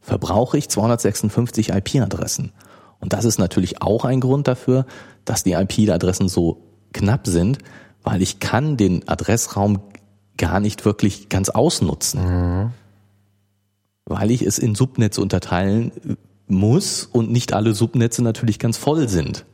verbrauche 0.00 0.56
ich 0.56 0.68
256 0.68 1.70
IP-Adressen. 1.70 2.52
Und 3.00 3.12
das 3.12 3.24
ist 3.24 3.40
natürlich 3.40 3.82
auch 3.82 4.04
ein 4.04 4.20
Grund 4.20 4.46
dafür, 4.46 4.86
dass 5.24 5.42
die 5.42 5.54
IP-Adressen 5.54 6.28
so 6.28 6.62
knapp 6.92 7.26
sind, 7.26 7.58
weil 8.04 8.22
ich 8.22 8.38
kann 8.38 8.76
den 8.76 9.08
Adressraum 9.08 9.80
gar 10.36 10.60
nicht 10.60 10.84
wirklich 10.84 11.28
ganz 11.28 11.48
ausnutzen. 11.48 12.72
Weil 14.04 14.30
ich 14.30 14.42
es 14.42 14.60
in 14.60 14.76
Subnetze 14.76 15.20
unterteilen 15.20 15.90
muss 16.46 17.08
und 17.10 17.32
nicht 17.32 17.54
alle 17.54 17.74
Subnetze 17.74 18.22
natürlich 18.22 18.60
ganz 18.60 18.76
voll 18.76 19.08
sind. 19.08 19.46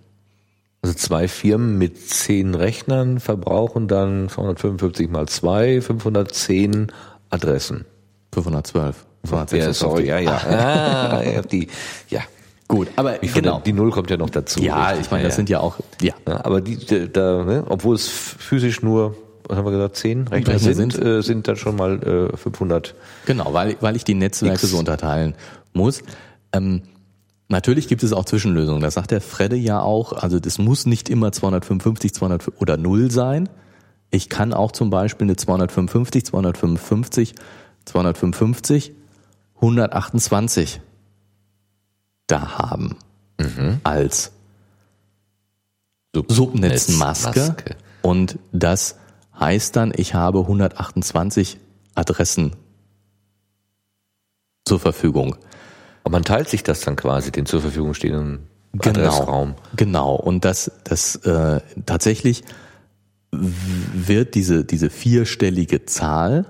Also 0.82 0.94
zwei 0.94 1.26
Firmen 1.28 1.78
mit 1.78 1.98
zehn 2.08 2.54
Rechnern 2.54 3.18
verbrauchen 3.18 3.88
dann 3.88 4.28
255 4.28 5.08
mal 5.08 5.26
zwei, 5.26 5.80
510 5.80 6.92
Adressen. 7.30 7.84
512. 8.32 8.96
Ja, 9.24 9.28
556. 9.46 9.76
sorry, 9.76 10.06
ja, 10.06 10.18
ja. 10.20 10.36
Ah, 10.46 11.22
ja, 11.22 11.42
die, 11.42 11.68
ja. 12.10 12.20
Gut, 12.68 12.88
aber 12.96 13.22
Ich 13.22 13.32
genau. 13.32 13.60
die 13.64 13.72
Null 13.72 13.90
kommt 13.90 14.10
ja 14.10 14.16
noch 14.16 14.30
dazu. 14.30 14.60
Ja, 14.60 14.88
richtig, 14.88 15.06
ich 15.06 15.10
meine, 15.12 15.24
das 15.24 15.36
sind 15.36 15.48
ja 15.48 15.60
auch, 15.60 15.76
ja. 16.02 16.14
Ja, 16.28 16.44
aber 16.44 16.60
die, 16.60 16.76
die- 16.76 17.10
da, 17.10 17.44
ne, 17.44 17.64
obwohl 17.68 17.94
es 17.94 18.08
physisch 18.08 18.82
nur, 18.82 19.16
was 19.48 19.56
haben 19.56 19.64
wir 19.64 19.70
gesagt, 19.72 19.96
zehn 19.96 20.26
Rechner, 20.28 20.54
Rechner 20.54 20.74
sind, 20.74 20.92
sind. 20.92 21.04
Äh, 21.04 21.22
sind 21.22 21.48
dann 21.48 21.56
schon 21.56 21.76
mal 21.76 22.30
äh, 22.32 22.36
500. 22.36 22.94
Genau, 23.26 23.52
weil, 23.52 23.76
weil 23.80 23.94
ich 23.96 24.04
die 24.04 24.14
Netzwerke 24.14 24.54
X. 24.54 24.70
so 24.70 24.78
unterteilen 24.78 25.34
muss. 25.72 26.02
Ähm, 26.52 26.82
natürlich 27.48 27.88
gibt 27.88 28.02
es 28.02 28.12
auch 28.12 28.24
Zwischenlösungen. 28.24 28.80
Das 28.80 28.94
sagt 28.94 29.10
der 29.10 29.20
Fredde 29.20 29.56
ja 29.56 29.80
auch. 29.80 30.12
Also 30.12 30.40
das 30.40 30.58
muss 30.58 30.86
nicht 30.86 31.08
immer 31.08 31.32
255, 31.32 32.14
200 32.14 32.60
oder 32.60 32.76
0 32.76 33.10
sein. 33.10 33.48
Ich 34.10 34.28
kann 34.28 34.52
auch 34.52 34.72
zum 34.72 34.90
Beispiel 34.90 35.26
eine 35.26 35.36
255, 35.36 36.24
255, 36.24 37.34
255, 37.84 38.92
128 39.56 40.80
da 42.26 42.58
haben 42.58 42.96
als 43.84 44.32
Subnetzmaske. 46.28 47.40
Maske. 47.40 47.76
Und 48.02 48.38
das 48.52 48.96
heißt 49.38 49.76
dann, 49.76 49.92
ich 49.94 50.14
habe 50.14 50.40
128 50.40 51.58
Adressen 51.94 52.56
zur 54.64 54.80
Verfügung. 54.80 55.36
Aber 56.06 56.12
man 56.12 56.22
teilt 56.22 56.48
sich 56.48 56.62
das 56.62 56.82
dann 56.82 56.94
quasi, 56.94 57.32
den 57.32 57.46
zur 57.46 57.60
Verfügung 57.60 57.92
stehenden 57.92 58.46
Adressraum. 58.78 59.56
Genau. 59.74 60.14
Und 60.14 60.44
das, 60.44 60.70
das 60.84 61.16
äh, 61.16 61.60
tatsächlich 61.84 62.44
wird 63.32 64.36
diese, 64.36 64.64
diese 64.64 64.88
vierstellige 64.88 65.84
Zahl, 65.84 66.46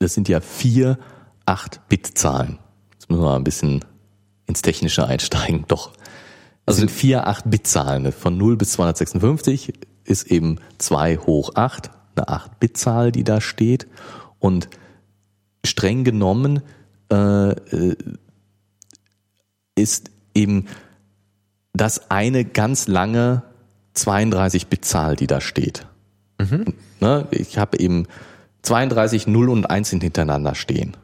das 0.00 0.14
sind 0.14 0.28
ja 0.28 0.40
vier 0.40 0.98
8-Bit-Zahlen. 1.46 2.58
Jetzt 2.90 3.08
müssen 3.08 3.22
wir 3.22 3.26
mal 3.26 3.36
ein 3.36 3.44
bisschen 3.44 3.84
ins 4.48 4.62
Technische 4.62 5.06
einsteigen. 5.06 5.64
Doch. 5.68 5.92
Das 5.92 6.74
Also- 6.74 6.80
sind 6.80 6.90
vier 6.90 7.28
8-Bit-Zahlen. 7.28 8.10
Von 8.10 8.36
0 8.36 8.56
bis 8.56 8.72
256 8.72 9.74
ist 10.02 10.24
eben 10.28 10.58
2 10.78 11.18
hoch 11.18 11.52
8, 11.54 11.90
eine 12.16 12.26
8-Bit-Zahl, 12.26 13.12
die 13.12 13.22
da 13.22 13.40
steht. 13.40 13.86
Und 14.40 14.68
streng 15.64 16.02
genommen 16.02 16.62
äh, 17.10 17.50
äh, 17.50 17.96
ist 19.74 20.10
eben 20.34 20.66
das 21.72 22.10
eine 22.10 22.44
ganz 22.44 22.88
lange 22.88 23.42
32-Bit-Zahl, 23.94 25.16
die 25.16 25.26
da 25.26 25.40
steht. 25.40 25.86
Ne, 27.00 27.26
ich 27.30 27.58
habe 27.58 27.78
eben 27.78 28.06
32, 28.62 29.26
0 29.26 29.48
und 29.48 29.70
1 29.70 29.90
sind 29.90 30.02
hintereinander 30.02 30.54
stehen. 30.54 30.96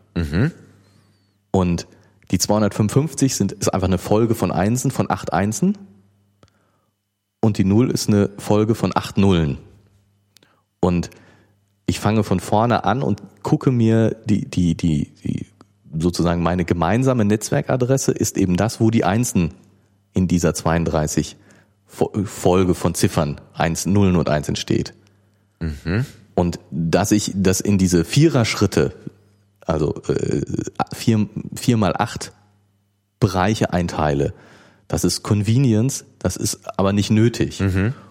Und 1.51 1.87
die 2.31 2.39
255 2.39 3.37
sind, 3.37 3.53
ist 3.53 3.73
einfach 3.73 3.87
eine 3.87 3.99
Folge 3.99 4.35
von 4.35 4.51
Einsen, 4.51 4.91
von 4.91 5.11
acht 5.11 5.33
Einsen. 5.33 5.79
Und 7.41 7.59
die 7.59 7.65
0 7.65 7.91
ist 7.91 8.09
eine 8.09 8.31
Folge 8.39 8.75
von 8.75 8.93
acht 8.95 9.19
Nullen. 9.19 9.59
Und 10.81 11.11
ich 11.87 12.01
fange 12.01 12.25
von 12.25 12.41
vorne 12.41 12.85
an 12.85 13.03
und 13.03 13.23
gucke 13.43 13.71
mir 13.71 14.17
die, 14.25 14.47
die, 14.47 14.75
die, 14.75 15.13
die 15.23 15.47
sozusagen 15.99 16.43
meine 16.43 16.65
gemeinsame 16.65 17.25
Netzwerkadresse 17.25 18.13
ist 18.13 18.37
eben 18.39 18.57
das, 18.57 18.81
wo 18.81 18.91
die 18.91 19.05
Einsen 19.05 19.55
in 20.13 20.29
dieser 20.29 20.55
32 20.55 21.37
Fo- 21.87 22.13
Folge 22.25 22.75
von 22.75 22.95
Ziffern, 22.95 23.41
eins, 23.53 23.87
Nullen 23.87 24.17
und 24.17 24.29
Einsen 24.29 24.57
steht. 24.57 24.95
Und 26.35 26.59
dass 26.71 27.13
ich 27.13 27.33
das 27.35 27.61
in 27.61 27.79
diese 27.79 28.05
Vierer-Schritte, 28.05 28.93
also 29.65 29.95
äh, 30.09 30.43
vier, 30.95 31.29
vier 31.55 31.77
mal 31.77 31.95
acht 31.97 32.33
Bereiche 33.21 33.73
einteile, 33.73 34.35
das 34.89 35.05
ist 35.05 35.23
Convenience, 35.23 36.05
das 36.19 36.37
ist 36.37 36.61
aber 36.79 36.93
nicht 36.93 37.11
nötig. 37.11 37.61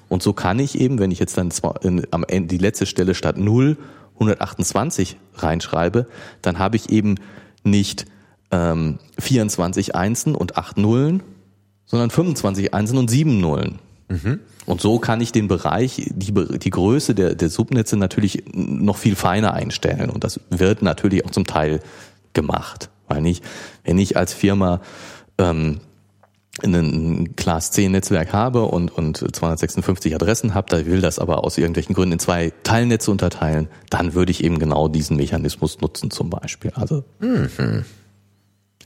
Und 0.10 0.24
so 0.24 0.34
kann 0.34 0.60
ich 0.60 0.80
eben, 0.80 1.00
wenn 1.00 1.12
ich 1.12 1.20
jetzt 1.20 1.38
dann 1.38 1.52
zwar 1.52 1.84
in, 1.84 2.08
am 2.12 2.24
Ende 2.24 2.48
die 2.48 2.58
letzte 2.58 2.86
Stelle 2.86 3.14
statt 3.16 3.38
0 3.38 3.78
128 4.16 5.18
reinschreibe, 5.36 6.08
dann 6.42 6.60
habe 6.60 6.76
ich 6.76 6.90
eben 6.92 7.16
nicht 7.64 8.06
ähm, 8.52 9.00
24 9.20 9.96
Einsen 9.96 10.36
und 10.36 10.58
8 10.58 10.78
Nullen, 10.78 11.24
sondern 11.86 12.10
25 12.10 12.74
Einsen 12.74 12.98
und 12.98 13.10
7 13.10 13.40
Nullen. 13.40 13.80
Und 14.66 14.82
so 14.82 15.00
kann 15.00 15.22
ich 15.22 15.32
den 15.32 15.48
Bereich, 15.48 16.10
die, 16.14 16.34
die 16.34 16.70
Größe 16.70 17.16
der, 17.16 17.36
der 17.36 17.50
Subnetze 17.50 17.98
natürlich 17.98 18.44
noch 18.54 18.98
viel 18.98 19.16
feiner 19.16 19.54
einstellen. 19.54 20.10
Und 20.10 20.24
das 20.24 20.40
wird 20.50 20.82
natürlich 20.82 21.26
auch 21.26 21.32
zum 21.32 21.46
Teil 21.46 21.82
gemacht. 22.34 22.90
Weil 23.08 23.22
nicht, 23.22 23.44
wenn 23.84 23.98
ich 23.98 24.16
als 24.18 24.34
Firma 24.34 24.82
ähm, 25.38 25.80
ein 26.62 27.36
Class 27.36 27.72
10 27.72 27.92
Netzwerk 27.92 28.32
habe 28.32 28.66
und, 28.66 28.92
und 28.92 29.18
256 29.18 30.14
Adressen 30.14 30.54
habe, 30.54 30.70
da 30.70 30.86
will 30.86 31.02
das 31.02 31.18
aber 31.18 31.44
aus 31.44 31.58
irgendwelchen 31.58 31.96
Gründen 31.96 32.14
in 32.14 32.20
zwei 32.20 32.54
Teilnetze 32.64 33.10
unterteilen, 33.10 33.70
dann 33.90 34.14
würde 34.14 34.32
ich 34.32 34.44
eben 34.44 34.60
genau 34.60 34.88
diesen 34.88 35.18
Mechanismus 35.18 35.82
nutzen 35.82 36.12
zum 36.12 36.30
Beispiel. 36.30 36.72
Also 36.76 37.04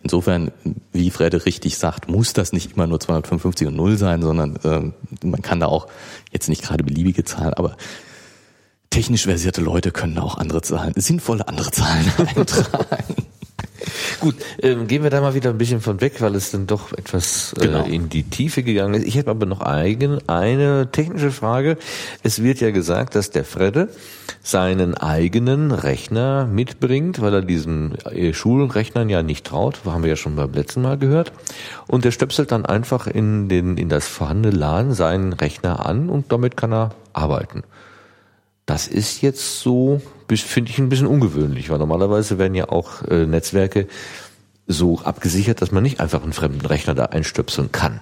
insofern, 0.01 0.51
wie 0.93 1.11
Fredde 1.11 1.45
richtig 1.45 1.77
sagt, 1.77 2.09
muss 2.09 2.31
das 2.31 2.53
nicht 2.53 2.73
immer 2.73 2.87
nur 2.87 3.01
255 3.01 3.67
und 3.67 3.75
0 3.75 3.97
sein, 3.97 4.21
sondern 4.21 4.57
ähm, 4.63 4.93
man 5.21 5.41
kann 5.41 5.59
da 5.59 5.65
auch 5.65 5.87
jetzt 6.31 6.47
nicht 6.47 6.63
gerade 6.63 6.85
beliebige 6.85 7.25
Zahlen, 7.25 7.53
aber 7.53 7.75
technisch 8.89 9.23
versierte 9.23 9.59
Leute 9.59 9.91
können 9.91 10.17
auch 10.19 10.37
andere 10.37 10.61
Zahlen, 10.61 10.93
sinnvolle 10.95 11.49
andere 11.49 11.71
Zahlen 11.71 12.09
eintragen. 12.35 13.16
Gut, 14.27 14.35
ähm, 14.61 14.87
gehen 14.87 15.03
wir 15.03 15.09
da 15.09 15.21
mal 15.21 15.35
wieder 15.35 15.51
ein 15.51 15.57
bisschen 15.57 15.79
von 15.79 16.01
weg, 16.01 16.19
weil 16.19 16.35
es 16.35 16.51
dann 16.51 16.67
doch 16.67 16.91
etwas 16.91 17.53
äh, 17.53 17.61
Genau. 17.61 17.85
in 17.85 18.09
die 18.09 18.23
Tiefe 18.23 18.61
gegangen 18.61 18.95
ist. 18.95 19.07
Ich 19.07 19.17
habe 19.17 19.31
aber 19.31 19.45
noch 19.45 19.61
eigen, 19.61 20.19
eine 20.27 20.89
technische 20.91 21.31
Frage. 21.31 21.77
Es 22.23 22.43
wird 22.43 22.59
ja 22.59 22.71
gesagt, 22.71 23.15
dass 23.15 23.29
der 23.29 23.45
Fredde 23.45 23.87
seinen 24.43 24.95
eigenen 24.95 25.71
Rechner 25.71 26.45
mitbringt, 26.45 27.21
weil 27.21 27.35
er 27.35 27.41
diesen 27.41 27.95
äh, 28.03 28.33
Schulrechnern 28.33 29.07
ja 29.07 29.23
nicht 29.23 29.45
traut. 29.45 29.79
Haben 29.85 30.03
wir 30.03 30.09
ja 30.09 30.17
schon 30.17 30.35
beim 30.35 30.51
letzten 30.51 30.81
Mal 30.81 30.97
gehört. 30.97 31.31
Und 31.87 32.03
der 32.03 32.11
stöpselt 32.11 32.51
dann 32.51 32.65
einfach 32.65 33.07
in, 33.07 33.47
den, 33.47 33.77
in 33.77 33.87
das 33.87 34.09
vorhandene 34.09 34.53
LAN 34.57 34.91
seinen 34.91 35.31
Rechner 35.31 35.85
an 35.85 36.09
und 36.09 36.33
damit 36.33 36.57
kann 36.57 36.73
er 36.73 36.89
arbeiten. 37.13 37.63
Das 38.67 38.85
ist 38.87 39.21
jetzt 39.21 39.61
so, 39.61 40.01
finde 40.29 40.69
ich 40.71 40.77
ein 40.77 40.89
bisschen 40.89 41.07
ungewöhnlich, 41.07 41.69
weil 41.69 41.79
normalerweise 41.79 42.37
werden 42.37 42.53
ja 42.53 42.67
auch 42.69 43.01
äh, 43.03 43.25
Netzwerke 43.25 43.87
so 44.67 44.99
abgesichert, 44.99 45.61
dass 45.61 45.71
man 45.71 45.81
nicht 45.83 45.99
einfach 46.01 46.21
einen 46.21 46.33
fremden 46.33 46.65
Rechner 46.65 46.93
da 46.93 47.05
einstöpseln 47.05 47.71
kann. 47.71 48.01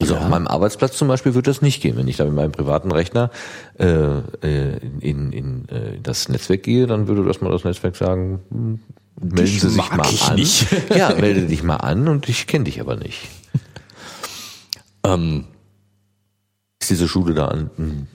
Also 0.00 0.14
Ja. 0.14 0.20
auf 0.22 0.28
meinem 0.28 0.46
Arbeitsplatz 0.46 0.96
zum 0.96 1.08
Beispiel 1.08 1.34
wird 1.34 1.46
das 1.46 1.60
nicht 1.60 1.82
gehen. 1.82 1.94
Wenn 1.98 2.08
ich 2.08 2.16
da 2.16 2.24
mit 2.24 2.32
meinem 2.32 2.52
privaten 2.52 2.90
Rechner 2.90 3.30
äh, 3.78 3.84
äh, 3.86 4.78
in, 5.00 5.30
in 5.32 5.68
äh, 5.68 6.00
das 6.02 6.30
Netzwerk 6.30 6.62
gehe, 6.62 6.86
dann 6.86 7.06
würde 7.06 7.22
das 7.24 7.42
mal 7.42 7.52
das 7.52 7.64
Netzwerk 7.64 7.96
sagen, 7.96 8.40
hm, 8.50 8.80
melden 9.20 9.36
Dich 9.44 9.60
Sie 9.60 9.68
sich 9.68 9.90
mal 9.92 10.08
ich 10.10 10.22
an. 10.22 10.36
nicht. 10.36 10.66
Ja, 10.96 11.14
melde 11.14 11.46
dich 11.46 11.62
mal 11.62 11.76
an 11.76 12.08
und 12.08 12.30
ich 12.30 12.46
kenne 12.46 12.64
dich 12.64 12.80
aber 12.80 12.96
nicht. 12.96 13.28
Ähm, 15.04 15.44
Ist 16.80 16.88
diese 16.90 17.08
Schule 17.08 17.34
da 17.34 17.48
an, 17.48 17.68
m, 17.76 18.06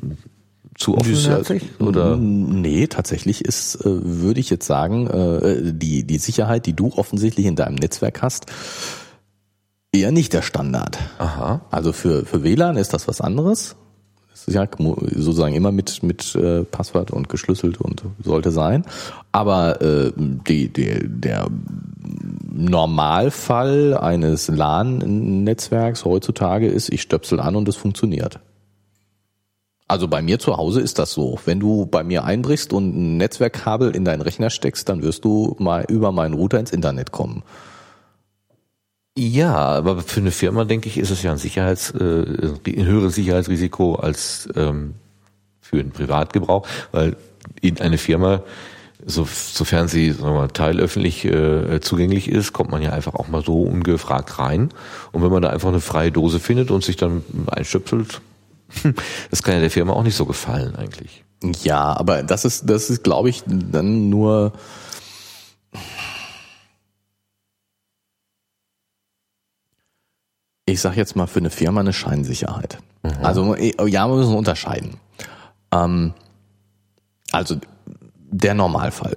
zu 0.76 0.98
offenherzig? 0.98 1.64
Oder? 1.80 2.18
Nee, 2.18 2.88
tatsächlich 2.88 3.44
ist, 3.44 3.76
äh, 3.76 3.84
würde 3.86 4.40
ich 4.40 4.50
jetzt 4.50 4.68
sagen, 4.68 5.08
äh, 5.08 5.74
die, 5.74 6.04
die 6.04 6.18
Sicherheit, 6.18 6.66
die 6.66 6.74
du 6.74 6.92
offensichtlich 6.96 7.46
in 7.46 7.56
deinem 7.56 7.76
Netzwerk 7.76 8.22
hast, 8.22 8.48
eher 9.92 10.12
nicht 10.12 10.34
der 10.34 10.42
Standard. 10.42 10.98
Aha. 11.18 11.62
Also 11.72 11.94
für, 11.94 12.26
für 12.26 12.44
WLAN 12.44 12.78
ist 12.78 12.94
das 12.94 13.08
was 13.08 13.22
anderes. 13.22 13.76
Das 14.32 14.50
ist 14.50 14.54
ja 14.54 14.68
sozusagen 15.16 15.56
immer 15.56 15.72
mit, 15.72 16.04
mit 16.04 16.36
äh, 16.36 16.64
Passwort 16.66 17.10
und 17.12 17.30
geschlüsselt 17.30 17.80
und 17.80 18.04
sollte 18.22 18.52
sein. 18.52 18.84
Aber 19.32 19.82
äh, 19.82 20.12
die, 20.18 20.68
die, 20.68 21.00
der 21.04 21.48
Normalfall 22.52 23.98
eines 23.98 24.50
LAN-Netzwerks 24.50 26.04
heutzutage 26.04 26.68
ist, 26.68 26.90
ich 26.90 27.02
stöpsel 27.02 27.40
an 27.40 27.56
und 27.56 27.70
es 27.70 27.78
funktioniert. 27.78 28.40
Also 29.88 30.08
bei 30.08 30.22
mir 30.22 30.40
zu 30.40 30.58
Hause 30.58 30.82
ist 30.82 30.98
das 30.98 31.12
so. 31.12 31.40
Wenn 31.46 31.60
du 31.60 31.86
bei 31.86 32.04
mir 32.04 32.24
einbrichst 32.24 32.74
und 32.74 32.96
ein 32.96 33.18
Netzwerkkabel 33.18 33.96
in 33.96 34.04
deinen 34.04 34.22
Rechner 34.22 34.50
steckst, 34.50 34.90
dann 34.90 35.04
wirst 35.04 35.24
du 35.26 35.56
mal 35.60 35.86
über 35.88 36.12
meinen 36.12 36.34
Router 36.34 36.60
ins 36.60 36.72
Internet 36.72 37.12
kommen. 37.12 37.44
Ja, 39.18 39.56
aber 39.56 40.02
für 40.02 40.20
eine 40.20 40.32
Firma, 40.32 40.66
denke 40.66 40.90
ich, 40.90 40.98
ist 40.98 41.12
es 41.12 41.24
ja 41.24 41.32
ein 41.32 41.38
Sicherheits, 41.38 41.92
äh, 41.92 42.52
ein 42.66 42.86
höheres 42.86 43.16
Sicherheitsrisiko 43.16 43.96
als 43.96 44.50
ähm, 44.56 44.96
für 45.62 45.80
einen 45.80 45.92
Privatgebrauch, 45.92 46.68
weil 46.92 47.16
in 47.62 47.80
eine 47.80 47.98
Firma, 47.98 48.44
so, 49.06 49.26
sofern 49.26 49.88
sie 49.88 50.12
sagen 50.12 50.24
wir 50.26 50.34
mal, 50.34 50.48
teilöffentlich 50.50 51.24
äh, 51.24 51.80
zugänglich 51.80 52.28
ist, 52.28 52.52
kommt 52.52 52.72
man 52.72 52.82
ja 52.82 52.92
einfach 52.92 53.14
auch 53.14 53.30
mal 53.30 53.44
so 53.44 53.62
ungefragt 53.62 54.38
rein. 54.38 54.70
Und 55.14 55.24
wenn 55.24 55.32
man 55.32 55.44
da 55.44 55.50
einfach 55.50 55.70
eine 55.70 55.80
freie 55.80 56.12
Dose 56.12 56.40
findet 56.40 56.72
und 56.72 56.84
sich 56.84 56.98
dann 56.98 57.24
einstöpselt, 57.48 58.20
das 59.30 59.44
kann 59.44 59.56
ja 59.56 59.60
der 59.60 59.72
Firma 59.72 59.94
auch 59.94 60.04
nicht 60.04 60.16
so 60.16 60.26
gefallen 60.26 60.76
eigentlich. 60.76 61.24
Ja, 61.64 61.96
aber 61.98 62.24
das 62.24 62.46
ist, 62.46 62.70
das 62.70 62.90
ist, 62.90 63.04
glaube 63.04 63.30
ich, 63.30 63.44
dann 63.46 64.10
nur. 64.10 64.54
Ich 70.66 70.82
sag 70.82 70.98
jetzt 70.98 71.16
mal 71.16 71.28
für 71.28 71.40
eine 71.40 71.52
Firma 71.52 71.82
eine 71.82 71.94
Scheinsicherheit. 71.94 72.80
Also 73.22 73.56
ja, 73.56 74.08
wir 74.08 74.16
müssen 74.16 74.36
unterscheiden. 74.36 74.98
Ähm, 75.72 76.14
also 77.32 77.58
der 78.32 78.56
Normalfall 78.56 79.16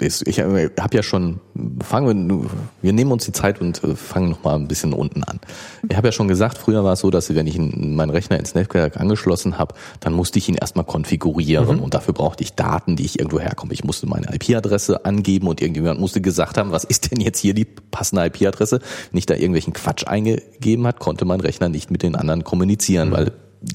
ich 0.00 0.40
habe 0.40 0.70
ja 0.92 1.02
schon, 1.02 1.40
fangen 1.82 2.28
wir, 2.28 2.50
wir 2.82 2.92
nehmen 2.92 3.12
uns 3.12 3.24
die 3.24 3.32
Zeit 3.32 3.60
und 3.60 3.82
äh, 3.84 3.94
fangen 3.94 4.30
noch 4.30 4.42
mal 4.42 4.54
ein 4.54 4.68
bisschen 4.68 4.92
unten 4.92 5.22
an. 5.24 5.40
Ich 5.88 5.96
habe 5.96 6.08
ja 6.08 6.12
schon 6.12 6.28
gesagt, 6.28 6.58
früher 6.58 6.84
war 6.84 6.94
es 6.94 7.00
so, 7.00 7.10
dass 7.10 7.34
wenn 7.34 7.46
ich 7.46 7.58
meinen 7.58 8.10
Rechner 8.10 8.38
ins 8.38 8.54
Netzwerk 8.54 8.98
angeschlossen 8.98 9.58
habe, 9.58 9.74
dann 10.00 10.12
musste 10.12 10.38
ich 10.38 10.48
ihn 10.48 10.54
erstmal 10.54 10.84
konfigurieren 10.84 11.80
und 11.80 11.94
dafür 11.94 12.14
brauchte 12.14 12.42
ich 12.42 12.54
Daten, 12.54 12.96
die 12.96 13.04
ich 13.04 13.18
irgendwo 13.18 13.40
herkomme. 13.40 13.72
Ich 13.72 13.84
musste 13.84 14.06
meine 14.06 14.34
IP-Adresse 14.34 15.04
angeben 15.04 15.48
und 15.48 15.60
irgendjemand 15.60 16.00
musste 16.00 16.20
gesagt 16.20 16.56
haben, 16.58 16.72
was 16.72 16.84
ist 16.84 17.10
denn 17.10 17.20
jetzt 17.20 17.38
hier 17.38 17.54
die 17.54 17.64
passende 17.64 18.24
IP-Adresse? 18.26 18.80
Wenn 19.10 19.18
ich 19.18 19.26
da 19.26 19.34
irgendwelchen 19.34 19.72
Quatsch 19.72 20.06
eingegeben 20.06 20.86
hat, 20.86 20.98
konnte 20.98 21.24
mein 21.24 21.40
Rechner 21.40 21.68
nicht 21.68 21.90
mit 21.90 22.02
den 22.02 22.16
anderen 22.16 22.44
kommunizieren, 22.44 23.12
weil 23.12 23.32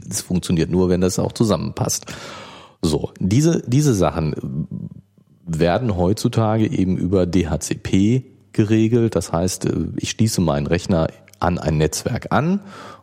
es 0.09 0.21
funktioniert 0.21 0.69
nur, 0.69 0.89
wenn 0.89 1.01
das 1.01 1.19
auch 1.19 1.31
zusammenpasst. 1.31 2.07
So, 2.81 3.11
diese, 3.19 3.63
diese 3.67 3.93
Sachen 3.93 4.35
werden 5.45 5.95
heutzutage 5.95 6.69
eben 6.69 6.97
über 6.97 7.25
DHCP 7.25 8.23
geregelt. 8.51 9.15
Das 9.15 9.31
heißt, 9.31 9.65
äh, 9.65 9.73
ich 9.97 10.09
schließe 10.11 10.41
meinen 10.41 10.67
Rechner 10.67 11.07
an 11.39 11.57
ein 11.57 11.77
Netzwerk 11.77 12.31
an 12.31 12.61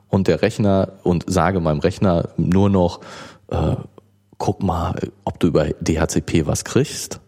und 0.09 0.29
der 0.29 0.43
Rechner 0.43 0.95
und 1.05 1.25
sage 1.27 1.61
meinem 1.61 1.81
Rechner 1.81 2.31
nur 2.37 2.69
noch, 2.69 3.01
äh, 3.49 3.77
guck 4.39 4.63
mal, 4.63 5.13
ob 5.25 5.39
du 5.39 5.49
über 5.49 5.69
DHCP 5.81 6.47
was 6.47 6.65
kriegst. 6.65 7.21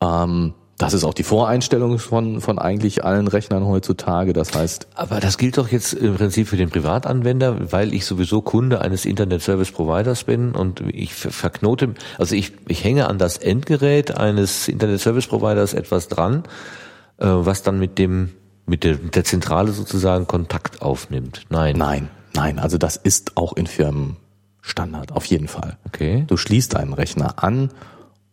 Ähm, 0.00 0.54
das 0.78 0.92
ist 0.92 1.04
auch 1.04 1.14
die 1.14 1.22
Voreinstellung 1.22 1.98
von, 1.98 2.40
von 2.40 2.58
eigentlich 2.58 3.02
allen 3.02 3.28
Rechnern 3.28 3.64
heutzutage. 3.64 4.32
Das 4.34 4.54
heißt, 4.54 4.88
Aber 4.94 5.20
das 5.20 5.38
gilt 5.38 5.56
doch 5.56 5.68
jetzt 5.68 5.94
im 5.94 6.16
Prinzip 6.16 6.48
für 6.48 6.56
den 6.58 6.68
Privatanwender, 6.68 7.72
weil 7.72 7.94
ich 7.94 8.04
sowieso 8.04 8.42
Kunde 8.42 8.82
eines 8.82 9.06
Internet 9.06 9.42
Service 9.42 9.72
Providers 9.72 10.24
bin 10.24 10.52
und 10.52 10.80
ich 10.80 11.14
ver- 11.14 11.30
verknote, 11.30 11.94
also 12.18 12.34
ich, 12.34 12.52
ich 12.68 12.84
hänge 12.84 13.08
an 13.08 13.18
das 13.18 13.38
Endgerät 13.38 14.16
eines 14.16 14.68
Internet 14.68 15.00
Service 15.00 15.26
Providers 15.26 15.72
etwas 15.72 16.08
dran, 16.08 16.44
äh, 17.18 17.26
was 17.26 17.62
dann 17.62 17.78
mit 17.78 17.98
dem, 17.98 18.32
mit 18.66 18.84
der, 18.84 18.98
mit 18.98 19.14
der 19.16 19.24
Zentrale 19.24 19.72
sozusagen 19.72 20.26
Kontakt 20.26 20.82
aufnimmt. 20.82 21.42
Nein. 21.48 21.76
nein, 21.78 22.10
nein, 22.34 22.58
also 22.58 22.76
das 22.76 22.96
ist 22.96 23.36
auch 23.38 23.54
in 23.54 23.66
Firmen 23.66 24.16
Standard, 24.60 25.12
auf 25.12 25.24
jeden 25.26 25.48
Fall. 25.48 25.78
Okay. 25.86 26.24
Du 26.26 26.36
schließt 26.36 26.74
deinen 26.74 26.92
Rechner 26.92 27.42
an 27.42 27.70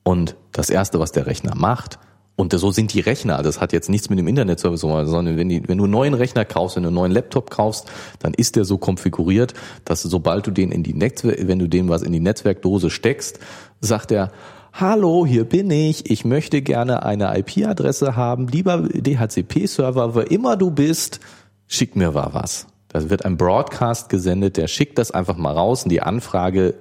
und 0.03 0.35
das 0.51 0.69
erste, 0.69 0.99
was 0.99 1.11
der 1.13 1.27
Rechner 1.27 1.55
macht, 1.55 1.99
und 2.35 2.51
so 2.51 2.71
sind 2.71 2.93
die 2.93 2.99
Rechner, 2.99 3.43
das 3.43 3.61
hat 3.61 3.73
jetzt 3.73 3.89
nichts 3.89 4.09
mit 4.09 4.17
dem 4.17 4.27
Internetservice, 4.27 4.79
zu 4.79 4.87
tun, 4.87 5.05
sondern 5.05 5.37
wenn, 5.37 5.49
die, 5.49 5.67
wenn 5.67 5.77
du 5.77 5.83
einen 5.83 5.93
neuen 5.93 6.13
Rechner 6.15 6.45
kaufst, 6.45 6.75
wenn 6.75 6.83
du 6.83 6.89
einen 6.89 6.95
neuen 6.95 7.11
Laptop 7.11 7.51
kaufst, 7.51 7.91
dann 8.19 8.33
ist 8.33 8.55
der 8.55 8.65
so 8.65 8.79
konfiguriert, 8.79 9.53
dass 9.85 10.01
sobald 10.01 10.47
du 10.47 10.51
den 10.51 10.71
in 10.71 10.81
die 10.81 10.95
Netzwerk, 10.95 11.47
wenn 11.47 11.59
du 11.59 11.69
dem 11.69 11.89
was 11.89 12.01
in 12.01 12.11
die 12.11 12.19
Netzwerkdose 12.19 12.89
steckst, 12.89 13.39
sagt 13.81 14.11
er, 14.11 14.31
Hallo, 14.73 15.23
hier 15.23 15.43
bin 15.43 15.69
ich. 15.69 16.09
Ich 16.09 16.25
möchte 16.25 16.63
gerne 16.63 17.03
eine 17.03 17.37
IP-Adresse 17.37 18.15
haben. 18.15 18.47
Lieber 18.47 18.87
DHCP-Server, 18.91 20.15
wo 20.15 20.19
immer 20.21 20.57
du 20.57 20.71
bist, 20.71 21.19
schick 21.67 21.95
mir 21.95 22.09
mal 22.09 22.29
was. 22.33 22.65
Da 22.87 23.07
wird 23.07 23.23
ein 23.23 23.37
Broadcast 23.37 24.09
gesendet, 24.09 24.57
der 24.57 24.67
schickt 24.67 24.97
das 24.97 25.11
einfach 25.11 25.37
mal 25.37 25.51
raus 25.51 25.83
in 25.83 25.89
die 25.89 26.01
Anfrage 26.01 26.73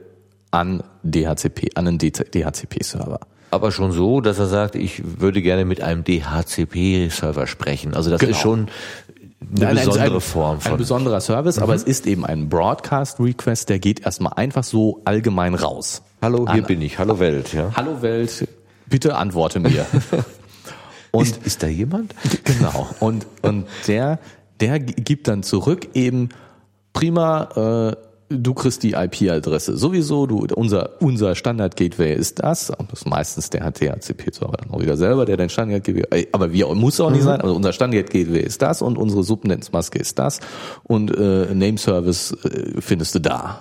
an 0.50 0.82
DHCP, 1.02 1.72
an 1.74 1.86
einen 1.86 1.98
DHCP-Server. 1.98 3.20
Aber 3.52 3.70
schon 3.70 3.92
so, 3.92 4.22
dass 4.22 4.38
er 4.38 4.46
sagt, 4.46 4.74
ich 4.76 5.02
würde 5.20 5.42
gerne 5.42 5.66
mit 5.66 5.82
einem 5.82 6.04
DHCP-Server 6.04 7.46
sprechen. 7.46 7.94
Also 7.94 8.08
das 8.10 8.18
Genau. 8.20 8.30
ist 8.32 8.38
schon 8.40 8.60
eine 9.40 9.64
Nein, 9.66 9.74
besondere 9.76 10.14
ein, 10.14 10.20
Form 10.22 10.54
Ein 10.56 10.60
von. 10.62 10.72
Mhm. 10.72 10.76
besonderer 10.78 11.20
Service, 11.20 11.58
aber 11.58 11.74
es 11.74 11.82
ist 11.82 12.06
eben 12.06 12.24
ein 12.24 12.48
Broadcast-Request, 12.48 13.68
der 13.68 13.78
geht 13.78 14.00
erstmal 14.06 14.32
einfach 14.36 14.64
so 14.64 15.02
allgemein 15.04 15.54
raus. 15.54 16.00
Hallo, 16.22 16.46
hier 16.50 16.62
An- 16.62 16.66
bin 16.66 16.80
ich. 16.80 16.98
Hallo 16.98 17.18
Welt. 17.18 17.52
Ja. 17.52 17.70
Hallo 17.76 18.00
Welt, 18.00 18.48
bitte 18.86 19.16
antworte 19.16 19.60
mir. 19.60 19.84
Und 21.10 21.26
ist, 21.26 21.46
ist 21.46 21.62
da 21.62 21.66
jemand? 21.66 22.14
genau. 22.44 22.88
Und, 23.00 23.26
und 23.42 23.66
der, 23.86 24.18
der 24.60 24.78
gibt 24.78 25.28
dann 25.28 25.42
zurück 25.42 25.88
eben 25.92 26.30
prima, 26.94 27.90
äh, 27.92 27.96
du 28.38 28.54
kriegst 28.54 28.82
die 28.82 28.92
IP-Adresse 28.92 29.76
sowieso, 29.76 30.26
du, 30.26 30.46
unser, 30.54 30.90
unser 31.00 31.34
Standard-Gateway 31.34 32.14
ist 32.14 32.42
das, 32.42 32.70
und 32.70 32.90
das 32.92 33.00
ist 33.00 33.06
meistens 33.06 33.50
der 33.50 33.70
DHCP-Server 33.70 34.56
dann 34.56 34.70
auch 34.70 34.80
wieder 34.80 34.96
selber, 34.96 35.24
der 35.24 35.36
dein 35.36 35.48
Standard-Gateway, 35.48 36.04
äh, 36.10 36.26
aber 36.32 36.52
wir 36.52 36.72
muss 36.74 37.00
auch 37.00 37.10
nicht 37.10 37.22
sein, 37.22 37.40
also 37.40 37.54
unser 37.54 37.72
Standard-Gateway 37.72 38.40
ist 38.40 38.62
das 38.62 38.82
und 38.82 38.98
unsere 38.98 39.22
Subnetzmaske 39.22 39.98
ist 39.98 40.18
das. 40.18 40.40
Und 40.84 41.16
äh, 41.16 41.54
Name-Service 41.54 42.32
äh, 42.44 42.80
findest 42.80 43.14
du 43.14 43.20
da. 43.20 43.60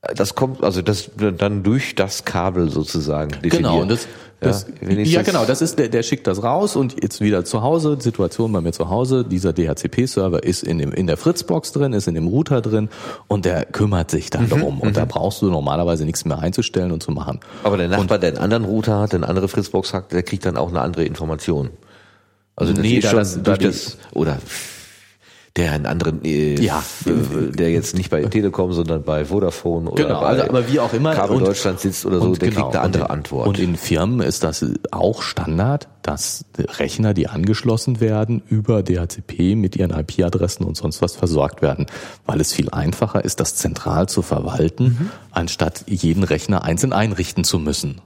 Das 0.00 0.36
kommt, 0.36 0.62
also 0.62 0.80
das 0.80 1.10
dann 1.16 1.64
durch 1.64 1.96
das 1.96 2.24
Kabel 2.24 2.70
sozusagen 2.70 3.30
definiert. 3.30 3.52
Genau, 3.52 3.80
und 3.80 3.90
das, 3.90 4.06
das 4.38 4.66
ja, 4.80 4.90
ja 4.90 5.22
genau, 5.22 5.44
das 5.44 5.60
ist 5.60 5.76
der, 5.80 5.88
der 5.88 6.04
schickt 6.04 6.28
das 6.28 6.44
raus 6.44 6.76
und 6.76 7.02
jetzt 7.02 7.20
wieder 7.20 7.44
zu 7.44 7.62
Hause, 7.62 7.96
Situation 8.00 8.52
bei 8.52 8.60
mir 8.60 8.70
zu 8.70 8.88
Hause, 8.90 9.24
dieser 9.24 9.52
DHCP-Server 9.52 10.44
ist 10.44 10.62
in 10.62 10.78
dem 10.78 10.92
in 10.92 11.08
der 11.08 11.16
Fritzbox 11.16 11.72
drin, 11.72 11.92
ist 11.92 12.06
in 12.06 12.14
dem 12.14 12.28
Router 12.28 12.60
drin 12.60 12.90
und 13.26 13.44
der 13.44 13.64
kümmert 13.64 14.12
sich 14.12 14.30
dann 14.30 14.44
mhm, 14.44 14.50
darum 14.50 14.80
und 14.80 14.96
da 14.96 15.04
mhm. 15.04 15.08
brauchst 15.08 15.42
du 15.42 15.50
normalerweise 15.50 16.04
nichts 16.04 16.24
mehr 16.24 16.38
einzustellen 16.38 16.92
und 16.92 17.02
zu 17.02 17.10
machen. 17.10 17.40
Aber 17.64 17.76
der 17.76 17.88
Nachbar, 17.88 18.18
und, 18.18 18.22
der 18.22 18.30
einen 18.30 18.38
anderen 18.38 18.64
Router 18.66 19.00
hat, 19.00 19.14
eine 19.14 19.28
andere 19.28 19.48
Fritzbox 19.48 19.94
hat, 19.94 20.12
der 20.12 20.22
kriegt 20.22 20.46
dann 20.46 20.56
auch 20.56 20.68
eine 20.68 20.80
andere 20.80 21.04
Information. 21.04 21.70
Also 22.54 22.72
das 22.72 22.82
nee, 22.82 22.98
ist 22.98 23.08
schon 23.08 23.18
das, 23.18 23.42
durch 23.42 23.58
das 23.58 23.98
oder 24.12 24.38
der 25.58 25.72
einen 25.72 25.86
anderen, 25.86 26.24
äh, 26.24 26.60
ja, 26.60 26.82
der 27.04 27.70
jetzt 27.70 27.96
nicht 27.96 28.10
bei 28.10 28.22
Telekom, 28.24 28.72
sondern 28.72 29.02
bei 29.02 29.24
Vodafone 29.24 29.90
oder 29.90 30.04
genau, 30.04 30.20
bei 30.20 30.26
also, 30.28 30.44
aber 30.44 30.68
wie 30.68 30.78
auch 30.78 30.92
immer 30.92 31.14
Kabel 31.14 31.36
und, 31.36 31.46
Deutschland 31.46 31.80
sitzt 31.80 32.06
oder 32.06 32.20
so, 32.20 32.34
der 32.34 32.48
genau, 32.48 32.62
kriegt 32.62 32.76
eine 32.76 32.84
andere 32.84 33.04
und, 33.04 33.10
Antwort. 33.10 33.48
Und 33.48 33.58
in 33.58 33.76
Firmen 33.76 34.20
ist 34.20 34.44
das 34.44 34.64
auch 34.92 35.22
Standard, 35.22 35.88
dass 36.02 36.44
Rechner, 36.56 37.12
die 37.12 37.28
angeschlossen 37.28 38.00
werden, 38.00 38.40
über 38.48 38.82
DHCP 38.82 39.56
mit 39.56 39.74
ihren 39.76 39.90
IP-Adressen 39.90 40.64
und 40.64 40.76
sonst 40.76 41.02
was 41.02 41.16
versorgt 41.16 41.60
werden, 41.60 41.86
weil 42.24 42.40
es 42.40 42.52
viel 42.52 42.70
einfacher 42.70 43.24
ist, 43.24 43.40
das 43.40 43.56
zentral 43.56 44.08
zu 44.08 44.22
verwalten, 44.22 44.84
mhm. 44.84 45.10
anstatt 45.32 45.84
jeden 45.88 46.22
Rechner 46.22 46.62
einzeln 46.62 46.92
einrichten 46.92 47.42
zu 47.42 47.58
müssen. 47.58 48.00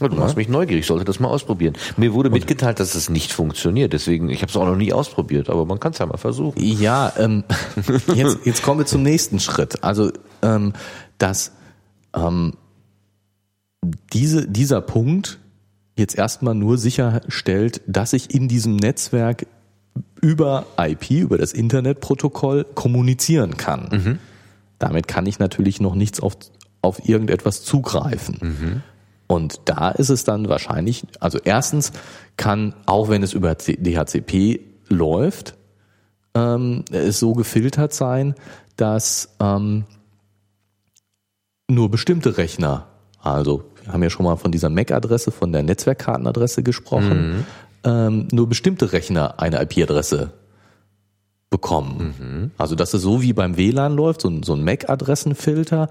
Ja, 0.00 0.08
du 0.08 0.16
machst 0.16 0.36
mich 0.36 0.48
neugierig, 0.48 0.80
ich 0.80 0.86
sollte 0.86 1.04
das 1.04 1.20
mal 1.20 1.28
ausprobieren. 1.28 1.74
Mir 1.96 2.14
wurde 2.14 2.30
mitgeteilt, 2.30 2.80
dass 2.80 2.94
es 2.94 3.10
nicht 3.10 3.30
funktioniert, 3.30 3.92
deswegen, 3.92 4.30
ich 4.30 4.40
habe 4.40 4.50
es 4.50 4.56
auch 4.56 4.64
noch 4.66 4.76
nie 4.76 4.92
ausprobiert, 4.92 5.50
aber 5.50 5.66
man 5.66 5.80
kann 5.80 5.92
es 5.92 5.98
ja 5.98 6.06
mal 6.06 6.16
versuchen. 6.16 6.58
Ja, 6.58 7.12
ähm, 7.18 7.44
jetzt, 8.14 8.38
jetzt 8.44 8.62
kommen 8.62 8.80
wir 8.80 8.86
zum 8.86 9.02
nächsten 9.02 9.38
Schritt. 9.38 9.84
Also, 9.84 10.10
ähm, 10.40 10.72
dass 11.18 11.52
ähm, 12.16 12.54
diese, 14.12 14.48
dieser 14.48 14.80
Punkt 14.80 15.38
jetzt 15.96 16.16
erstmal 16.16 16.54
nur 16.54 16.78
sicherstellt, 16.78 17.82
dass 17.86 18.12
ich 18.12 18.34
in 18.34 18.48
diesem 18.48 18.76
Netzwerk 18.76 19.46
über 20.20 20.66
IP, 20.78 21.10
über 21.10 21.36
das 21.36 21.52
Internetprotokoll 21.52 22.64
kommunizieren 22.74 23.56
kann. 23.56 23.88
Mhm. 23.92 24.18
Damit 24.78 25.06
kann 25.06 25.26
ich 25.26 25.38
natürlich 25.38 25.80
noch 25.80 25.94
nichts 25.94 26.20
auf, 26.20 26.34
auf 26.80 27.06
irgendetwas 27.06 27.62
zugreifen. 27.62 28.38
Mhm. 28.40 28.82
Und 29.32 29.62
da 29.64 29.88
ist 29.88 30.10
es 30.10 30.24
dann 30.24 30.50
wahrscheinlich, 30.50 31.04
also 31.18 31.38
erstens 31.42 31.92
kann, 32.36 32.74
auch 32.84 33.08
wenn 33.08 33.22
es 33.22 33.32
über 33.32 33.54
DHCP 33.54 34.60
läuft, 34.90 35.54
ähm, 36.34 36.84
es 36.90 37.18
so 37.18 37.32
gefiltert 37.32 37.94
sein, 37.94 38.34
dass 38.76 39.34
ähm, 39.40 39.84
nur 41.66 41.90
bestimmte 41.90 42.36
Rechner, 42.36 42.88
also 43.22 43.64
wir 43.82 43.94
haben 43.94 44.02
ja 44.02 44.10
schon 44.10 44.26
mal 44.26 44.36
von 44.36 44.52
dieser 44.52 44.68
MAC-Adresse, 44.68 45.30
von 45.30 45.50
der 45.50 45.62
Netzwerkkartenadresse 45.62 46.62
gesprochen, 46.62 47.30
mhm. 47.30 47.44
ähm, 47.84 48.28
nur 48.32 48.50
bestimmte 48.50 48.92
Rechner 48.92 49.40
eine 49.40 49.62
IP-Adresse 49.62 50.34
bekommen. 51.52 52.14
Mhm. 52.18 52.50
Also 52.58 52.74
dass 52.74 52.92
es 52.94 53.02
so 53.02 53.22
wie 53.22 53.32
beim 53.32 53.56
WLAN 53.56 53.94
läuft, 53.94 54.22
so 54.22 54.28
ein, 54.28 54.42
so 54.42 54.54
ein 54.54 54.64
MAC-Adressenfilter, 54.64 55.88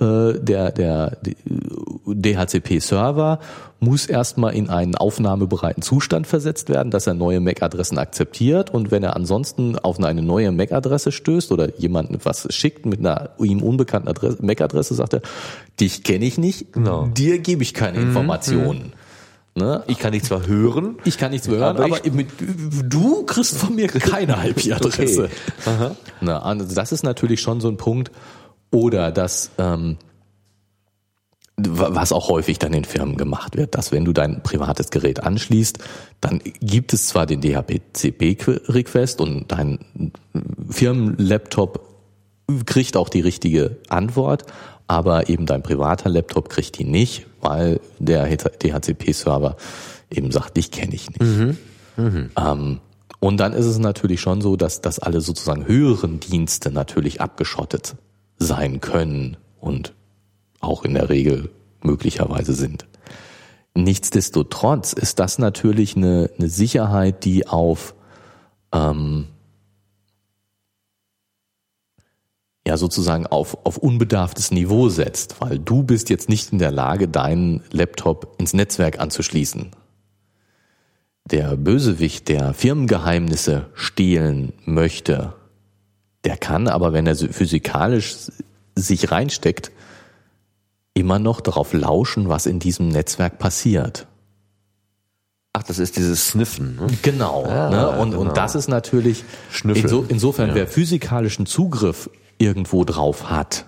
äh, 0.00 0.34
der, 0.38 0.72
der 0.72 1.16
DHCP-Server 2.06 3.38
muss 3.80 4.06
erstmal 4.06 4.54
in 4.54 4.68
einen 4.68 4.96
aufnahmebereiten 4.96 5.82
Zustand 5.82 6.26
versetzt 6.26 6.68
werden, 6.68 6.90
dass 6.90 7.06
er 7.06 7.14
neue 7.14 7.40
MAC-Adressen 7.40 7.96
akzeptiert 7.96 8.70
und 8.74 8.90
wenn 8.90 9.02
er 9.02 9.16
ansonsten 9.16 9.78
auf 9.78 10.02
eine 10.02 10.22
neue 10.22 10.52
MAC-Adresse 10.52 11.12
stößt 11.12 11.52
oder 11.52 11.78
jemanden 11.78 12.18
was 12.24 12.52
schickt 12.52 12.84
mit 12.84 13.00
einer 13.00 13.30
ihm 13.38 13.62
unbekannten 13.62 14.12
MAC-Adresse, 14.44 14.94
sagt 14.94 15.14
er, 15.14 15.22
dich 15.80 16.02
kenne 16.02 16.24
ich 16.24 16.36
nicht, 16.36 16.72
genau. 16.72 17.06
dir 17.06 17.38
gebe 17.38 17.62
ich 17.62 17.72
keine 17.72 18.00
mhm. 18.00 18.08
Informationen. 18.08 18.92
Ne? 19.56 19.84
Ich 19.86 19.98
kann 19.98 20.12
dich 20.12 20.24
zwar 20.24 20.46
hören. 20.46 20.96
Ich 21.04 21.16
kann 21.16 21.30
nichts 21.30 21.46
hören, 21.46 21.62
aber, 21.62 21.84
aber 21.84 22.00
mit, 22.12 22.28
du 22.84 23.24
kriegst 23.24 23.56
von 23.56 23.74
mir 23.74 23.86
keine 23.86 24.48
IP-Adresse. 24.48 25.30
Okay. 25.66 25.90
Na, 26.20 26.42
also 26.42 26.74
das 26.74 26.90
ist 26.92 27.04
natürlich 27.04 27.40
schon 27.40 27.60
so 27.60 27.68
ein 27.68 27.76
Punkt. 27.76 28.10
Oder 28.70 29.12
dass, 29.12 29.50
ähm, 29.58 29.96
was 31.56 32.10
auch 32.12 32.28
häufig 32.28 32.58
dann 32.58 32.72
in 32.72 32.84
Firmen 32.84 33.16
gemacht 33.16 33.56
wird, 33.56 33.76
dass 33.76 33.92
wenn 33.92 34.04
du 34.04 34.12
dein 34.12 34.42
privates 34.42 34.90
Gerät 34.90 35.22
anschließt, 35.22 35.78
dann 36.20 36.40
gibt 36.60 36.92
es 36.92 37.06
zwar 37.06 37.26
den 37.26 37.40
DHCP-Request 37.40 39.20
und 39.20 39.52
dein 39.52 39.78
Firmenlaptop 40.68 41.94
kriegt 42.66 42.96
auch 42.96 43.08
die 43.08 43.20
richtige 43.20 43.78
Antwort, 43.88 44.44
aber 44.88 45.28
eben 45.28 45.46
dein 45.46 45.62
privater 45.62 46.08
Laptop 46.08 46.48
kriegt 46.48 46.78
die 46.78 46.84
nicht, 46.84 47.26
weil 47.44 47.80
der 47.98 48.26
DHCP-Server 48.26 49.56
eben 50.10 50.32
sagt, 50.32 50.56
dich 50.56 50.70
kenne 50.70 50.94
ich 50.94 51.08
nicht. 51.08 51.22
Mhm. 51.22 51.58
Mhm. 51.96 52.30
Ähm, 52.36 52.80
und 53.20 53.38
dann 53.38 53.52
ist 53.52 53.66
es 53.66 53.78
natürlich 53.78 54.20
schon 54.20 54.40
so, 54.40 54.56
dass, 54.56 54.80
dass 54.80 54.98
alle 54.98 55.20
sozusagen 55.20 55.66
höheren 55.66 56.20
Dienste 56.20 56.70
natürlich 56.70 57.20
abgeschottet 57.20 57.96
sein 58.38 58.80
können 58.80 59.36
und 59.60 59.94
auch 60.60 60.84
in 60.84 60.94
der 60.94 61.08
Regel 61.08 61.50
möglicherweise 61.82 62.54
sind. 62.54 62.86
Nichtsdestotrotz 63.74 64.92
ist 64.92 65.18
das 65.18 65.38
natürlich 65.38 65.96
eine, 65.96 66.30
eine 66.38 66.48
Sicherheit, 66.48 67.24
die 67.24 67.46
auf 67.46 67.94
ähm, 68.72 69.26
ja 72.66 72.76
sozusagen 72.76 73.26
auf, 73.26 73.66
auf 73.66 73.76
unbedarftes 73.76 74.50
Niveau 74.50 74.88
setzt, 74.88 75.40
weil 75.40 75.58
du 75.58 75.82
bist 75.82 76.08
jetzt 76.08 76.28
nicht 76.28 76.52
in 76.52 76.58
der 76.58 76.70
Lage, 76.70 77.08
deinen 77.08 77.62
Laptop 77.70 78.34
ins 78.38 78.54
Netzwerk 78.54 78.98
anzuschließen. 78.98 79.70
Der 81.30 81.56
Bösewicht, 81.56 82.28
der 82.28 82.54
Firmengeheimnisse 82.54 83.66
stehlen 83.74 84.52
möchte, 84.64 85.34
der 86.24 86.36
kann 86.36 86.68
aber, 86.68 86.92
wenn 86.92 87.06
er 87.06 87.16
physikalisch 87.16 88.30
sich 88.74 89.10
reinsteckt, 89.10 89.70
immer 90.94 91.18
noch 91.18 91.40
darauf 91.40 91.72
lauschen, 91.72 92.28
was 92.28 92.46
in 92.46 92.60
diesem 92.60 92.88
Netzwerk 92.88 93.38
passiert. 93.38 94.06
Ach, 95.52 95.62
das 95.62 95.78
ist 95.78 95.96
dieses 95.96 96.28
Sniffen. 96.28 96.76
Ne? 96.76 96.86
Genau. 97.02 97.44
Ja, 97.46 97.70
ne? 97.70 97.90
Und, 97.90 98.10
genau. 98.10 98.22
und 98.22 98.36
das 98.36 98.54
ist 98.54 98.68
natürlich, 98.68 99.24
inso, 99.62 100.04
insofern, 100.08 100.48
ja. 100.50 100.54
wer 100.56 100.66
physikalischen 100.66 101.46
Zugriff 101.46 102.10
irgendwo 102.38 102.84
drauf 102.84 103.30
hat, 103.30 103.66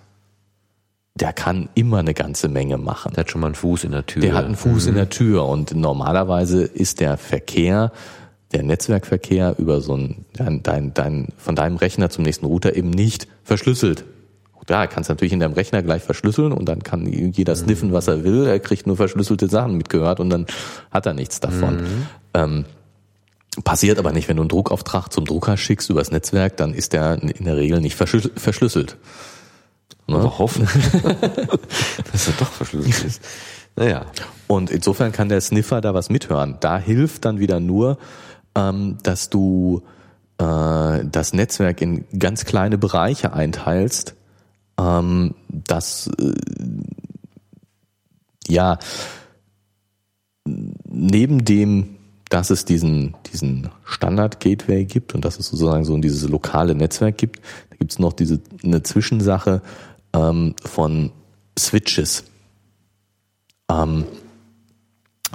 der 1.15 1.33
kann 1.33 1.69
immer 1.75 1.99
eine 1.99 2.15
ganze 2.15 2.49
Menge 2.49 2.77
machen. 2.77 3.13
Der 3.15 3.21
hat 3.21 3.31
schon 3.31 3.41
mal 3.41 3.49
einen 3.49 3.55
Fuß 3.55 3.85
in 3.85 3.93
der 3.93 4.05
Tür. 4.05 4.23
Der 4.23 4.35
hat 4.35 4.45
einen 4.45 4.57
Fuß 4.57 4.85
mhm. 4.85 4.89
in 4.91 4.95
der 4.97 5.09
Tür 5.09 5.47
und 5.47 5.75
normalerweise 5.75 6.63
ist 6.63 7.01
der 7.01 7.17
Verkehr, 7.17 7.91
der 8.53 8.63
Netzwerkverkehr 8.63 9.55
über 9.59 9.81
so 9.81 9.97
ein, 9.97 10.27
dein, 10.35 10.63
dein, 10.63 10.95
dein, 10.95 11.29
von 11.39 11.57
deinem 11.57 11.77
Rechner 11.77 12.11
zum 12.11 12.25
nächsten 12.25 12.47
Router 12.47 12.77
eben 12.77 12.91
nicht 12.91 13.27
verschlüsselt. 13.45 14.05
Ja, 14.69 14.89
kannst 14.89 15.09
natürlich 15.09 15.33
in 15.33 15.39
deinem 15.39 15.53
Rechner 15.53 15.81
gleich 15.83 16.03
verschlüsseln 16.03 16.53
und 16.53 16.69
dann 16.69 16.83
kann 16.83 17.07
jeder 17.07 17.55
mhm. 17.55 17.59
sniffen, 17.59 17.93
was 17.93 18.09
er 18.09 18.25
will. 18.25 18.47
Er 18.47 18.59
kriegt 18.59 18.87
nur 18.87 18.97
verschlüsselte 18.97 19.49
Sachen 19.49 19.77
mitgehört 19.77 20.19
und 20.19 20.29
dann 20.29 20.47
hat 20.91 21.07
er 21.07 21.15
nichts 21.15 21.39
davon. 21.39 21.77
Mhm. 21.77 22.07
Ähm, 22.35 22.65
Passiert 23.65 23.99
aber 23.99 24.13
nicht, 24.13 24.29
wenn 24.29 24.37
du 24.37 24.43
einen 24.43 24.49
Druckauftrag 24.49 25.13
zum 25.13 25.25
Drucker 25.25 25.57
schickst 25.57 25.89
übers 25.89 26.11
Netzwerk, 26.11 26.57
dann 26.57 26.75
ist 26.75 26.93
der 26.93 27.23
in 27.23 27.45
der 27.45 27.57
Regel 27.57 27.81
nicht 27.81 27.97
verschlüsselt. 27.97 28.97
Ne? 30.07 30.17
Aber 30.17 30.39
hoffen, 30.39 30.67
dass 32.13 32.29
er 32.29 32.35
doch 32.39 32.53
verschlüsselt 32.53 33.05
ist. 33.05 33.23
Naja. 33.77 34.07
Und 34.47 34.71
insofern 34.71 35.13
kann 35.13 35.29
der 35.29 35.41
Sniffer 35.41 35.81
da 35.81 35.95
was 35.95 36.11
mithören. 36.11 36.57
Da 36.61 36.79
hilft 36.79 37.25
dann 37.25 37.39
wieder 37.39 37.61
nur, 37.61 37.99
ähm, 38.55 38.99
dass 39.03 39.31
du 39.31 39.83
äh, 40.39 41.05
das 41.05 41.33
Netzwerk 41.33 41.81
in 41.81 42.05
ganz 42.19 42.45
kleine 42.45 42.79
Bereiche 42.79 43.33
einteilst, 43.33 44.15
ähm, 44.79 45.35
dass 45.49 46.11
äh, 46.19 46.33
ja 48.49 48.79
neben 50.45 51.45
dem 51.45 51.96
dass 52.29 52.51
es 52.51 52.65
diesen, 52.65 53.15
diesen 53.33 53.71
Standard-Gateway 53.85 54.85
gibt 54.85 55.15
und 55.15 55.25
dass 55.25 55.39
es 55.39 55.47
sozusagen 55.47 55.85
so 55.85 55.97
dieses 55.99 56.29
lokale 56.29 56.75
Netzwerk 56.75 57.19
gibt. 57.19 57.41
Da 57.71 57.77
gibt 57.77 57.93
es 57.93 57.99
noch 57.99 58.13
diese 58.13 58.41
eine 58.65 58.83
Zwischensache 58.83 59.63
ähm, 60.13 60.55
von 60.63 61.13
Switches. 61.59 62.25
Ähm, 63.71 64.05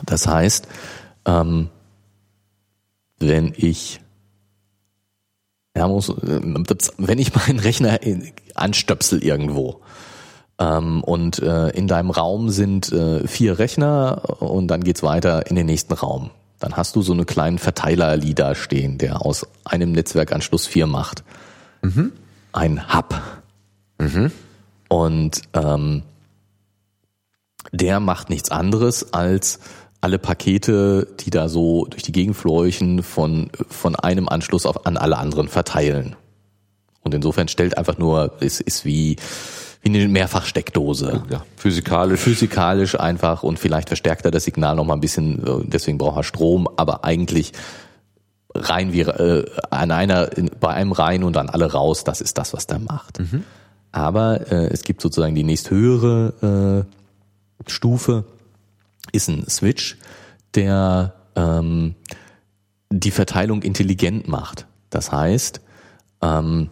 das 0.05 0.27
heißt, 0.27 0.67
ähm, 1.25 1.69
wenn 3.19 3.53
ich 3.55 4.01
muss, 5.75 6.09
äh, 6.09 6.41
wenn 6.97 7.19
ich 7.19 7.33
meinen 7.35 7.59
Rechner 7.59 7.99
anstöpsel 8.55 9.23
irgendwo 9.23 9.81
ähm, 10.59 11.03
und 11.03 11.39
äh, 11.39 11.69
in 11.69 11.87
deinem 11.87 12.11
Raum 12.11 12.49
sind 12.49 12.91
äh, 12.91 13.25
vier 13.27 13.59
Rechner 13.59 14.41
und 14.41 14.67
dann 14.67 14.83
geht's 14.83 15.03
weiter 15.03 15.47
in 15.47 15.55
den 15.55 15.67
nächsten 15.67 15.93
Raum 15.93 16.31
dann 16.61 16.77
hast 16.77 16.95
du 16.95 17.01
so 17.01 17.11
einen 17.11 17.25
kleinen 17.25 17.57
Verteiler-Ali 17.57 18.35
da 18.35 18.55
stehen, 18.55 18.99
der 18.99 19.25
aus 19.25 19.47
einem 19.65 19.91
Netzwerkanschluss 19.91 20.67
vier 20.67 20.85
macht. 20.87 21.23
Mhm. 21.81 22.13
Ein 22.53 22.93
Hub. 22.93 23.19
Mhm. 23.97 24.31
Und 24.87 25.41
ähm, 25.53 26.03
der 27.71 27.99
macht 27.99 28.29
nichts 28.29 28.51
anderes 28.51 29.11
als 29.11 29.59
alle 30.01 30.19
Pakete, 30.19 31.07
die 31.19 31.31
da 31.31 31.49
so 31.49 31.85
durch 31.85 32.03
die 32.03 32.11
Gegend 32.11 32.35
fleuchen, 32.35 33.01
von, 33.01 33.49
von 33.69 33.95
einem 33.95 34.29
Anschluss 34.29 34.65
auf, 34.65 34.85
an 34.85 34.97
alle 34.97 35.17
anderen 35.17 35.47
verteilen. 35.47 36.15
Und 37.01 37.15
insofern 37.15 37.47
stellt 37.47 37.77
einfach 37.77 37.97
nur, 37.97 38.33
es 38.39 38.59
ist 38.59 38.85
wie, 38.85 39.15
wie 39.81 39.89
eine 39.89 40.07
Mehrfachsteckdose. 40.07 41.23
Ja, 41.29 41.43
physikalisch. 41.57 42.19
Physikalisch 42.21 42.99
einfach 42.99 43.43
und 43.43 43.57
vielleicht 43.57 43.87
verstärkt 43.87 44.25
er 44.25 44.31
das 44.31 44.43
Signal 44.43 44.75
noch 44.75 44.85
mal 44.85 44.93
ein 44.93 45.01
bisschen, 45.01 45.45
äh, 45.45 45.63
deswegen 45.65 45.97
braucht 45.97 46.17
er 46.17 46.23
Strom, 46.23 46.69
aber 46.77 47.03
eigentlich 47.03 47.53
rein 48.53 48.93
wie 48.93 49.01
äh, 49.01 49.45
an 49.69 49.91
einer, 49.91 50.37
in, 50.37 50.51
bei 50.59 50.69
einem 50.69 50.91
rein 50.91 51.23
und 51.23 51.35
dann 51.35 51.49
alle 51.49 51.71
raus, 51.71 52.03
das 52.03 52.21
ist 52.21 52.37
das, 52.37 52.53
was 52.53 52.67
der 52.67 52.79
macht. 52.79 53.19
Mhm. 53.19 53.43
Aber 53.91 54.51
äh, 54.51 54.67
es 54.67 54.83
gibt 54.83 55.01
sozusagen 55.01 55.35
die 55.35 55.43
nächsthöhere 55.43 56.85
äh, 57.67 57.69
Stufe, 57.69 58.25
ist 59.11 59.27
ein 59.27 59.47
Switch, 59.49 59.97
der 60.55 61.13
ähm, 61.35 61.95
die 62.89 63.11
Verteilung 63.11 63.63
intelligent 63.63 64.27
macht. 64.27 64.67
Das 64.89 65.11
heißt, 65.11 65.61
ähm, 66.21 66.69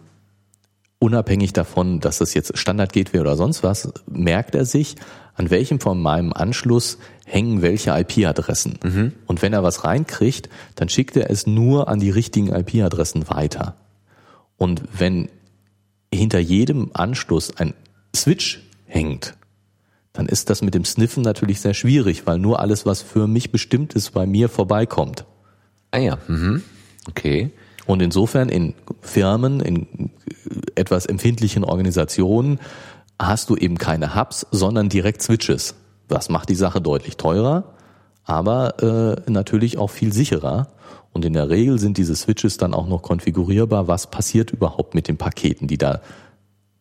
unabhängig 1.00 1.52
davon, 1.52 1.98
dass 1.98 2.20
es 2.20 2.34
jetzt 2.34 2.56
Standard 2.56 2.92
Gateway 2.92 3.20
oder 3.20 3.36
sonst 3.36 3.64
was, 3.64 3.92
merkt 4.06 4.54
er 4.54 4.64
sich, 4.64 4.94
an 5.34 5.50
welchem 5.50 5.80
von 5.80 6.00
meinem 6.00 6.32
Anschluss 6.32 6.98
hängen 7.24 7.62
welche 7.62 7.90
IP-Adressen. 7.98 8.78
Mhm. 8.84 9.12
Und 9.26 9.42
wenn 9.42 9.52
er 9.52 9.62
was 9.62 9.84
reinkriegt, 9.84 10.48
dann 10.74 10.88
schickt 10.88 11.16
er 11.16 11.30
es 11.30 11.46
nur 11.46 11.88
an 11.88 11.98
die 11.98 12.10
richtigen 12.10 12.48
IP-Adressen 12.48 13.28
weiter. 13.28 13.76
Und 14.56 14.82
wenn 14.92 15.28
hinter 16.12 16.38
jedem 16.38 16.90
Anschluss 16.92 17.56
ein 17.56 17.72
Switch 18.14 18.60
hängt, 18.84 19.34
dann 20.12 20.26
ist 20.26 20.50
das 20.50 20.60
mit 20.60 20.74
dem 20.74 20.84
Sniffen 20.84 21.22
natürlich 21.22 21.60
sehr 21.60 21.72
schwierig, 21.72 22.26
weil 22.26 22.38
nur 22.38 22.60
alles, 22.60 22.84
was 22.84 23.00
für 23.00 23.26
mich 23.26 23.52
bestimmt 23.52 23.94
ist, 23.94 24.10
bei 24.10 24.26
mir 24.26 24.48
vorbeikommt. 24.48 25.24
Ah 25.92 25.98
ja, 25.98 26.18
mhm. 26.28 26.62
okay. 27.08 27.52
Und 27.86 28.02
insofern 28.02 28.48
in 28.48 28.74
Firmen, 29.00 29.60
in 29.60 30.10
etwas 30.74 31.06
empfindlichen 31.06 31.64
Organisationen 31.64 32.60
hast 33.18 33.50
du 33.50 33.56
eben 33.56 33.78
keine 33.78 34.14
Hubs, 34.14 34.46
sondern 34.50 34.88
direkt 34.88 35.22
Switches. 35.22 35.74
Das 36.08 36.28
macht 36.28 36.48
die 36.48 36.54
Sache 36.54 36.80
deutlich 36.80 37.16
teurer, 37.16 37.64
aber 38.24 38.82
äh, 39.26 39.30
natürlich 39.30 39.78
auch 39.78 39.90
viel 39.90 40.12
sicherer. 40.12 40.68
Und 41.12 41.24
in 41.24 41.32
der 41.32 41.50
Regel 41.50 41.78
sind 41.78 41.98
diese 41.98 42.14
Switches 42.14 42.56
dann 42.56 42.74
auch 42.74 42.86
noch 42.86 43.02
konfigurierbar, 43.02 43.88
was 43.88 44.08
passiert 44.08 44.52
überhaupt 44.52 44.94
mit 44.94 45.08
den 45.08 45.16
Paketen, 45.16 45.66
die 45.66 45.78
da 45.78 46.00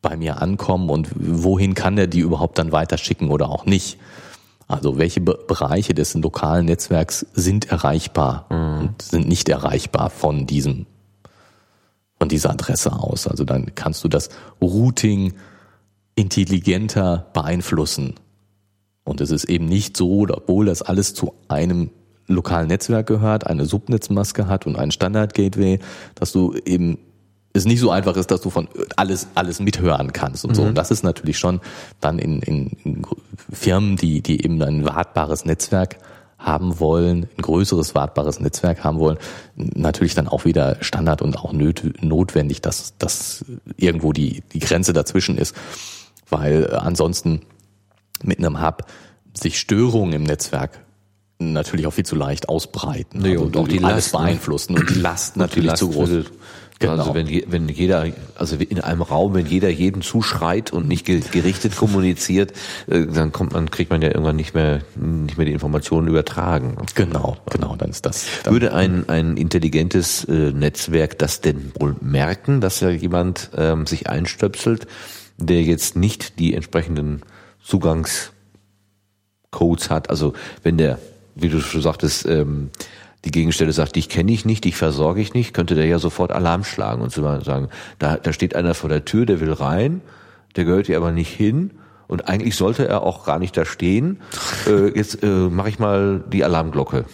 bei 0.02 0.16
mir 0.16 0.42
ankommen 0.42 0.90
und 0.90 1.10
wohin 1.16 1.74
kann 1.74 1.96
der 1.96 2.08
die 2.08 2.20
überhaupt 2.20 2.58
dann 2.58 2.72
weiterschicken 2.72 3.32
oder 3.32 3.50
auch 3.50 3.66
nicht. 3.66 3.98
Also 4.70 5.00
welche 5.00 5.20
Be 5.20 5.38
Bereiche 5.48 5.94
des 5.96 6.14
lokalen 6.14 6.68
Netzwerks 6.68 7.26
sind 7.34 7.72
erreichbar 7.72 8.46
mhm. 8.50 8.82
und 8.82 9.02
sind 9.02 9.28
nicht 9.28 9.50
erreichbar 9.50 10.10
von 10.12 10.46
diesem 10.46 10.86
von 12.20 12.30
dieser 12.30 12.52
Adresse 12.52 12.94
aus. 12.94 13.28
Also 13.28 13.46
dann 13.46 13.74
kannst 13.76 14.04
du 14.04 14.08
das 14.08 14.30
Routing 14.62 15.34
intelligenter 16.16 17.28
beeinflussen. 17.34 18.16
Und 19.06 19.22
es 19.22 19.32
ist 19.32 19.46
eben 19.46 19.66
nicht 19.66 19.98
so, 19.98 20.28
obwohl 20.30 20.66
das 20.66 20.82
alles 20.82 21.14
zu 21.14 21.34
einem 21.48 21.90
lokalen 22.28 22.68
Netzwerk 22.68 23.08
gehört, 23.08 23.48
eine 23.48 23.66
Subnetzmaske 23.66 24.48
hat 24.48 24.68
und 24.68 24.76
einen 24.76 24.92
Standard-Gateway, 24.92 25.80
dass 26.14 26.32
du 26.32 26.54
eben 26.66 27.00
es 27.54 27.66
nicht 27.66 27.80
so 27.80 27.90
einfach 27.90 28.16
ist, 28.16 28.32
dass 28.32 28.42
du 28.42 28.50
von 28.50 28.68
alles 28.96 29.28
alles 29.36 29.60
mithören 29.60 30.14
kannst 30.14 30.46
und 30.46 30.56
so. 30.56 30.64
Und 30.64 30.70
mhm. 30.70 30.76
das 30.76 30.92
ist 30.92 31.04
natürlich 31.04 31.38
schon 31.38 31.62
dann 32.00 32.20
in, 32.20 32.42
in, 32.42 32.78
in 32.84 33.02
Firmen, 33.52 33.96
die 33.96 34.22
die 34.22 34.44
eben 34.44 34.62
ein 34.62 34.86
wartbares 34.86 35.46
Netzwerk 35.46 35.98
haben 36.40 36.80
wollen, 36.80 37.28
ein 37.38 37.42
größeres 37.42 37.96
wartbares 37.96 38.40
Netzwerk 38.40 38.84
haben 38.84 39.00
wollen, 39.00 39.18
natürlich 39.56 40.16
dann 40.16 40.30
auch 40.30 40.46
wieder 40.46 40.78
Standard 40.80 41.22
und 41.22 41.38
auch 41.38 41.52
notwendig, 41.52 42.62
dass, 42.62 42.98
dass 42.98 43.44
irgendwo 43.76 44.14
die, 44.14 44.42
die 44.54 44.60
Grenze 44.60 44.94
dazwischen 44.94 45.38
ist, 45.38 45.54
weil 46.30 46.74
ansonsten 46.74 47.42
mit 48.24 48.40
einem 48.40 48.62
Hub 48.62 48.86
sich 49.34 49.60
Störungen 49.60 50.14
im 50.14 50.24
Netzwerk 50.24 50.80
natürlich 51.40 51.88
auch 51.88 51.94
viel 51.94 52.06
zu 52.06 52.16
leicht 52.16 52.50
ausbreiten 52.50 53.22
nee, 53.22 53.32
also 53.32 53.46
und 53.46 53.58
auch 53.58 53.68
die 53.68 53.84
alles 53.84 54.12
Last, 54.12 54.14
ne? 54.14 54.20
beeinflussen 54.20 54.78
und 54.78 54.90
die 54.90 54.94
Last 55.02 55.38
natürlich 55.38 55.64
die 55.64 55.68
Last 55.68 55.80
zu 55.80 55.90
groß. 55.90 56.10
Genau. 56.80 56.94
Also 56.94 57.14
wenn, 57.14 57.28
wenn 57.48 57.68
jeder, 57.68 58.06
also 58.36 58.56
in 58.56 58.80
einem 58.80 59.02
Raum, 59.02 59.34
wenn 59.34 59.46
jeder 59.46 59.70
jeden 59.70 60.02
zuschreit 60.02 60.72
und 60.72 60.88
nicht 60.88 61.06
gerichtet 61.06 61.76
kommuniziert, 61.76 62.54
äh, 62.88 63.06
dann 63.06 63.34
kommt 63.34 63.52
man, 63.52 63.70
kriegt 63.70 63.92
man 63.92 64.02
ja 64.02 64.08
irgendwann 64.08 64.38
nicht 64.38 64.54
mehr, 64.54 64.80
nicht 64.96 65.38
mehr 65.38 65.46
die 65.46 65.52
Informationen 65.52 66.08
übertragen. 66.08 66.78
Genau, 66.96 67.36
genau, 67.50 67.76
dann 67.76 67.90
ist 67.90 68.06
das. 68.06 68.26
Dann 68.44 68.54
Würde 68.54 68.74
ein, 68.74 69.10
ein 69.10 69.36
intelligentes 69.36 70.24
äh, 70.24 70.54
Netzwerk 70.54 71.20
das 71.20 71.42
denn 71.42 71.74
wohl 71.78 71.98
merken, 72.00 72.62
dass 72.62 72.80
ja 72.80 72.90
jemand 72.90 73.50
ähm, 73.58 73.86
sich 73.86 74.10
einstöpselt, 74.10 74.88
der 75.38 75.62
jetzt 75.64 75.98
nicht 75.98 76.40
die 76.40 76.54
entsprechenden 76.54 77.24
Zugangscodes 77.62 78.32
hat? 79.90 80.10
Also 80.10 80.34
wenn 80.64 80.78
der, 80.78 80.98
wie 81.36 81.50
du 81.50 81.60
schon 81.60 81.82
sagtest, 81.82 82.26
ähm, 82.26 82.70
die 83.26 83.32
Gegenstelle 83.32 83.74
sagt, 83.74 83.96
dich 83.96 84.10
kenne 84.10 84.32
ich 84.32 84.46
nicht, 84.46 84.64
dich 84.64 84.76
versorge 84.76 85.22
ich 85.22 85.34
nicht, 85.34 85.54
könnte 85.54 85.76
der 85.76 85.86
ja 85.86 86.00
sofort 86.00 86.32
Alarm 86.32 86.64
schlagen 86.64 87.02
und 87.02 87.12
sagen, 87.12 87.70
da, 88.00 88.18
da 88.18 88.32
steht 88.32 88.56
einer 88.56 88.74
vor 88.74 88.90
der 88.90 89.06
Tür, 89.06 89.26
der 89.26 89.40
will 89.42 89.52
rein, 89.52 90.02
der 90.56 90.66
gehört 90.66 90.88
hier 90.88 90.98
aber 90.98 91.12
nicht 91.12 91.34
hin 91.34 91.72
und 92.08 92.28
eigentlich 92.28 92.56
sollte 92.56 92.88
er 92.88 93.04
auch 93.04 93.26
gar 93.26 93.40
nicht 93.40 93.56
da 93.56 93.66
stehen. 93.66 94.20
Äh, 94.68 94.90
jetzt 94.90 95.24
äh, 95.24 95.28
mache 95.28 95.70
ich 95.70 95.80
mal 95.80 96.22
die 96.32 96.44
Alarmglocke. 96.44 97.06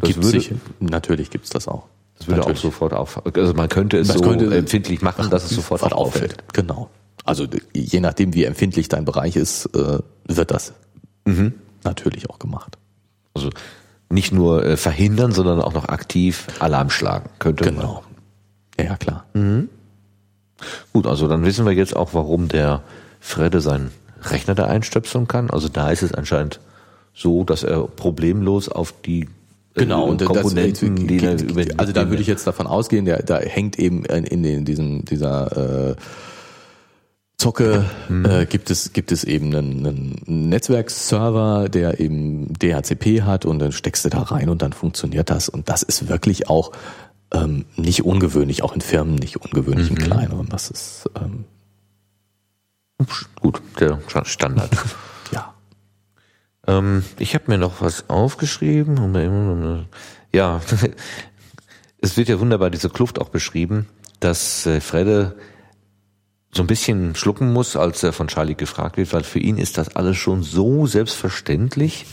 Das 0.00 0.08
gibt 0.08 0.24
würde, 0.24 0.40
sich, 0.40 0.52
natürlich 0.80 1.30
gibt's 1.30 1.50
das 1.50 1.68
auch. 1.68 1.86
Das 2.18 2.26
würde 2.26 2.40
natürlich. 2.40 2.58
auch 2.58 2.62
sofort 2.62 2.92
auf, 2.92 3.22
also 3.24 3.54
man 3.54 3.68
könnte 3.68 3.98
es 3.98 4.08
das 4.08 4.18
so 4.18 4.24
könnte, 4.24 4.54
empfindlich 4.54 5.02
machen, 5.02 5.30
dass 5.30 5.44
es 5.44 5.50
sofort, 5.50 5.80
sofort 5.80 5.92
auffällt. 5.92 6.32
auffällt. 6.32 6.54
Genau. 6.54 6.90
Also 7.24 7.46
je 7.72 8.00
nachdem, 8.00 8.34
wie 8.34 8.44
empfindlich 8.44 8.88
dein 8.88 9.04
Bereich 9.04 9.36
ist, 9.36 9.66
äh, 9.66 9.98
wird 10.26 10.50
das 10.50 10.74
mhm. 11.24 11.54
natürlich 11.84 12.28
auch 12.28 12.38
gemacht. 12.38 12.76
Also 13.34 13.50
nicht 14.14 14.32
nur 14.32 14.64
äh, 14.64 14.76
verhindern, 14.76 15.32
sondern 15.32 15.60
auch 15.60 15.74
noch 15.74 15.88
aktiv 15.88 16.46
Alarm 16.60 16.88
schlagen 16.88 17.28
könnte. 17.38 17.64
Genau. 17.64 18.02
Man. 18.78 18.86
Ja, 18.86 18.96
klar. 18.96 19.24
Mhm. 19.34 19.68
Gut, 20.92 21.06
also 21.06 21.28
dann 21.28 21.44
wissen 21.44 21.66
wir 21.66 21.72
jetzt 21.72 21.94
auch, 21.94 22.14
warum 22.14 22.48
der 22.48 22.82
Fredde 23.20 23.60
seinen 23.60 23.90
Rechner 24.22 24.54
da 24.54 24.66
einstöpseln 24.66 25.28
kann. 25.28 25.50
Also 25.50 25.68
da 25.68 25.90
ist 25.90 26.02
es 26.02 26.14
anscheinend 26.14 26.60
so, 27.12 27.44
dass 27.44 27.62
er 27.62 27.82
problemlos 27.82 28.68
auf 28.68 28.94
die 29.04 29.22
äh, 29.74 29.80
Genau, 29.80 30.04
und 30.04 30.24
Komponenten, 30.24 30.96
das, 30.96 31.06
die 31.06 31.18
er, 31.18 31.78
also 31.78 31.92
da 31.92 32.08
würde 32.08 32.22
ich 32.22 32.28
jetzt 32.28 32.46
davon 32.46 32.66
ausgehen, 32.66 33.04
der, 33.04 33.22
da 33.22 33.38
hängt 33.38 33.78
eben 33.78 34.04
in, 34.04 34.24
in, 34.24 34.44
in 34.44 34.64
diesem, 34.64 35.04
dieser 35.04 35.90
äh, 35.90 35.96
Zocke 37.36 37.84
mhm. 38.08 38.24
äh, 38.24 38.46
gibt 38.46 38.70
es 38.70 38.92
gibt 38.92 39.10
es 39.12 39.24
eben 39.24 39.54
einen, 39.54 39.86
einen 39.86 40.48
Netzwerkserver, 40.48 41.68
der 41.68 42.00
eben 42.00 42.52
DHCP 42.54 43.22
hat 43.22 43.44
und 43.44 43.58
dann 43.58 43.72
steckst 43.72 44.04
du 44.04 44.08
da 44.08 44.22
rein 44.22 44.48
und 44.48 44.62
dann 44.62 44.72
funktioniert 44.72 45.30
das 45.30 45.48
und 45.48 45.68
das 45.68 45.82
ist 45.82 46.08
wirklich 46.08 46.48
auch 46.48 46.72
ähm, 47.32 47.64
nicht 47.76 48.04
ungewöhnlich, 48.04 48.62
auch 48.62 48.74
in 48.74 48.80
Firmen 48.80 49.16
nicht 49.16 49.36
ungewöhnlich 49.36 49.90
mhm. 49.90 49.96
im 49.96 50.02
Kleineren. 50.02 50.48
Das 50.48 50.70
ist 50.70 51.10
ähm, 51.16 51.44
gut 53.40 53.60
der 53.80 53.98
Standard. 54.24 54.70
ja. 55.32 55.54
Ähm, 56.66 57.04
ich 57.18 57.34
habe 57.34 57.44
mir 57.48 57.58
noch 57.58 57.80
was 57.80 58.08
aufgeschrieben. 58.08 59.88
Ja, 60.32 60.60
es 62.00 62.16
wird 62.16 62.28
ja 62.28 62.38
wunderbar 62.40 62.70
diese 62.70 62.90
Kluft 62.90 63.20
auch 63.20 63.28
beschrieben, 63.28 63.88
dass 64.20 64.66
äh, 64.66 64.80
Fredde 64.80 65.36
so 66.54 66.62
ein 66.62 66.66
bisschen 66.66 67.14
schlucken 67.14 67.52
muss, 67.52 67.76
als 67.76 68.02
er 68.02 68.12
von 68.12 68.28
Charlie 68.28 68.54
gefragt 68.54 68.96
wird, 68.96 69.12
weil 69.12 69.24
für 69.24 69.40
ihn 69.40 69.58
ist 69.58 69.76
das 69.76 69.96
alles 69.96 70.16
schon 70.16 70.42
so 70.42 70.86
selbstverständlich, 70.86 72.06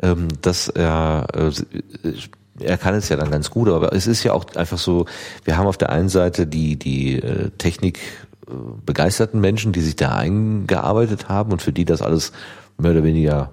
ähm, 0.00 0.28
dass 0.42 0.68
er, 0.68 1.26
äh, 1.34 2.12
er 2.60 2.78
kann 2.78 2.94
es 2.94 3.08
ja 3.08 3.16
dann 3.16 3.30
ganz 3.30 3.50
gut, 3.50 3.68
aber 3.68 3.92
es 3.92 4.06
ist 4.06 4.22
ja 4.22 4.32
auch 4.32 4.46
einfach 4.54 4.78
so, 4.78 5.06
wir 5.44 5.56
haben 5.56 5.66
auf 5.66 5.76
der 5.76 5.90
einen 5.90 6.08
Seite 6.08 6.46
die, 6.46 6.76
die 6.76 7.16
äh, 7.16 7.50
Technik 7.58 7.98
äh, 8.46 8.52
begeisterten 8.86 9.40
Menschen, 9.40 9.72
die 9.72 9.80
sich 9.80 9.96
da 9.96 10.14
eingearbeitet 10.14 11.28
haben 11.28 11.50
und 11.52 11.60
für 11.60 11.72
die 11.72 11.84
das 11.84 12.00
alles 12.00 12.32
mehr 12.78 12.92
oder 12.92 13.04
weniger 13.04 13.50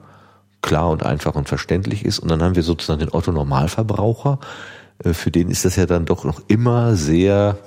klar 0.61 0.89
und 0.89 1.03
einfach 1.03 1.35
und 1.35 1.47
verständlich 1.47 2.05
ist. 2.05 2.19
Und 2.19 2.29
dann 2.29 2.43
haben 2.43 2.55
wir 2.55 2.63
sozusagen 2.63 2.99
den 2.99 3.13
Otto 3.13 3.31
Normalverbraucher, 3.31 4.39
für 5.03 5.29
den 5.29 5.51
ist 5.51 5.63
das 5.63 5.75
ja 5.75 5.85
dann 5.85 6.05
doch 6.05 6.23
noch 6.23 6.41
immer 6.47 6.95
sehr 6.95 7.59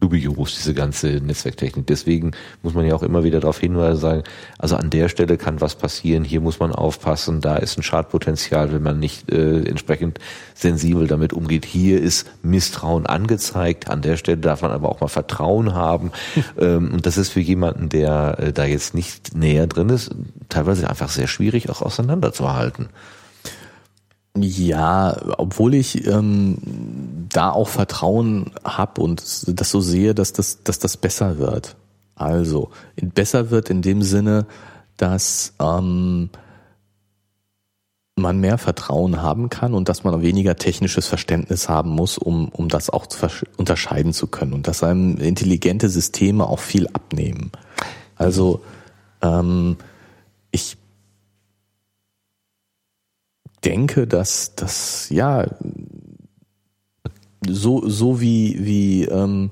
dubios, 0.00 0.54
diese 0.56 0.74
ganze 0.74 1.08
Netzwerktechnik. 1.08 1.86
Deswegen 1.86 2.32
muss 2.62 2.74
man 2.74 2.86
ja 2.86 2.94
auch 2.94 3.02
immer 3.02 3.24
wieder 3.24 3.40
darauf 3.40 3.58
hinweisen, 3.58 4.00
sagen, 4.00 4.22
also 4.58 4.76
an 4.76 4.90
der 4.90 5.08
Stelle 5.08 5.36
kann 5.36 5.60
was 5.60 5.74
passieren, 5.74 6.24
hier 6.24 6.40
muss 6.40 6.60
man 6.60 6.72
aufpassen, 6.72 7.40
da 7.40 7.56
ist 7.56 7.78
ein 7.78 7.82
Schadpotenzial, 7.82 8.72
wenn 8.72 8.82
man 8.82 8.98
nicht 8.98 9.30
äh, 9.30 9.62
entsprechend 9.64 10.18
sensibel 10.54 11.06
damit 11.06 11.32
umgeht. 11.32 11.64
Hier 11.64 12.00
ist 12.00 12.30
Misstrauen 12.42 13.06
angezeigt, 13.06 13.90
an 13.90 14.02
der 14.02 14.16
Stelle 14.16 14.38
darf 14.38 14.62
man 14.62 14.70
aber 14.70 14.88
auch 14.88 15.00
mal 15.00 15.08
Vertrauen 15.08 15.74
haben. 15.74 16.12
ähm, 16.58 16.92
und 16.92 17.06
das 17.06 17.18
ist 17.18 17.30
für 17.30 17.40
jemanden, 17.40 17.88
der 17.88 18.36
äh, 18.38 18.52
da 18.52 18.64
jetzt 18.64 18.94
nicht 18.94 19.34
näher 19.36 19.66
drin 19.66 19.88
ist, 19.88 20.14
teilweise 20.48 20.88
einfach 20.88 21.08
sehr 21.08 21.26
schwierig 21.26 21.70
auch 21.70 21.82
auseinanderzuhalten. 21.82 22.88
Ja, 24.36 25.16
obwohl 25.38 25.74
ich 25.74 26.06
ähm, 26.06 26.58
da 27.28 27.50
auch 27.50 27.68
Vertrauen 27.68 28.52
habe 28.64 29.00
und 29.00 29.22
das 29.48 29.70
so 29.70 29.80
sehe, 29.80 30.14
dass 30.14 30.32
das, 30.32 30.62
dass 30.62 30.78
das 30.78 30.96
besser 30.96 31.38
wird. 31.38 31.76
Also 32.14 32.70
besser 32.96 33.50
wird 33.50 33.70
in 33.70 33.82
dem 33.82 34.02
Sinne, 34.02 34.46
dass 34.96 35.54
ähm, 35.60 36.30
man 38.18 38.40
mehr 38.40 38.58
Vertrauen 38.58 39.22
haben 39.22 39.48
kann 39.48 39.74
und 39.74 39.88
dass 39.88 40.04
man 40.04 40.20
weniger 40.22 40.56
technisches 40.56 41.06
Verständnis 41.06 41.68
haben 41.68 41.90
muss, 41.90 42.18
um, 42.18 42.48
um 42.48 42.68
das 42.68 42.90
auch 42.90 43.06
zu 43.06 43.28
unterscheiden 43.56 44.12
zu 44.12 44.26
können 44.26 44.52
und 44.52 44.66
dass 44.66 44.82
einem 44.82 45.16
intelligente 45.16 45.88
Systeme 45.88 46.46
auch 46.46 46.58
viel 46.58 46.88
abnehmen. 46.88 47.52
Also 48.16 48.62
ähm, 49.22 49.76
ich 50.50 50.76
denke, 53.68 54.06
dass 54.06 54.54
das 54.54 55.08
ja 55.10 55.46
so 57.46 57.88
so 57.88 58.20
wie 58.20 58.56
wie 58.60 59.04
ähm, 59.04 59.50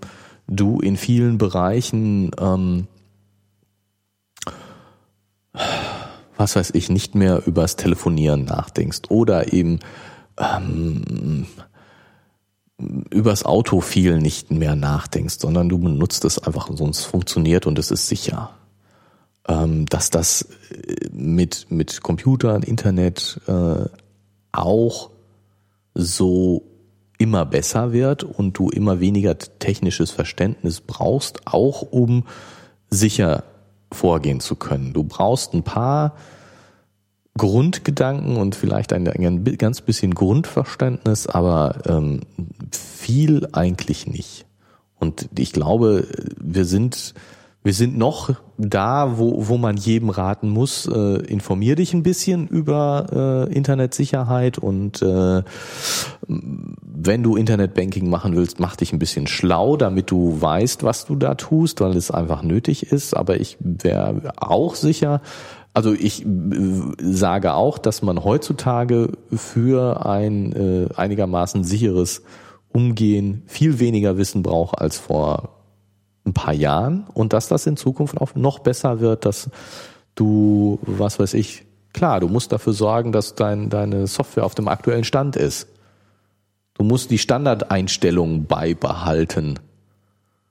du 0.49 0.81
in 0.81 0.97
vielen 0.97 1.39
Bereichen 1.39 2.31
ähm, 2.39 2.87
was 6.37 6.57
weiß 6.57 6.71
ich 6.75 6.89
nicht 6.89 7.15
mehr 7.15 7.47
übers 7.47 7.77
Telefonieren 7.77 8.45
nachdenkst 8.45 9.03
oder 9.11 9.53
eben 9.53 9.81
ähm, 10.39 11.47
übers 13.11 13.45
Auto 13.45 13.81
viel 13.81 14.19
nicht 14.19 14.51
mehr 14.51 14.77
nachdenkst, 14.77 15.37
sondern 15.39 15.69
du 15.69 15.79
benutzt 15.79 16.25
es 16.25 16.39
einfach, 16.39 16.69
sonst 16.75 17.05
funktioniert 17.05 17.67
und 17.67 17.79
es 17.79 17.91
ist 17.91 18.07
sicher. 18.09 18.51
Ähm, 19.49 19.87
dass 19.87 20.11
das 20.11 20.49
mit, 21.13 21.67
mit 21.71 22.03
Computern, 22.03 22.63
Internet 22.63 23.41
äh, 23.47 23.87
auch 24.57 25.11
so 25.95 26.63
immer 27.19 27.47
besser 27.47 27.93
wird 27.93 28.25
und 28.25 28.59
du 28.59 28.69
immer 28.69 29.01
weniger 29.01 29.39
technisches 29.39 30.11
Verständnis 30.11 30.81
brauchst, 30.81 31.47
auch 31.47 31.83
um 31.83 32.25
sicher 32.91 33.45
vorgehen 33.93 34.41
zu 34.41 34.57
können. 34.57 34.93
Du 34.93 35.05
brauchst 35.05 35.55
ein 35.55 35.63
paar 35.63 36.15
Grundgedanken 37.39 38.37
und 38.37 38.55
vielleicht 38.55 38.93
ein, 38.93 39.09
ein 39.09 39.45
ganz 39.59 39.81
bisschen 39.81 40.15
Grundverständnis, 40.15 41.27
aber 41.27 41.79
ähm, 41.87 42.21
viel 42.73 43.49
eigentlich 43.53 44.07
nicht. 44.07 44.47
Und 44.99 45.29
ich 45.39 45.53
glaube, 45.53 46.07
wir 46.41 46.65
sind 46.65 47.15
wir 47.67 47.75
sind 47.75 47.99
noch 47.99 48.31
da, 48.59 49.19
wo, 49.19 49.49
wo 49.49 49.59
man 49.59 49.77
jedem 49.77 50.09
raten 50.09 50.49
muss, 50.49 50.87
äh, 50.87 51.17
informier 51.27 51.75
dich 51.75 51.95
ein 51.95 52.05
bisschen 52.05 52.47
über 52.47 53.49
äh, 53.51 53.53
Internetsicherheit 53.53 54.57
und 54.57 55.03
äh, 55.03 55.43
wenn 56.29 57.23
du 57.25 57.35
Internetbanking 57.35 58.09
machen 58.09 58.37
willst, 58.37 58.61
mach 58.61 58.77
dich 58.77 58.93
ein 58.93 59.01
bisschen 59.01 59.27
schlau, 59.27 59.77
damit 59.77 60.13
du 60.13 60.41
weißt, 60.41 60.85
was 60.85 61.07
du 61.07 61.17
da 61.17 61.35
tust, 61.35 61.81
weil 61.81 61.97
es 61.97 62.13
einfach 62.13 62.45
nötig 62.45 62.93
ist. 62.93 63.17
Aber 63.17 63.41
ich 63.41 63.57
wäre 63.59 64.33
auch 64.37 64.77
sicher, 64.77 65.21
also 65.75 65.93
ich 65.93 66.25
äh, 66.25 66.29
sage 67.01 67.55
auch, 67.55 67.79
dass 67.79 68.01
man 68.01 68.23
heutzutage 68.23 69.11
für 69.35 70.07
ein 70.07 70.53
äh, 70.53 70.87
einigermaßen 70.95 71.65
sicheres 71.65 72.23
Umgehen 72.73 73.43
viel 73.47 73.81
weniger 73.81 74.19
Wissen 74.19 74.45
braucht 74.45 74.79
als 74.79 74.99
vor 74.99 75.56
ein 76.27 76.33
paar 76.33 76.53
Jahren 76.55 77.07
und 77.15 77.33
dass 77.33 77.49
das 77.49 77.67
in 77.67 77.77
Zukunft 77.77 78.21
auch 78.21 78.35
noch 78.35 78.59
besser 78.59 79.01
wird, 79.01 79.25
dass 79.25 79.49
du, 80.15 80.79
was 80.83 81.19
weiß 81.19 81.35
ich, 81.35 81.65
klar, 81.93 82.21
du 82.21 82.29
musst 82.29 82.53
dafür 82.53 82.73
sorgen, 82.73 83.13
dass 83.13 83.35
dein, 83.35 83.71
deine 83.71 84.07
Software 84.07 84.45
auf 84.45 84.55
dem 84.55 84.69
aktuellen 84.69 85.05
Stand 85.05 85.37
ist. 85.37 85.69
Du 86.75 86.85
musst 86.85 87.11
die 87.11 87.19
Standardeinstellungen 87.19 88.47
beibehalten. 88.47 89.59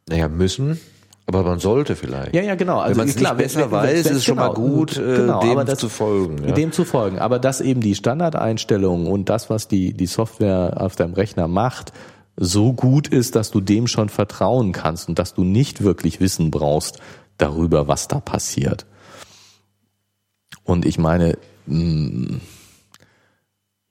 Naja, 0.08 0.28
müssen, 0.28 0.80
aber 1.28 1.44
man 1.44 1.60
sollte 1.60 1.96
vielleicht. 1.96 2.36
Ja, 2.36 2.42
ja, 2.42 2.56
genau. 2.56 2.80
Also 2.80 2.92
wenn 2.92 3.08
man 3.08 3.08
es 3.08 3.20
nicht 3.20 3.38
besser 3.38 3.72
weiß, 3.72 4.00
ist 4.02 4.12
es 4.12 4.26
schon 4.26 4.38
genau, 4.38 4.50
mal 4.50 4.54
gut, 4.54 4.98
äh, 4.98 5.18
genau, 5.18 5.40
dem 5.42 5.66
das, 5.66 5.80
zu 5.80 5.90
folgen. 5.90 6.48
Ja. 6.48 6.54
Dem 6.54 6.72
zu 6.72 6.86
folgen. 6.86 7.18
Aber 7.18 7.40
dass 7.40 7.62
eben 7.62 7.82
die 7.82 7.96
Standardeinstellungen 7.96 9.08
und 9.08 9.30
das, 9.30 9.50
was 9.50 9.68
die, 9.68 9.94
die 9.94 10.06
Software 10.06 10.74
auf 10.78 10.96
deinem 10.96 11.16
Rechner 11.16 11.48
macht, 11.48 11.94
so 12.38 12.74
gut 12.74 13.08
ist, 13.08 13.36
dass 13.36 13.52
du 13.52 13.62
dem 13.62 13.88
schon 13.88 14.10
vertrauen 14.10 14.72
kannst 14.72 15.08
und 15.10 15.20
dass 15.20 15.34
du 15.34 15.44
nicht 15.44 15.84
wirklich 15.84 16.20
Wissen 16.20 16.52
brauchst 16.52 17.00
darüber, 17.38 17.88
was 17.88 18.08
da 18.08 18.20
passiert. 18.20 18.86
Und 20.64 20.86
ich 20.86 20.98
meine, 20.98 21.38
mm, 21.68 22.38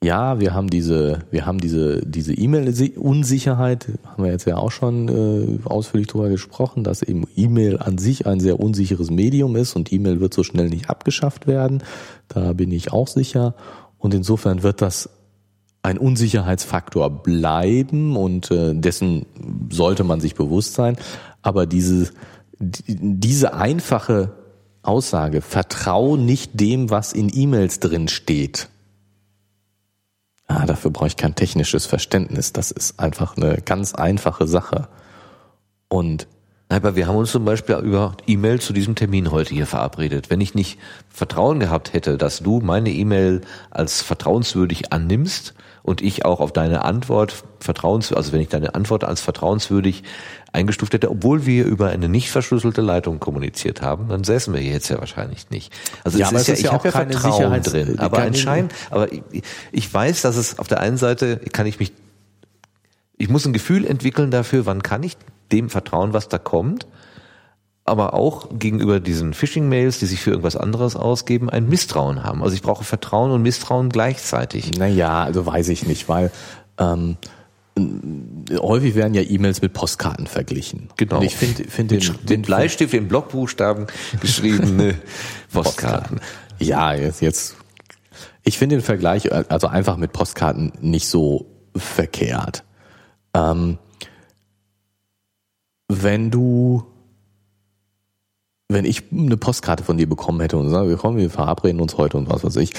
ja, 0.02 0.38
wir 0.38 0.52
haben 0.52 0.68
diese, 0.68 1.20
wir 1.30 1.46
haben 1.46 1.58
diese, 1.58 2.04
diese 2.04 2.34
E-Mail-Unsicherheit, 2.34 3.88
haben 4.04 4.24
wir 4.24 4.30
jetzt 4.30 4.46
ja 4.46 4.58
auch 4.58 4.70
schon 4.70 5.08
äh, 5.08 5.66
ausführlich 5.66 6.08
darüber 6.08 6.28
gesprochen, 6.28 6.84
dass 6.84 7.02
eben 7.02 7.24
E-Mail 7.36 7.78
an 7.78 7.96
sich 7.96 8.26
ein 8.26 8.38
sehr 8.38 8.60
unsicheres 8.60 9.10
Medium 9.10 9.56
ist 9.56 9.74
und 9.74 9.92
E-Mail 9.92 10.20
wird 10.20 10.34
so 10.34 10.42
schnell 10.42 10.68
nicht 10.68 10.90
abgeschafft 10.90 11.46
werden. 11.46 11.82
Da 12.28 12.52
bin 12.52 12.70
ich 12.70 12.92
auch 12.92 13.08
sicher. 13.08 13.54
Und 13.96 14.12
insofern 14.12 14.62
wird 14.62 14.82
das 14.82 15.08
ein 15.84 15.98
Unsicherheitsfaktor 15.98 17.10
bleiben 17.10 18.16
und 18.16 18.50
äh, 18.50 18.74
dessen 18.74 19.26
sollte 19.70 20.02
man 20.02 20.18
sich 20.18 20.34
bewusst 20.34 20.74
sein. 20.74 20.96
Aber 21.42 21.66
diese, 21.66 22.10
diese 22.58 23.52
einfache 23.52 24.32
Aussage, 24.82 25.42
vertrau 25.42 26.16
nicht 26.16 26.58
dem, 26.58 26.88
was 26.88 27.12
in 27.12 27.30
E-Mails 27.32 27.80
drin 27.80 28.08
steht. 28.08 28.68
Ah, 30.46 30.64
dafür 30.64 30.90
brauche 30.90 31.08
ich 31.08 31.18
kein 31.18 31.34
technisches 31.34 31.84
Verständnis. 31.84 32.54
Das 32.54 32.70
ist 32.70 32.98
einfach 32.98 33.36
eine 33.36 33.58
ganz 33.60 33.94
einfache 33.94 34.46
Sache. 34.46 34.88
Und 35.88 36.26
aber 36.70 36.96
wir 36.96 37.06
haben 37.06 37.16
uns 37.16 37.30
zum 37.30 37.44
Beispiel 37.44 37.76
über 37.76 38.16
E-Mail 38.26 38.58
zu 38.58 38.72
diesem 38.72 38.94
Termin 38.94 39.30
heute 39.30 39.54
hier 39.54 39.66
verabredet. 39.66 40.30
Wenn 40.30 40.40
ich 40.40 40.54
nicht 40.54 40.78
Vertrauen 41.08 41.60
gehabt 41.60 41.92
hätte, 41.92 42.16
dass 42.16 42.40
du 42.40 42.60
meine 42.60 42.90
E-Mail 42.90 43.42
als 43.70 44.00
vertrauenswürdig 44.00 44.92
annimmst, 44.92 45.54
und 45.84 46.00
ich 46.00 46.24
auch 46.24 46.40
auf 46.40 46.50
deine 46.50 46.82
Antwort 46.82 47.44
vertrauens, 47.60 48.10
also 48.10 48.32
wenn 48.32 48.40
ich 48.40 48.48
deine 48.48 48.74
Antwort 48.74 49.04
als 49.04 49.20
vertrauenswürdig 49.20 50.02
eingestuft 50.50 50.94
hätte, 50.94 51.10
obwohl 51.10 51.44
wir 51.44 51.66
über 51.66 51.90
eine 51.90 52.08
nicht 52.08 52.30
verschlüsselte 52.30 52.80
Leitung 52.80 53.20
kommuniziert 53.20 53.82
haben, 53.82 54.08
dann 54.08 54.24
säßen 54.24 54.54
wir 54.54 54.62
hier 54.62 54.72
jetzt 54.72 54.88
ja 54.88 54.98
wahrscheinlich 54.98 55.50
nicht. 55.50 55.74
Also 56.02 56.18
ja, 56.18 56.30
es 56.32 56.48
ist 56.48 56.48
ja, 56.48 56.54
ich 56.54 56.72
habe 56.72 56.88
ja 56.88 56.92
keine 56.92 57.12
Vertrauen 57.12 57.34
Sicherheits 57.34 57.70
drin, 57.70 57.98
aber 57.98 58.22
anscheinend, 58.22 58.72
aber 58.90 59.12
ich, 59.12 59.22
ich 59.72 59.92
weiß, 59.92 60.22
dass 60.22 60.36
es 60.36 60.58
auf 60.58 60.68
der 60.68 60.80
einen 60.80 60.96
Seite 60.96 61.36
kann 61.52 61.66
ich 61.66 61.78
mich, 61.78 61.92
ich 63.18 63.28
muss 63.28 63.44
ein 63.44 63.52
Gefühl 63.52 63.84
entwickeln 63.84 64.30
dafür, 64.30 64.64
wann 64.64 64.82
kann 64.82 65.02
ich 65.02 65.18
dem 65.52 65.68
vertrauen, 65.68 66.14
was 66.14 66.30
da 66.30 66.38
kommt 66.38 66.86
aber 67.84 68.14
auch 68.14 68.48
gegenüber 68.58 68.98
diesen 68.98 69.34
Phishing-Mails, 69.34 69.98
die 69.98 70.06
sich 70.06 70.20
für 70.20 70.30
irgendwas 70.30 70.56
anderes 70.56 70.96
ausgeben, 70.96 71.50
ein 71.50 71.68
Misstrauen 71.68 72.24
haben. 72.24 72.42
Also 72.42 72.54
ich 72.54 72.62
brauche 72.62 72.84
Vertrauen 72.84 73.30
und 73.30 73.42
Misstrauen 73.42 73.90
gleichzeitig. 73.90 74.78
Naja, 74.78 75.22
also 75.22 75.44
weiß 75.44 75.68
ich 75.68 75.86
nicht, 75.86 76.08
weil 76.08 76.30
ähm, 76.78 77.18
häufig 78.50 78.94
werden 78.94 79.12
ja 79.12 79.22
E-Mails 79.22 79.60
mit 79.60 79.74
Postkarten 79.74 80.26
verglichen. 80.26 80.88
Genau. 80.96 81.18
Und 81.18 81.24
ich 81.24 81.36
finde 81.36 81.64
find 81.64 81.90
den, 81.90 82.00
den, 82.00 82.26
den 82.26 82.42
Bleistift 82.42 82.94
in 82.94 83.08
Blockbuchstaben 83.08 83.86
geschriebene 84.20 84.94
Postkarten. 85.52 86.20
Ja, 86.58 86.94
jetzt, 86.94 87.20
jetzt 87.20 87.56
ich 88.44 88.56
finde 88.56 88.76
den 88.76 88.82
Vergleich 88.82 89.30
also 89.32 89.66
einfach 89.66 89.98
mit 89.98 90.12
Postkarten 90.12 90.72
nicht 90.80 91.08
so 91.08 91.50
verkehrt. 91.76 92.64
Ähm, 93.34 93.78
wenn 95.88 96.30
du 96.30 96.84
wenn 98.74 98.84
ich 98.84 99.04
eine 99.10 99.36
Postkarte 99.36 99.84
von 99.84 99.96
dir 99.96 100.08
bekommen 100.08 100.40
hätte 100.40 100.56
und 100.58 100.68
sage, 100.68 100.88
wir 100.88 100.96
kommen, 100.96 101.16
wir 101.16 101.30
verabreden 101.30 101.80
uns 101.80 101.96
heute 101.96 102.18
und 102.18 102.28
was 102.28 102.44
weiß 102.44 102.56
ich, 102.56 102.72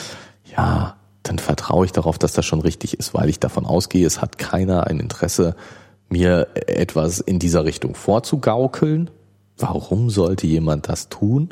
ja, 0.55 0.95
dann 1.23 1.39
vertraue 1.39 1.85
ich 1.85 1.91
darauf, 1.91 2.19
dass 2.19 2.33
das 2.33 2.45
schon 2.45 2.61
richtig 2.61 2.99
ist, 2.99 3.13
weil 3.13 3.29
ich 3.29 3.39
davon 3.39 3.65
ausgehe, 3.65 4.05
es 4.05 4.21
hat 4.21 4.37
keiner 4.37 4.85
ein 4.87 4.99
Interesse, 4.99 5.55
mir 6.07 6.47
etwas 6.53 7.19
in 7.19 7.39
dieser 7.39 7.65
Richtung 7.65 7.95
vorzugaukeln. 7.95 9.09
Warum 9.57 10.11
sollte 10.11 10.45
jemand 10.45 10.87
das 10.87 11.09
tun? 11.09 11.49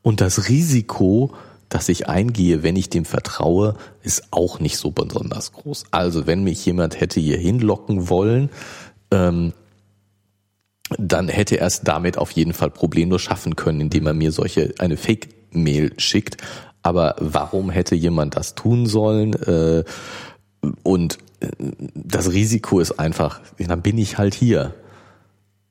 Und 0.00 0.20
das 0.20 0.48
Risiko, 0.48 1.32
das 1.68 1.88
ich 1.88 2.08
eingehe, 2.08 2.62
wenn 2.62 2.76
ich 2.76 2.88
dem 2.88 3.04
vertraue, 3.04 3.74
ist 4.02 4.28
auch 4.30 4.60
nicht 4.60 4.78
so 4.78 4.92
besonders 4.92 5.52
groß. 5.52 5.84
Also 5.90 6.26
wenn 6.26 6.42
mich 6.42 6.64
jemand 6.64 7.00
hätte 7.00 7.20
hier 7.20 7.36
hinlocken 7.36 8.08
wollen, 8.08 8.48
ähm, 9.10 9.52
dann 10.98 11.28
hätte 11.28 11.58
er 11.58 11.66
es 11.66 11.82
damit 11.82 12.18
auf 12.18 12.30
jeden 12.32 12.52
Fall 12.52 12.70
problemlos 12.70 13.22
schaffen 13.22 13.56
können, 13.56 13.80
indem 13.80 14.06
er 14.06 14.14
mir 14.14 14.32
solche 14.32 14.74
eine 14.78 14.96
Fake-Mail 14.96 15.92
schickt. 15.98 16.36
Aber 16.82 17.14
warum 17.18 17.70
hätte 17.70 17.94
jemand 17.94 18.36
das 18.36 18.54
tun 18.54 18.86
sollen? 18.86 19.34
Äh, 19.34 19.84
und 20.82 21.18
äh, 21.40 21.48
das 21.94 22.32
Risiko 22.32 22.80
ist 22.80 22.98
einfach, 22.98 23.40
dann 23.58 23.82
bin 23.82 23.98
ich 23.98 24.18
halt 24.18 24.34
hier. 24.34 24.74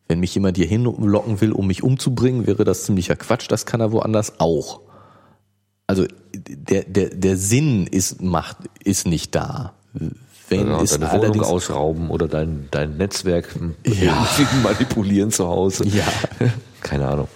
Wenn 0.08 0.20
mich 0.20 0.36
jemand 0.36 0.58
hier 0.58 0.68
hinlocken 0.68 1.40
will, 1.40 1.52
um 1.54 1.68
mich 1.68 1.84
umzubringen, 1.84 2.46
wäre 2.48 2.66
das 2.66 2.84
ziemlicher 2.84 3.16
Quatsch. 3.16 3.48
Das 3.50 3.66
kann 3.66 3.80
er 3.80 3.92
woanders 3.92 4.40
auch. 4.40 4.82
Also 5.88 6.06
der, 6.34 6.84
der, 6.84 7.10
der 7.10 7.38
Sinn 7.38 7.88
ist, 7.88 8.22
macht, 8.22 8.58
ist 8.84 9.08
nicht 9.08 9.36
da. 9.36 9.74
Wenn 10.52 10.68
ja, 10.68 10.82
ist 10.82 11.02
deine 11.02 11.12
Wohnung 11.14 11.44
ausrauben 11.44 12.10
oder 12.10 12.28
dein, 12.28 12.68
dein 12.72 12.98
Netzwerk 12.98 13.48
ja. 13.86 14.28
manipulieren 14.64 15.32
zu 15.32 15.48
Hause. 15.48 15.88
Ja. 15.88 16.04
Keine 16.82 17.08
Ahnung. 17.08 17.28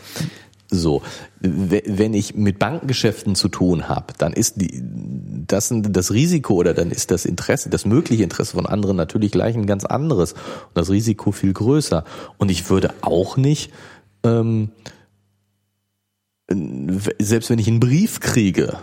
So, 0.69 1.01
wenn 1.39 2.13
ich 2.13 2.35
mit 2.35 2.59
Bankengeschäften 2.59 3.35
zu 3.35 3.47
tun 3.47 3.87
habe, 3.87 4.13
dann 4.17 4.33
ist 4.33 4.59
die, 4.59 4.81
das, 5.47 5.71
das 5.71 6.11
Risiko 6.11 6.55
oder 6.55 6.73
dann 6.73 6.91
ist 6.91 7.11
das 7.11 7.23
Interesse, 7.23 7.69
das 7.69 7.85
mögliche 7.85 8.23
Interesse 8.23 8.55
von 8.55 8.65
anderen 8.65 8.97
natürlich 8.97 9.31
gleich 9.31 9.55
ein 9.55 9.67
ganz 9.67 9.85
anderes 9.85 10.33
und 10.33 10.73
das 10.73 10.89
Risiko 10.89 11.31
viel 11.31 11.53
größer. 11.53 12.03
Und 12.37 12.51
ich 12.51 12.69
würde 12.69 12.93
auch 13.01 13.37
nicht, 13.37 13.71
ähm, 14.23 14.71
selbst 17.19 17.49
wenn 17.49 17.59
ich 17.59 17.67
einen 17.67 17.79
Brief 17.79 18.19
kriege, 18.19 18.79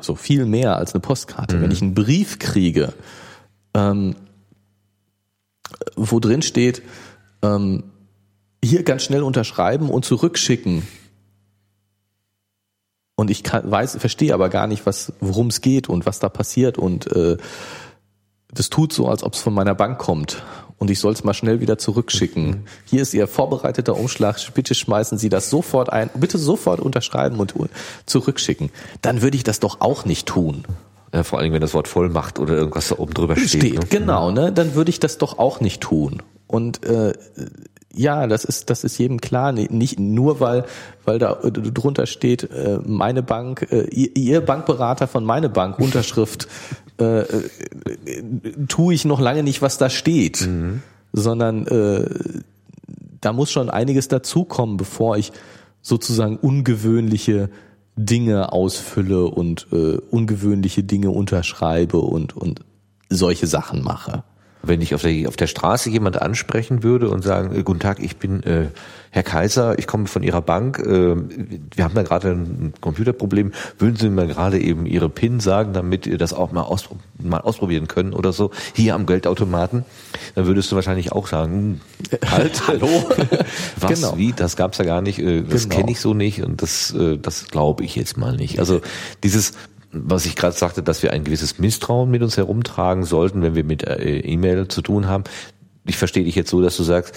so 0.00 0.14
viel 0.14 0.46
mehr 0.46 0.76
als 0.76 0.94
eine 0.94 1.00
Postkarte, 1.00 1.56
mhm. 1.56 1.62
wenn 1.62 1.70
ich 1.70 1.82
einen 1.82 1.94
Brief 1.94 2.38
kriege, 2.38 2.92
ähm, 3.74 4.16
wo 5.96 6.20
drin 6.20 6.42
steht, 6.42 6.82
ähm, 7.42 7.84
hier 8.62 8.82
ganz 8.82 9.02
schnell 9.02 9.22
unterschreiben 9.22 9.90
und 9.90 10.04
zurückschicken. 10.04 10.86
Und 13.16 13.30
ich 13.30 13.42
kann, 13.42 13.70
weiß, 13.70 13.96
verstehe 13.98 14.34
aber 14.34 14.48
gar 14.48 14.66
nicht, 14.66 14.86
was, 14.86 15.12
worum 15.20 15.48
es 15.48 15.60
geht 15.60 15.88
und 15.88 16.06
was 16.06 16.18
da 16.18 16.28
passiert 16.28 16.78
und 16.78 17.06
äh, 17.12 17.36
das 18.48 18.70
tut 18.70 18.92
so, 18.92 19.08
als 19.08 19.22
ob 19.22 19.34
es 19.34 19.40
von 19.40 19.52
meiner 19.52 19.74
Bank 19.74 19.98
kommt 19.98 20.42
und 20.78 20.90
ich 20.90 20.98
soll 20.98 21.12
es 21.12 21.24
mal 21.24 21.34
schnell 21.34 21.60
wieder 21.60 21.78
zurückschicken. 21.78 22.46
Mhm. 22.46 22.62
Hier 22.84 23.02
ist 23.02 23.14
Ihr 23.14 23.26
vorbereiteter 23.26 23.96
Umschlag. 23.96 24.38
Bitte 24.54 24.74
schmeißen 24.74 25.18
Sie 25.18 25.28
das 25.28 25.50
sofort 25.50 25.92
ein. 25.92 26.10
Bitte 26.14 26.38
sofort 26.38 26.80
unterschreiben 26.80 27.38
und 27.38 27.54
zurückschicken. 28.06 28.70
Dann 29.02 29.22
würde 29.22 29.36
ich 29.36 29.44
das 29.44 29.60
doch 29.60 29.80
auch 29.80 30.04
nicht 30.04 30.26
tun. 30.26 30.64
Ja, 31.12 31.22
vor 31.22 31.38
allem, 31.38 31.52
wenn 31.52 31.60
das 31.60 31.74
Wort 31.74 31.86
Vollmacht 31.86 32.40
oder 32.40 32.54
irgendwas 32.54 32.88
da 32.88 32.98
oben 32.98 33.14
drüber 33.14 33.36
steht. 33.36 33.48
steht 33.48 33.74
ne? 33.74 33.86
Genau, 33.88 34.32
ne? 34.32 34.52
Dann 34.52 34.74
würde 34.74 34.90
ich 34.90 34.98
das 34.98 35.16
doch 35.18 35.38
auch 35.38 35.60
nicht 35.60 35.80
tun. 35.80 36.22
Und 36.48 36.84
äh, 36.84 37.12
ja, 37.94 38.26
das 38.26 38.44
ist, 38.44 38.70
das 38.70 38.84
ist 38.84 38.98
jedem 38.98 39.20
klar. 39.20 39.52
Nicht 39.52 39.98
nur, 39.98 40.40
weil, 40.40 40.64
weil 41.04 41.18
da 41.18 41.34
drunter 41.34 42.06
steht, 42.06 42.50
äh, 42.50 42.78
meine 42.84 43.22
Bank, 43.22 43.68
äh, 43.70 43.84
ihr 43.90 44.40
Bankberater 44.40 45.06
von 45.06 45.24
meine 45.24 45.48
Bank, 45.48 45.78
Unterschrift, 45.78 46.48
äh, 47.00 47.20
äh, 47.20 47.50
tue 48.68 48.94
ich 48.94 49.04
noch 49.04 49.20
lange 49.20 49.42
nicht, 49.42 49.62
was 49.62 49.78
da 49.78 49.90
steht. 49.90 50.46
Mhm. 50.46 50.82
Sondern 51.12 51.66
äh, 51.66 52.08
da 53.20 53.32
muss 53.32 53.50
schon 53.50 53.70
einiges 53.70 54.08
dazukommen, 54.08 54.76
bevor 54.76 55.16
ich 55.16 55.32
sozusagen 55.80 56.36
ungewöhnliche 56.36 57.50
Dinge 57.96 58.52
ausfülle 58.52 59.26
und 59.26 59.68
äh, 59.72 59.98
ungewöhnliche 60.10 60.82
Dinge 60.82 61.10
unterschreibe 61.10 61.98
und, 61.98 62.36
und 62.36 62.60
solche 63.08 63.46
Sachen 63.46 63.82
mache 63.82 64.24
wenn 64.66 64.80
ich 64.80 64.94
auf 64.94 65.02
der, 65.02 65.28
auf 65.28 65.36
der 65.36 65.46
Straße 65.46 65.90
jemand 65.90 66.20
ansprechen 66.20 66.82
würde 66.82 67.08
und 67.08 67.22
sagen, 67.22 67.54
äh, 67.54 67.62
guten 67.62 67.80
Tag, 67.80 68.00
ich 68.00 68.16
bin 68.16 68.42
äh, 68.42 68.66
Herr 69.10 69.22
Kaiser, 69.22 69.78
ich 69.78 69.86
komme 69.86 70.08
von 70.08 70.24
Ihrer 70.24 70.42
Bank, 70.42 70.80
äh, 70.80 71.14
wir 71.14 71.84
haben 71.84 71.94
da 71.94 72.02
gerade 72.02 72.32
ein 72.32 72.74
Computerproblem, 72.80 73.52
würden 73.78 73.94
Sie 73.94 74.10
mir 74.10 74.26
gerade 74.26 74.58
eben 74.58 74.86
Ihre 74.86 75.08
PIN 75.08 75.38
sagen, 75.38 75.72
damit 75.72 76.06
ihr 76.06 76.18
das 76.18 76.32
auch 76.32 76.50
mal, 76.50 76.62
aus, 76.62 76.88
mal 77.22 77.40
ausprobieren 77.40 77.86
können 77.86 78.12
oder 78.12 78.32
so, 78.32 78.50
hier 78.74 78.96
am 78.96 79.06
Geldautomaten, 79.06 79.84
dann 80.34 80.46
würdest 80.46 80.72
du 80.72 80.76
wahrscheinlich 80.76 81.12
auch 81.12 81.28
sagen, 81.28 81.80
hm, 82.10 82.18
halt, 82.28 82.62
hallo, 82.66 82.88
was, 83.80 84.00
genau. 84.00 84.18
wie, 84.18 84.32
das 84.32 84.56
gab's 84.56 84.78
ja 84.78 84.84
gar 84.84 85.00
nicht, 85.00 85.20
äh, 85.20 85.42
das 85.42 85.64
genau. 85.64 85.76
kenne 85.76 85.92
ich 85.92 86.00
so 86.00 86.12
nicht 86.12 86.42
und 86.42 86.60
das, 86.60 86.92
äh, 86.92 87.16
das 87.16 87.46
glaube 87.46 87.84
ich 87.84 87.94
jetzt 87.94 88.16
mal 88.16 88.34
nicht. 88.34 88.58
Also 88.58 88.80
dieses 89.22 89.52
was 89.94 90.26
ich 90.26 90.36
gerade 90.36 90.56
sagte, 90.56 90.82
dass 90.82 91.02
wir 91.02 91.12
ein 91.12 91.24
gewisses 91.24 91.58
Misstrauen 91.58 92.10
mit 92.10 92.22
uns 92.22 92.36
herumtragen 92.36 93.04
sollten, 93.04 93.42
wenn 93.42 93.54
wir 93.54 93.64
mit 93.64 93.84
äh, 93.84 94.20
E-Mail 94.20 94.68
zu 94.68 94.82
tun 94.82 95.06
haben. 95.06 95.24
Ich 95.86 95.96
verstehe 95.96 96.24
dich 96.24 96.34
jetzt 96.34 96.50
so, 96.50 96.62
dass 96.62 96.76
du 96.76 96.82
sagst, 96.82 97.14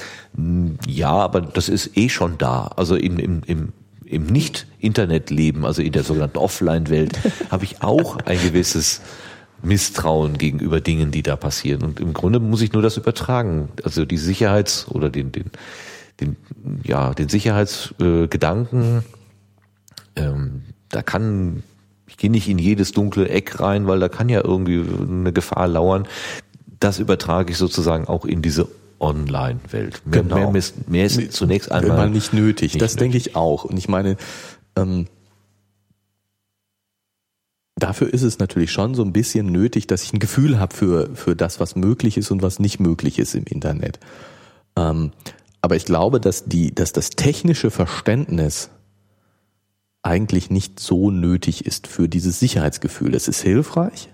ja, 0.88 1.12
aber 1.12 1.42
das 1.42 1.70
ist 1.70 1.98
eh 1.98 2.10
schon 2.10 2.38
da. 2.38 2.72
Also 2.76 2.96
im, 2.96 3.18
im, 3.18 3.42
im, 3.46 3.74
im 4.06 4.26
Nicht-Internet-Leben, 4.26 5.66
also 5.66 5.82
in 5.82 5.94
der 5.94 6.04
sogenannten 6.04 6.38
Offline-Welt, 6.38 7.18
habe 7.50 7.64
ich 7.64 7.82
auch 7.82 8.18
ein 8.26 8.40
gewisses 8.42 9.02
Misstrauen 9.64 10.38
gegenüber 10.38 10.82
Dingen, 10.82 11.12
die 11.12 11.24
da 11.24 11.36
passieren. 11.36 11.84
Und 11.84 12.00
im 12.00 12.14
Grunde 12.14 12.40
muss 12.40 12.62
ich 12.62 12.74
nur 12.74 12.82
das 12.82 12.98
übertragen. 12.98 13.70
Also 13.84 14.06
die 14.06 14.18
Sicherheits- 14.18 14.88
oder 14.90 15.10
den, 15.10 15.32
den, 15.32 15.46
den, 16.20 16.36
ja, 16.84 17.14
den 17.14 17.30
Sicherheitsgedanken, 17.30 19.04
äh, 20.16 20.22
ähm, 20.24 20.64
da 20.90 21.02
kann 21.02 21.64
gehe 22.18 22.32
nicht 22.32 22.50
in 22.50 22.60
jedes 22.60 22.92
dunkle 22.92 23.30
Eck 23.30 23.60
rein, 23.60 23.88
weil 23.88 24.00
da 24.00 24.10
kann 24.10 24.30
ja 24.30 24.44
irgendwie 24.44 24.84
eine 25.02 25.32
Gefahr 25.32 25.68
lauern. 25.68 26.08
Das 26.80 27.00
übertrage 27.00 27.52
ich 27.52 27.58
sozusagen 27.58 28.08
auch 28.08 28.26
in 28.26 28.42
diese 28.42 28.68
Online-Welt. 29.00 30.02
Mehr, 30.06 30.24
genau. 30.24 30.52
mehr, 30.52 30.60
ist, 30.60 30.90
mehr 30.90 31.06
ist 31.06 31.32
zunächst 31.32 31.72
einmal 31.72 32.10
nicht 32.10 32.34
nötig. 32.34 32.74
Nicht 32.74 32.82
das 32.82 32.96
nötig. 32.96 33.12
denke 33.12 33.18
ich 33.18 33.36
auch. 33.36 33.64
Und 33.64 33.78
ich 33.78 33.88
meine, 33.88 34.18
ähm, 34.76 35.08
dafür 37.76 38.12
ist 38.12 38.24
es 38.24 38.40
natürlich 38.40 38.72
schon 38.72 38.96
so 38.96 39.04
ein 39.04 39.14
bisschen 39.14 39.48
nötig, 39.48 39.88
dass 39.88 40.04
ich 40.04 40.14
ein 40.14 40.20
Gefühl 40.20 40.60
habe 40.60 40.76
für, 40.76 41.16
für 41.16 41.36
das, 41.36 41.60
was 41.60 41.76
möglich 41.76 42.18
ist 42.18 42.32
und 42.32 42.42
was 42.42 42.60
nicht 42.60 42.80
möglich 42.80 43.20
ist 43.20 43.36
im 43.36 43.46
Internet. 43.46 44.00
Ähm, 44.76 45.12
aber 45.62 45.76
ich 45.76 45.86
glaube, 45.86 46.20
dass 46.20 46.46
die, 46.46 46.74
dass 46.74 46.94
das 46.94 47.12
technische 47.12 47.72
Verständnis 47.72 48.70
eigentlich 50.04 50.50
nicht 50.50 50.80
so 50.80 51.12
nötig 51.12 51.66
ist 51.66 51.88
für 51.88 52.08
dieses 52.08 52.40
Sicherheitsgefühl. 52.40 53.14
Es 53.14 53.28
ist 53.28 53.42
hilfreich. 53.42 54.10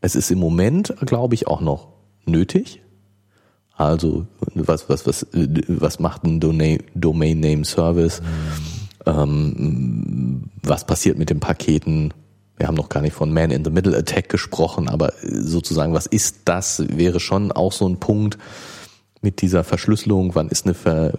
Es 0.00 0.16
ist 0.16 0.30
im 0.30 0.38
Moment, 0.38 0.94
glaube 1.00 1.34
ich, 1.34 1.46
auch 1.46 1.60
noch 1.60 1.88
nötig. 2.24 2.82
Also 3.76 4.26
was 4.54 4.88
was 4.88 5.06
was 5.06 5.26
was 5.32 6.00
macht 6.00 6.24
ein 6.24 6.40
Domain 6.40 7.40
Name 7.40 7.64
Service? 7.64 8.22
Mhm. 8.22 9.06
Ähm, 9.06 10.50
was 10.62 10.86
passiert 10.86 11.18
mit 11.18 11.30
den 11.30 11.40
Paketen? 11.40 12.12
Wir 12.56 12.68
haben 12.68 12.74
noch 12.74 12.88
gar 12.88 13.02
nicht 13.02 13.12
von 13.12 13.32
Man 13.32 13.50
in 13.50 13.64
the 13.64 13.70
Middle 13.70 13.96
Attack 13.96 14.30
gesprochen, 14.30 14.88
aber 14.88 15.12
sozusagen, 15.22 15.92
was 15.92 16.06
ist 16.06 16.40
das? 16.46 16.82
Wäre 16.88 17.20
schon 17.20 17.52
auch 17.52 17.72
so 17.72 17.86
ein 17.86 18.00
Punkt 18.00 18.38
mit 19.22 19.42
dieser 19.42 19.64
Verschlüsselung. 19.64 20.34
Wann 20.34 20.48
ist 20.48 20.66
eine 20.66 20.74
Ver 20.74 21.12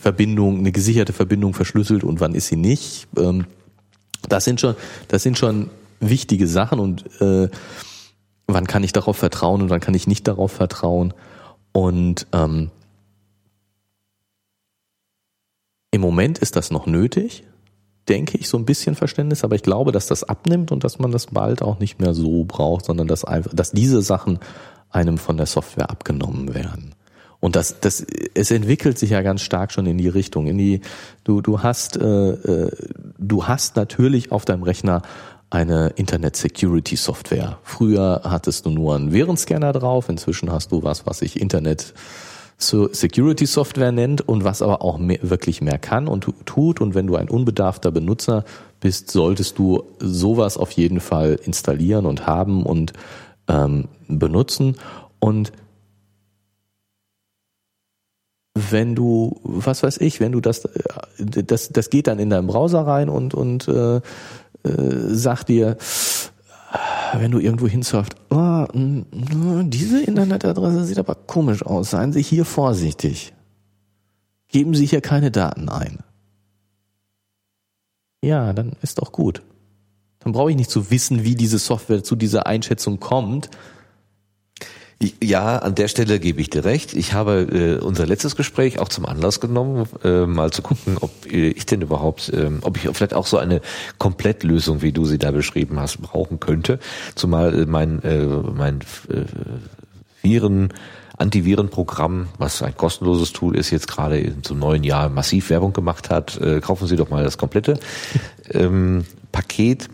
Verbindung, 0.00 0.58
eine 0.58 0.72
gesicherte 0.72 1.12
Verbindung 1.12 1.52
verschlüsselt 1.52 2.04
und 2.04 2.20
wann 2.20 2.34
ist 2.34 2.48
sie 2.48 2.56
nicht. 2.56 3.06
Ähm, 3.18 3.46
das 4.28 4.44
sind 4.44 4.60
schon, 4.60 4.74
das 5.08 5.22
sind 5.22 5.38
schon 5.38 5.70
wichtige 6.00 6.46
Sachen 6.46 6.80
und 6.80 7.04
äh, 7.20 7.48
wann 8.46 8.66
kann 8.66 8.82
ich 8.82 8.92
darauf 8.92 9.16
vertrauen 9.16 9.62
und 9.62 9.70
wann 9.70 9.80
kann 9.80 9.94
ich 9.94 10.06
nicht 10.06 10.26
darauf 10.26 10.52
vertrauen. 10.52 11.12
Und 11.72 12.26
ähm, 12.32 12.70
im 15.90 16.00
Moment 16.00 16.38
ist 16.38 16.56
das 16.56 16.70
noch 16.70 16.86
nötig, 16.86 17.44
denke 18.08 18.38
ich, 18.38 18.48
so 18.48 18.56
ein 18.56 18.64
bisschen 18.64 18.94
Verständnis, 18.94 19.44
aber 19.44 19.56
ich 19.56 19.62
glaube, 19.62 19.92
dass 19.92 20.06
das 20.06 20.24
abnimmt 20.24 20.72
und 20.72 20.82
dass 20.84 20.98
man 20.98 21.12
das 21.12 21.26
bald 21.26 21.62
auch 21.62 21.78
nicht 21.78 22.00
mehr 22.00 22.14
so 22.14 22.44
braucht, 22.44 22.86
sondern 22.86 23.06
dass 23.06 23.24
einfach, 23.24 23.52
dass 23.54 23.72
diese 23.72 24.02
Sachen 24.02 24.38
einem 24.90 25.18
von 25.18 25.36
der 25.36 25.46
Software 25.46 25.90
abgenommen 25.90 26.54
werden. 26.54 26.94
Und 27.40 27.56
das, 27.56 27.80
das, 27.80 28.04
es 28.34 28.50
entwickelt 28.50 28.98
sich 28.98 29.10
ja 29.10 29.22
ganz 29.22 29.40
stark 29.40 29.72
schon 29.72 29.86
in 29.86 29.96
die 29.96 30.08
Richtung. 30.08 30.46
In 30.46 30.58
die, 30.58 30.82
du, 31.24 31.40
du 31.40 31.62
hast, 31.62 31.96
äh, 31.96 32.30
äh, 32.30 32.70
du 33.18 33.46
hast 33.46 33.76
natürlich 33.76 34.30
auf 34.30 34.44
deinem 34.44 34.62
Rechner 34.62 35.02
eine 35.48 35.88
Internet 35.96 36.36
Security 36.36 36.96
Software. 36.96 37.58
Früher 37.64 38.20
hattest 38.24 38.66
du 38.66 38.70
nur 38.70 38.94
einen 38.94 39.12
Virenscanner 39.12 39.72
drauf, 39.72 40.08
inzwischen 40.08 40.52
hast 40.52 40.70
du 40.70 40.82
was, 40.82 41.06
was 41.06 41.18
sich 41.18 41.40
Internet 41.40 41.94
Security 42.58 43.46
Software 43.46 43.90
nennt 43.90 44.28
und 44.28 44.44
was 44.44 44.60
aber 44.60 44.82
auch 44.82 44.98
mehr, 44.98 45.18
wirklich 45.22 45.62
mehr 45.62 45.78
kann 45.78 46.06
und 46.06 46.28
tut. 46.44 46.80
Und 46.82 46.94
wenn 46.94 47.06
du 47.06 47.16
ein 47.16 47.30
unbedarfter 47.30 47.90
Benutzer 47.90 48.44
bist, 48.80 49.10
solltest 49.10 49.58
du 49.58 49.82
sowas 49.98 50.58
auf 50.58 50.70
jeden 50.72 51.00
Fall 51.00 51.40
installieren 51.42 52.04
und 52.04 52.26
haben 52.26 52.62
und 52.64 52.92
ähm, 53.50 53.88
benutzen. 54.08 54.76
Und 55.18 55.52
wenn 58.54 58.94
du, 58.94 59.40
was 59.42 59.82
weiß 59.82 59.98
ich, 59.98 60.20
wenn 60.20 60.32
du 60.32 60.40
das, 60.40 60.68
das, 61.18 61.68
das 61.68 61.90
geht 61.90 62.06
dann 62.06 62.18
in 62.18 62.30
deinen 62.30 62.46
Browser 62.46 62.86
rein 62.86 63.08
und, 63.08 63.34
und 63.34 63.68
äh, 63.68 63.96
äh, 63.96 64.00
sagt 64.62 65.48
dir, 65.48 65.76
wenn 67.14 67.30
du 67.30 67.38
irgendwo 67.38 67.66
hinsurft, 67.66 68.14
oh, 68.30 68.66
diese 68.72 70.02
Internetadresse 70.02 70.84
sieht 70.84 70.98
aber 70.98 71.14
komisch 71.14 71.64
aus, 71.64 71.90
seien 71.90 72.12
Sie 72.12 72.22
hier 72.22 72.44
vorsichtig. 72.44 73.32
Geben 74.48 74.74
Sie 74.74 74.86
hier 74.86 75.00
keine 75.00 75.30
Daten 75.30 75.68
ein. 75.68 75.98
Ja, 78.22 78.52
dann 78.52 78.76
ist 78.82 78.98
doch 78.98 79.12
gut. 79.12 79.42
Dann 80.20 80.32
brauche 80.32 80.50
ich 80.50 80.56
nicht 80.56 80.70
zu 80.70 80.90
wissen, 80.90 81.24
wie 81.24 81.34
diese 81.34 81.58
Software 81.58 82.04
zu 82.04 82.16
dieser 82.16 82.46
Einschätzung 82.46 83.00
kommt, 83.00 83.50
ja, 85.22 85.56
an 85.56 85.74
der 85.74 85.88
Stelle 85.88 86.20
gebe 86.20 86.42
ich 86.42 86.50
dir 86.50 86.64
recht. 86.64 86.92
Ich 86.92 87.14
habe 87.14 87.78
äh, 87.80 87.82
unser 87.82 88.04
letztes 88.04 88.36
Gespräch 88.36 88.78
auch 88.78 88.90
zum 88.90 89.06
Anlass 89.06 89.40
genommen, 89.40 89.86
äh, 90.04 90.26
mal 90.26 90.50
zu 90.50 90.60
gucken, 90.60 90.98
ob 91.00 91.10
äh, 91.24 91.48
ich 91.48 91.64
denn 91.64 91.80
überhaupt, 91.80 92.28
äh, 92.28 92.50
ob 92.60 92.76
ich 92.76 92.82
vielleicht 92.82 93.14
auch 93.14 93.26
so 93.26 93.38
eine 93.38 93.62
Komplettlösung, 93.96 94.82
wie 94.82 94.92
du 94.92 95.06
sie 95.06 95.16
da 95.16 95.30
beschrieben 95.30 95.80
hast, 95.80 96.02
brauchen 96.02 96.38
könnte. 96.38 96.80
Zumal 97.14 97.62
äh, 97.62 97.66
mein, 97.66 98.02
äh, 98.02 98.26
mein 98.26 98.80
äh, 99.08 99.24
Viren 100.20 100.74
Antivirenprogramm, 101.16 102.28
was 102.36 102.62
ein 102.62 102.76
kostenloses 102.76 103.32
Tool 103.32 103.56
ist, 103.56 103.70
jetzt 103.70 103.88
gerade 103.88 104.42
zum 104.42 104.58
neuen 104.58 104.84
Jahr 104.84 105.08
massiv 105.08 105.48
Werbung 105.48 105.72
gemacht 105.72 106.10
hat. 106.10 106.38
Äh, 106.38 106.60
kaufen 106.60 106.86
Sie 106.86 106.96
doch 106.96 107.08
mal 107.08 107.24
das 107.24 107.38
komplette 107.38 107.80
ähm, 108.50 109.06
Paket. 109.32 109.88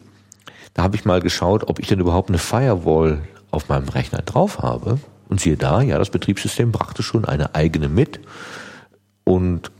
Da 0.77 0.83
habe 0.83 0.95
ich 0.95 1.07
mal 1.07 1.23
geschaut, 1.23 1.69
ob 1.69 1.79
ich 1.79 1.87
denn 1.87 2.01
überhaupt 2.01 2.29
eine 2.29 2.37
Firewall 2.37 3.23
auf 3.51 3.71
meinem 3.71 3.89
Rechner 3.89 4.21
drauf 4.21 4.59
habe. 4.59 4.99
Und 5.27 5.41
siehe 5.41 5.57
da, 5.57 5.81
ja, 5.81 5.99
das 5.99 6.11
Betriebssystem 6.11 6.71
brachte 6.71 7.03
schon 7.03 7.25
eine 7.25 7.55
eigene 7.55 7.89
mit. 7.89 8.21
Und 9.25 9.71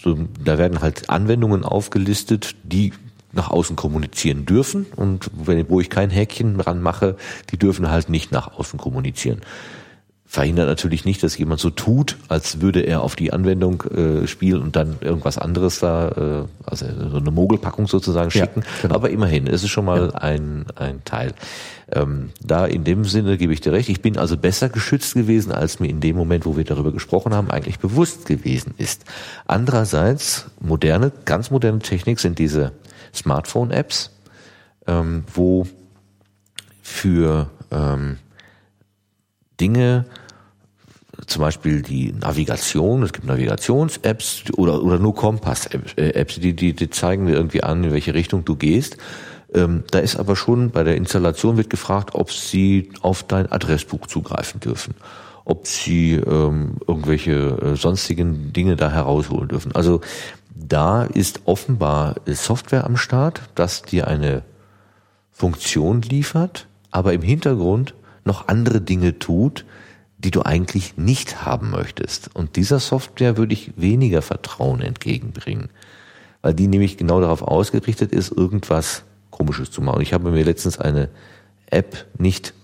so, 0.00 0.16
da 0.42 0.56
werden 0.56 0.80
halt 0.80 1.10
Anwendungen 1.10 1.62
aufgelistet, 1.62 2.56
die 2.62 2.94
nach 3.32 3.50
außen 3.50 3.76
kommunizieren 3.76 4.46
dürfen 4.46 4.86
und 4.96 5.28
wenn, 5.34 5.68
wo 5.68 5.80
ich 5.80 5.90
kein 5.90 6.08
Häkchen 6.08 6.56
dran 6.56 6.80
mache, 6.80 7.16
die 7.50 7.58
dürfen 7.58 7.90
halt 7.90 8.08
nicht 8.08 8.32
nach 8.32 8.56
außen 8.56 8.78
kommunizieren 8.78 9.40
verhindert 10.34 10.66
natürlich 10.66 11.04
nicht, 11.04 11.22
dass 11.22 11.38
jemand 11.38 11.60
so 11.60 11.70
tut, 11.70 12.16
als 12.26 12.60
würde 12.60 12.80
er 12.80 13.02
auf 13.02 13.14
die 13.14 13.32
Anwendung 13.32 13.82
äh, 13.84 14.26
spielen 14.26 14.62
und 14.62 14.74
dann 14.74 14.96
irgendwas 15.00 15.38
anderes 15.38 15.78
da, 15.78 16.08
äh, 16.08 16.68
also 16.68 16.86
so 17.10 17.18
eine 17.18 17.30
Mogelpackung 17.30 17.86
sozusagen 17.86 18.32
schicken. 18.32 18.62
Ja, 18.62 18.82
genau. 18.82 18.94
Aber 18.96 19.10
immerhin, 19.10 19.46
es 19.46 19.62
ist 19.62 19.70
schon 19.70 19.84
mal 19.84 20.10
ja. 20.12 20.18
ein, 20.18 20.66
ein 20.74 21.04
Teil. 21.04 21.34
Ähm, 21.92 22.30
da 22.44 22.66
in 22.66 22.82
dem 22.82 23.04
Sinne 23.04 23.38
gebe 23.38 23.52
ich 23.52 23.60
dir 23.60 23.72
recht. 23.72 23.88
Ich 23.88 24.02
bin 24.02 24.18
also 24.18 24.36
besser 24.36 24.68
geschützt 24.68 25.14
gewesen, 25.14 25.52
als 25.52 25.78
mir 25.78 25.88
in 25.88 26.00
dem 26.00 26.16
Moment, 26.16 26.46
wo 26.46 26.56
wir 26.56 26.64
darüber 26.64 26.90
gesprochen 26.90 27.32
haben, 27.32 27.52
eigentlich 27.52 27.78
bewusst 27.78 28.26
gewesen 28.26 28.74
ist. 28.76 29.04
Andererseits, 29.46 30.46
moderne, 30.60 31.12
ganz 31.26 31.52
moderne 31.52 31.78
Technik 31.78 32.18
sind 32.18 32.40
diese 32.40 32.72
Smartphone-Apps, 33.14 34.10
ähm, 34.88 35.22
wo 35.32 35.68
für 36.82 37.50
ähm, 37.70 38.16
Dinge 39.60 40.06
zum 41.26 41.42
Beispiel 41.42 41.82
die 41.82 42.12
Navigation, 42.12 43.02
es 43.02 43.12
gibt 43.12 43.26
Navigations-Apps 43.26 44.44
oder, 44.56 44.82
oder 44.82 44.98
nur 44.98 45.14
Kompass-Apps, 45.14 46.40
die, 46.40 46.54
die, 46.54 46.72
die 46.72 46.90
zeigen 46.90 47.26
dir 47.26 47.34
irgendwie 47.34 47.62
an, 47.62 47.84
in 47.84 47.92
welche 47.92 48.14
Richtung 48.14 48.44
du 48.44 48.56
gehst. 48.56 48.96
Ähm, 49.54 49.84
da 49.90 50.00
ist 50.00 50.16
aber 50.16 50.36
schon 50.36 50.70
bei 50.70 50.82
der 50.82 50.96
Installation 50.96 51.56
wird 51.56 51.70
gefragt, 51.70 52.14
ob 52.14 52.32
sie 52.32 52.90
auf 53.02 53.22
dein 53.22 53.50
Adressbuch 53.50 54.06
zugreifen 54.06 54.60
dürfen, 54.60 54.94
ob 55.44 55.66
sie 55.66 56.14
ähm, 56.14 56.76
irgendwelche 56.86 57.32
äh, 57.32 57.76
sonstigen 57.76 58.52
Dinge 58.52 58.76
da 58.76 58.90
herausholen 58.90 59.48
dürfen. 59.48 59.72
Also 59.74 60.00
da 60.54 61.04
ist 61.04 61.42
offenbar 61.44 62.16
Software 62.26 62.84
am 62.84 62.96
Start, 62.96 63.42
das 63.54 63.82
dir 63.82 64.08
eine 64.08 64.42
Funktion 65.30 66.02
liefert, 66.02 66.66
aber 66.90 67.12
im 67.12 67.22
Hintergrund 67.22 67.94
noch 68.24 68.48
andere 68.48 68.80
Dinge 68.80 69.18
tut, 69.18 69.64
die 70.24 70.30
du 70.30 70.42
eigentlich 70.42 70.96
nicht 70.96 71.44
haben 71.44 71.70
möchtest. 71.70 72.34
Und 72.34 72.56
dieser 72.56 72.80
Software 72.80 73.36
würde 73.36 73.52
ich 73.52 73.72
weniger 73.76 74.22
Vertrauen 74.22 74.80
entgegenbringen, 74.80 75.68
weil 76.42 76.54
die 76.54 76.66
nämlich 76.66 76.96
genau 76.96 77.20
darauf 77.20 77.42
ausgerichtet 77.42 78.12
ist, 78.12 78.32
irgendwas 78.32 79.04
Komisches 79.30 79.70
zu 79.70 79.82
machen. 79.82 80.00
Ich 80.00 80.12
habe 80.12 80.30
mir 80.30 80.44
letztens 80.44 80.78
eine 80.78 81.10
App 81.66 82.06
nicht 82.18 82.54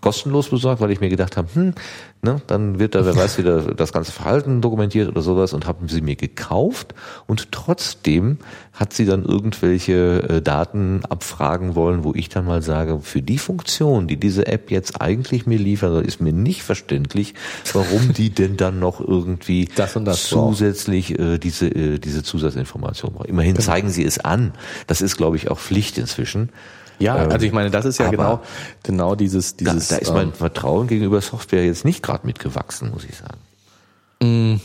kostenlos 0.00 0.48
besorgt, 0.48 0.80
weil 0.80 0.90
ich 0.90 1.00
mir 1.00 1.10
gedacht 1.10 1.36
habe, 1.36 1.48
hm, 1.52 1.74
ne, 2.22 2.40
dann 2.46 2.78
wird 2.78 2.94
da, 2.94 3.04
wer 3.04 3.14
weiß, 3.14 3.36
wieder 3.36 3.74
das 3.74 3.92
ganze 3.92 4.10
Verhalten 4.10 4.62
dokumentiert 4.62 5.08
oder 5.08 5.20
sowas 5.20 5.52
und 5.52 5.66
haben 5.66 5.88
sie 5.88 6.00
mir 6.00 6.16
gekauft 6.16 6.94
und 7.26 7.52
trotzdem 7.52 8.38
hat 8.72 8.94
sie 8.94 9.04
dann 9.04 9.24
irgendwelche 9.24 10.22
äh, 10.28 10.42
Daten 10.42 11.02
abfragen 11.04 11.74
wollen, 11.74 12.04
wo 12.04 12.14
ich 12.14 12.30
dann 12.30 12.46
mal 12.46 12.62
sage, 12.62 13.00
für 13.02 13.20
die 13.20 13.38
Funktion, 13.38 14.08
die 14.08 14.16
diese 14.16 14.46
App 14.46 14.70
jetzt 14.70 15.00
eigentlich 15.02 15.46
mir 15.46 15.58
liefern 15.58 15.92
soll, 15.92 16.06
ist 16.06 16.22
mir 16.22 16.32
nicht 16.32 16.62
verständlich, 16.62 17.34
warum 17.74 18.14
die 18.14 18.30
denn 18.30 18.56
dann 18.56 18.78
noch 18.78 19.00
irgendwie 19.00 19.68
das 19.76 19.92
das 20.04 20.24
zusätzlich 20.24 21.18
äh, 21.18 21.38
diese, 21.38 21.68
äh, 21.68 21.98
diese 21.98 22.22
Zusatzinformation 22.22 23.12
braucht. 23.12 23.28
Immerhin 23.28 23.54
genau. 23.54 23.66
zeigen 23.66 23.90
sie 23.90 24.04
es 24.04 24.18
an. 24.18 24.52
Das 24.86 25.02
ist, 25.02 25.16
glaube 25.16 25.36
ich, 25.36 25.50
auch 25.50 25.58
Pflicht 25.58 25.98
inzwischen. 25.98 26.50
Ja, 26.98 27.24
ähm, 27.24 27.30
also 27.30 27.46
ich 27.46 27.52
meine, 27.52 27.70
das 27.70 27.84
ist 27.84 27.98
ja 27.98 28.10
genau, 28.10 28.42
genau 28.82 29.14
dieses, 29.14 29.56
dieses. 29.56 29.88
Da, 29.88 29.96
da 29.96 30.00
ist 30.00 30.12
mein 30.12 30.28
ähm, 30.28 30.32
Vertrauen 30.32 30.86
gegenüber 30.86 31.20
Software 31.20 31.64
jetzt 31.64 31.84
nicht 31.84 32.02
gerade 32.02 32.26
mitgewachsen, 32.26 32.90
muss 32.90 33.04
ich 33.04 33.16
sagen. 33.16 33.38
Mm. 34.22 34.60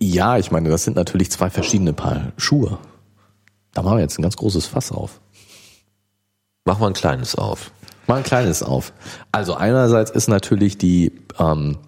Ja, 0.00 0.38
ich 0.38 0.50
meine, 0.50 0.68
das 0.68 0.84
sind 0.84 0.96
natürlich 0.96 1.30
zwei 1.30 1.50
verschiedene 1.50 1.92
Paar 1.92 2.32
Schuhe. 2.36 2.78
Da 3.72 3.82
machen 3.82 3.98
wir 3.98 4.02
jetzt 4.02 4.18
ein 4.18 4.22
ganz 4.22 4.36
großes 4.36 4.66
Fass 4.66 4.90
auf. 4.90 5.20
Machen 6.64 6.82
wir 6.82 6.86
ein 6.88 6.94
kleines 6.94 7.36
auf. 7.36 7.70
Mal 8.06 8.16
ein 8.16 8.24
kleines 8.24 8.62
auf. 8.62 8.92
Also 9.32 9.54
einerseits 9.54 10.10
ist 10.10 10.28
natürlich 10.28 10.78
die 10.78 11.12
ähm, 11.38 11.78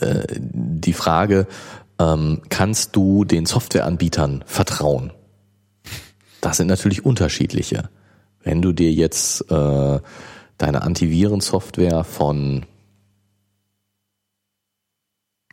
äh, 0.00 0.24
die 0.38 0.92
Frage, 0.92 1.46
ähm, 1.98 2.42
kannst 2.48 2.96
du 2.96 3.24
den 3.24 3.46
Softwareanbietern 3.46 4.44
vertrauen? 4.46 5.12
Das 6.40 6.56
sind 6.56 6.68
natürlich 6.68 7.04
unterschiedliche. 7.04 7.90
Wenn 8.42 8.62
du 8.62 8.72
dir 8.72 8.92
jetzt 8.92 9.50
äh, 9.50 10.00
deine 10.58 10.82
Antivirensoftware 10.82 12.04
von 12.04 12.66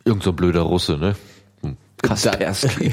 Irgend 0.04 0.22
so 0.22 0.30
ein 0.30 0.36
blöder 0.36 0.60
Russe, 0.60 0.98
ne? 0.98 1.16
Kaspersky. 2.02 2.92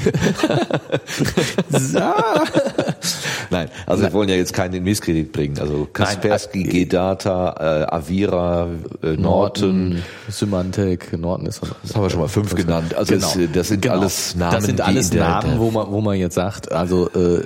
Nein, 3.50 3.68
also 3.86 4.02
Nein. 4.02 4.10
wir 4.10 4.12
wollen 4.12 4.28
ja 4.28 4.36
jetzt 4.36 4.52
keinen 4.54 4.74
in 4.74 4.84
Misskredit 4.84 5.30
bringen. 5.32 5.58
Also 5.58 5.86
Kaspersky, 5.92 6.60
Nein. 6.60 6.68
Äh, 6.68 6.72
G-Data, 6.72 7.84
äh, 7.90 7.94
Avira, 7.94 8.68
äh, 9.02 9.16
Norton, 9.16 10.02
Symantec, 10.28 11.16
Norton 11.18 11.46
ist 11.46 11.60
Das 11.82 11.94
haben 11.94 12.02
wir 12.02 12.10
schon 12.10 12.20
mal 12.20 12.28
fünf 12.28 12.54
genannt. 12.54 12.94
Also 12.94 13.14
genau. 13.14 13.26
das, 13.26 13.38
das 13.52 13.68
sind 13.68 13.82
genau. 13.82 13.94
alles 13.96 14.34
Namen. 14.36 14.54
Das 14.54 14.64
sind 14.64 14.80
alles 14.80 15.12
Namen, 15.12 15.58
wo 15.58 15.70
man, 15.70 15.90
wo 15.90 16.00
man 16.00 16.16
jetzt 16.16 16.34
sagt, 16.34 16.72
also 16.72 17.10
äh, 17.10 17.42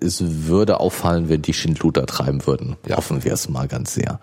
es 0.00 0.22
würde 0.46 0.80
auffallen, 0.80 1.28
wenn 1.28 1.42
die 1.42 1.54
Schindluder 1.54 2.06
treiben 2.06 2.46
würden. 2.46 2.76
Ja. 2.86 2.96
Hoffen 2.96 3.24
wir 3.24 3.32
es 3.32 3.48
mal 3.48 3.66
ganz 3.66 3.94
sehr. 3.94 4.20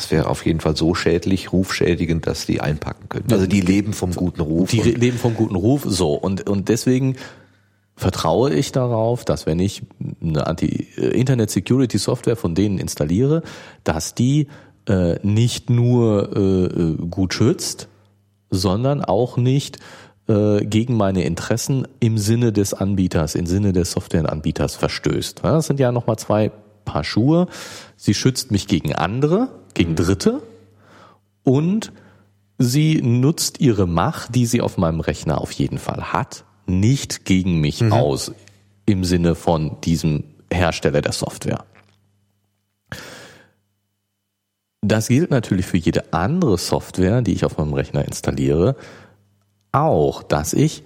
Das 0.00 0.10
wäre 0.10 0.30
auf 0.30 0.46
jeden 0.46 0.60
Fall 0.60 0.74
so 0.78 0.94
schädlich, 0.94 1.52
rufschädigend, 1.52 2.26
dass 2.26 2.46
die 2.46 2.62
einpacken 2.62 3.10
können. 3.10 3.30
Also 3.30 3.46
die 3.46 3.60
leben 3.60 3.92
vom 3.92 4.14
guten 4.14 4.40
Ruf. 4.40 4.70
Die 4.70 4.80
leben 4.80 5.18
vom 5.18 5.34
guten 5.34 5.56
Ruf, 5.56 5.84
so. 5.86 6.14
Und, 6.14 6.48
und 6.48 6.70
deswegen 6.70 7.16
vertraue 7.96 8.54
ich 8.54 8.72
darauf, 8.72 9.26
dass 9.26 9.44
wenn 9.44 9.58
ich 9.58 9.82
eine 10.22 10.46
Anti-Internet-Security-Software 10.46 12.36
von 12.36 12.54
denen 12.54 12.78
installiere, 12.78 13.42
dass 13.84 14.14
die 14.14 14.46
äh, 14.88 15.16
nicht 15.22 15.68
nur 15.68 16.34
äh, 16.34 16.64
äh, 16.64 16.96
gut 17.10 17.34
schützt, 17.34 17.88
sondern 18.48 19.04
auch 19.04 19.36
nicht 19.36 19.80
äh, 20.28 20.64
gegen 20.64 20.96
meine 20.96 21.24
Interessen 21.24 21.86
im 22.00 22.16
Sinne 22.16 22.54
des 22.54 22.72
Anbieters, 22.72 23.34
im 23.34 23.44
Sinne 23.44 23.74
des 23.74 23.92
Softwareanbieters 23.92 24.76
verstößt. 24.76 25.40
Das 25.42 25.66
sind 25.66 25.78
ja 25.78 25.92
nochmal 25.92 26.16
zwei 26.16 26.52
Paar 26.86 27.04
Schuhe. 27.04 27.48
Sie 27.98 28.14
schützt 28.14 28.50
mich 28.50 28.66
gegen 28.66 28.94
andere, 28.94 29.59
gegen 29.74 29.96
Dritte 29.96 30.42
und 31.42 31.92
sie 32.58 33.00
nutzt 33.02 33.60
ihre 33.60 33.86
Macht, 33.86 34.34
die 34.34 34.46
sie 34.46 34.60
auf 34.60 34.76
meinem 34.76 35.00
Rechner 35.00 35.40
auf 35.40 35.52
jeden 35.52 35.78
Fall 35.78 36.12
hat, 36.12 36.44
nicht 36.66 37.24
gegen 37.24 37.60
mich 37.60 37.80
mhm. 37.80 37.92
aus 37.92 38.32
im 38.86 39.04
Sinne 39.04 39.34
von 39.34 39.80
diesem 39.80 40.24
Hersteller 40.52 41.00
der 41.00 41.12
Software. 41.12 41.64
Das 44.82 45.08
gilt 45.08 45.30
natürlich 45.30 45.66
für 45.66 45.76
jede 45.76 46.12
andere 46.12 46.56
Software, 46.56 47.22
die 47.22 47.32
ich 47.32 47.44
auf 47.44 47.58
meinem 47.58 47.74
Rechner 47.74 48.04
installiere, 48.04 48.76
auch, 49.72 50.22
dass 50.22 50.52
ich 50.52 50.82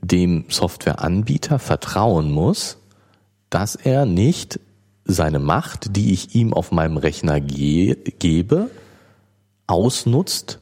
dem 0.00 0.44
Softwareanbieter 0.48 1.58
vertrauen 1.58 2.30
muss, 2.30 2.78
dass 3.50 3.74
er 3.74 4.06
nicht 4.06 4.60
seine 5.08 5.38
Macht, 5.40 5.96
die 5.96 6.12
ich 6.12 6.34
ihm 6.34 6.52
auf 6.52 6.70
meinem 6.70 6.98
Rechner 6.98 7.40
ge 7.40 7.96
gebe, 8.18 8.70
ausnutzt 9.66 10.60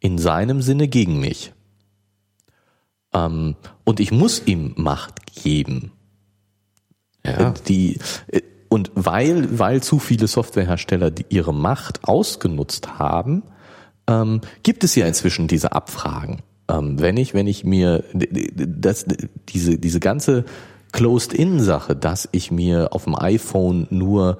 in 0.00 0.18
seinem 0.18 0.60
Sinne 0.60 0.88
gegen 0.88 1.20
mich. 1.20 1.52
Ähm, 3.14 3.56
und 3.84 4.00
ich 4.00 4.10
muss 4.10 4.42
ihm 4.44 4.74
Macht 4.76 5.34
geben. 5.34 5.92
Ja. 7.24 7.54
Die, 7.68 7.98
und 8.68 8.90
weil, 8.94 9.58
weil 9.58 9.82
zu 9.82 9.98
viele 9.98 10.26
Softwarehersteller 10.26 11.10
die 11.10 11.26
ihre 11.28 11.54
Macht 11.54 12.04
ausgenutzt 12.04 12.98
haben, 12.98 13.44
ähm, 14.08 14.40
gibt 14.62 14.84
es 14.84 14.94
ja 14.96 15.06
inzwischen 15.06 15.48
diese 15.48 15.72
Abfragen. 15.72 16.42
Ähm, 16.68 17.00
wenn 17.00 17.16
ich, 17.16 17.34
wenn 17.34 17.46
ich 17.46 17.64
mir 17.64 18.04
das, 18.12 19.06
diese, 19.48 19.78
diese 19.78 20.00
ganze 20.00 20.44
Closed-in-Sache, 20.96 21.94
dass 21.94 22.26
ich 22.32 22.50
mir 22.50 22.94
auf 22.94 23.04
dem 23.04 23.14
iPhone 23.14 23.86
nur 23.90 24.38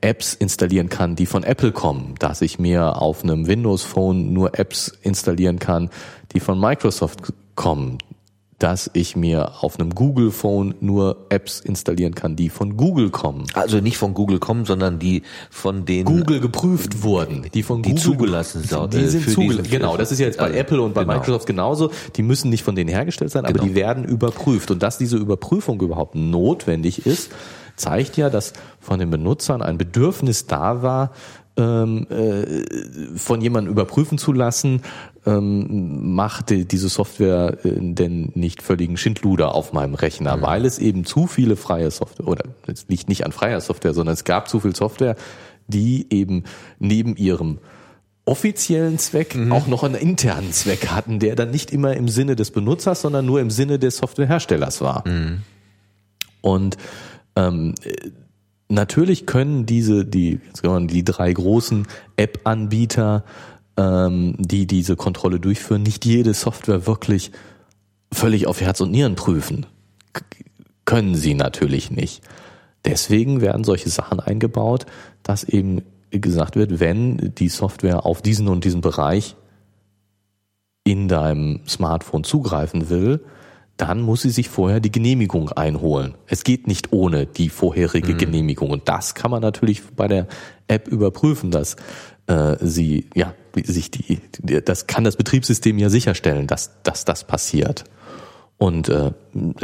Apps 0.00 0.32
installieren 0.32 0.88
kann, 0.88 1.16
die 1.16 1.26
von 1.26 1.44
Apple 1.44 1.70
kommen, 1.70 2.14
dass 2.18 2.40
ich 2.40 2.58
mir 2.58 2.96
auf 2.96 3.22
einem 3.22 3.46
Windows 3.46 3.82
Phone 3.82 4.32
nur 4.32 4.58
Apps 4.58 4.88
installieren 5.02 5.58
kann, 5.58 5.90
die 6.32 6.40
von 6.40 6.58
Microsoft 6.58 7.30
kommen, 7.56 7.98
dass 8.62 8.88
ich 8.92 9.16
mir 9.16 9.62
auf 9.62 9.80
einem 9.80 9.92
Google 9.92 10.30
Phone 10.30 10.74
nur 10.80 11.26
Apps 11.30 11.58
installieren 11.58 12.14
kann, 12.14 12.36
die 12.36 12.48
von 12.48 12.76
Google 12.76 13.10
kommen. 13.10 13.44
Also 13.54 13.80
nicht 13.80 13.98
von 13.98 14.14
Google 14.14 14.38
kommen, 14.38 14.66
sondern 14.66 15.00
die 15.00 15.22
von 15.50 15.84
den 15.84 16.04
Google 16.04 16.38
geprüft 16.38 17.02
wurden, 17.02 17.44
die 17.52 17.64
von 17.64 17.82
die 17.82 17.90
Google 17.90 18.04
zugelassen 18.04 18.62
sind. 18.62 18.94
Die 18.94 19.08
sind 19.08 19.28
zugelassen. 19.28 19.68
Genau, 19.68 19.96
das 19.96 20.12
ist 20.12 20.20
ja 20.20 20.26
jetzt 20.26 20.38
bei 20.38 20.44
also, 20.44 20.58
Apple 20.58 20.80
und 20.80 20.94
bei 20.94 21.02
genau. 21.02 21.14
Microsoft 21.14 21.46
genauso. 21.46 21.90
Die 22.14 22.22
müssen 22.22 22.50
nicht 22.50 22.62
von 22.62 22.76
denen 22.76 22.88
hergestellt 22.88 23.32
sein, 23.32 23.44
aber 23.44 23.54
genau. 23.54 23.64
die 23.64 23.74
werden 23.74 24.04
überprüft 24.04 24.70
und 24.70 24.80
dass 24.80 24.96
diese 24.96 25.16
Überprüfung 25.16 25.80
überhaupt 25.80 26.14
notwendig 26.14 27.04
ist, 27.04 27.32
zeigt 27.74 28.16
ja, 28.16 28.30
dass 28.30 28.52
von 28.80 29.00
den 29.00 29.10
Benutzern 29.10 29.60
ein 29.60 29.76
Bedürfnis 29.76 30.46
da 30.46 30.82
war, 30.82 31.10
ähm, 31.56 32.06
äh, 32.08 33.16
von 33.16 33.40
jemandem 33.40 33.72
überprüfen 33.72 34.18
zu 34.18 34.32
lassen, 34.32 34.82
ähm, 35.26 36.14
macht 36.14 36.50
diese 36.50 36.88
Software 36.88 37.58
äh, 37.64 37.72
denn 37.78 38.32
nicht 38.34 38.62
völligen 38.62 38.96
Schindluder 38.96 39.54
auf 39.54 39.72
meinem 39.72 39.94
Rechner, 39.94 40.36
mhm. 40.36 40.42
weil 40.42 40.64
es 40.64 40.78
eben 40.78 41.04
zu 41.04 41.26
viele 41.26 41.56
freie 41.56 41.90
Software, 41.90 42.26
oder 42.26 42.44
es 42.66 42.86
liegt 42.88 43.08
nicht 43.08 43.26
an 43.26 43.32
freier 43.32 43.60
Software, 43.60 43.94
sondern 43.94 44.14
es 44.14 44.24
gab 44.24 44.48
zu 44.48 44.60
viel 44.60 44.74
Software, 44.74 45.16
die 45.68 46.06
eben 46.10 46.44
neben 46.78 47.16
ihrem 47.16 47.58
offiziellen 48.24 48.98
Zweck 48.98 49.34
mhm. 49.34 49.52
auch 49.52 49.66
noch 49.66 49.82
einen 49.82 49.96
internen 49.96 50.52
Zweck 50.52 50.88
hatten, 50.88 51.18
der 51.18 51.34
dann 51.34 51.50
nicht 51.50 51.70
immer 51.70 51.94
im 51.96 52.08
Sinne 52.08 52.36
des 52.36 52.50
Benutzers, 52.50 53.02
sondern 53.02 53.26
nur 53.26 53.40
im 53.40 53.50
Sinne 53.50 53.78
des 53.78 53.98
Softwareherstellers 53.98 54.80
war. 54.80 55.06
Mhm. 55.06 55.42
Und 56.40 56.76
ähm, 57.36 57.74
natürlich 58.72 59.26
können 59.26 59.66
diese, 59.66 60.04
die, 60.04 60.40
jetzt 60.46 60.62
die 60.64 61.04
drei 61.04 61.32
großen 61.32 61.86
App-Anbieter, 62.16 63.24
ähm, 63.76 64.34
die 64.38 64.66
diese 64.66 64.96
Kontrolle 64.96 65.40
durchführen, 65.40 65.82
nicht 65.82 66.04
jede 66.04 66.34
Software 66.34 66.86
wirklich 66.86 67.30
völlig 68.12 68.46
auf 68.46 68.60
Herz 68.60 68.80
und 68.80 68.90
Nieren 68.90 69.14
prüfen. 69.14 69.66
K 70.12 70.24
können 70.84 71.14
sie 71.14 71.34
natürlich 71.34 71.92
nicht. 71.92 72.22
Deswegen 72.84 73.40
werden 73.40 73.62
solche 73.62 73.88
Sachen 73.88 74.18
eingebaut, 74.18 74.84
dass 75.22 75.44
eben 75.44 75.82
gesagt 76.10 76.56
wird, 76.56 76.80
wenn 76.80 77.32
die 77.38 77.48
Software 77.48 78.04
auf 78.04 78.20
diesen 78.20 78.48
und 78.48 78.64
diesen 78.64 78.80
Bereich 78.80 79.36
in 80.84 81.06
deinem 81.06 81.60
Smartphone 81.68 82.24
zugreifen 82.24 82.90
will, 82.90 83.24
dann 83.82 84.00
muss 84.00 84.22
sie 84.22 84.30
sich 84.30 84.48
vorher 84.48 84.78
die 84.78 84.92
Genehmigung 84.92 85.50
einholen. 85.50 86.14
Es 86.28 86.44
geht 86.44 86.68
nicht 86.68 86.92
ohne 86.92 87.26
die 87.26 87.48
vorherige 87.48 88.14
mhm. 88.14 88.18
Genehmigung. 88.18 88.70
Und 88.70 88.88
das 88.88 89.16
kann 89.16 89.32
man 89.32 89.42
natürlich 89.42 89.82
bei 89.96 90.06
der 90.06 90.28
App 90.68 90.86
überprüfen, 90.86 91.50
dass 91.50 91.74
äh, 92.28 92.54
sie, 92.60 93.10
ja, 93.16 93.34
sich 93.56 93.90
die, 93.90 94.20
das 94.64 94.86
kann 94.86 95.02
das 95.02 95.16
Betriebssystem 95.16 95.78
ja 95.78 95.90
sicherstellen, 95.90 96.46
dass, 96.46 96.70
dass 96.84 97.04
das 97.04 97.24
passiert. 97.24 97.82
Und 98.56 98.88
äh, 98.88 99.10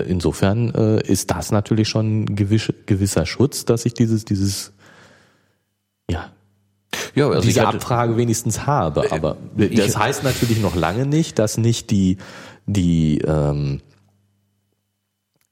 insofern 0.05 0.74
äh, 0.74 1.01
ist 1.01 1.31
das 1.31 1.53
natürlich 1.53 1.89
schon 1.89 2.23
ein 2.23 2.35
gewiss, 2.35 2.73
gewisser 2.86 3.24
Schutz, 3.24 3.66
dass 3.66 3.86
ich 3.86 3.95
dieses, 3.95 4.24
dieses, 4.24 4.73
ja, 6.11 6.32
ja, 7.15 7.28
also 7.28 7.43
diese 7.43 7.69
Abfrage 7.69 8.16
wenigstens 8.16 8.66
habe. 8.66 9.05
Äh, 9.05 9.11
Aber 9.11 9.36
das 9.57 9.97
heißt 9.97 10.24
natürlich 10.24 10.61
noch 10.61 10.74
lange 10.74 11.07
nicht, 11.07 11.39
dass 11.39 11.57
nicht 11.57 11.93
die, 11.93 12.19
die 12.66 13.19
ähm, 13.19 13.81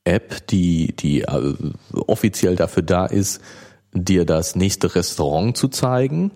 App, 0.06 0.46
die, 0.48 0.94
die 0.94 1.22
äh, 1.22 1.54
offiziell 2.06 2.56
dafür 2.56 2.82
da 2.82 3.06
ist, 3.06 3.40
dir 3.92 4.24
das 4.24 4.56
nächste 4.56 4.94
Restaurant 4.94 5.56
zu 5.56 5.68
zeigen 5.68 6.30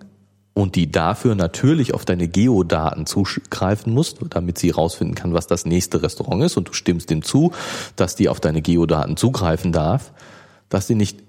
und 0.53 0.75
die 0.75 0.91
dafür 0.91 1.35
natürlich 1.35 1.93
auf 1.93 2.03
deine 2.05 2.27
Geodaten 2.27 3.05
zugreifen 3.05 3.93
muss, 3.93 4.15
damit 4.29 4.57
sie 4.57 4.69
herausfinden 4.69 5.15
kann, 5.15 5.33
was 5.33 5.47
das 5.47 5.65
nächste 5.65 6.03
Restaurant 6.03 6.43
ist. 6.43 6.57
Und 6.57 6.69
du 6.69 6.73
stimmst 6.73 7.09
dem 7.09 7.21
zu, 7.21 7.51
dass 7.95 8.15
die 8.15 8.27
auf 8.29 8.39
deine 8.39 8.61
Geodaten 8.61 9.15
zugreifen 9.15 9.71
darf, 9.71 10.11
dass 10.69 10.87
sie 10.87 10.95
nicht 10.95 11.19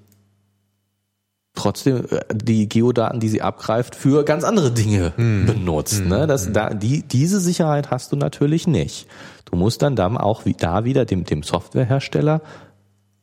trotzdem 1.55 2.05
äh, 2.11 2.20
die 2.35 2.69
Geodaten, 2.69 3.20
die 3.20 3.29
sie 3.29 3.43
abgreift, 3.43 3.95
für 3.95 4.24
ganz 4.24 4.45
andere 4.45 4.73
Dinge 4.73 5.12
hm. 5.16 5.47
benutzt. 5.47 6.01
Hm. 6.01 6.09
Ne? 6.09 6.27
Das, 6.27 6.47
hm. 6.47 6.53
da, 6.53 6.74
die, 6.74 7.03
diese 7.03 7.41
Sicherheit 7.41 7.91
hast 7.91 8.12
du 8.12 8.16
natürlich 8.16 8.66
nicht. 8.66 9.07
Du 9.45 9.57
musst 9.57 9.83
dann 9.83 9.97
dann 9.97 10.16
auch 10.16 10.45
wie, 10.45 10.55
da 10.55 10.85
wieder 10.85 11.05
dem, 11.05 11.24
dem 11.24 11.43
Softwarehersteller 11.43 12.41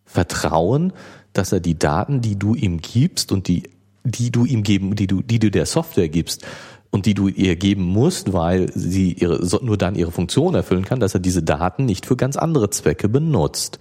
vertrauen, 0.05 0.93
dass 1.33 1.51
er 1.51 1.59
die 1.59 1.77
Daten, 1.77 2.21
die 2.21 2.37
du 2.37 2.55
ihm 2.55 2.79
gibst 2.79 3.31
und 3.31 3.47
die, 3.47 3.63
die 4.03 4.31
du 4.31 4.45
ihm 4.45 4.63
geben, 4.63 4.95
die 4.95 5.07
du, 5.07 5.21
die 5.21 5.39
du 5.39 5.51
der 5.51 5.65
Software 5.65 6.09
gibst 6.09 6.45
und 6.91 7.05
die 7.05 7.13
du 7.13 7.27
ihr 7.27 7.55
geben 7.55 7.83
musst, 7.83 8.33
weil 8.33 8.71
sie 8.73 9.13
ihre, 9.13 9.39
nur 9.63 9.77
dann 9.77 9.95
ihre 9.95 10.11
Funktion 10.11 10.55
erfüllen 10.55 10.85
kann, 10.85 10.99
dass 10.99 11.13
er 11.13 11.19
diese 11.19 11.43
Daten 11.43 11.85
nicht 11.85 12.05
für 12.05 12.15
ganz 12.15 12.35
andere 12.35 12.69
Zwecke 12.69 13.09
benutzt. 13.09 13.79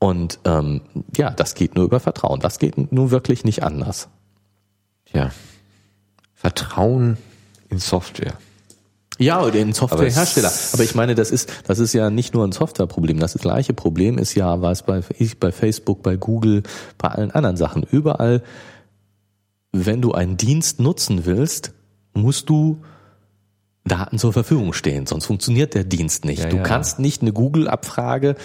Und 0.00 0.40
ähm, 0.44 0.80
ja, 1.14 1.30
das 1.30 1.54
geht 1.54 1.76
nur 1.76 1.84
über 1.84 2.00
Vertrauen. 2.00 2.40
Das 2.40 2.58
geht 2.58 2.90
nur 2.90 3.10
wirklich 3.10 3.44
nicht 3.44 3.62
anders. 3.62 4.08
Ja. 5.12 5.30
Vertrauen 6.34 7.18
in 7.68 7.78
Software. 7.78 8.32
Ja, 9.18 9.42
oder 9.42 9.56
in 9.56 9.74
Softwarehersteller. 9.74 10.50
Aber 10.72 10.82
ich 10.82 10.94
meine, 10.94 11.14
das 11.14 11.30
ist, 11.30 11.52
das 11.66 11.78
ist 11.78 11.92
ja 11.92 12.08
nicht 12.08 12.32
nur 12.32 12.46
ein 12.46 12.52
Softwareproblem. 12.52 13.20
Das 13.20 13.34
gleiche 13.34 13.74
Problem 13.74 14.16
ist 14.16 14.34
ja, 14.34 14.62
was 14.62 14.84
bei, 14.84 15.02
bei 15.38 15.52
Facebook, 15.52 16.02
bei 16.02 16.16
Google, 16.16 16.62
bei 16.96 17.08
allen 17.08 17.30
anderen 17.30 17.58
Sachen. 17.58 17.82
Überall, 17.82 18.42
wenn 19.72 20.00
du 20.00 20.12
einen 20.12 20.38
Dienst 20.38 20.80
nutzen 20.80 21.26
willst, 21.26 21.74
musst 22.14 22.48
du 22.48 22.82
Daten 23.84 24.18
zur 24.18 24.32
Verfügung 24.32 24.72
stehen, 24.72 25.06
sonst 25.06 25.26
funktioniert 25.26 25.74
der 25.74 25.84
Dienst 25.84 26.24
nicht. 26.24 26.44
Ja, 26.44 26.48
du 26.48 26.56
ja. 26.56 26.62
kannst 26.62 26.98
nicht 26.98 27.22
eine 27.22 27.32
Google-Abfrage 27.32 28.36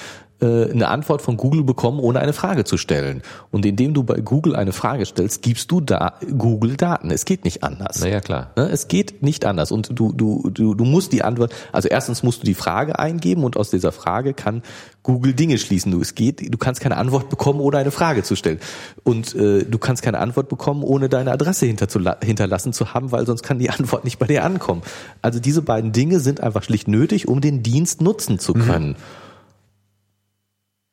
äh, 0.45 0.71
eine 0.71 0.87
Antwort 0.89 1.21
von 1.21 1.37
Google 1.37 1.63
bekommen, 1.63 1.99
ohne 1.99 2.19
eine 2.19 2.33
Frage 2.33 2.63
zu 2.63 2.77
stellen. 2.77 3.21
Und 3.51 3.65
indem 3.65 3.93
du 3.93 4.03
bei 4.03 4.19
Google 4.21 4.55
eine 4.55 4.73
Frage 4.73 5.05
stellst, 5.05 5.41
gibst 5.41 5.71
du 5.71 5.81
da 5.81 6.13
Google 6.37 6.77
Daten. 6.77 7.09
Es 7.09 7.25
geht 7.25 7.45
nicht 7.45 7.63
anders. 7.63 7.99
Naja, 7.99 8.19
klar. 8.19 8.51
Ne? 8.55 8.69
Es 8.69 8.87
geht 8.87 9.23
nicht 9.23 9.45
anders. 9.45 9.71
Und 9.71 9.89
du, 9.97 10.13
du, 10.13 10.49
du, 10.51 10.75
du 10.75 10.85
musst 10.85 11.13
die 11.13 11.23
Antwort, 11.23 11.53
also 11.71 11.87
erstens 11.87 12.23
musst 12.23 12.43
du 12.43 12.45
die 12.45 12.53
Frage 12.53 12.99
eingeben 12.99 13.43
und 13.43 13.57
aus 13.57 13.71
dieser 13.71 13.91
Frage 13.91 14.33
kann 14.33 14.61
Google 15.03 15.33
Dinge 15.33 15.57
schließen. 15.57 15.91
Du, 15.91 16.01
es 16.01 16.15
geht, 16.15 16.53
du 16.53 16.57
kannst 16.57 16.81
keine 16.81 16.97
Antwort 16.97 17.29
bekommen, 17.29 17.59
ohne 17.59 17.77
eine 17.77 17.91
Frage 17.91 18.23
zu 18.23 18.35
stellen. 18.35 18.59
Und 19.03 19.35
äh, 19.35 19.63
du 19.63 19.77
kannst 19.77 20.03
keine 20.03 20.19
Antwort 20.19 20.49
bekommen, 20.49 20.83
ohne 20.83 21.09
deine 21.09 21.31
Adresse 21.31 21.65
hinterlassen 21.65 22.73
zu 22.73 22.93
haben, 22.93 23.11
weil 23.11 23.25
sonst 23.25 23.43
kann 23.43 23.59
die 23.59 23.69
Antwort 23.71 24.03
nicht 24.03 24.19
bei 24.19 24.27
dir 24.27 24.43
ankommen. 24.43 24.81
Also 25.21 25.39
diese 25.39 25.61
beiden 25.61 25.91
Dinge 25.91 26.19
sind 26.19 26.41
einfach 26.41 26.63
schlicht 26.63 26.87
nötig, 26.87 27.27
um 27.27 27.41
den 27.41 27.63
Dienst 27.63 28.01
nutzen 28.01 28.39
zu 28.39 28.53
können. 28.53 28.89
Mhm. 28.89 29.24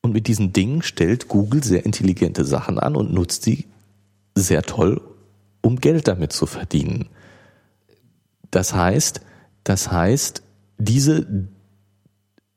Und 0.02 0.12
mit 0.12 0.26
diesen 0.26 0.52
Dingen 0.52 0.82
stellt 0.82 1.28
Google 1.28 1.62
sehr 1.62 1.86
intelligente 1.86 2.44
Sachen 2.44 2.78
an 2.78 2.96
und 2.96 3.12
nutzt 3.12 3.44
sie 3.44 3.66
sehr 4.34 4.62
toll, 4.62 5.00
um 5.60 5.76
Geld 5.76 6.08
damit 6.08 6.32
zu 6.32 6.46
verdienen. 6.46 7.08
Das 8.50 8.74
heißt, 8.74 9.20
das 9.64 9.90
heißt, 9.92 10.42
diese 10.78 11.48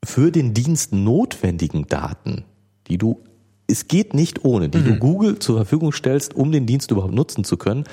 für 0.04 0.32
den 0.32 0.54
Dienst 0.54 0.94
notwendigen 0.94 1.88
Daten, 1.88 2.46
die 2.88 2.98
du, 2.98 3.20
es 3.68 3.88
geht 3.88 4.14
nicht 4.14 4.44
ohne, 4.44 4.70
die 4.70 4.80
mhm. 4.80 4.86
du 4.86 4.96
Google 4.98 5.40
zur 5.40 5.58
Verfügung 5.58 5.92
stellst, 5.92 6.36
um 6.36 6.52
den 6.52 6.66
Dienst 6.66 6.92
überhaupt 6.92 7.14
nutzen 7.14 7.44
zu 7.44 7.58
können, 7.58 7.86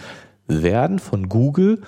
werden 0.46 0.98
von 0.98 1.28
Google 1.28 1.82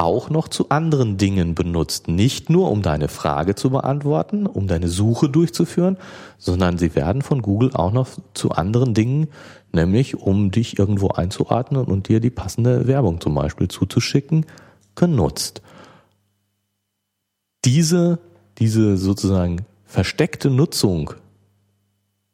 auch 0.00 0.30
noch 0.30 0.48
zu 0.48 0.70
anderen 0.70 1.18
Dingen 1.18 1.54
benutzt. 1.54 2.08
Nicht 2.08 2.48
nur, 2.48 2.70
um 2.70 2.80
deine 2.80 3.08
Frage 3.08 3.54
zu 3.54 3.70
beantworten, 3.70 4.46
um 4.46 4.66
deine 4.66 4.88
Suche 4.88 5.28
durchzuführen, 5.28 5.98
sondern 6.38 6.78
sie 6.78 6.94
werden 6.94 7.20
von 7.20 7.42
Google 7.42 7.72
auch 7.74 7.92
noch 7.92 8.08
zu 8.32 8.52
anderen 8.52 8.94
Dingen, 8.94 9.28
nämlich 9.72 10.16
um 10.16 10.50
dich 10.50 10.78
irgendwo 10.78 11.08
einzuordnen 11.08 11.84
und 11.84 12.08
dir 12.08 12.20
die 12.20 12.30
passende 12.30 12.86
Werbung 12.86 13.20
zum 13.20 13.34
Beispiel 13.34 13.68
zuzuschicken, 13.68 14.46
genutzt. 14.94 15.60
Diese, 17.66 18.18
diese 18.58 18.96
sozusagen 18.96 19.66
versteckte 19.84 20.48
Nutzung 20.48 21.12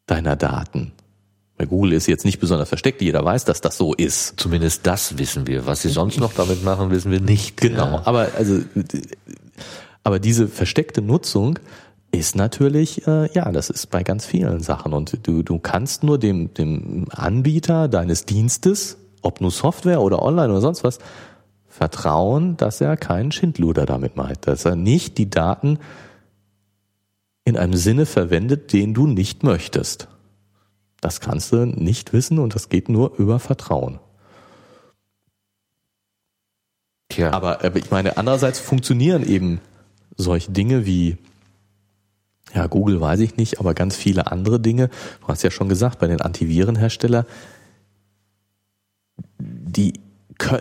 deiner 0.07 0.37
Daten 0.37 0.93
bei 1.57 1.65
Google 1.65 1.95
ist 1.95 2.07
jetzt 2.07 2.25
nicht 2.25 2.39
besonders 2.39 2.69
versteckt, 2.69 3.01
jeder 3.01 3.25
weiß, 3.25 3.45
dass 3.47 3.61
das 3.61 3.79
so 3.79 3.95
ist. 3.95 4.35
Zumindest 4.39 4.87
das 4.87 5.19
wissen 5.19 5.47
wir. 5.47 5.67
Was 5.67 5.83
sie 5.83 5.89
sonst 5.89 6.19
noch 6.21 6.35
damit 6.35 6.63
machen, 6.63 6.91
wissen 6.91 7.11
wir 7.11 7.21
nicht. 7.21 7.57
Genau, 7.59 8.03
aber 8.05 8.29
also 8.37 8.61
aber 10.05 10.19
diese 10.19 10.49
versteckte 10.49 11.03
Nutzung 11.03 11.59
ist 12.13 12.37
natürlich, 12.37 13.07
äh, 13.07 13.33
ja, 13.33 13.51
das 13.51 13.71
ist 13.71 13.91
bei 13.91 14.03
ganz 14.03 14.27
vielen 14.27 14.61
Sachen. 14.61 14.93
Und 14.93 15.27
du, 15.27 15.43
du 15.43 15.59
kannst 15.59 16.05
nur 16.05 16.19
dem, 16.19 16.55
dem 16.55 17.07
Anbieter 17.11 17.89
deines 17.89 18.25
Dienstes, 18.25 18.99
ob 19.23 19.41
nur 19.41 19.51
Software 19.51 20.01
oder 20.01 20.23
online 20.23 20.51
oder 20.51 20.61
sonst 20.61 20.85
was, 20.85 20.99
vertrauen, 21.69 22.57
dass 22.57 22.81
er 22.81 22.97
keinen 22.97 23.33
Schindluder 23.33 23.85
damit 23.85 24.17
meint, 24.17 24.47
dass 24.47 24.65
er 24.65 24.77
nicht 24.77 25.19
die 25.19 25.29
Daten 25.29 25.79
in 27.45 27.57
einem 27.57 27.75
Sinne 27.75 28.07
verwendet, 28.07 28.73
den 28.73 28.95
du 28.95 29.07
nicht 29.07 29.43
möchtest. 29.43 30.09
Das 31.01 31.21
kannst 31.21 31.53
du 31.53 31.67
nicht 31.67 32.13
wissen 32.13 32.39
und 32.39 32.55
das 32.55 32.69
geht 32.69 32.89
nur 32.89 33.17
über 33.19 33.39
Vertrauen. 33.39 34.01
Tja. 37.09 37.33
Aber, 37.33 37.65
aber 37.65 37.77
ich 37.77 37.91
meine, 37.91 38.17
andererseits 38.17 38.59
funktionieren 38.59 39.25
eben 39.27 39.61
solche 40.17 40.51
Dinge 40.51 40.87
wie 40.87 41.19
ja, 42.55 42.67
Google 42.67 43.01
weiß 43.01 43.21
ich 43.21 43.37
nicht, 43.37 43.61
aber 43.61 43.75
ganz 43.75 43.97
viele 43.97 44.31
andere 44.33 44.59
Dinge. 44.59 44.89
Du 45.21 45.29
hast 45.29 45.43
ja 45.43 45.51
schon 45.51 45.69
gesagt, 45.69 45.99
bei 45.99 46.07
den 46.07 46.21
Antivirenhersteller, 46.21 47.27
die 49.39 50.01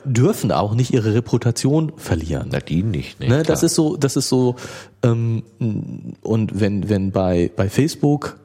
dürfen 0.06 0.52
auch 0.52 0.74
nicht 0.74 0.94
ihre 0.94 1.14
Reputation 1.14 1.94
verlieren. 1.98 2.50
Na, 2.52 2.60
die 2.60 2.84
nicht. 2.84 3.20
Nee, 3.20 3.28
ne, 3.28 3.44
das 3.44 3.64
ist 3.64 3.76
so, 3.76 3.98
das 3.98 4.16
ist 4.16 4.30
so, 4.30 4.56
ähm, 5.04 5.44
und 6.22 6.60
wenn, 6.60 6.90
wenn 6.90 7.12
bei, 7.12 7.52
bei 7.56 7.70
Facebook 7.70 8.38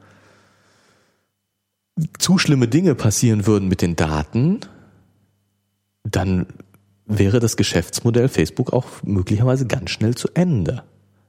zu 2.19 2.39
schlimme 2.39 2.69
Dinge 2.69 2.95
passieren 2.95 3.47
würden 3.47 3.69
mit 3.69 3.83
den 3.83 3.97
Daten, 3.97 4.61
dann 6.05 6.47
wäre 7.07 7.41
das 7.41 7.57
Geschäftsmodell 7.57 8.29
Facebook 8.29 8.73
auch 8.73 8.87
möglicherweise 9.03 9.67
ganz 9.67 9.91
schnell 9.91 10.15
zu 10.15 10.29
Ende. 10.35 10.85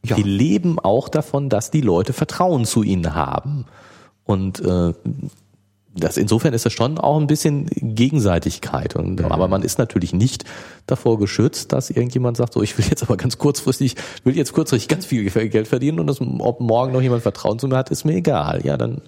Ja. 0.06 0.16
Die 0.16 0.24
leben 0.24 0.80
auch 0.80 1.10
davon, 1.10 1.50
dass 1.50 1.72
die 1.72 1.82
Leute 1.82 2.14
Vertrauen 2.14 2.66
zu 2.66 2.84
ihnen 2.84 3.14
haben. 3.14 3.66
Und 4.24 4.60
äh, 4.62 4.94
das 5.94 6.18
insofern 6.18 6.54
ist 6.54 6.66
das 6.66 6.74
schon 6.74 6.98
auch 6.98 7.20
ein 7.20 7.28
bisschen 7.28 7.68
Gegenseitigkeit. 7.68 8.96
Und, 8.96 9.20
mhm. 9.20 9.26
Aber 9.26 9.48
man 9.48 9.62
ist 9.62 9.78
natürlich 9.78 10.14
nicht 10.14 10.46
davor 10.88 11.20
geschützt, 11.20 11.74
dass 11.74 11.90
irgendjemand 11.90 12.38
sagt, 12.38 12.54
so 12.54 12.62
ich 12.62 12.78
will 12.78 12.86
jetzt 12.90 13.04
aber 13.04 13.18
ganz 13.18 13.38
kurzfristig, 13.38 13.96
will 14.24 14.36
jetzt 14.36 14.54
kurzfristig 14.54 14.88
ganz 14.88 15.06
viel 15.06 15.30
Geld 15.30 15.68
verdienen 15.68 16.00
und 16.00 16.08
das, 16.08 16.22
ob 16.22 16.62
morgen 16.62 16.94
noch 16.94 17.02
jemand 17.02 17.24
Vertrauen 17.24 17.60
zu 17.60 17.68
mir 17.68 17.78
hat, 17.78 17.90
ist 17.90 18.06
mir 18.06 18.16
egal. 18.16 18.62
Ja, 18.64 18.78
dann 18.78 19.02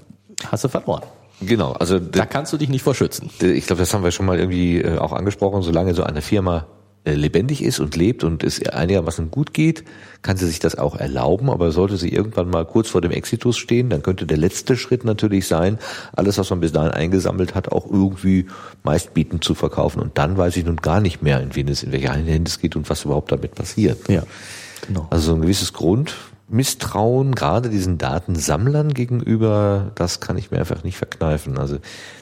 hast 0.52 0.64
du 0.64 0.68
verloren. 0.68 1.04
Genau, 1.46 1.74
also 1.74 2.00
da 2.00 2.26
kannst 2.26 2.54
du 2.54 2.58
dich 2.58 2.70
nicht 2.70 2.84
vor 2.84 2.96
schützen. 2.96 3.30
Ich 3.42 3.68
glaube, 3.68 3.82
das 3.82 3.94
haben 3.94 4.04
wir 4.04 4.12
schon 4.12 4.26
mal 4.26 4.40
irgendwie 4.40 4.80
äh, 4.80 4.98
auch 4.98 5.14
angesprochen. 5.14 5.62
Solange 5.62 5.94
so 5.94 6.04
eine 6.04 6.22
Firma 6.22 6.68
äh, 7.06 7.16
lebendig 7.16 7.62
ist 7.62 7.82
und 7.82 7.98
lebt 7.98 8.24
und 8.24 8.46
es 8.46 8.66
einigermaßen 8.66 9.30
gut 9.30 9.54
geht, 9.54 9.84
kann 10.22 10.38
sie 10.38 10.46
sich 10.46 10.60
das 10.60 10.78
auch 10.78 10.96
erlauben. 10.96 11.50
Aber 11.50 11.72
sollte 11.72 11.98
sie 11.98 12.08
irgendwann 12.08 12.50
mal 12.50 12.66
kurz 12.66 12.88
vor 12.88 13.02
dem 13.02 13.12
Exitus 13.12 13.58
stehen, 13.58 13.90
dann 13.90 14.02
könnte 14.04 14.26
der 14.26 14.38
letzte 14.38 14.78
Schritt 14.78 15.04
natürlich 15.04 15.48
sein, 15.48 15.80
alles, 16.14 16.38
was 16.38 16.50
man 16.50 16.62
bis 16.62 16.72
dahin 16.72 16.92
eingesammelt 16.92 17.56
hat, 17.56 17.72
auch 17.74 17.86
irgendwie 17.92 18.48
meistbietend 18.84 19.44
zu 19.44 19.54
verkaufen. 19.54 20.00
Und 20.00 20.18
dann 20.18 20.38
weiß 20.38 20.56
ich 20.56 20.66
nun 20.66 20.78
gar 20.78 21.02
nicht 21.02 21.22
mehr, 21.22 21.42
in 21.42 21.54
wen 21.56 21.68
es, 21.68 21.84
in 21.84 21.92
welche 21.92 22.10
Hände 22.10 22.48
es 22.50 22.60
geht 22.60 22.78
und 22.78 22.90
was 22.90 23.04
überhaupt 23.04 23.34
damit 23.34 23.56
passiert. 23.56 24.08
Ja, 24.08 24.24
genau. 24.88 25.08
Also 25.10 25.32
so 25.32 25.36
ein 25.36 25.42
gewisses 25.42 25.74
Grundmisstrauen, 26.54 27.34
gerade 27.34 27.70
diesen 27.70 27.98
Datensammlern 27.98 28.94
gegenüber, 28.94 29.92
das 29.96 30.20
kann 30.20 30.38
ich 30.38 30.52
mir 30.52 30.60
einfach 30.60 30.84
nicht 30.84 30.98
verkneifen. 30.98 31.58
Also 31.58 31.78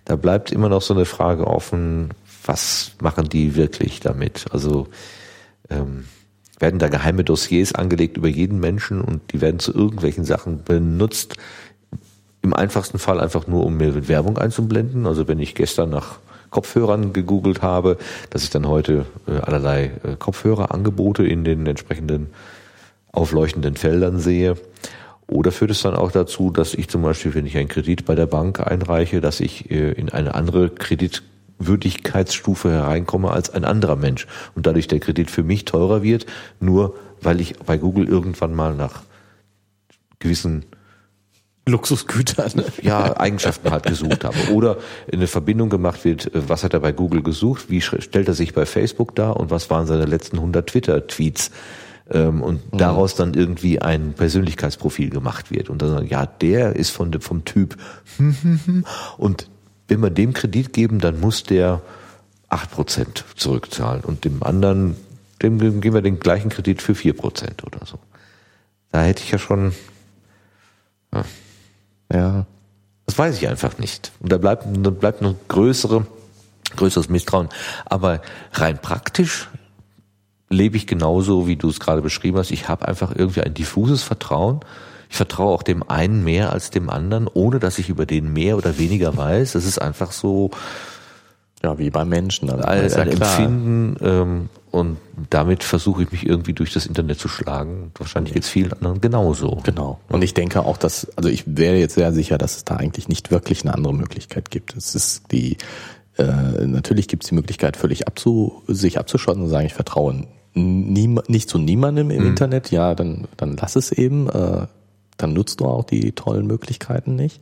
da 0.05 0.15
bleibt 0.15 0.53
immer 0.53 0.69
noch 0.69 0.81
so 0.81 0.93
eine 0.93 1.03
Frage 1.03 1.47
offen, 1.47 2.11
was 2.45 2.93
machen 3.01 3.27
die 3.27 3.55
wirklich 3.55 3.99
damit? 3.99 4.45
Also 4.51 4.87
ähm, 5.69 6.05
werden 6.59 6.79
da 6.79 6.87
geheime 6.87 7.25
Dossiers 7.25 7.75
angelegt 7.75 8.15
über 8.15 8.29
jeden 8.29 8.61
Menschen 8.61 9.01
und 9.01 9.33
die 9.33 9.41
werden 9.41 9.59
zu 9.59 9.73
irgendwelchen 9.73 10.23
Sachen 10.23 10.63
benutzt. 10.63 11.35
Im 12.41 12.53
einfachsten 12.53 12.99
Fall 12.99 13.19
einfach 13.19 13.47
nur, 13.47 13.65
um 13.65 13.75
mir 13.75 14.07
Werbung 14.07 14.37
einzublenden. 14.37 15.07
Also 15.07 15.27
wenn 15.27 15.39
ich 15.39 15.55
gestern 15.55 15.89
nach 15.89 16.19
Kopfhörern 16.51 17.11
gegoogelt 17.11 17.61
habe, 17.61 17.97
dass 18.29 18.43
ich 18.43 18.49
dann 18.49 18.67
heute 18.67 19.05
äh, 19.27 19.39
allerlei 19.39 19.91
äh, 20.03 20.15
Kopfhörerangebote 20.17 21.25
in 21.25 21.43
den 21.43 21.67
entsprechenden 21.67 22.27
aufleuchtenden 23.11 23.75
Feldern 23.75 24.19
sehe. 24.19 24.55
Oder 25.27 25.51
führt 25.51 25.71
es 25.71 25.81
dann 25.81 25.95
auch 25.95 26.11
dazu, 26.11 26.51
dass 26.51 26.73
ich 26.73 26.89
zum 26.89 27.03
Beispiel, 27.03 27.33
wenn 27.33 27.45
ich 27.45 27.57
einen 27.57 27.69
Kredit 27.69 28.05
bei 28.05 28.15
der 28.15 28.25
Bank 28.25 28.59
einreiche, 28.59 29.21
dass 29.21 29.39
ich 29.39 29.71
äh, 29.71 29.91
in 29.91 30.09
eine 30.09 30.35
andere 30.35 30.69
Kredit 30.69 31.23
Würdigkeitsstufe 31.57 32.71
hereinkomme 32.71 33.31
als 33.31 33.49
ein 33.51 33.65
anderer 33.65 33.95
Mensch 33.95 34.27
und 34.55 34.65
dadurch 34.65 34.87
der 34.87 34.99
Kredit 34.99 35.29
für 35.29 35.43
mich 35.43 35.65
teurer 35.65 36.03
wird, 36.03 36.25
nur 36.59 36.95
weil 37.21 37.39
ich 37.39 37.57
bei 37.59 37.77
Google 37.77 38.07
irgendwann 38.07 38.55
mal 38.55 38.73
nach 38.75 39.03
gewissen 40.19 40.65
Luxusgütern. 41.67 42.63
Ja, 42.81 43.17
Eigenschaften 43.19 43.69
halt 43.69 43.85
gesucht 43.85 44.23
habe. 44.23 44.35
Oder 44.51 44.77
eine 45.11 45.27
Verbindung 45.27 45.69
gemacht 45.69 46.03
wird, 46.05 46.33
äh, 46.33 46.49
was 46.49 46.63
hat 46.63 46.73
er 46.73 46.79
bei 46.79 46.91
Google 46.91 47.21
gesucht, 47.21 47.69
wie 47.69 47.81
stellt 47.81 48.27
er 48.27 48.33
sich 48.33 48.53
bei 48.53 48.65
Facebook 48.65 49.15
dar 49.15 49.37
und 49.37 49.51
was 49.51 49.69
waren 49.69 49.87
seine 49.87 50.05
letzten 50.05 50.37
100 50.37 50.67
Twitter-Tweets. 50.67 51.51
Ähm, 52.11 52.41
und 52.41 52.73
mhm. 52.73 52.77
daraus 52.77 53.15
dann 53.15 53.33
irgendwie 53.33 53.81
ein 53.81 54.13
Persönlichkeitsprofil 54.13 55.09
gemacht 55.09 55.49
wird. 55.49 55.69
Und 55.69 55.81
dann, 55.81 56.05
ja, 56.07 56.25
der 56.25 56.75
ist 56.75 56.89
von, 56.89 57.13
vom 57.21 57.45
Typ 57.45 57.77
und 59.17 59.47
wenn 59.87 60.01
wir 60.01 60.09
dem 60.09 60.33
Kredit 60.33 60.71
geben, 60.71 60.99
dann 60.99 61.19
muss 61.19 61.43
der 61.43 61.81
acht 62.47 62.71
Prozent 62.71 63.25
zurückzahlen 63.35 64.03
und 64.03 64.25
dem 64.25 64.43
anderen, 64.43 64.95
dem, 65.41 65.59
geben 65.81 65.95
wir 65.95 66.01
den 66.01 66.19
gleichen 66.19 66.49
Kredit 66.49 66.81
für 66.81 66.95
vier 66.95 67.13
Prozent 67.13 67.63
oder 67.65 67.85
so. 67.85 67.99
Da 68.91 69.03
hätte 69.03 69.23
ich 69.23 69.31
ja 69.31 69.37
schon, 69.37 69.73
ja. 71.13 71.25
ja. 72.13 72.45
Das 73.05 73.17
weiß 73.17 73.37
ich 73.37 73.47
einfach 73.47 73.77
nicht. 73.79 74.11
Und 74.19 74.31
da 74.31 74.37
bleibt, 74.37 74.65
da 74.81 74.89
bleibt 74.89 75.21
noch 75.21 75.35
größere, 75.47 76.05
größeres 76.75 77.09
Misstrauen. 77.09 77.49
Aber 77.85 78.21
rein 78.53 78.81
praktisch 78.81 79.49
lebe 80.51 80.77
ich 80.77 80.85
genauso, 80.85 81.47
wie 81.47 81.55
du 81.55 81.69
es 81.69 81.79
gerade 81.79 82.01
beschrieben 82.01 82.37
hast. 82.37 82.51
Ich 82.51 82.67
habe 82.67 82.87
einfach 82.87 83.15
irgendwie 83.15 83.41
ein 83.41 83.53
diffuses 83.53 84.03
Vertrauen 84.03 84.61
ich 85.11 85.17
vertraue 85.17 85.53
auch 85.53 85.63
dem 85.63 85.83
einen 85.89 86.23
mehr 86.23 86.53
als 86.53 86.69
dem 86.69 86.89
anderen, 86.89 87.27
ohne 87.27 87.59
dass 87.59 87.77
ich 87.79 87.89
über 87.89 88.05
den 88.05 88.31
mehr 88.31 88.55
oder 88.55 88.79
weniger 88.79 89.17
weiß. 89.17 89.51
Das 89.51 89.65
ist 89.65 89.77
einfach 89.77 90.13
so, 90.13 90.51
ja, 91.61 91.77
wie 91.77 91.89
bei 91.89 92.05
Menschen. 92.05 92.49
Also 92.49 92.63
ein, 92.63 92.93
ein 92.93 93.07
Empfinden 93.09 93.97
ähm, 94.01 94.49
und 94.71 94.97
damit 95.29 95.65
versuche 95.65 96.03
ich 96.03 96.13
mich 96.13 96.25
irgendwie 96.25 96.53
durch 96.53 96.71
das 96.71 96.85
Internet 96.85 97.19
zu 97.19 97.27
schlagen. 97.27 97.91
Wahrscheinlich 97.95 98.33
geht 98.33 98.43
es 98.43 98.49
vielen 98.49 98.71
anderen 98.71 99.01
genauso. 99.01 99.59
Genau. 99.63 99.99
Und 100.07 100.23
ich 100.23 100.33
denke 100.33 100.63
auch, 100.63 100.77
dass, 100.77 101.09
also 101.17 101.27
ich 101.27 101.43
wäre 101.45 101.75
jetzt 101.75 101.95
sehr 101.95 102.13
sicher, 102.13 102.37
dass 102.37 102.55
es 102.55 102.63
da 102.63 102.77
eigentlich 102.77 103.09
nicht 103.09 103.31
wirklich 103.31 103.63
eine 103.63 103.73
andere 103.73 103.93
Möglichkeit 103.93 104.49
gibt. 104.49 104.77
Es 104.77 104.95
ist 104.95 105.29
die, 105.33 105.57
äh, 106.17 106.23
natürlich 106.65 107.09
gibt 107.09 107.23
es 107.23 107.29
die 107.29 107.35
Möglichkeit, 107.35 107.75
völlig 107.75 108.07
abzu, 108.07 108.63
sich 108.67 108.97
abzuschotten 108.97 109.43
und 109.43 109.49
sagen, 109.49 109.65
ich 109.65 109.73
vertraue 109.73 110.25
nie, 110.53 111.07
nicht 111.27 111.49
zu 111.49 111.57
niemandem 111.57 112.11
im 112.11 112.21
mhm. 112.21 112.27
Internet. 112.29 112.71
Ja, 112.71 112.95
dann, 112.95 113.27
dann 113.37 113.57
lass 113.57 113.75
es 113.75 113.91
eben. 113.91 114.29
Äh, 114.29 114.67
dann 115.17 115.33
nutzt 115.33 115.59
du 115.59 115.65
auch 115.65 115.83
die 115.83 116.13
tollen 116.13 116.47
Möglichkeiten 116.47 117.15
nicht. 117.15 117.41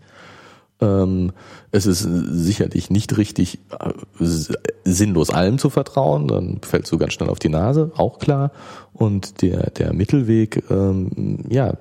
Ähm, 0.81 1.31
es 1.71 1.85
ist 1.85 1.99
sicherlich 2.01 2.89
nicht 2.89 3.17
richtig, 3.17 3.59
äh, 3.79 3.93
sinnlos 4.85 5.29
allem 5.29 5.57
zu 5.59 5.69
vertrauen, 5.69 6.27
dann 6.27 6.61
fällst 6.61 6.91
du 6.91 6.97
ganz 6.97 7.13
schnell 7.13 7.29
auf 7.29 7.39
die 7.39 7.49
Nase, 7.49 7.91
auch 7.97 8.19
klar. 8.19 8.51
Und 8.93 9.41
der, 9.41 9.71
der 9.71 9.93
Mittelweg, 9.93 10.63
ähm, 10.69 11.39
ja, 11.49 11.73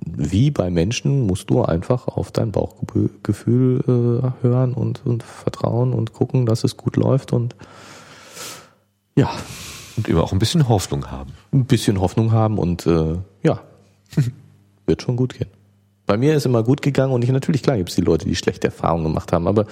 wie 0.00 0.50
bei 0.50 0.70
Menschen 0.70 1.26
musst 1.26 1.50
du 1.50 1.62
einfach 1.62 2.06
auf 2.06 2.30
dein 2.30 2.52
Bauchgefühl 2.52 3.80
äh, 3.80 4.42
hören 4.42 4.74
und, 4.74 5.04
und 5.04 5.22
vertrauen 5.24 5.92
und 5.92 6.12
gucken, 6.12 6.46
dass 6.46 6.62
es 6.62 6.76
gut 6.76 6.96
läuft 6.96 7.32
und 7.32 7.56
ja. 9.16 9.30
Und 9.96 10.08
immer 10.08 10.22
auch 10.22 10.32
ein 10.32 10.38
bisschen 10.38 10.68
Hoffnung 10.68 11.10
haben. 11.10 11.32
Ein 11.52 11.66
bisschen 11.66 12.00
Hoffnung 12.00 12.32
haben 12.32 12.58
und 12.58 12.86
äh, 12.86 13.16
ja. 13.42 13.60
wird 14.86 15.02
schon 15.02 15.16
gut 15.16 15.34
gehen. 15.34 15.48
Bei 16.06 16.16
mir 16.16 16.34
ist 16.34 16.46
immer 16.46 16.62
gut 16.62 16.82
gegangen 16.82 17.12
und 17.12 17.24
ich 17.24 17.30
natürlich 17.30 17.62
klar 17.62 17.76
gibt 17.76 17.88
es 17.88 17.96
die 17.96 18.02
Leute, 18.02 18.26
die 18.26 18.36
schlechte 18.36 18.66
Erfahrungen 18.66 19.04
gemacht 19.04 19.32
haben, 19.32 19.48
aber 19.48 19.66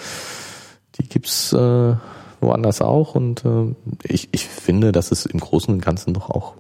die 0.95 1.07
gibt's 1.07 1.53
äh, 1.53 1.95
woanders 2.41 2.81
auch 2.81 3.15
und 3.15 3.45
äh, 3.45 3.75
ich, 4.05 4.29
ich 4.33 4.47
finde, 4.47 4.93
dass 4.93 5.11
es 5.11 5.27
im 5.27 5.41
Großen 5.41 5.73
und 5.73 5.81
Ganzen 5.81 6.15
doch 6.15 6.31
auch 6.31 6.55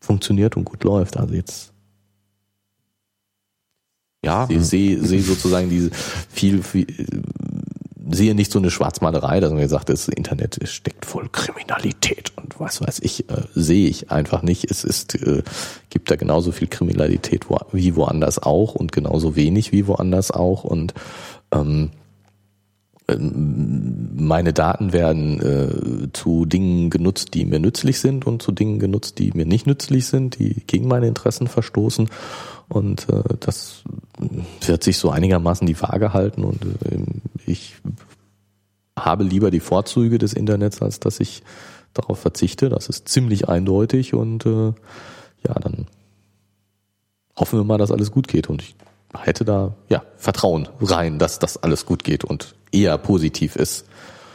funktioniert 0.00 0.56
und 0.56 0.64
gut 0.64 0.84
läuft. 0.84 1.16
Also 1.16 1.34
jetzt 1.34 1.72
ja, 4.24 4.46
ich 4.50 4.64
sehe 4.64 5.00
seh 5.00 5.20
sozusagen 5.20 5.70
diese 5.70 5.90
viel, 5.92 6.62
viel 6.62 6.86
sehe 8.10 8.34
nicht 8.34 8.52
so 8.52 8.58
eine 8.58 8.70
Schwarzmalerei, 8.70 9.40
dass 9.40 9.50
man 9.50 9.60
gesagt, 9.60 9.88
das 9.88 10.08
Internet 10.08 10.58
steckt 10.68 11.04
voll 11.04 11.28
Kriminalität 11.30 12.32
und 12.36 12.58
was 12.58 12.80
weiß 12.80 13.00
ich, 13.00 13.28
äh, 13.30 13.42
sehe 13.54 13.88
ich 13.88 14.10
einfach 14.10 14.42
nicht. 14.42 14.70
Es 14.70 14.84
ist, 14.84 15.14
äh, 15.14 15.42
gibt 15.90 16.10
da 16.10 16.16
genauso 16.16 16.52
viel 16.52 16.68
Kriminalität 16.68 17.48
wo, 17.48 17.58
wie 17.72 17.96
woanders 17.96 18.42
auch 18.42 18.74
und 18.74 18.92
genauso 18.92 19.36
wenig 19.36 19.72
wie 19.72 19.86
woanders 19.86 20.30
auch 20.30 20.64
und 20.64 20.94
ähm, 21.52 21.90
ähm 23.08 23.88
meine 24.20 24.52
Daten 24.52 24.92
werden 24.92 25.40
äh, 25.40 26.12
zu 26.12 26.44
Dingen 26.44 26.90
genutzt, 26.90 27.34
die 27.34 27.46
mir 27.46 27.60
nützlich 27.60 28.00
sind 28.00 28.26
und 28.26 28.42
zu 28.42 28.52
Dingen 28.52 28.78
genutzt, 28.78 29.18
die 29.18 29.32
mir 29.32 29.46
nicht 29.46 29.66
nützlich 29.66 30.06
sind, 30.06 30.38
die 30.38 30.62
gegen 30.66 30.88
meine 30.88 31.06
Interessen 31.06 31.46
verstoßen. 31.46 32.10
Und 32.68 33.08
äh, 33.08 33.22
das 33.40 33.82
wird 34.66 34.84
sich 34.84 34.98
so 34.98 35.10
einigermaßen 35.10 35.66
die 35.66 35.80
Waage 35.80 36.12
halten 36.12 36.44
und 36.44 36.62
äh, 36.64 37.04
ich 37.46 37.76
habe 38.98 39.24
lieber 39.24 39.50
die 39.50 39.60
Vorzüge 39.60 40.18
des 40.18 40.32
Internets, 40.34 40.82
als 40.82 41.00
dass 41.00 41.20
ich 41.20 41.42
darauf 41.94 42.18
verzichte. 42.18 42.68
Das 42.68 42.88
ist 42.88 43.08
ziemlich 43.08 43.48
eindeutig 43.48 44.14
und 44.14 44.44
äh, 44.44 44.72
ja, 45.46 45.54
dann 45.54 45.86
hoffen 47.36 47.58
wir 47.58 47.64
mal, 47.64 47.78
dass 47.78 47.92
alles 47.92 48.10
gut 48.10 48.28
geht. 48.28 48.48
Und 48.48 48.62
ich 48.62 48.74
hätte 49.16 49.44
da 49.44 49.74
ja 49.88 50.02
Vertrauen 50.16 50.68
rein, 50.80 51.18
dass 51.18 51.38
das 51.38 51.62
alles 51.62 51.86
gut 51.86 52.04
geht 52.04 52.24
und 52.24 52.54
eher 52.72 52.98
positiv 52.98 53.56
ist. 53.56 53.86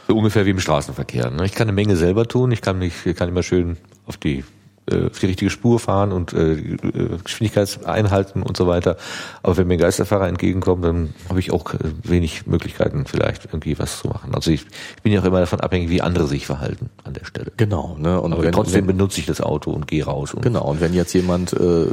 So 0.08 0.16
ungefähr 0.16 0.44
wie 0.44 0.50
im 0.50 0.60
Straßenverkehr. 0.60 1.30
Ne? 1.30 1.46
Ich 1.46 1.54
kann 1.54 1.68
eine 1.68 1.74
Menge 1.74 1.96
selber 1.96 2.26
tun. 2.26 2.50
Ich 2.52 2.60
kann 2.60 2.78
mich, 2.78 2.94
kann 3.16 3.28
immer 3.28 3.42
schön 3.42 3.76
auf 4.06 4.16
die 4.16 4.44
auf 4.90 5.18
die 5.18 5.26
richtige 5.26 5.50
Spur 5.50 5.80
fahren 5.80 6.12
und 6.12 6.32
äh, 6.32 6.52
äh 6.52 7.18
Geschwindigkeit 7.22 7.86
einhalten 7.86 8.42
und 8.42 8.56
so 8.56 8.66
weiter. 8.66 8.96
Aber 9.42 9.56
wenn 9.56 9.66
mir 9.66 9.78
Geisterfahrer 9.78 10.28
entgegenkommen, 10.28 10.82
dann 10.82 11.14
habe 11.28 11.40
ich 11.40 11.52
auch 11.52 11.72
äh, 11.72 11.78
wenig 12.02 12.46
Möglichkeiten, 12.46 13.06
vielleicht 13.06 13.46
irgendwie 13.46 13.78
was 13.78 13.98
zu 13.98 14.08
machen. 14.08 14.34
Also 14.34 14.50
ich, 14.50 14.66
ich 14.96 15.02
bin 15.02 15.12
ja 15.12 15.20
auch 15.20 15.24
immer 15.24 15.40
davon 15.40 15.60
abhängig, 15.60 15.88
wie 15.88 16.02
andere 16.02 16.26
sich 16.26 16.46
verhalten 16.46 16.90
an 17.02 17.14
der 17.14 17.24
Stelle. 17.24 17.52
Genau. 17.56 17.96
Ne? 17.98 18.20
Und 18.20 18.34
Aber 18.34 18.42
wenn, 18.42 18.52
trotzdem 18.52 18.86
wenn, 18.86 18.98
benutze 18.98 19.20
ich 19.20 19.26
das 19.26 19.40
Auto 19.40 19.70
und 19.70 19.86
gehe 19.86 20.04
raus. 20.04 20.34
Und 20.34 20.42
genau. 20.42 20.68
Und 20.68 20.80
wenn 20.80 20.92
jetzt 20.92 21.14
jemand 21.14 21.54
äh, 21.54 21.86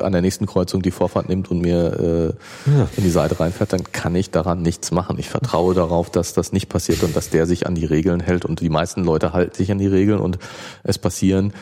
an 0.00 0.12
der 0.12 0.22
nächsten 0.22 0.46
Kreuzung 0.46 0.82
die 0.82 0.90
Vorfahrt 0.90 1.28
nimmt 1.28 1.50
und 1.50 1.60
mir 1.60 2.34
äh, 2.66 2.70
ja. 2.70 2.88
in 2.96 3.04
die 3.04 3.10
Seite 3.10 3.38
reinfährt, 3.38 3.72
dann 3.72 3.84
kann 3.92 4.14
ich 4.16 4.30
daran 4.30 4.62
nichts 4.62 4.90
machen. 4.90 5.16
Ich 5.18 5.28
vertraue 5.28 5.74
darauf, 5.74 6.10
dass 6.10 6.34
das 6.34 6.52
nicht 6.52 6.68
passiert 6.68 7.04
und 7.04 7.14
dass 7.14 7.30
der 7.30 7.46
sich 7.46 7.66
an 7.66 7.76
die 7.76 7.84
Regeln 7.84 8.18
hält. 8.18 8.44
Und 8.44 8.60
die 8.60 8.70
meisten 8.70 9.04
Leute 9.04 9.32
halten 9.32 9.54
sich 9.54 9.70
an 9.70 9.78
die 9.78 9.86
Regeln 9.86 10.18
und 10.18 10.38
es 10.82 10.98
passieren 10.98 11.52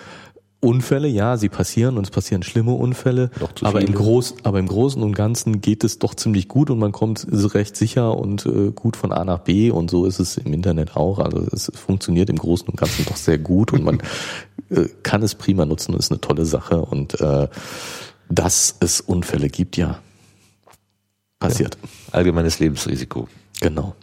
Unfälle, 0.65 1.09
ja, 1.09 1.37
sie 1.37 1.49
passieren 1.49 1.99
und 1.99 2.05
es 2.05 2.11
passieren 2.11 2.43
schlimme 2.43 2.73
Unfälle, 2.73 3.31
aber 3.63 3.83
im, 3.83 3.95
Groß, 3.95 4.37
aber 4.43 4.59
im 4.59 4.67
Großen 4.67 5.03
und 5.03 5.15
Ganzen 5.15 5.61
geht 5.61 5.85
es 5.85 5.99
doch 5.99 6.15
ziemlich 6.15 6.49
gut 6.49 6.71
und 6.71 6.79
man 6.79 6.91
kommt 6.91 7.27
recht 7.31 7.77
sicher 7.77 8.17
und 8.17 8.47
äh, 8.47 8.71
gut 8.71 8.97
von 8.97 9.13
A 9.13 9.25
nach 9.25 9.41
B 9.41 9.71
und 9.71 9.91
so 9.91 10.07
ist 10.07 10.19
es 10.19 10.39
im 10.39 10.53
Internet 10.53 10.97
auch. 10.97 11.19
Also 11.19 11.47
es 11.53 11.71
funktioniert 11.75 12.31
im 12.31 12.37
Großen 12.37 12.67
und 12.69 12.77
Ganzen 12.77 13.05
doch 13.05 13.17
sehr 13.17 13.39
gut 13.39 13.73
und 13.73 13.85
man 13.85 14.01
äh, 14.71 14.87
kann 15.03 15.23
es 15.23 15.35
prima 15.35 15.67
nutzen 15.67 15.93
und 15.93 16.01
ist 16.01 16.11
eine 16.11 16.21
tolle 16.21 16.47
Sache 16.47 16.81
und 16.81 17.21
äh, 17.21 17.49
dass 18.29 18.77
es 18.81 19.01
Unfälle 19.01 19.49
gibt, 19.49 19.77
ja, 19.77 19.99
passiert. 21.39 21.77
Ja, 21.83 22.15
allgemeines 22.15 22.59
Lebensrisiko. 22.59 23.29
Genau. 23.61 23.95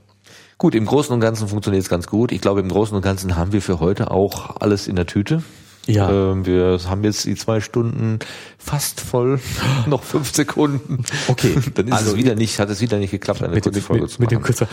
Gut, 0.58 0.76
im 0.76 0.86
Großen 0.86 1.12
und 1.12 1.22
Ganzen 1.22 1.48
funktioniert 1.48 1.82
es 1.82 1.90
ganz 1.90 2.06
gut. 2.06 2.32
Ich 2.32 2.40
glaube, 2.40 2.60
im 2.60 2.70
Großen 2.70 2.96
und 2.96 3.02
Ganzen 3.02 3.36
haben 3.36 3.52
wir 3.52 3.64
für 3.64 3.80
heute 3.80 4.12
auch 4.12 4.58
alles 4.62 4.88
in 4.88 4.96
der 4.96 5.08
Tüte. 5.08 5.42
Ja. 5.88 6.10
Ähm, 6.10 6.46
wir 6.46 6.80
haben 6.88 7.04
jetzt 7.04 7.26
die 7.26 7.36
zwei 7.36 7.60
Stunden 7.60 8.20
fast 8.58 9.02
voll, 9.02 9.40
noch 9.88 10.04
fünf 10.04 10.34
Sekunden. 10.34 11.04
Okay. 11.28 11.56
Dann 11.74 11.88
ist 11.88 11.94
also 11.94 12.12
es 12.12 12.18
wieder 12.18 12.36
nicht, 12.36 12.60
hat 12.60 12.70
es 12.70 12.82
wieder 12.82 12.98
nicht 12.98 13.12
geklappt, 13.12 13.42
eine 13.42 13.54
mit, 13.54 13.64
kurze 13.64 13.82
Folge 13.82 14.04
mit, 14.04 14.12
zu 14.12 14.22
machen. 14.22 14.24
Mit 14.24 14.32
dem 14.32 14.42
kurzer. 14.42 14.68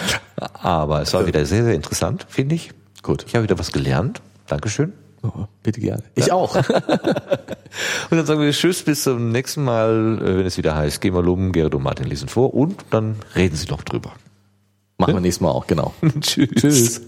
Aber 0.52 1.02
es 1.02 1.12
war 1.14 1.26
wieder 1.26 1.44
sehr, 1.46 1.64
sehr 1.64 1.74
interessant, 1.74 2.26
finde 2.28 2.54
ich. 2.54 2.70
Gut. 3.02 3.24
Ich 3.26 3.34
habe 3.34 3.44
wieder 3.44 3.58
was 3.58 3.72
gelernt. 3.72 4.20
Dankeschön. 4.46 4.92
Oh, 5.22 5.46
bitte 5.62 5.80
gerne. 5.80 6.02
Ich 6.14 6.26
ja. 6.26 6.34
auch. 6.34 6.54
und 6.56 6.64
dann 8.10 8.26
sagen 8.26 8.40
wir 8.40 8.50
Tschüss, 8.52 8.82
bis 8.82 9.02
zum 9.02 9.32
nächsten 9.32 9.64
Mal, 9.64 10.18
äh, 10.20 10.38
wenn 10.38 10.46
es 10.46 10.58
wieder 10.58 10.76
heißt, 10.76 11.00
gehen 11.00 11.14
wir 11.14 11.22
loben, 11.22 11.52
Gerrit 11.52 11.74
und 11.74 11.82
Martin 11.82 12.06
lesen 12.06 12.28
vor 12.28 12.54
und 12.54 12.84
dann 12.90 13.16
reden 13.34 13.56
sie 13.56 13.66
noch 13.66 13.82
drüber. 13.82 14.12
Machen 14.98 15.14
wir 15.14 15.20
nächstes 15.20 15.40
Mal 15.40 15.50
auch, 15.50 15.66
genau. 15.66 15.94
Tschüss. 16.20 16.48
Tschüss. 16.54 17.00